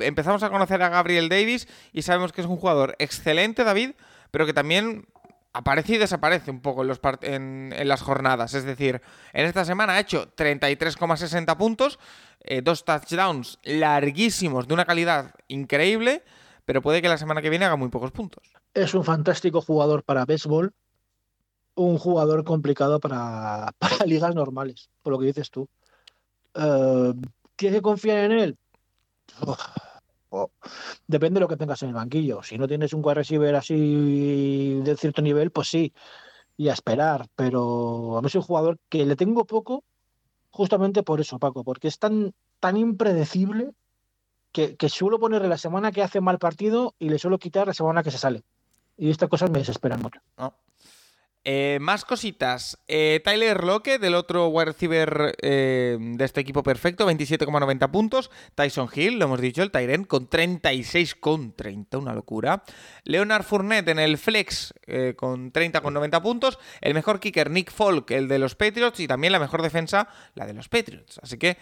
empezamos 0.00 0.42
a 0.42 0.50
conocer 0.50 0.82
a 0.82 0.88
Gabriel 0.88 1.28
Davis 1.28 1.68
y 1.92 2.02
sabemos 2.02 2.32
que 2.32 2.40
es 2.40 2.48
un 2.48 2.56
jugador 2.56 2.96
excelente, 2.98 3.62
David, 3.62 3.92
pero 4.32 4.46
que 4.46 4.52
también 4.52 5.06
aparece 5.52 5.94
y 5.94 5.98
desaparece 5.98 6.50
un 6.50 6.60
poco 6.60 6.82
en, 7.22 7.74
las 7.84 8.02
jornadas. 8.02 8.54
Es 8.54 8.64
decir, 8.64 9.00
en 9.32 9.46
esta 9.46 9.64
semana 9.64 9.94
ha 9.94 10.00
hecho 10.00 10.34
33,60 10.34 11.56
puntos, 11.56 11.98
eh, 12.40 12.62
dos 12.62 12.84
touchdowns 12.84 13.58
larguísimos 13.62 14.66
de 14.66 14.74
una 14.74 14.86
calidad 14.86 15.34
increíble, 15.48 16.24
pero 16.64 16.82
puede 16.82 17.02
que 17.02 17.08
la 17.08 17.18
semana 17.18 17.42
que 17.42 17.50
viene 17.50 17.66
haga 17.66 17.76
muy 17.76 17.88
pocos 17.88 18.10
puntos. 18.10 18.52
Es 18.74 18.94
un 18.94 19.04
fantástico 19.04 19.60
jugador 19.60 20.02
para 20.02 20.24
béisbol, 20.24 20.72
un 21.74 21.98
jugador 21.98 22.44
complicado 22.44 22.98
para, 22.98 23.74
ligas 24.06 24.34
normales, 24.34 24.88
por 25.02 25.12
lo 25.12 25.18
que 25.18 25.26
dices 25.26 25.50
tú. 25.50 25.68
Eh, 26.54 27.12
¿Tienes 27.56 27.78
que 27.78 27.82
confiar 27.82 28.30
en 28.30 28.32
él? 28.32 28.58
Uf, 29.46 29.58
Depende 31.06 31.38
de 31.38 31.40
lo 31.40 31.48
que 31.48 31.56
tengas 31.56 31.82
en 31.82 31.90
el 31.90 31.94
banquillo. 31.94 32.42
Si 32.42 32.58
no 32.58 32.68
tienes 32.68 32.92
un 32.92 33.02
wide 33.04 33.14
receiver 33.14 33.54
así 33.54 34.80
de 34.80 34.96
cierto 34.96 35.22
nivel, 35.22 35.50
pues 35.50 35.68
sí, 35.68 35.92
y 36.56 36.68
a 36.68 36.72
esperar. 36.72 37.28
Pero 37.36 38.16
a 38.16 38.20
mí 38.20 38.26
es 38.26 38.34
un 38.34 38.42
jugador 38.42 38.78
que 38.88 39.04
le 39.04 39.16
tengo 39.16 39.44
poco 39.44 39.84
justamente 40.50 41.02
por 41.02 41.20
eso, 41.20 41.38
Paco, 41.38 41.64
porque 41.64 41.88
es 41.88 41.98
tan, 41.98 42.34
tan 42.60 42.76
impredecible 42.76 43.72
que, 44.52 44.76
que 44.76 44.88
suelo 44.88 45.18
ponerle 45.18 45.48
la 45.48 45.58
semana 45.58 45.92
que 45.92 46.02
hace 46.02 46.20
mal 46.20 46.38
partido 46.38 46.94
y 46.98 47.08
le 47.08 47.18
suelo 47.18 47.38
quitar 47.38 47.66
la 47.66 47.74
semana 47.74 48.02
que 48.02 48.10
se 48.10 48.18
sale. 48.18 48.42
Y 48.98 49.10
estas 49.10 49.28
cosas 49.28 49.50
me 49.50 49.58
desesperan 49.58 50.02
mucho. 50.02 50.20
Eh, 51.44 51.78
más 51.80 52.04
cositas. 52.04 52.78
Eh, 52.86 53.20
Tyler 53.24 53.64
Locke, 53.64 53.98
del 53.98 54.14
otro 54.14 54.46
wide 54.46 54.66
receiver 54.66 55.34
eh, 55.42 55.98
de 56.00 56.24
este 56.24 56.40
equipo 56.40 56.62
perfecto, 56.62 57.04
27,90 57.08 57.90
puntos. 57.90 58.30
Tyson 58.54 58.88
Hill, 58.94 59.18
lo 59.18 59.24
hemos 59.24 59.40
dicho, 59.40 59.62
el 59.62 59.72
Tyrant, 59.72 60.06
con 60.06 60.30
36,30, 60.30 61.98
una 61.98 62.14
locura. 62.14 62.62
Leonard 63.02 63.42
Fournette 63.42 63.88
en 63.88 63.98
el 63.98 64.18
flex, 64.18 64.72
con 65.16 65.52
30,90 65.52 66.22
puntos. 66.22 66.60
El 66.80 66.94
mejor 66.94 67.18
kicker, 67.18 67.50
Nick 67.50 67.72
Folk, 67.72 68.12
el 68.12 68.28
de 68.28 68.38
los 68.38 68.54
Patriots. 68.54 69.00
Y 69.00 69.08
también 69.08 69.32
la 69.32 69.40
mejor 69.40 69.62
defensa, 69.62 70.08
la 70.34 70.46
de 70.46 70.54
los 70.54 70.68
Patriots. 70.68 71.18
Así 71.22 71.38
que 71.38 71.58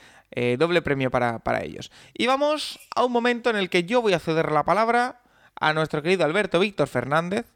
doble 0.58 0.82
premio 0.82 1.10
para, 1.10 1.38
para 1.38 1.62
ellos. 1.62 1.90
Y 2.12 2.26
vamos 2.26 2.78
a 2.94 3.04
un 3.04 3.12
momento 3.12 3.48
en 3.48 3.56
el 3.56 3.70
que 3.70 3.84
yo 3.84 4.02
voy 4.02 4.12
a 4.12 4.18
ceder 4.18 4.52
la 4.52 4.64
palabra 4.64 5.22
a 5.54 5.72
nuestro 5.72 6.02
querido 6.02 6.24
Alberto 6.24 6.60
Víctor 6.60 6.88
Fernández, 6.88 7.46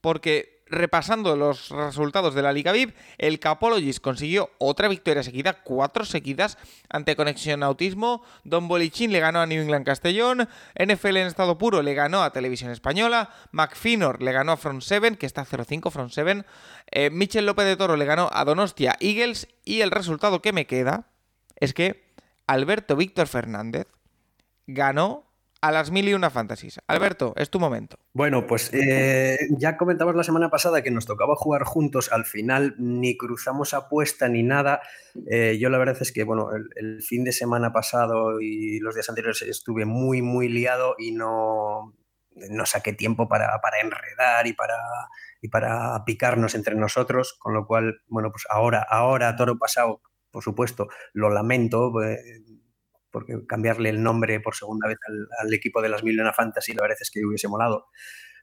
porque 0.00 0.53
repasando 0.66 1.36
los 1.36 1.68
resultados 1.68 2.34
de 2.34 2.42
la 2.42 2.52
Liga 2.52 2.72
VIP, 2.72 2.96
el 3.18 3.38
Capologist 3.38 4.00
consiguió 4.00 4.50
otra 4.58 4.88
victoria 4.88 5.22
seguida, 5.22 5.62
cuatro 5.62 6.04
seguidas 6.04 6.58
ante 6.88 7.16
Conexión 7.16 7.62
Autismo. 7.62 8.22
Don 8.44 8.68
Bolichín 8.68 9.12
le 9.12 9.20
ganó 9.20 9.40
a 9.40 9.46
New 9.46 9.62
England 9.62 9.84
Castellón. 9.84 10.48
NFL 10.78 11.16
en 11.16 11.26
estado 11.26 11.58
puro 11.58 11.82
le 11.82 11.94
ganó 11.94 12.22
a 12.22 12.32
Televisión 12.32 12.70
Española. 12.70 13.30
McFinor 13.52 14.22
le 14.22 14.32
ganó 14.32 14.52
a 14.52 14.56
Front 14.56 14.82
7, 14.82 15.16
que 15.16 15.26
está 15.26 15.44
0-5 15.44 15.90
Front 15.90 16.12
7. 16.12 16.44
Eh, 16.90 17.10
Michel 17.10 17.46
López 17.46 17.66
de 17.66 17.76
Toro 17.76 17.96
le 17.96 18.04
ganó 18.04 18.30
a 18.32 18.44
Donostia 18.44 18.96
Eagles. 19.00 19.48
Y 19.64 19.80
el 19.80 19.90
resultado 19.90 20.40
que 20.42 20.52
me 20.52 20.66
queda 20.66 21.08
es 21.56 21.74
que 21.74 22.14
Alberto 22.46 22.96
Víctor 22.96 23.26
Fernández 23.26 23.86
ganó 24.66 25.26
a 25.64 25.72
las 25.72 25.90
mil 25.90 26.06
y 26.06 26.12
una 26.12 26.28
fantasies. 26.28 26.78
Alberto, 26.86 27.32
es 27.36 27.48
tu 27.48 27.58
momento. 27.58 27.96
Bueno, 28.12 28.46
pues 28.46 28.70
eh, 28.74 29.38
ya 29.56 29.78
comentamos 29.78 30.14
la 30.14 30.22
semana 30.22 30.50
pasada 30.50 30.82
que 30.82 30.90
nos 30.90 31.06
tocaba 31.06 31.36
jugar 31.36 31.64
juntos, 31.64 32.12
al 32.12 32.26
final 32.26 32.74
ni 32.76 33.16
cruzamos 33.16 33.72
apuesta 33.72 34.28
ni 34.28 34.42
nada. 34.42 34.82
Eh, 35.26 35.56
yo 35.58 35.70
la 35.70 35.78
verdad 35.78 35.96
es 35.98 36.12
que, 36.12 36.24
bueno, 36.24 36.50
el, 36.52 37.02
fin 37.02 37.24
de 37.24 37.32
semana 37.32 37.72
pasado 37.72 38.42
y 38.42 38.78
los 38.80 38.94
días 38.94 39.08
anteriores 39.08 39.40
estuve 39.40 39.86
muy, 39.86 40.20
muy 40.20 40.50
liado 40.50 40.96
y 40.98 41.12
no, 41.12 41.94
no 42.34 42.66
saqué 42.66 42.92
tiempo 42.92 43.26
para, 43.26 43.58
para 43.62 43.80
enredar 43.80 44.46
y 44.46 44.52
para, 44.52 44.76
y 45.40 45.48
para 45.48 46.04
picarnos 46.04 46.54
entre 46.54 46.74
nosotros, 46.74 47.36
con 47.38 47.54
lo 47.54 47.66
cual, 47.66 48.02
bueno, 48.08 48.30
pues 48.30 48.44
ahora, 48.50 48.86
ahora, 48.86 49.34
toro 49.34 49.56
pasado, 49.58 50.02
por 50.30 50.42
supuesto, 50.44 50.88
lo 51.14 51.30
lamento. 51.30 52.02
Eh, 52.02 52.18
porque 53.14 53.46
cambiarle 53.46 53.90
el 53.90 54.02
nombre 54.02 54.40
por 54.40 54.56
segunda 54.56 54.88
vez 54.88 54.98
al, 55.40 55.54
equipo 55.54 55.80
de 55.80 55.88
las 55.88 56.02
Milena 56.02 56.32
Fantasy 56.32 56.72
la 56.72 56.82
verdad 56.82 56.98
es 57.00 57.12
que 57.12 57.24
hubiese 57.24 57.46
molado. 57.46 57.86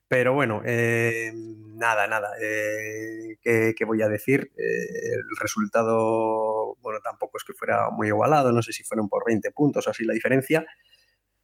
Pero 0.07 0.33
bueno, 0.33 0.61
eh, 0.65 1.33
nada, 1.75 2.07
nada. 2.07 2.31
Eh, 2.41 3.37
¿qué, 3.41 3.73
¿qué, 3.75 3.85
voy 3.85 4.01
a 4.01 4.07
decir? 4.07 4.49
Eh, 4.57 5.13
el 5.13 5.37
resultado, 5.41 6.77
bueno, 6.81 6.99
tampoco 7.03 7.37
es 7.37 7.43
que 7.43 7.53
fuera 7.53 7.89
muy 7.89 8.07
igualado, 8.07 8.53
no 8.53 8.61
sé 8.61 8.71
si 8.71 8.83
fueron 8.83 9.09
por 9.09 9.23
20 9.25 9.51
puntos 9.51 9.87
o 9.87 9.89
así 9.89 10.05
la 10.05 10.13
diferencia. 10.13 10.65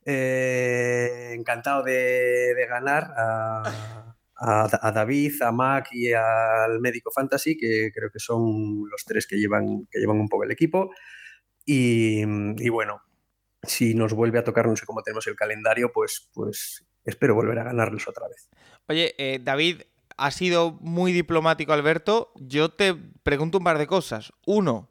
Encantado 0.06 1.84
de, 1.84 2.66
ganar 2.70 3.12
a, 4.38 4.92
David, 4.94 5.42
a 5.42 5.52
Mac 5.52 5.90
y 5.92 6.14
al 6.14 6.80
Médico 6.80 7.12
Fantasy, 7.12 7.58
que 7.58 7.92
creo 7.94 8.10
que 8.10 8.20
son 8.20 8.90
los 8.90 9.04
tres 9.06 9.28
que 9.28 9.36
llevan, 9.36 9.86
que 9.92 10.00
llevan 10.00 10.20
un 10.20 10.30
poco 10.30 10.46
el 10.46 10.52
equipo. 10.52 10.92
Y 11.66 12.70
bueno, 12.70 13.02
si 13.64 13.94
nos 13.94 14.14
vuelve 14.14 14.40
a 14.40 14.44
tocar, 14.44 14.68
no 14.68 14.76
sé 14.76 14.86
cómo 14.86 15.04
tenemos 15.04 15.28
el 15.28 15.36
calendario, 15.36 15.92
pues, 15.92 16.30
pues 16.34 16.86
espero 17.06 17.36
volver 17.36 17.60
a 17.60 17.64
ganarlos 17.64 18.08
otra 18.08 18.28
vez. 18.28 18.50
Oye, 18.88 19.16
eh, 19.18 19.40
David, 19.42 19.82
ha 20.18 20.32
sido 20.32 20.74
muy 20.82 21.14
diplomático, 21.14 21.74
Alberto. 21.74 22.32
Yo 22.36 22.70
te 22.70 22.96
pregunto 23.24 23.60
un 23.60 23.64
par 23.64 23.78
de 23.78 23.88
cosas. 23.88 24.34
Uno, 24.46 24.90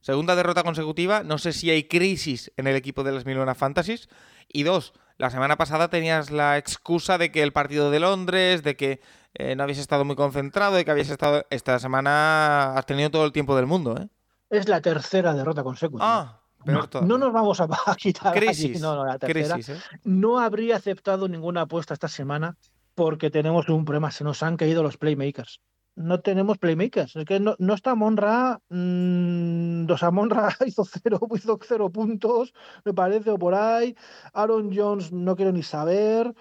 segunda 0.00 0.36
derrota 0.36 0.62
consecutiva, 0.62 1.22
no 1.22 1.38
sé 1.38 1.52
si 1.52 1.70
hay 1.70 1.84
crisis 1.84 2.52
en 2.56 2.66
el 2.66 2.76
equipo 2.76 3.02
de 3.02 3.12
las 3.12 3.26
Milona 3.26 3.54
Fantasies. 3.54 4.08
Y 4.48 4.62
dos, 4.62 4.92
la 5.18 5.30
semana 5.30 5.56
pasada 5.56 5.90
tenías 5.90 6.30
la 6.30 6.56
excusa 6.56 7.18
de 7.18 7.30
que 7.30 7.42
el 7.42 7.52
partido 7.52 7.90
de 7.90 8.00
Londres, 8.00 8.62
de 8.62 8.76
que 8.76 9.00
eh, 9.34 9.54
no 9.54 9.62
habías 9.62 9.78
estado 9.78 10.04
muy 10.04 10.16
concentrado, 10.16 10.76
de 10.76 10.84
que 10.84 10.90
habías 10.90 11.10
estado... 11.10 11.46
Esta 11.50 11.78
semana 11.78 12.74
has 12.74 12.86
tenido 12.86 13.10
todo 13.10 13.24
el 13.24 13.32
tiempo 13.32 13.54
del 13.56 13.66
mundo, 13.66 13.96
¿eh? 14.00 14.08
Es 14.50 14.68
la 14.68 14.80
tercera 14.80 15.32
derrota 15.32 15.62
consecutiva. 15.62 16.04
Ah, 16.04 16.39
no, 16.64 16.88
no, 17.02 17.18
nos 17.18 17.32
vamos 17.32 17.60
a, 17.60 17.68
a 17.86 17.94
quitar 17.96 18.34
crisis. 18.34 18.80
No, 18.80 18.94
no, 18.94 19.04
la 19.04 19.18
tercera. 19.18 19.54
crisis, 19.54 19.76
¿eh? 19.76 19.80
No 20.04 20.38
habría 20.38 20.76
aceptado 20.76 21.28
ninguna 21.28 21.62
apuesta 21.62 21.94
esta 21.94 22.08
semana 22.08 22.56
porque 22.94 23.30
tenemos 23.30 23.68
un 23.68 23.84
problema. 23.84 24.10
Se 24.10 24.24
nos 24.24 24.42
han 24.42 24.56
caído 24.56 24.82
los 24.82 24.96
playmakers. 24.96 25.60
No 25.96 26.20
tenemos 26.20 26.58
playmakers. 26.58 27.16
Es 27.16 27.24
que 27.24 27.40
no, 27.40 27.56
no 27.58 27.74
está 27.74 27.94
Monra. 27.94 28.60
Mmm, 28.68 29.86
dos 29.86 30.02
Monra 30.12 30.54
hizo 30.66 30.84
cero, 30.84 31.20
hizo 31.34 31.58
cero 31.66 31.90
puntos, 31.90 32.54
me 32.84 32.94
parece, 32.94 33.30
o 33.30 33.38
por 33.38 33.54
ahí. 33.54 33.96
Aaron 34.32 34.70
Jones 34.74 35.12
no 35.12 35.36
quiero 35.36 35.52
ni 35.52 35.62
saber. 35.62 36.34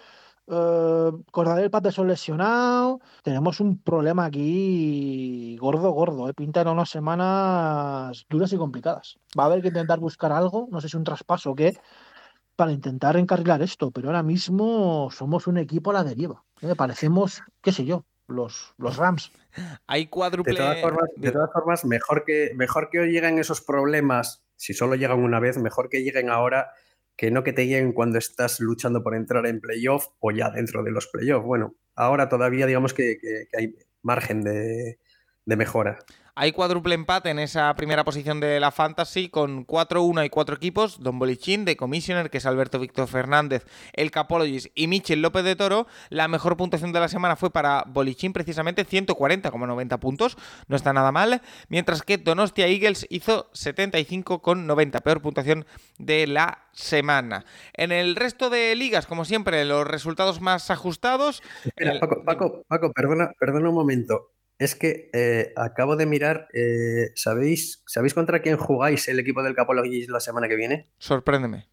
Uh, 0.50 1.22
Cordadel 1.32 1.70
Patterson 1.70 2.08
lesionado. 2.08 3.02
Tenemos 3.22 3.60
un 3.60 3.80
problema 3.84 4.26
aquí 4.26 5.56
gordo, 5.58 5.91
gordo. 5.91 6.28
¿eh? 6.28 6.34
Pintan 6.34 6.68
unas 6.68 6.89
semanas 6.89 8.26
duras 8.28 8.52
y 8.52 8.58
complicadas. 8.58 9.20
Va 9.38 9.43
a 9.43 9.45
haber 9.45 9.62
que 9.62 9.68
intentar 9.68 10.00
buscar 10.00 10.32
algo, 10.32 10.68
no 10.72 10.82
sé 10.82 10.89
si 10.89 10.97
un 10.97 11.04
traspaso 11.04 11.52
o 11.52 11.56
qué, 11.56 11.78
para 12.56 12.72
intentar 12.72 13.16
encarrilar 13.16 13.62
esto. 13.62 13.91
Pero 13.91 14.08
ahora 14.08 14.24
mismo 14.24 15.10
somos 15.12 15.45
un 15.45 15.60
equipo 15.60 15.91
a 15.91 15.93
la 15.93 16.04
deriva. 16.04 16.43
¿eh? 16.62 16.74
Parecemos, 16.76 17.43
qué 17.62 17.72
sé 17.72 17.86
yo, 17.86 18.06
los, 18.28 18.74
los 18.78 18.97
Rams. 18.97 19.32
Hay 19.86 20.08
cuádruple. 20.08 20.54
De 20.54 20.60
todas 20.60 20.82
formas, 20.82 21.10
de 21.16 21.32
todas 21.32 21.54
formas 21.54 21.86
mejor, 21.86 22.26
que, 22.26 22.54
mejor 22.56 22.89
que 22.89 23.06
lleguen 23.06 23.38
esos 23.38 23.62
problemas, 23.62 24.41
si 24.56 24.74
solo 24.74 24.95
llegan 24.95 25.20
una 25.20 25.39
vez, 25.39 25.60
mejor 25.60 25.89
que 25.89 26.02
lleguen 26.02 26.32
ahora 26.32 26.71
que 27.20 27.32
no 27.32 27.43
que 27.43 27.51
te 27.51 27.67
lleguen 27.67 27.91
cuando 27.91 28.17
estás 28.17 28.62
luchando 28.62 29.04
por 29.04 29.13
entrar 29.13 29.46
en 29.46 29.59
playoff 29.59 30.08
o 30.20 30.32
ya 30.32 30.51
dentro 30.51 30.83
de 30.83 30.91
los 30.91 31.08
playoffs. 31.08 31.46
Bueno, 31.46 31.75
ahora 31.93 32.29
todavía 32.29 32.66
digamos 32.66 32.93
que, 32.93 33.17
hay 33.58 33.75
margen 34.01 34.41
de, 34.41 34.97
mejora. 35.46 36.00
Hay 36.41 36.53
cuádruple 36.53 36.95
empate 36.95 37.32
en 37.32 37.37
esa 37.37 37.75
primera 37.75 38.05
posición 38.05 38.39
de 38.39 38.61
la 38.61 38.71
Fantasy 38.71 39.28
con 39.28 39.67
4-1 39.67 40.25
y 40.25 40.29
4 40.29 40.55
equipos, 40.55 41.03
Don 41.03 41.20
Bolichín 41.20 41.66
de 41.66 41.75
Commissioner, 41.75 42.29
que 42.29 42.37
es 42.37 42.45
Alberto 42.45 42.79
Víctor 42.79 43.09
Fernández, 43.09 43.66
el 43.91 44.09
Capologist 44.09 44.67
y 44.74 44.87
Michel 44.87 45.21
López 45.21 45.43
de 45.43 45.57
Toro. 45.57 45.86
La 46.07 46.29
mejor 46.29 46.55
puntuación 46.55 46.93
de 46.93 47.01
la 47.01 47.09
semana 47.09 47.36
fue 47.36 47.51
para 47.51 47.83
Bolichín, 47.87 48.32
precisamente 48.32 48.86
140,90 48.86 49.99
puntos, 49.99 50.37
no 50.70 50.78
está 50.78 50.93
nada 50.93 51.11
mal, 51.11 51.41
mientras 51.67 52.03
que 52.03 52.17
Donostia 52.17 52.67
Eagles 52.67 53.05
hizo 53.09 53.51
75,90, 53.51 55.01
peor 55.01 55.21
puntuación 55.21 55.66
de 55.97 56.25
la 56.25 56.70
semana. 56.71 57.43
En 57.74 57.91
el 57.91 58.16
resto 58.16 58.49
de 58.49 58.78
ligas, 58.78 59.07
como 59.07 59.25
siempre, 59.25 59.66
los 59.66 59.86
resultados 59.86 60.39
más 60.39 60.71
ajustados. 60.71 61.43
Espera, 61.66 61.91
el... 61.91 61.99
Paco, 61.99 62.24
Paco, 62.24 62.63
Paco, 62.66 62.93
perdona, 62.93 63.33
perdona 63.37 63.67
un 63.67 63.75
momento. 63.75 64.38
Es 64.60 64.76
que 64.76 65.10
eh, 65.14 65.54
acabo 65.56 65.96
de 65.96 66.06
mirar, 66.06 66.50
eh, 66.54 67.12
¿sabéis, 67.16 67.82
¿sabéis 67.88 68.14
contra 68.14 68.42
quién 68.42 68.58
jugáis 68.58 69.08
el 69.08 69.18
equipo 69.18 69.42
del 69.42 69.56
Capologis 69.56 70.10
la 70.10 70.20
semana 70.20 70.50
que 70.50 70.58
viene? 70.58 70.90
Sorpréndeme. 70.98 71.70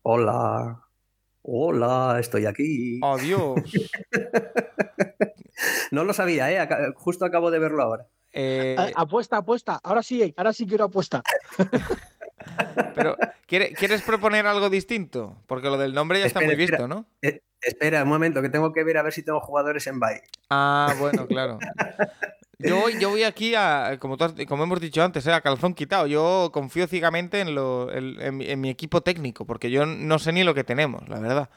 Hola. 0.00 0.82
Hola, 1.42 2.16
estoy 2.18 2.46
aquí. 2.46 3.00
Adiós. 3.02 3.60
no 5.90 6.04
lo 6.04 6.14
sabía, 6.14 6.50
¿eh? 6.50 6.66
justo 6.94 7.26
acabo 7.26 7.50
de 7.50 7.58
verlo 7.58 7.82
ahora. 7.82 8.06
Eh... 8.32 8.76
Apuesta, 8.96 9.36
apuesta. 9.36 9.78
Ahora 9.82 10.02
sí, 10.02 10.32
ahora 10.38 10.54
sí 10.54 10.66
quiero 10.66 10.84
apuesta. 10.84 11.22
Pero, 12.94 13.16
¿quieres 13.46 14.02
proponer 14.02 14.46
algo 14.46 14.70
distinto? 14.70 15.36
Porque 15.46 15.68
lo 15.68 15.78
del 15.78 15.94
nombre 15.94 16.20
ya 16.20 16.26
está 16.26 16.40
espera, 16.40 16.56
muy 16.56 16.66
visto. 16.66 16.88
¿no? 16.88 17.06
Eh, 17.22 17.42
espera 17.60 18.02
un 18.02 18.08
momento, 18.08 18.42
que 18.42 18.48
tengo 18.48 18.72
que 18.72 18.84
ver 18.84 18.98
a 18.98 19.02
ver 19.02 19.12
si 19.12 19.22
tengo 19.22 19.40
jugadores 19.40 19.86
en 19.86 20.00
bye. 20.00 20.22
Ah, 20.48 20.94
bueno, 20.98 21.26
claro. 21.26 21.58
Yo 22.58 22.76
voy, 22.80 22.98
yo 23.00 23.10
voy 23.10 23.22
aquí 23.22 23.54
a, 23.54 23.96
como, 23.98 24.16
tú 24.16 24.24
has, 24.24 24.34
como 24.46 24.64
hemos 24.64 24.80
dicho 24.80 25.02
antes, 25.02 25.26
¿eh? 25.26 25.32
a 25.32 25.40
calzón 25.40 25.74
quitado. 25.74 26.06
Yo 26.06 26.50
confío 26.52 26.86
ciegamente 26.86 27.40
en, 27.40 27.54
lo, 27.54 27.90
en, 27.92 28.20
en, 28.20 28.42
en, 28.42 28.60
mi 28.60 28.68
equipo 28.68 29.00
técnico, 29.00 29.46
porque 29.46 29.70
yo 29.70 29.86
no 29.86 30.18
sé 30.18 30.32
ni 30.32 30.44
lo 30.44 30.54
que 30.54 30.64
tenemos, 30.64 31.08
la 31.08 31.20
verdad. 31.20 31.50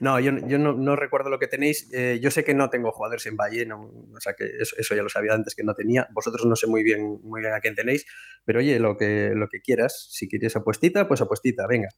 No, 0.00 0.20
yo, 0.20 0.32
yo 0.46 0.58
no, 0.58 0.96
recuerdo 0.96 1.30
lo 1.30 1.38
que 1.38 1.46
tenéis. 1.46 1.88
Eh, 1.92 2.18
yo 2.22 2.30
sé 2.30 2.44
que 2.44 2.54
no 2.54 2.70
tengo 2.70 2.92
jugadores 2.92 3.26
en 3.26 3.36
Valle, 3.36 3.66
no, 3.66 3.90
o 4.14 4.20
sea 4.20 4.34
que 4.34 4.44
eso, 4.60 4.76
eso, 4.78 4.94
ya 4.94 5.02
lo 5.02 5.08
sabía 5.08 5.34
antes 5.34 5.54
que 5.54 5.64
no 5.64 5.74
tenía. 5.74 6.08
Vosotros 6.12 6.46
no 6.46 6.56
sé 6.56 6.66
muy 6.66 6.82
bien, 6.82 7.20
muy 7.22 7.40
bien 7.40 7.52
a 7.52 7.60
quién 7.60 7.74
tenéis, 7.74 8.06
pero 8.44 8.60
oye, 8.60 8.78
lo 8.78 8.96
que, 8.96 9.32
lo 9.34 9.48
que 9.48 9.60
quieras, 9.60 10.08
si 10.10 10.28
quieres 10.28 10.56
apuestita, 10.56 11.08
pues 11.08 11.20
apuestita, 11.20 11.66
venga. 11.66 11.88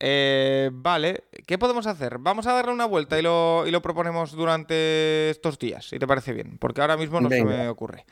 Eh, 0.00 0.70
vale, 0.72 1.24
¿qué 1.46 1.58
podemos 1.58 1.86
hacer? 1.86 2.18
Vamos 2.18 2.46
a 2.46 2.52
darle 2.52 2.72
una 2.72 2.84
vuelta 2.84 3.18
y 3.18 3.22
lo, 3.22 3.64
y 3.66 3.70
lo, 3.70 3.82
proponemos 3.82 4.32
durante 4.32 5.30
estos 5.30 5.58
días, 5.58 5.88
si 5.88 5.98
te 5.98 6.06
parece 6.06 6.32
bien, 6.32 6.56
porque 6.58 6.80
ahora 6.80 6.96
mismo 6.96 7.20
no 7.20 7.28
Venga. 7.28 7.50
se 7.50 7.58
me 7.58 7.68
ocurre. 7.68 8.04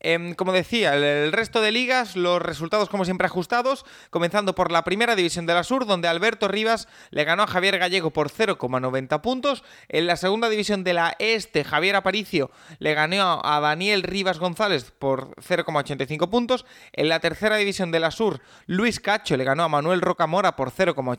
Eh, 0.00 0.34
como 0.36 0.52
decía, 0.52 0.94
el, 0.96 1.04
el, 1.04 1.32
resto 1.32 1.60
de 1.60 1.72
ligas, 1.72 2.16
los 2.16 2.40
resultados 2.40 2.88
como 2.88 3.04
siempre 3.04 3.26
ajustados, 3.26 3.84
comenzando 4.10 4.54
por 4.54 4.70
la 4.70 4.84
primera 4.84 5.16
división 5.16 5.46
de 5.46 5.54
la 5.54 5.64
Sur, 5.64 5.86
donde 5.86 6.08
Alberto 6.08 6.48
Rivas 6.48 6.88
le 7.10 7.24
ganó 7.24 7.42
a 7.42 7.46
Javier 7.46 7.78
Gallego 7.78 8.10
por 8.10 8.30
0,90 8.30 9.20
puntos. 9.20 9.64
En 9.88 10.06
la 10.06 10.16
segunda 10.16 10.48
división 10.48 10.84
de 10.84 10.94
la 10.94 11.16
Este, 11.18 11.64
Javier 11.64 11.96
Aparicio 11.96 12.50
le 12.78 12.94
ganó 12.94 13.40
a 13.44 13.60
Daniel 13.60 14.02
Rivas 14.02 14.38
González 14.38 14.90
por 14.98 15.34
0,85 15.36 16.28
puntos. 16.30 16.66
En 16.92 17.08
la 17.08 17.20
tercera 17.20 17.56
división 17.56 17.90
de 17.90 18.00
la 18.00 18.10
Sur, 18.10 18.40
Luis 18.66 19.00
Cacho 19.00 19.36
le 19.36 19.44
ganó 19.44 19.64
a 19.64 19.68
Manuel 19.68 20.00
Rocamora 20.00 20.56
por 20.56 20.70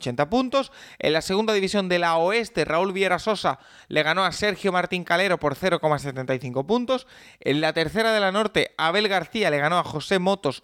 0,80 0.02 0.28
puntos. 0.28 0.72
En 0.98 1.12
la 1.12 1.22
segunda 1.22 1.52
división 1.52 1.88
de 1.88 1.98
la 1.98 2.16
Oeste, 2.16 2.64
Raúl 2.64 2.92
Viera 2.92 3.18
Sosa 3.18 3.58
le 3.88 4.02
ganó 4.02 4.24
a 4.24 4.32
Sergio 4.32 4.72
Martín 4.72 5.04
Calero 5.04 5.38
por 5.38 5.56
0,75 5.56 6.66
puntos. 6.66 7.06
En 7.40 7.60
la 7.60 7.72
tercera 7.72 8.12
de 8.12 8.20
la 8.20 8.32
Norte, 8.32 8.74
Abel 8.76 9.08
García 9.08 9.50
le 9.50 9.58
ganó 9.58 9.78
a 9.78 9.84
José 9.84 10.18
Motos 10.18 10.62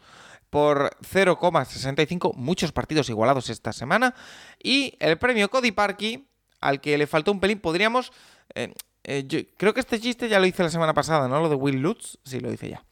por 0.51 0.97
0,65, 1.03 2.35
muchos 2.35 2.73
partidos 2.73 3.09
igualados 3.09 3.51
esta 3.51 3.73
semana. 3.73 4.15
Y 4.63 4.95
el 4.99 5.19
premio 5.19 5.51
Cody 5.51 5.73
Parky, 5.73 6.27
al 6.61 6.81
que 6.81 6.99
le 6.99 7.07
faltó 7.07 7.33
un 7.33 7.41
pelín, 7.41 7.61
podríamos... 7.61 8.13
Eh, 8.55 8.73
eh, 9.05 9.47
creo 9.57 9.73
que 9.73 9.81
este 9.81 10.01
chiste 10.01 10.29
ya 10.29 10.39
lo 10.39 10.47
hice 10.47 10.63
la 10.63 10.69
semana 10.69 10.93
pasada, 10.93 11.29
¿no? 11.29 11.41
Lo 11.41 11.49
de 11.49 11.55
Will 11.55 11.81
Lutz, 11.81 12.19
sí, 12.25 12.41
lo 12.41 12.53
hice 12.53 12.71
ya. 12.71 12.85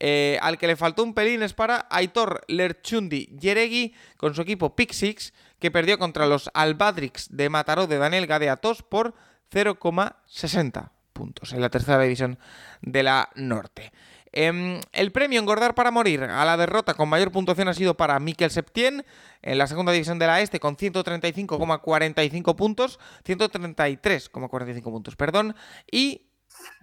Eh, 0.00 0.38
al 0.42 0.58
que 0.58 0.68
le 0.68 0.76
faltó 0.76 1.02
un 1.02 1.14
pelín 1.14 1.42
es 1.42 1.54
para 1.54 1.86
Aitor 1.90 2.42
Lerchundi 2.46 3.26
Yeregui 3.38 3.94
con 4.16 4.34
su 4.34 4.42
equipo 4.42 4.76
Pixix, 4.76 5.32
que 5.58 5.70
perdió 5.70 5.98
contra 5.98 6.26
los 6.26 6.50
Albadrix 6.54 7.28
de 7.36 7.48
Mataró 7.48 7.86
de 7.86 7.98
Daniel 7.98 8.26
Gadeatos 8.26 8.82
por 8.82 9.14
0,60 9.50 10.90
puntos 11.12 11.52
en 11.52 11.60
la 11.60 11.68
tercera 11.68 12.00
división 12.00 12.38
de 12.80 13.02
la 13.02 13.28
Norte. 13.34 13.92
Eh, 14.32 14.80
el 14.92 15.10
premio 15.10 15.40
Engordar 15.40 15.74
para 15.74 15.90
Morir 15.90 16.22
a 16.22 16.44
la 16.44 16.56
derrota 16.56 16.94
con 16.94 17.08
mayor 17.08 17.32
puntuación 17.32 17.66
ha 17.68 17.74
sido 17.74 17.96
para 17.96 18.20
Miquel 18.20 18.50
Septien 18.50 19.04
en 19.42 19.58
la 19.58 19.66
segunda 19.66 19.90
división 19.90 20.18
de 20.18 20.26
la 20.26 20.40
Este 20.40 20.60
con 20.60 20.76
135,45 20.76 22.54
puntos, 22.54 23.00
133,45 23.24 24.82
puntos, 24.82 25.16
perdón, 25.16 25.56
y 25.90 26.28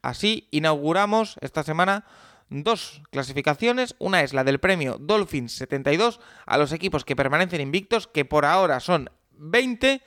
así 0.01 0.47
inauguramos 0.51 1.37
esta 1.41 1.63
semana 1.63 2.05
dos 2.49 3.01
clasificaciones. 3.11 3.95
Una 3.99 4.21
es 4.21 4.33
la 4.33 4.43
del 4.43 4.59
premio 4.59 4.97
Dolphins 4.99 5.53
72 5.53 6.19
a 6.45 6.57
los 6.57 6.71
equipos 6.71 7.05
que 7.05 7.15
permanecen 7.15 7.61
invictos, 7.61 8.07
que 8.07 8.25
por 8.25 8.45
ahora 8.45 8.79
son 8.79 9.09
20. 9.37 10.01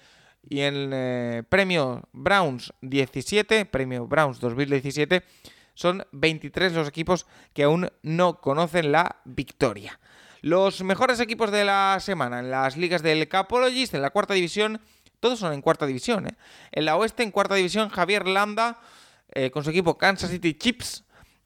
Y 0.50 0.60
el 0.60 0.90
eh, 0.92 1.42
premio 1.48 2.08
Browns 2.12 2.72
17, 2.80 3.66
premio 3.66 4.06
Browns 4.06 4.40
2017, 4.40 5.22
son 5.74 6.06
23 6.12 6.72
los 6.72 6.88
equipos 6.88 7.26
que 7.52 7.64
aún 7.64 7.90
no 8.02 8.40
conocen 8.40 8.92
la 8.92 9.20
victoria. 9.24 10.00
Los 10.40 10.82
mejores 10.82 11.20
equipos 11.20 11.50
de 11.50 11.64
la 11.64 11.98
semana 12.00 12.38
en 12.38 12.50
las 12.50 12.76
ligas 12.76 13.02
del 13.02 13.28
Capologist, 13.28 13.94
en 13.94 14.02
la 14.02 14.10
cuarta 14.10 14.34
división, 14.34 14.80
todos 15.20 15.40
son 15.40 15.52
en 15.52 15.62
cuarta 15.62 15.86
división. 15.86 16.28
¿eh? 16.28 16.36
En 16.72 16.84
la 16.84 16.96
oeste, 16.96 17.22
en 17.24 17.32
cuarta 17.32 17.56
división, 17.56 17.88
Javier 17.88 18.26
Landa, 18.26 18.78
eh, 19.32 19.50
con 19.50 19.64
su 19.64 19.70
equipo 19.70 19.98
Kansas 19.98 20.30
City 20.30 20.54
Chips, 20.54 21.04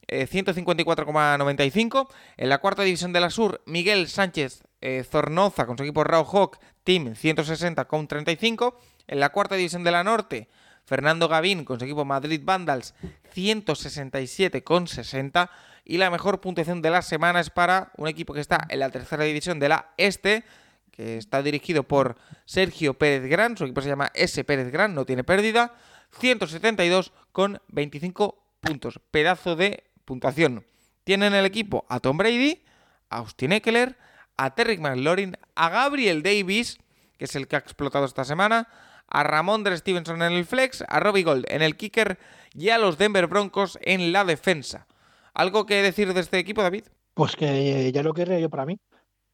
154,95. 0.09 2.09
Eh, 2.09 2.15
en 2.39 2.49
la 2.49 2.59
cuarta 2.59 2.83
división 2.83 3.12
de 3.12 3.20
la 3.20 3.31
Sur, 3.31 3.62
Miguel 3.66 4.09
Sánchez 4.09 4.65
eh, 4.81 5.05
Zornoza 5.09 5.65
con 5.66 5.79
su 5.79 5.85
equipo 5.85 6.03
Raw 6.05 6.24
Hawk 6.24 6.59
Team 6.85 7.15
160,35. 7.15 8.74
En 9.07 9.20
la 9.20 9.29
cuarta 9.31 9.55
división 9.55 9.85
de 9.85 9.91
la 9.91 10.05
Norte, 10.05 10.49
Fernando 10.85 11.29
Gavín 11.29 11.65
con 11.65 11.79
su 11.79 11.85
equipo 11.85 12.05
Madrid 12.05 12.43
Vandals 12.45 12.95
167,60. 13.35 15.49
Y 15.85 15.99
la 15.99 16.11
mejor 16.11 16.41
puntuación 16.41 16.81
de 16.83 16.91
la 16.91 17.03
semana 17.03 17.41
es 17.41 17.51
para 17.51 17.91
un 17.97 18.07
equipo 18.09 18.35
que 18.35 18.41
está 18.41 18.66
en 18.69 18.81
la 18.81 18.91
tercera 18.91 19.23
división 19.24 19.59
de 19.59 19.69
la 19.69 19.93
Este, 19.97 20.45
que 20.93 21.16
está 21.16 21.43
dirigido 21.43 21.83
por 21.83 22.16
Sergio 22.45 22.95
Pérez 22.95 23.29
Gran. 23.29 23.57
Su 23.57 23.65
equipo 23.65 23.81
se 23.81 23.89
llama 23.89 24.12
S. 24.15 24.45
Pérez 24.45 24.70
Gran, 24.70 24.95
no 24.95 25.05
tiene 25.05 25.24
pérdida. 25.24 25.74
172,25 26.20 28.35
puntos. 28.61 29.01
Pedazo 29.11 29.57
de 29.57 29.83
puntuación. 30.05 30.65
Tienen 31.05 31.35
el 31.35 31.45
equipo 31.45 31.85
a 31.89 32.01
Tom 32.01 32.16
Brady, 32.16 32.62
a 33.11 33.19
Austin 33.19 33.53
Eckler, 33.53 33.97
a 34.37 34.55
Terry 34.55 34.79
McLaurin, 34.79 35.37
a 35.55 35.69
Gabriel 35.69 36.23
Davis, 36.23 36.79
que 37.19 37.24
es 37.27 37.37
el 37.37 37.49
que 37.49 37.57
ha 37.57 37.61
explotado 37.61 38.05
esta 38.05 38.24
semana, 38.24 38.69
a 39.09 39.23
Ramón 39.24 39.62
de 39.62 39.77
Stevenson 39.77 40.23
en 40.23 40.33
el 40.33 40.47
flex, 40.47 40.85
a 40.89 41.01
Robbie 41.01 41.23
Gold 41.23 41.45
en 41.49 41.62
el 41.62 41.77
kicker 41.77 42.19
y 42.55 42.70
a 42.70 42.79
los 42.79 42.99
Denver 42.99 43.27
Broncos 43.27 43.79
en 43.83 44.12
la 44.12 44.24
defensa. 44.24 44.87
¿Algo 45.35 45.66
que 45.66 45.83
decir 45.83 46.12
de 46.15 46.20
este 46.20 46.39
equipo, 46.39 46.62
David? 46.62 46.85
Pues 47.15 47.37
que 47.37 47.91
ya 47.93 48.03
lo 48.03 48.15
querría 48.15 48.39
yo 48.39 48.49
para 48.51 48.66
mí. 48.66 48.79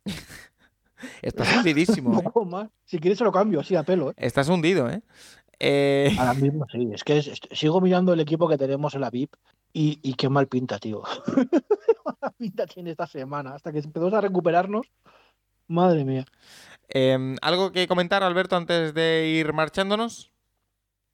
Estás 1.23 1.57
hundidísimo. 1.57 2.21
¿eh? 2.63 2.69
Si 2.85 2.99
quieres 2.99 3.19
se 3.19 3.25
lo 3.25 3.33
cambio 3.33 3.61
así 3.61 3.77
a 3.77 3.85
pelo. 3.85 4.11
¿eh? 4.11 4.15
Estás 4.17 4.49
hundido, 4.49 4.91
¿eh? 4.91 5.01
eh... 5.61 6.17
Ahora 6.19 6.35
mismo 6.35 6.67
sí. 6.71 6.89
Es 6.93 7.05
que 7.05 7.23
sigo 7.23 7.81
mirando 7.81 8.13
el 8.13 8.21
equipo 8.21 8.49
que 8.49 8.59
tenemos 8.59 8.95
en 8.95 9.03
la 9.03 9.11
VIP 9.11 9.35
y, 9.79 10.01
y 10.03 10.15
qué 10.15 10.29
mal 10.29 10.49
pinta, 10.49 10.81
tío. 10.81 11.03
mala 12.05 12.35
pinta 12.37 12.67
tiene 12.67 12.91
esta 12.91 13.07
semana. 13.07 13.55
Hasta 13.55 13.71
que 13.71 13.79
empezamos 13.79 14.13
a 14.13 14.21
recuperarnos. 14.21 14.91
Madre 15.69 16.05
mía. 16.05 16.25
Eh, 16.89 17.37
¿Algo 17.43 17.71
que 17.71 17.87
comentar, 17.87 18.25
Alberto, 18.25 18.57
antes 18.57 18.93
de 18.93 19.29
ir 19.29 19.53
marchándonos? 19.53 20.33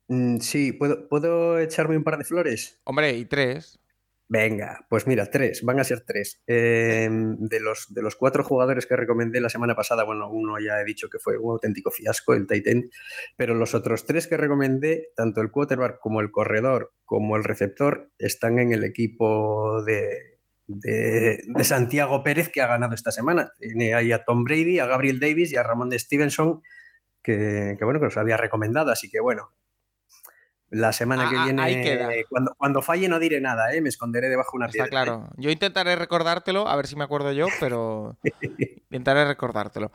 Mm, 0.09 0.39
sí, 0.39 0.73
¿puedo, 0.73 1.09
¿puedo 1.09 1.59
echarme 1.59 1.99
un 1.99 2.05
par 2.05 2.17
de 2.17 2.25
flores? 2.25 2.81
Hombre, 2.85 3.13
y 3.13 3.27
tres. 3.27 3.79
Venga, 4.27 4.87
pues 4.89 5.07
mira, 5.07 5.27
tres, 5.27 5.63
van 5.63 5.81
a 5.81 5.85
ser 5.85 6.01
tres. 6.01 6.43
Eh, 6.47 7.09
de, 7.11 7.61
los, 7.61 7.93
de 7.93 8.01
los 8.03 8.17
cuatro 8.17 8.43
jugadores 8.43 8.87
que 8.87 8.97
recomendé 8.97 9.41
la 9.41 9.51
semana 9.51 9.75
pasada, 9.75 10.05
bueno, 10.05 10.31
uno 10.31 10.59
ya 10.59 10.81
he 10.81 10.85
dicho 10.85 11.11
que 11.11 11.19
fue 11.19 11.37
un 11.37 11.53
auténtico 11.53 11.91
fiasco, 11.91 12.33
el 12.33 12.47
Titan, 12.47 12.91
pero 13.37 13.55
los 13.55 13.75
otros 13.75 14.07
tres 14.07 14.27
que 14.27 14.39
recomendé, 14.39 15.11
tanto 15.15 15.43
el 15.43 15.51
quarterback 15.51 15.99
como 16.01 16.21
el 16.21 16.31
corredor 16.31 16.93
como 17.05 17.37
el 17.37 17.45
receptor, 17.45 18.11
están 18.19 18.59
en 18.59 18.73
el 18.73 18.83
equipo 18.83 19.83
de, 19.85 20.39
de, 20.67 21.45
Santiago 21.63 22.23
Pérez 22.23 22.49
que 22.49 22.63
ha 22.63 22.67
ganado 22.67 22.95
esta 22.95 23.13
semana. 23.13 23.53
Tiene 23.59 23.95
ahí 23.95 24.11
a 24.11 24.25
Tom 24.25 24.45
Brady, 24.45 24.79
a 24.79 24.87
Gabriel 24.87 25.21
Davis 25.21 25.53
y 25.53 25.57
a 25.57 25.63
Ramón 25.63 25.93
Stevenson, 25.93 26.63
que, 27.23 27.77
que 27.79 27.85
bueno, 27.85 28.01
que 28.01 28.07
los 28.07 28.17
había 28.17 28.39
recomendado, 28.39 28.91
así 28.91 29.11
que 29.11 29.21
bueno, 29.21 29.54
la 30.75 30.93
semana 30.93 31.29
que 31.29 31.37
Ah, 31.37 31.41
ah, 31.41 31.45
viene, 31.45 31.63
ahí 31.63 31.83
queda. 31.83 32.09
cuando, 32.29 32.55
cuando 32.57 32.83
falle 32.83 33.09
no 33.09 33.19
diré 33.19 33.41
nada, 33.41 33.73
¿eh? 33.75 33.81
me 33.81 33.89
esconderé 33.89 34.29
debajo 34.29 34.53
de 34.53 34.57
una 34.57 34.67
Está 34.67 34.85
piedra. 34.85 34.91
claro. 34.91 35.29
Yo 35.37 35.51
intentaré 35.51 35.97
recordártelo, 35.97 36.69
a 36.69 36.77
ver 36.77 36.87
si 36.87 36.97
me 36.97 37.05
acuerdo 37.05 37.33
yo, 37.33 37.47
pero 37.61 38.17
intentaré 38.91 39.25
recordártelo. 39.25 39.91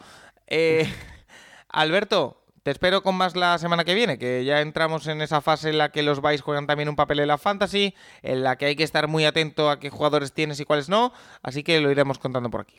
Eh, 0.47 0.87
Alberto, 1.69 2.43
te 2.63 2.71
espero 2.71 3.03
con 3.03 3.15
más 3.15 3.35
la 3.35 3.57
semana 3.57 3.83
que 3.85 3.93
viene, 3.93 4.17
que 4.17 4.43
ya 4.43 4.61
entramos 4.61 5.07
en 5.07 5.21
esa 5.21 5.41
fase 5.41 5.69
en 5.69 5.77
la 5.77 5.91
que 5.91 6.03
los 6.03 6.21
Vice 6.21 6.39
juegan 6.43 6.67
también 6.67 6.89
un 6.89 6.95
papel 6.95 7.19
en 7.19 7.27
la 7.27 7.37
fantasy, 7.37 7.95
en 8.21 8.43
la 8.43 8.57
que 8.57 8.65
hay 8.65 8.75
que 8.75 8.83
estar 8.83 9.07
muy 9.07 9.25
atento 9.25 9.69
a 9.69 9.79
qué 9.79 9.89
jugadores 9.89 10.33
tienes 10.33 10.59
y 10.59 10.65
cuáles 10.65 10.89
no, 10.89 11.13
así 11.43 11.63
que 11.63 11.79
lo 11.79 11.91
iremos 11.91 12.19
contando 12.19 12.49
por 12.49 12.61
aquí. 12.61 12.75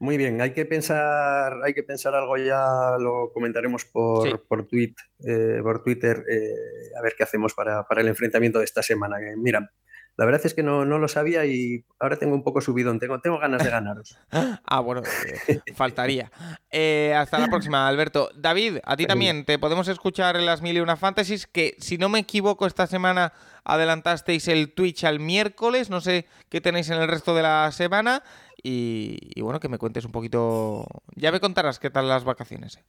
Muy 0.00 0.16
bien, 0.16 0.40
hay 0.40 0.52
que 0.52 0.64
pensar, 0.66 1.54
hay 1.64 1.74
que 1.74 1.82
pensar 1.82 2.14
algo 2.14 2.36
ya, 2.36 2.96
lo 2.98 3.30
comentaremos 3.32 3.84
por, 3.84 4.28
Sí. 4.28 4.34
por, 4.48 4.66
tweet, 4.66 4.94
eh, 5.26 5.60
por 5.62 5.82
Twitter, 5.82 6.24
eh, 6.30 6.52
a 6.98 7.02
ver 7.02 7.14
qué 7.16 7.24
hacemos 7.24 7.54
para, 7.54 7.84
para 7.84 8.00
el 8.00 8.08
enfrentamiento 8.08 8.58
de 8.58 8.64
esta 8.64 8.82
semana. 8.82 9.18
Que, 9.18 9.34
mira, 9.36 9.70
la 10.18 10.24
verdad 10.24 10.40
es 10.44 10.54
que 10.54 10.62
no, 10.62 10.86
no 10.86 10.98
lo 10.98 11.08
sabía 11.08 11.44
y 11.44 11.84
ahora 11.98 12.16
tengo 12.16 12.34
un 12.34 12.42
poco 12.42 12.62
subidón, 12.62 12.98
tengo, 12.98 13.20
tengo 13.20 13.38
ganas 13.38 13.62
de 13.62 13.70
ganaros. 13.70 14.18
Ah, 14.68 14.80
bueno, 14.80 15.02
eh, 15.48 15.60
faltaría. 15.74 16.30
Eh, 16.70 17.14
hasta 17.16 17.38
la 17.38 17.46
próxima, 17.48 17.86
Alberto. 17.86 18.30
David, 18.34 18.78
a 18.84 18.96
ti 18.96 19.06
también 19.06 19.44
te 19.44 19.58
podemos 19.58 19.86
escuchar 19.88 20.36
en 20.36 20.44
las 20.44 20.60
mil 20.60 20.76
y 20.76 20.80
una 20.80 20.96
fantasies, 20.96 21.46
que 21.46 21.76
si 21.78 21.98
no 21.98 22.08
me 22.08 22.18
equivoco, 22.18 22.66
esta 22.66 22.86
semana 22.86 23.32
adelantasteis 23.64 24.48
el 24.48 24.72
Twitch 24.74 25.04
al 25.04 25.20
miércoles, 25.20 25.90
no 25.90 26.00
sé 26.00 26.26
qué 26.48 26.60
tenéis 26.60 26.90
en 26.90 27.00
el 27.00 27.08
resto 27.08 27.34
de 27.34 27.42
la 27.42 27.70
semana. 27.72 28.22
Y, 28.68 29.18
y 29.36 29.42
bueno, 29.42 29.60
que 29.60 29.68
me 29.68 29.78
cuentes 29.78 30.04
un 30.04 30.10
poquito. 30.10 30.84
Ya 31.14 31.30
me 31.30 31.38
contarás 31.38 31.78
qué 31.78 31.88
tal 31.88 32.08
las 32.08 32.24
vacaciones. 32.24 32.76
eh. 32.76 32.84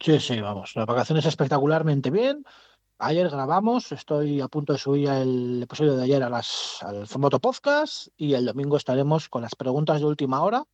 Sí, 0.00 0.18
sí, 0.18 0.40
vamos. 0.40 0.74
Las 0.76 0.86
vacaciones 0.86 1.26
espectacularmente 1.26 2.10
bien. 2.10 2.42
Ayer 2.98 3.28
grabamos, 3.28 3.92
estoy 3.92 4.40
a 4.40 4.48
punto 4.48 4.72
de 4.72 4.78
subir 4.78 5.10
el 5.10 5.62
episodio 5.64 5.94
de 5.94 6.04
ayer 6.04 6.22
a 6.22 6.30
las, 6.30 6.78
al 6.80 7.06
formato 7.06 7.38
podcast 7.38 8.08
y 8.16 8.32
el 8.32 8.46
domingo 8.46 8.78
estaremos 8.78 9.28
con 9.28 9.42
las 9.42 9.54
preguntas 9.54 10.00
de 10.00 10.06
última 10.06 10.42
hora. 10.42 10.64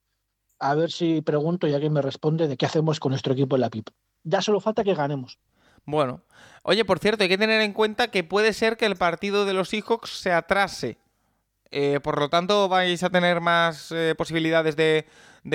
A 0.61 0.74
ver 0.77 0.93
si 0.93 1.23
pregunto 1.23 1.66
y 1.66 1.74
alguien 1.74 1.93
me 1.93 2.02
responde 2.02 2.47
de 2.47 2.57
qué 2.57 2.66
hacemos 2.66 3.01
con 3.01 3.11
nuestro 3.11 3.32
equipo 3.32 3.57
en 3.57 3.62
la 3.62 3.70
PIP. 3.70 3.89
Ya 4.23 4.43
solo 4.43 4.61
falta 4.61 4.85
que 4.85 4.94
ganemos. 4.94 5.40
Bueno. 5.86 6.23
Oye, 6.62 6.85
por 6.85 7.01
cierto, 7.01 7.24
hay 7.24 7.28
que 7.31 7.39
tener 7.39 7.62
en 7.62 7.73
cuenta 7.73 8.12
que 8.12 8.23
puede 8.23 8.52
ser 8.52 8.77
que 8.77 8.86
el 8.86 8.94
partido 8.94 9.44
de 9.44 9.55
los 9.55 9.70
Seahawks 9.70 10.11
se 10.20 10.31
atrase. 10.31 10.98
Eh, 11.71 12.01
por 12.03 12.19
lo 12.19 12.29
tanto, 12.29 12.69
vais 12.69 13.03
a 13.03 13.11
tener 13.11 13.41
más 13.41 13.93
eh, 13.93 14.15
posibilidades 14.17 14.77
de, 14.77 15.07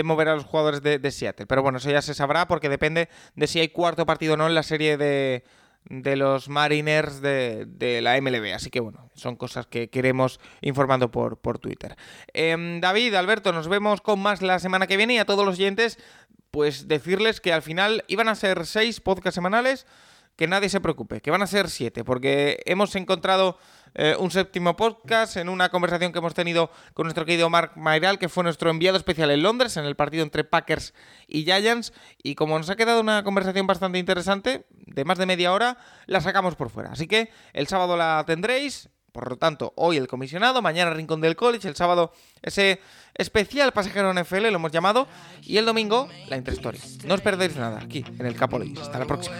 mover 0.03 0.29
a 0.29 0.35
los 0.35 0.45
jugadores 0.45 0.81
de, 0.81 0.99
de, 0.99 1.11
Seattle. 1.11 1.45
Pero 1.45 1.61
bueno, 1.61 1.77
eso 1.77 1.91
ya 1.91 2.01
se 2.01 2.13
sabrá 2.13 2.47
porque 2.47 2.69
depende 2.69 3.09
de 3.35 3.47
si 3.47 3.59
hay 3.59 3.69
cuarto 3.69 4.05
partido 4.05 4.35
o 4.35 4.37
no 4.37 4.47
en 4.47 4.55
la 4.55 4.63
serie 4.63 4.97
de, 4.97 5.43
de 5.89 6.15
los 6.15 6.49
Mariners 6.49 7.21
de, 7.21 7.99
la 8.01 8.19
MLB. 8.19 8.53
Así 8.53 8.69
que 8.69 8.79
bueno, 8.79 9.09
son 9.13 9.35
cosas 9.35 9.67
que 9.67 9.89
queremos 9.89 10.39
informando 10.61 11.11
por, 11.11 11.37
por 11.37 11.59
Twitter. 11.59 11.95
Em, 12.33 12.81
David, 12.81 13.13
Alberto, 13.13 13.51
nos 13.51 13.67
vemos 13.67 14.01
con 14.01 14.19
más 14.19 14.41
la 14.41 14.59
semana 14.59 14.87
que 14.87 14.97
viene 14.97 15.15
y 15.15 15.17
a 15.19 15.25
todos 15.25 15.45
los 15.45 15.55
oyentes, 15.55 15.99
pues 16.51 16.87
decirles 16.87 17.39
que 17.39 17.53
al 17.53 17.61
final 17.61 18.03
iban 18.07 18.27
a 18.27 18.35
ser 18.35 18.65
seis 18.65 18.99
podcasts 18.99 19.35
semanales 19.35 19.85
que 20.35 20.47
nadie 20.47 20.69
se 20.69 20.81
preocupe, 20.81 21.21
que 21.21 21.31
van 21.31 21.43
a 21.43 21.47
ser 21.47 21.69
siete, 21.69 22.03
porque 22.03 22.61
hemos 22.65 22.95
encontrado 22.95 23.57
eh, 23.95 24.15
un 24.19 24.29
séptimo 24.29 24.75
podcast 24.75 25.37
en 25.37 25.47
una 25.47 25.69
conversación 25.69 26.11
que 26.11 26.19
hemos 26.19 26.33
tenido 26.33 26.69
con 26.93 27.05
nuestro 27.05 27.25
querido 27.25 27.49
Mark 27.49 27.71
Mayral, 27.75 28.19
que 28.19 28.29
fue 28.29 28.43
nuestro 28.43 28.69
enviado 28.69 28.97
especial 28.97 29.31
en 29.31 29.41
Londres, 29.41 29.77
en 29.77 29.85
el 29.85 29.95
partido 29.95 30.23
entre 30.23 30.43
Packers 30.43 30.93
y 31.27 31.43
Giants, 31.43 31.93
y 32.21 32.35
como 32.35 32.57
nos 32.57 32.69
ha 32.69 32.75
quedado 32.75 32.99
una 32.99 33.23
conversación 33.23 33.67
bastante 33.67 33.97
interesante, 33.97 34.65
de 34.69 35.05
más 35.05 35.17
de 35.17 35.25
media 35.25 35.53
hora, 35.53 35.77
la 36.07 36.19
sacamos 36.19 36.55
por 36.55 36.69
fuera. 36.69 36.91
Así 36.91 37.07
que 37.07 37.31
el 37.53 37.67
sábado 37.67 37.95
la 37.95 38.23
tendréis, 38.27 38.89
por 39.13 39.29
lo 39.29 39.37
tanto, 39.37 39.71
hoy 39.77 39.95
el 39.95 40.09
comisionado, 40.09 40.61
mañana 40.61 40.91
Rincón 40.91 41.21
del 41.21 41.37
College, 41.37 41.69
el 41.69 41.77
sábado 41.77 42.11
ese 42.41 42.81
especial 43.13 43.71
pasajero 43.71 44.13
NFL, 44.13 44.41
lo 44.41 44.57
hemos 44.57 44.73
llamado, 44.73 45.07
y 45.41 45.55
el 45.55 45.63
domingo 45.63 46.09
la 46.27 46.35
Interstory. 46.35 46.79
No 47.05 47.13
os 47.13 47.21
perdéis 47.21 47.55
nada 47.55 47.79
aquí 47.81 48.03
en 48.19 48.25
el 48.25 48.35
Capology. 48.35 48.77
Hasta 48.77 48.99
la 48.99 49.05
próxima. 49.05 49.37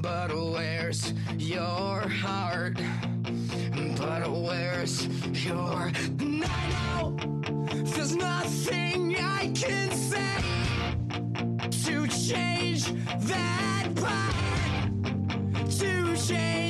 But 0.00 0.30
where's 0.32 1.12
your 1.36 2.00
heart? 2.08 2.78
But 3.96 4.30
where's 4.30 5.06
your. 5.44 5.90
And 6.20 6.44
I 6.44 6.70
know 6.70 7.16
there's 7.84 8.14
nothing 8.14 9.16
I 9.18 9.52
can 9.54 9.90
say 9.90 10.42
to 11.70 12.06
change 12.06 12.84
that 13.26 13.88
part. 13.96 15.70
To 15.78 16.16
change. 16.16 16.68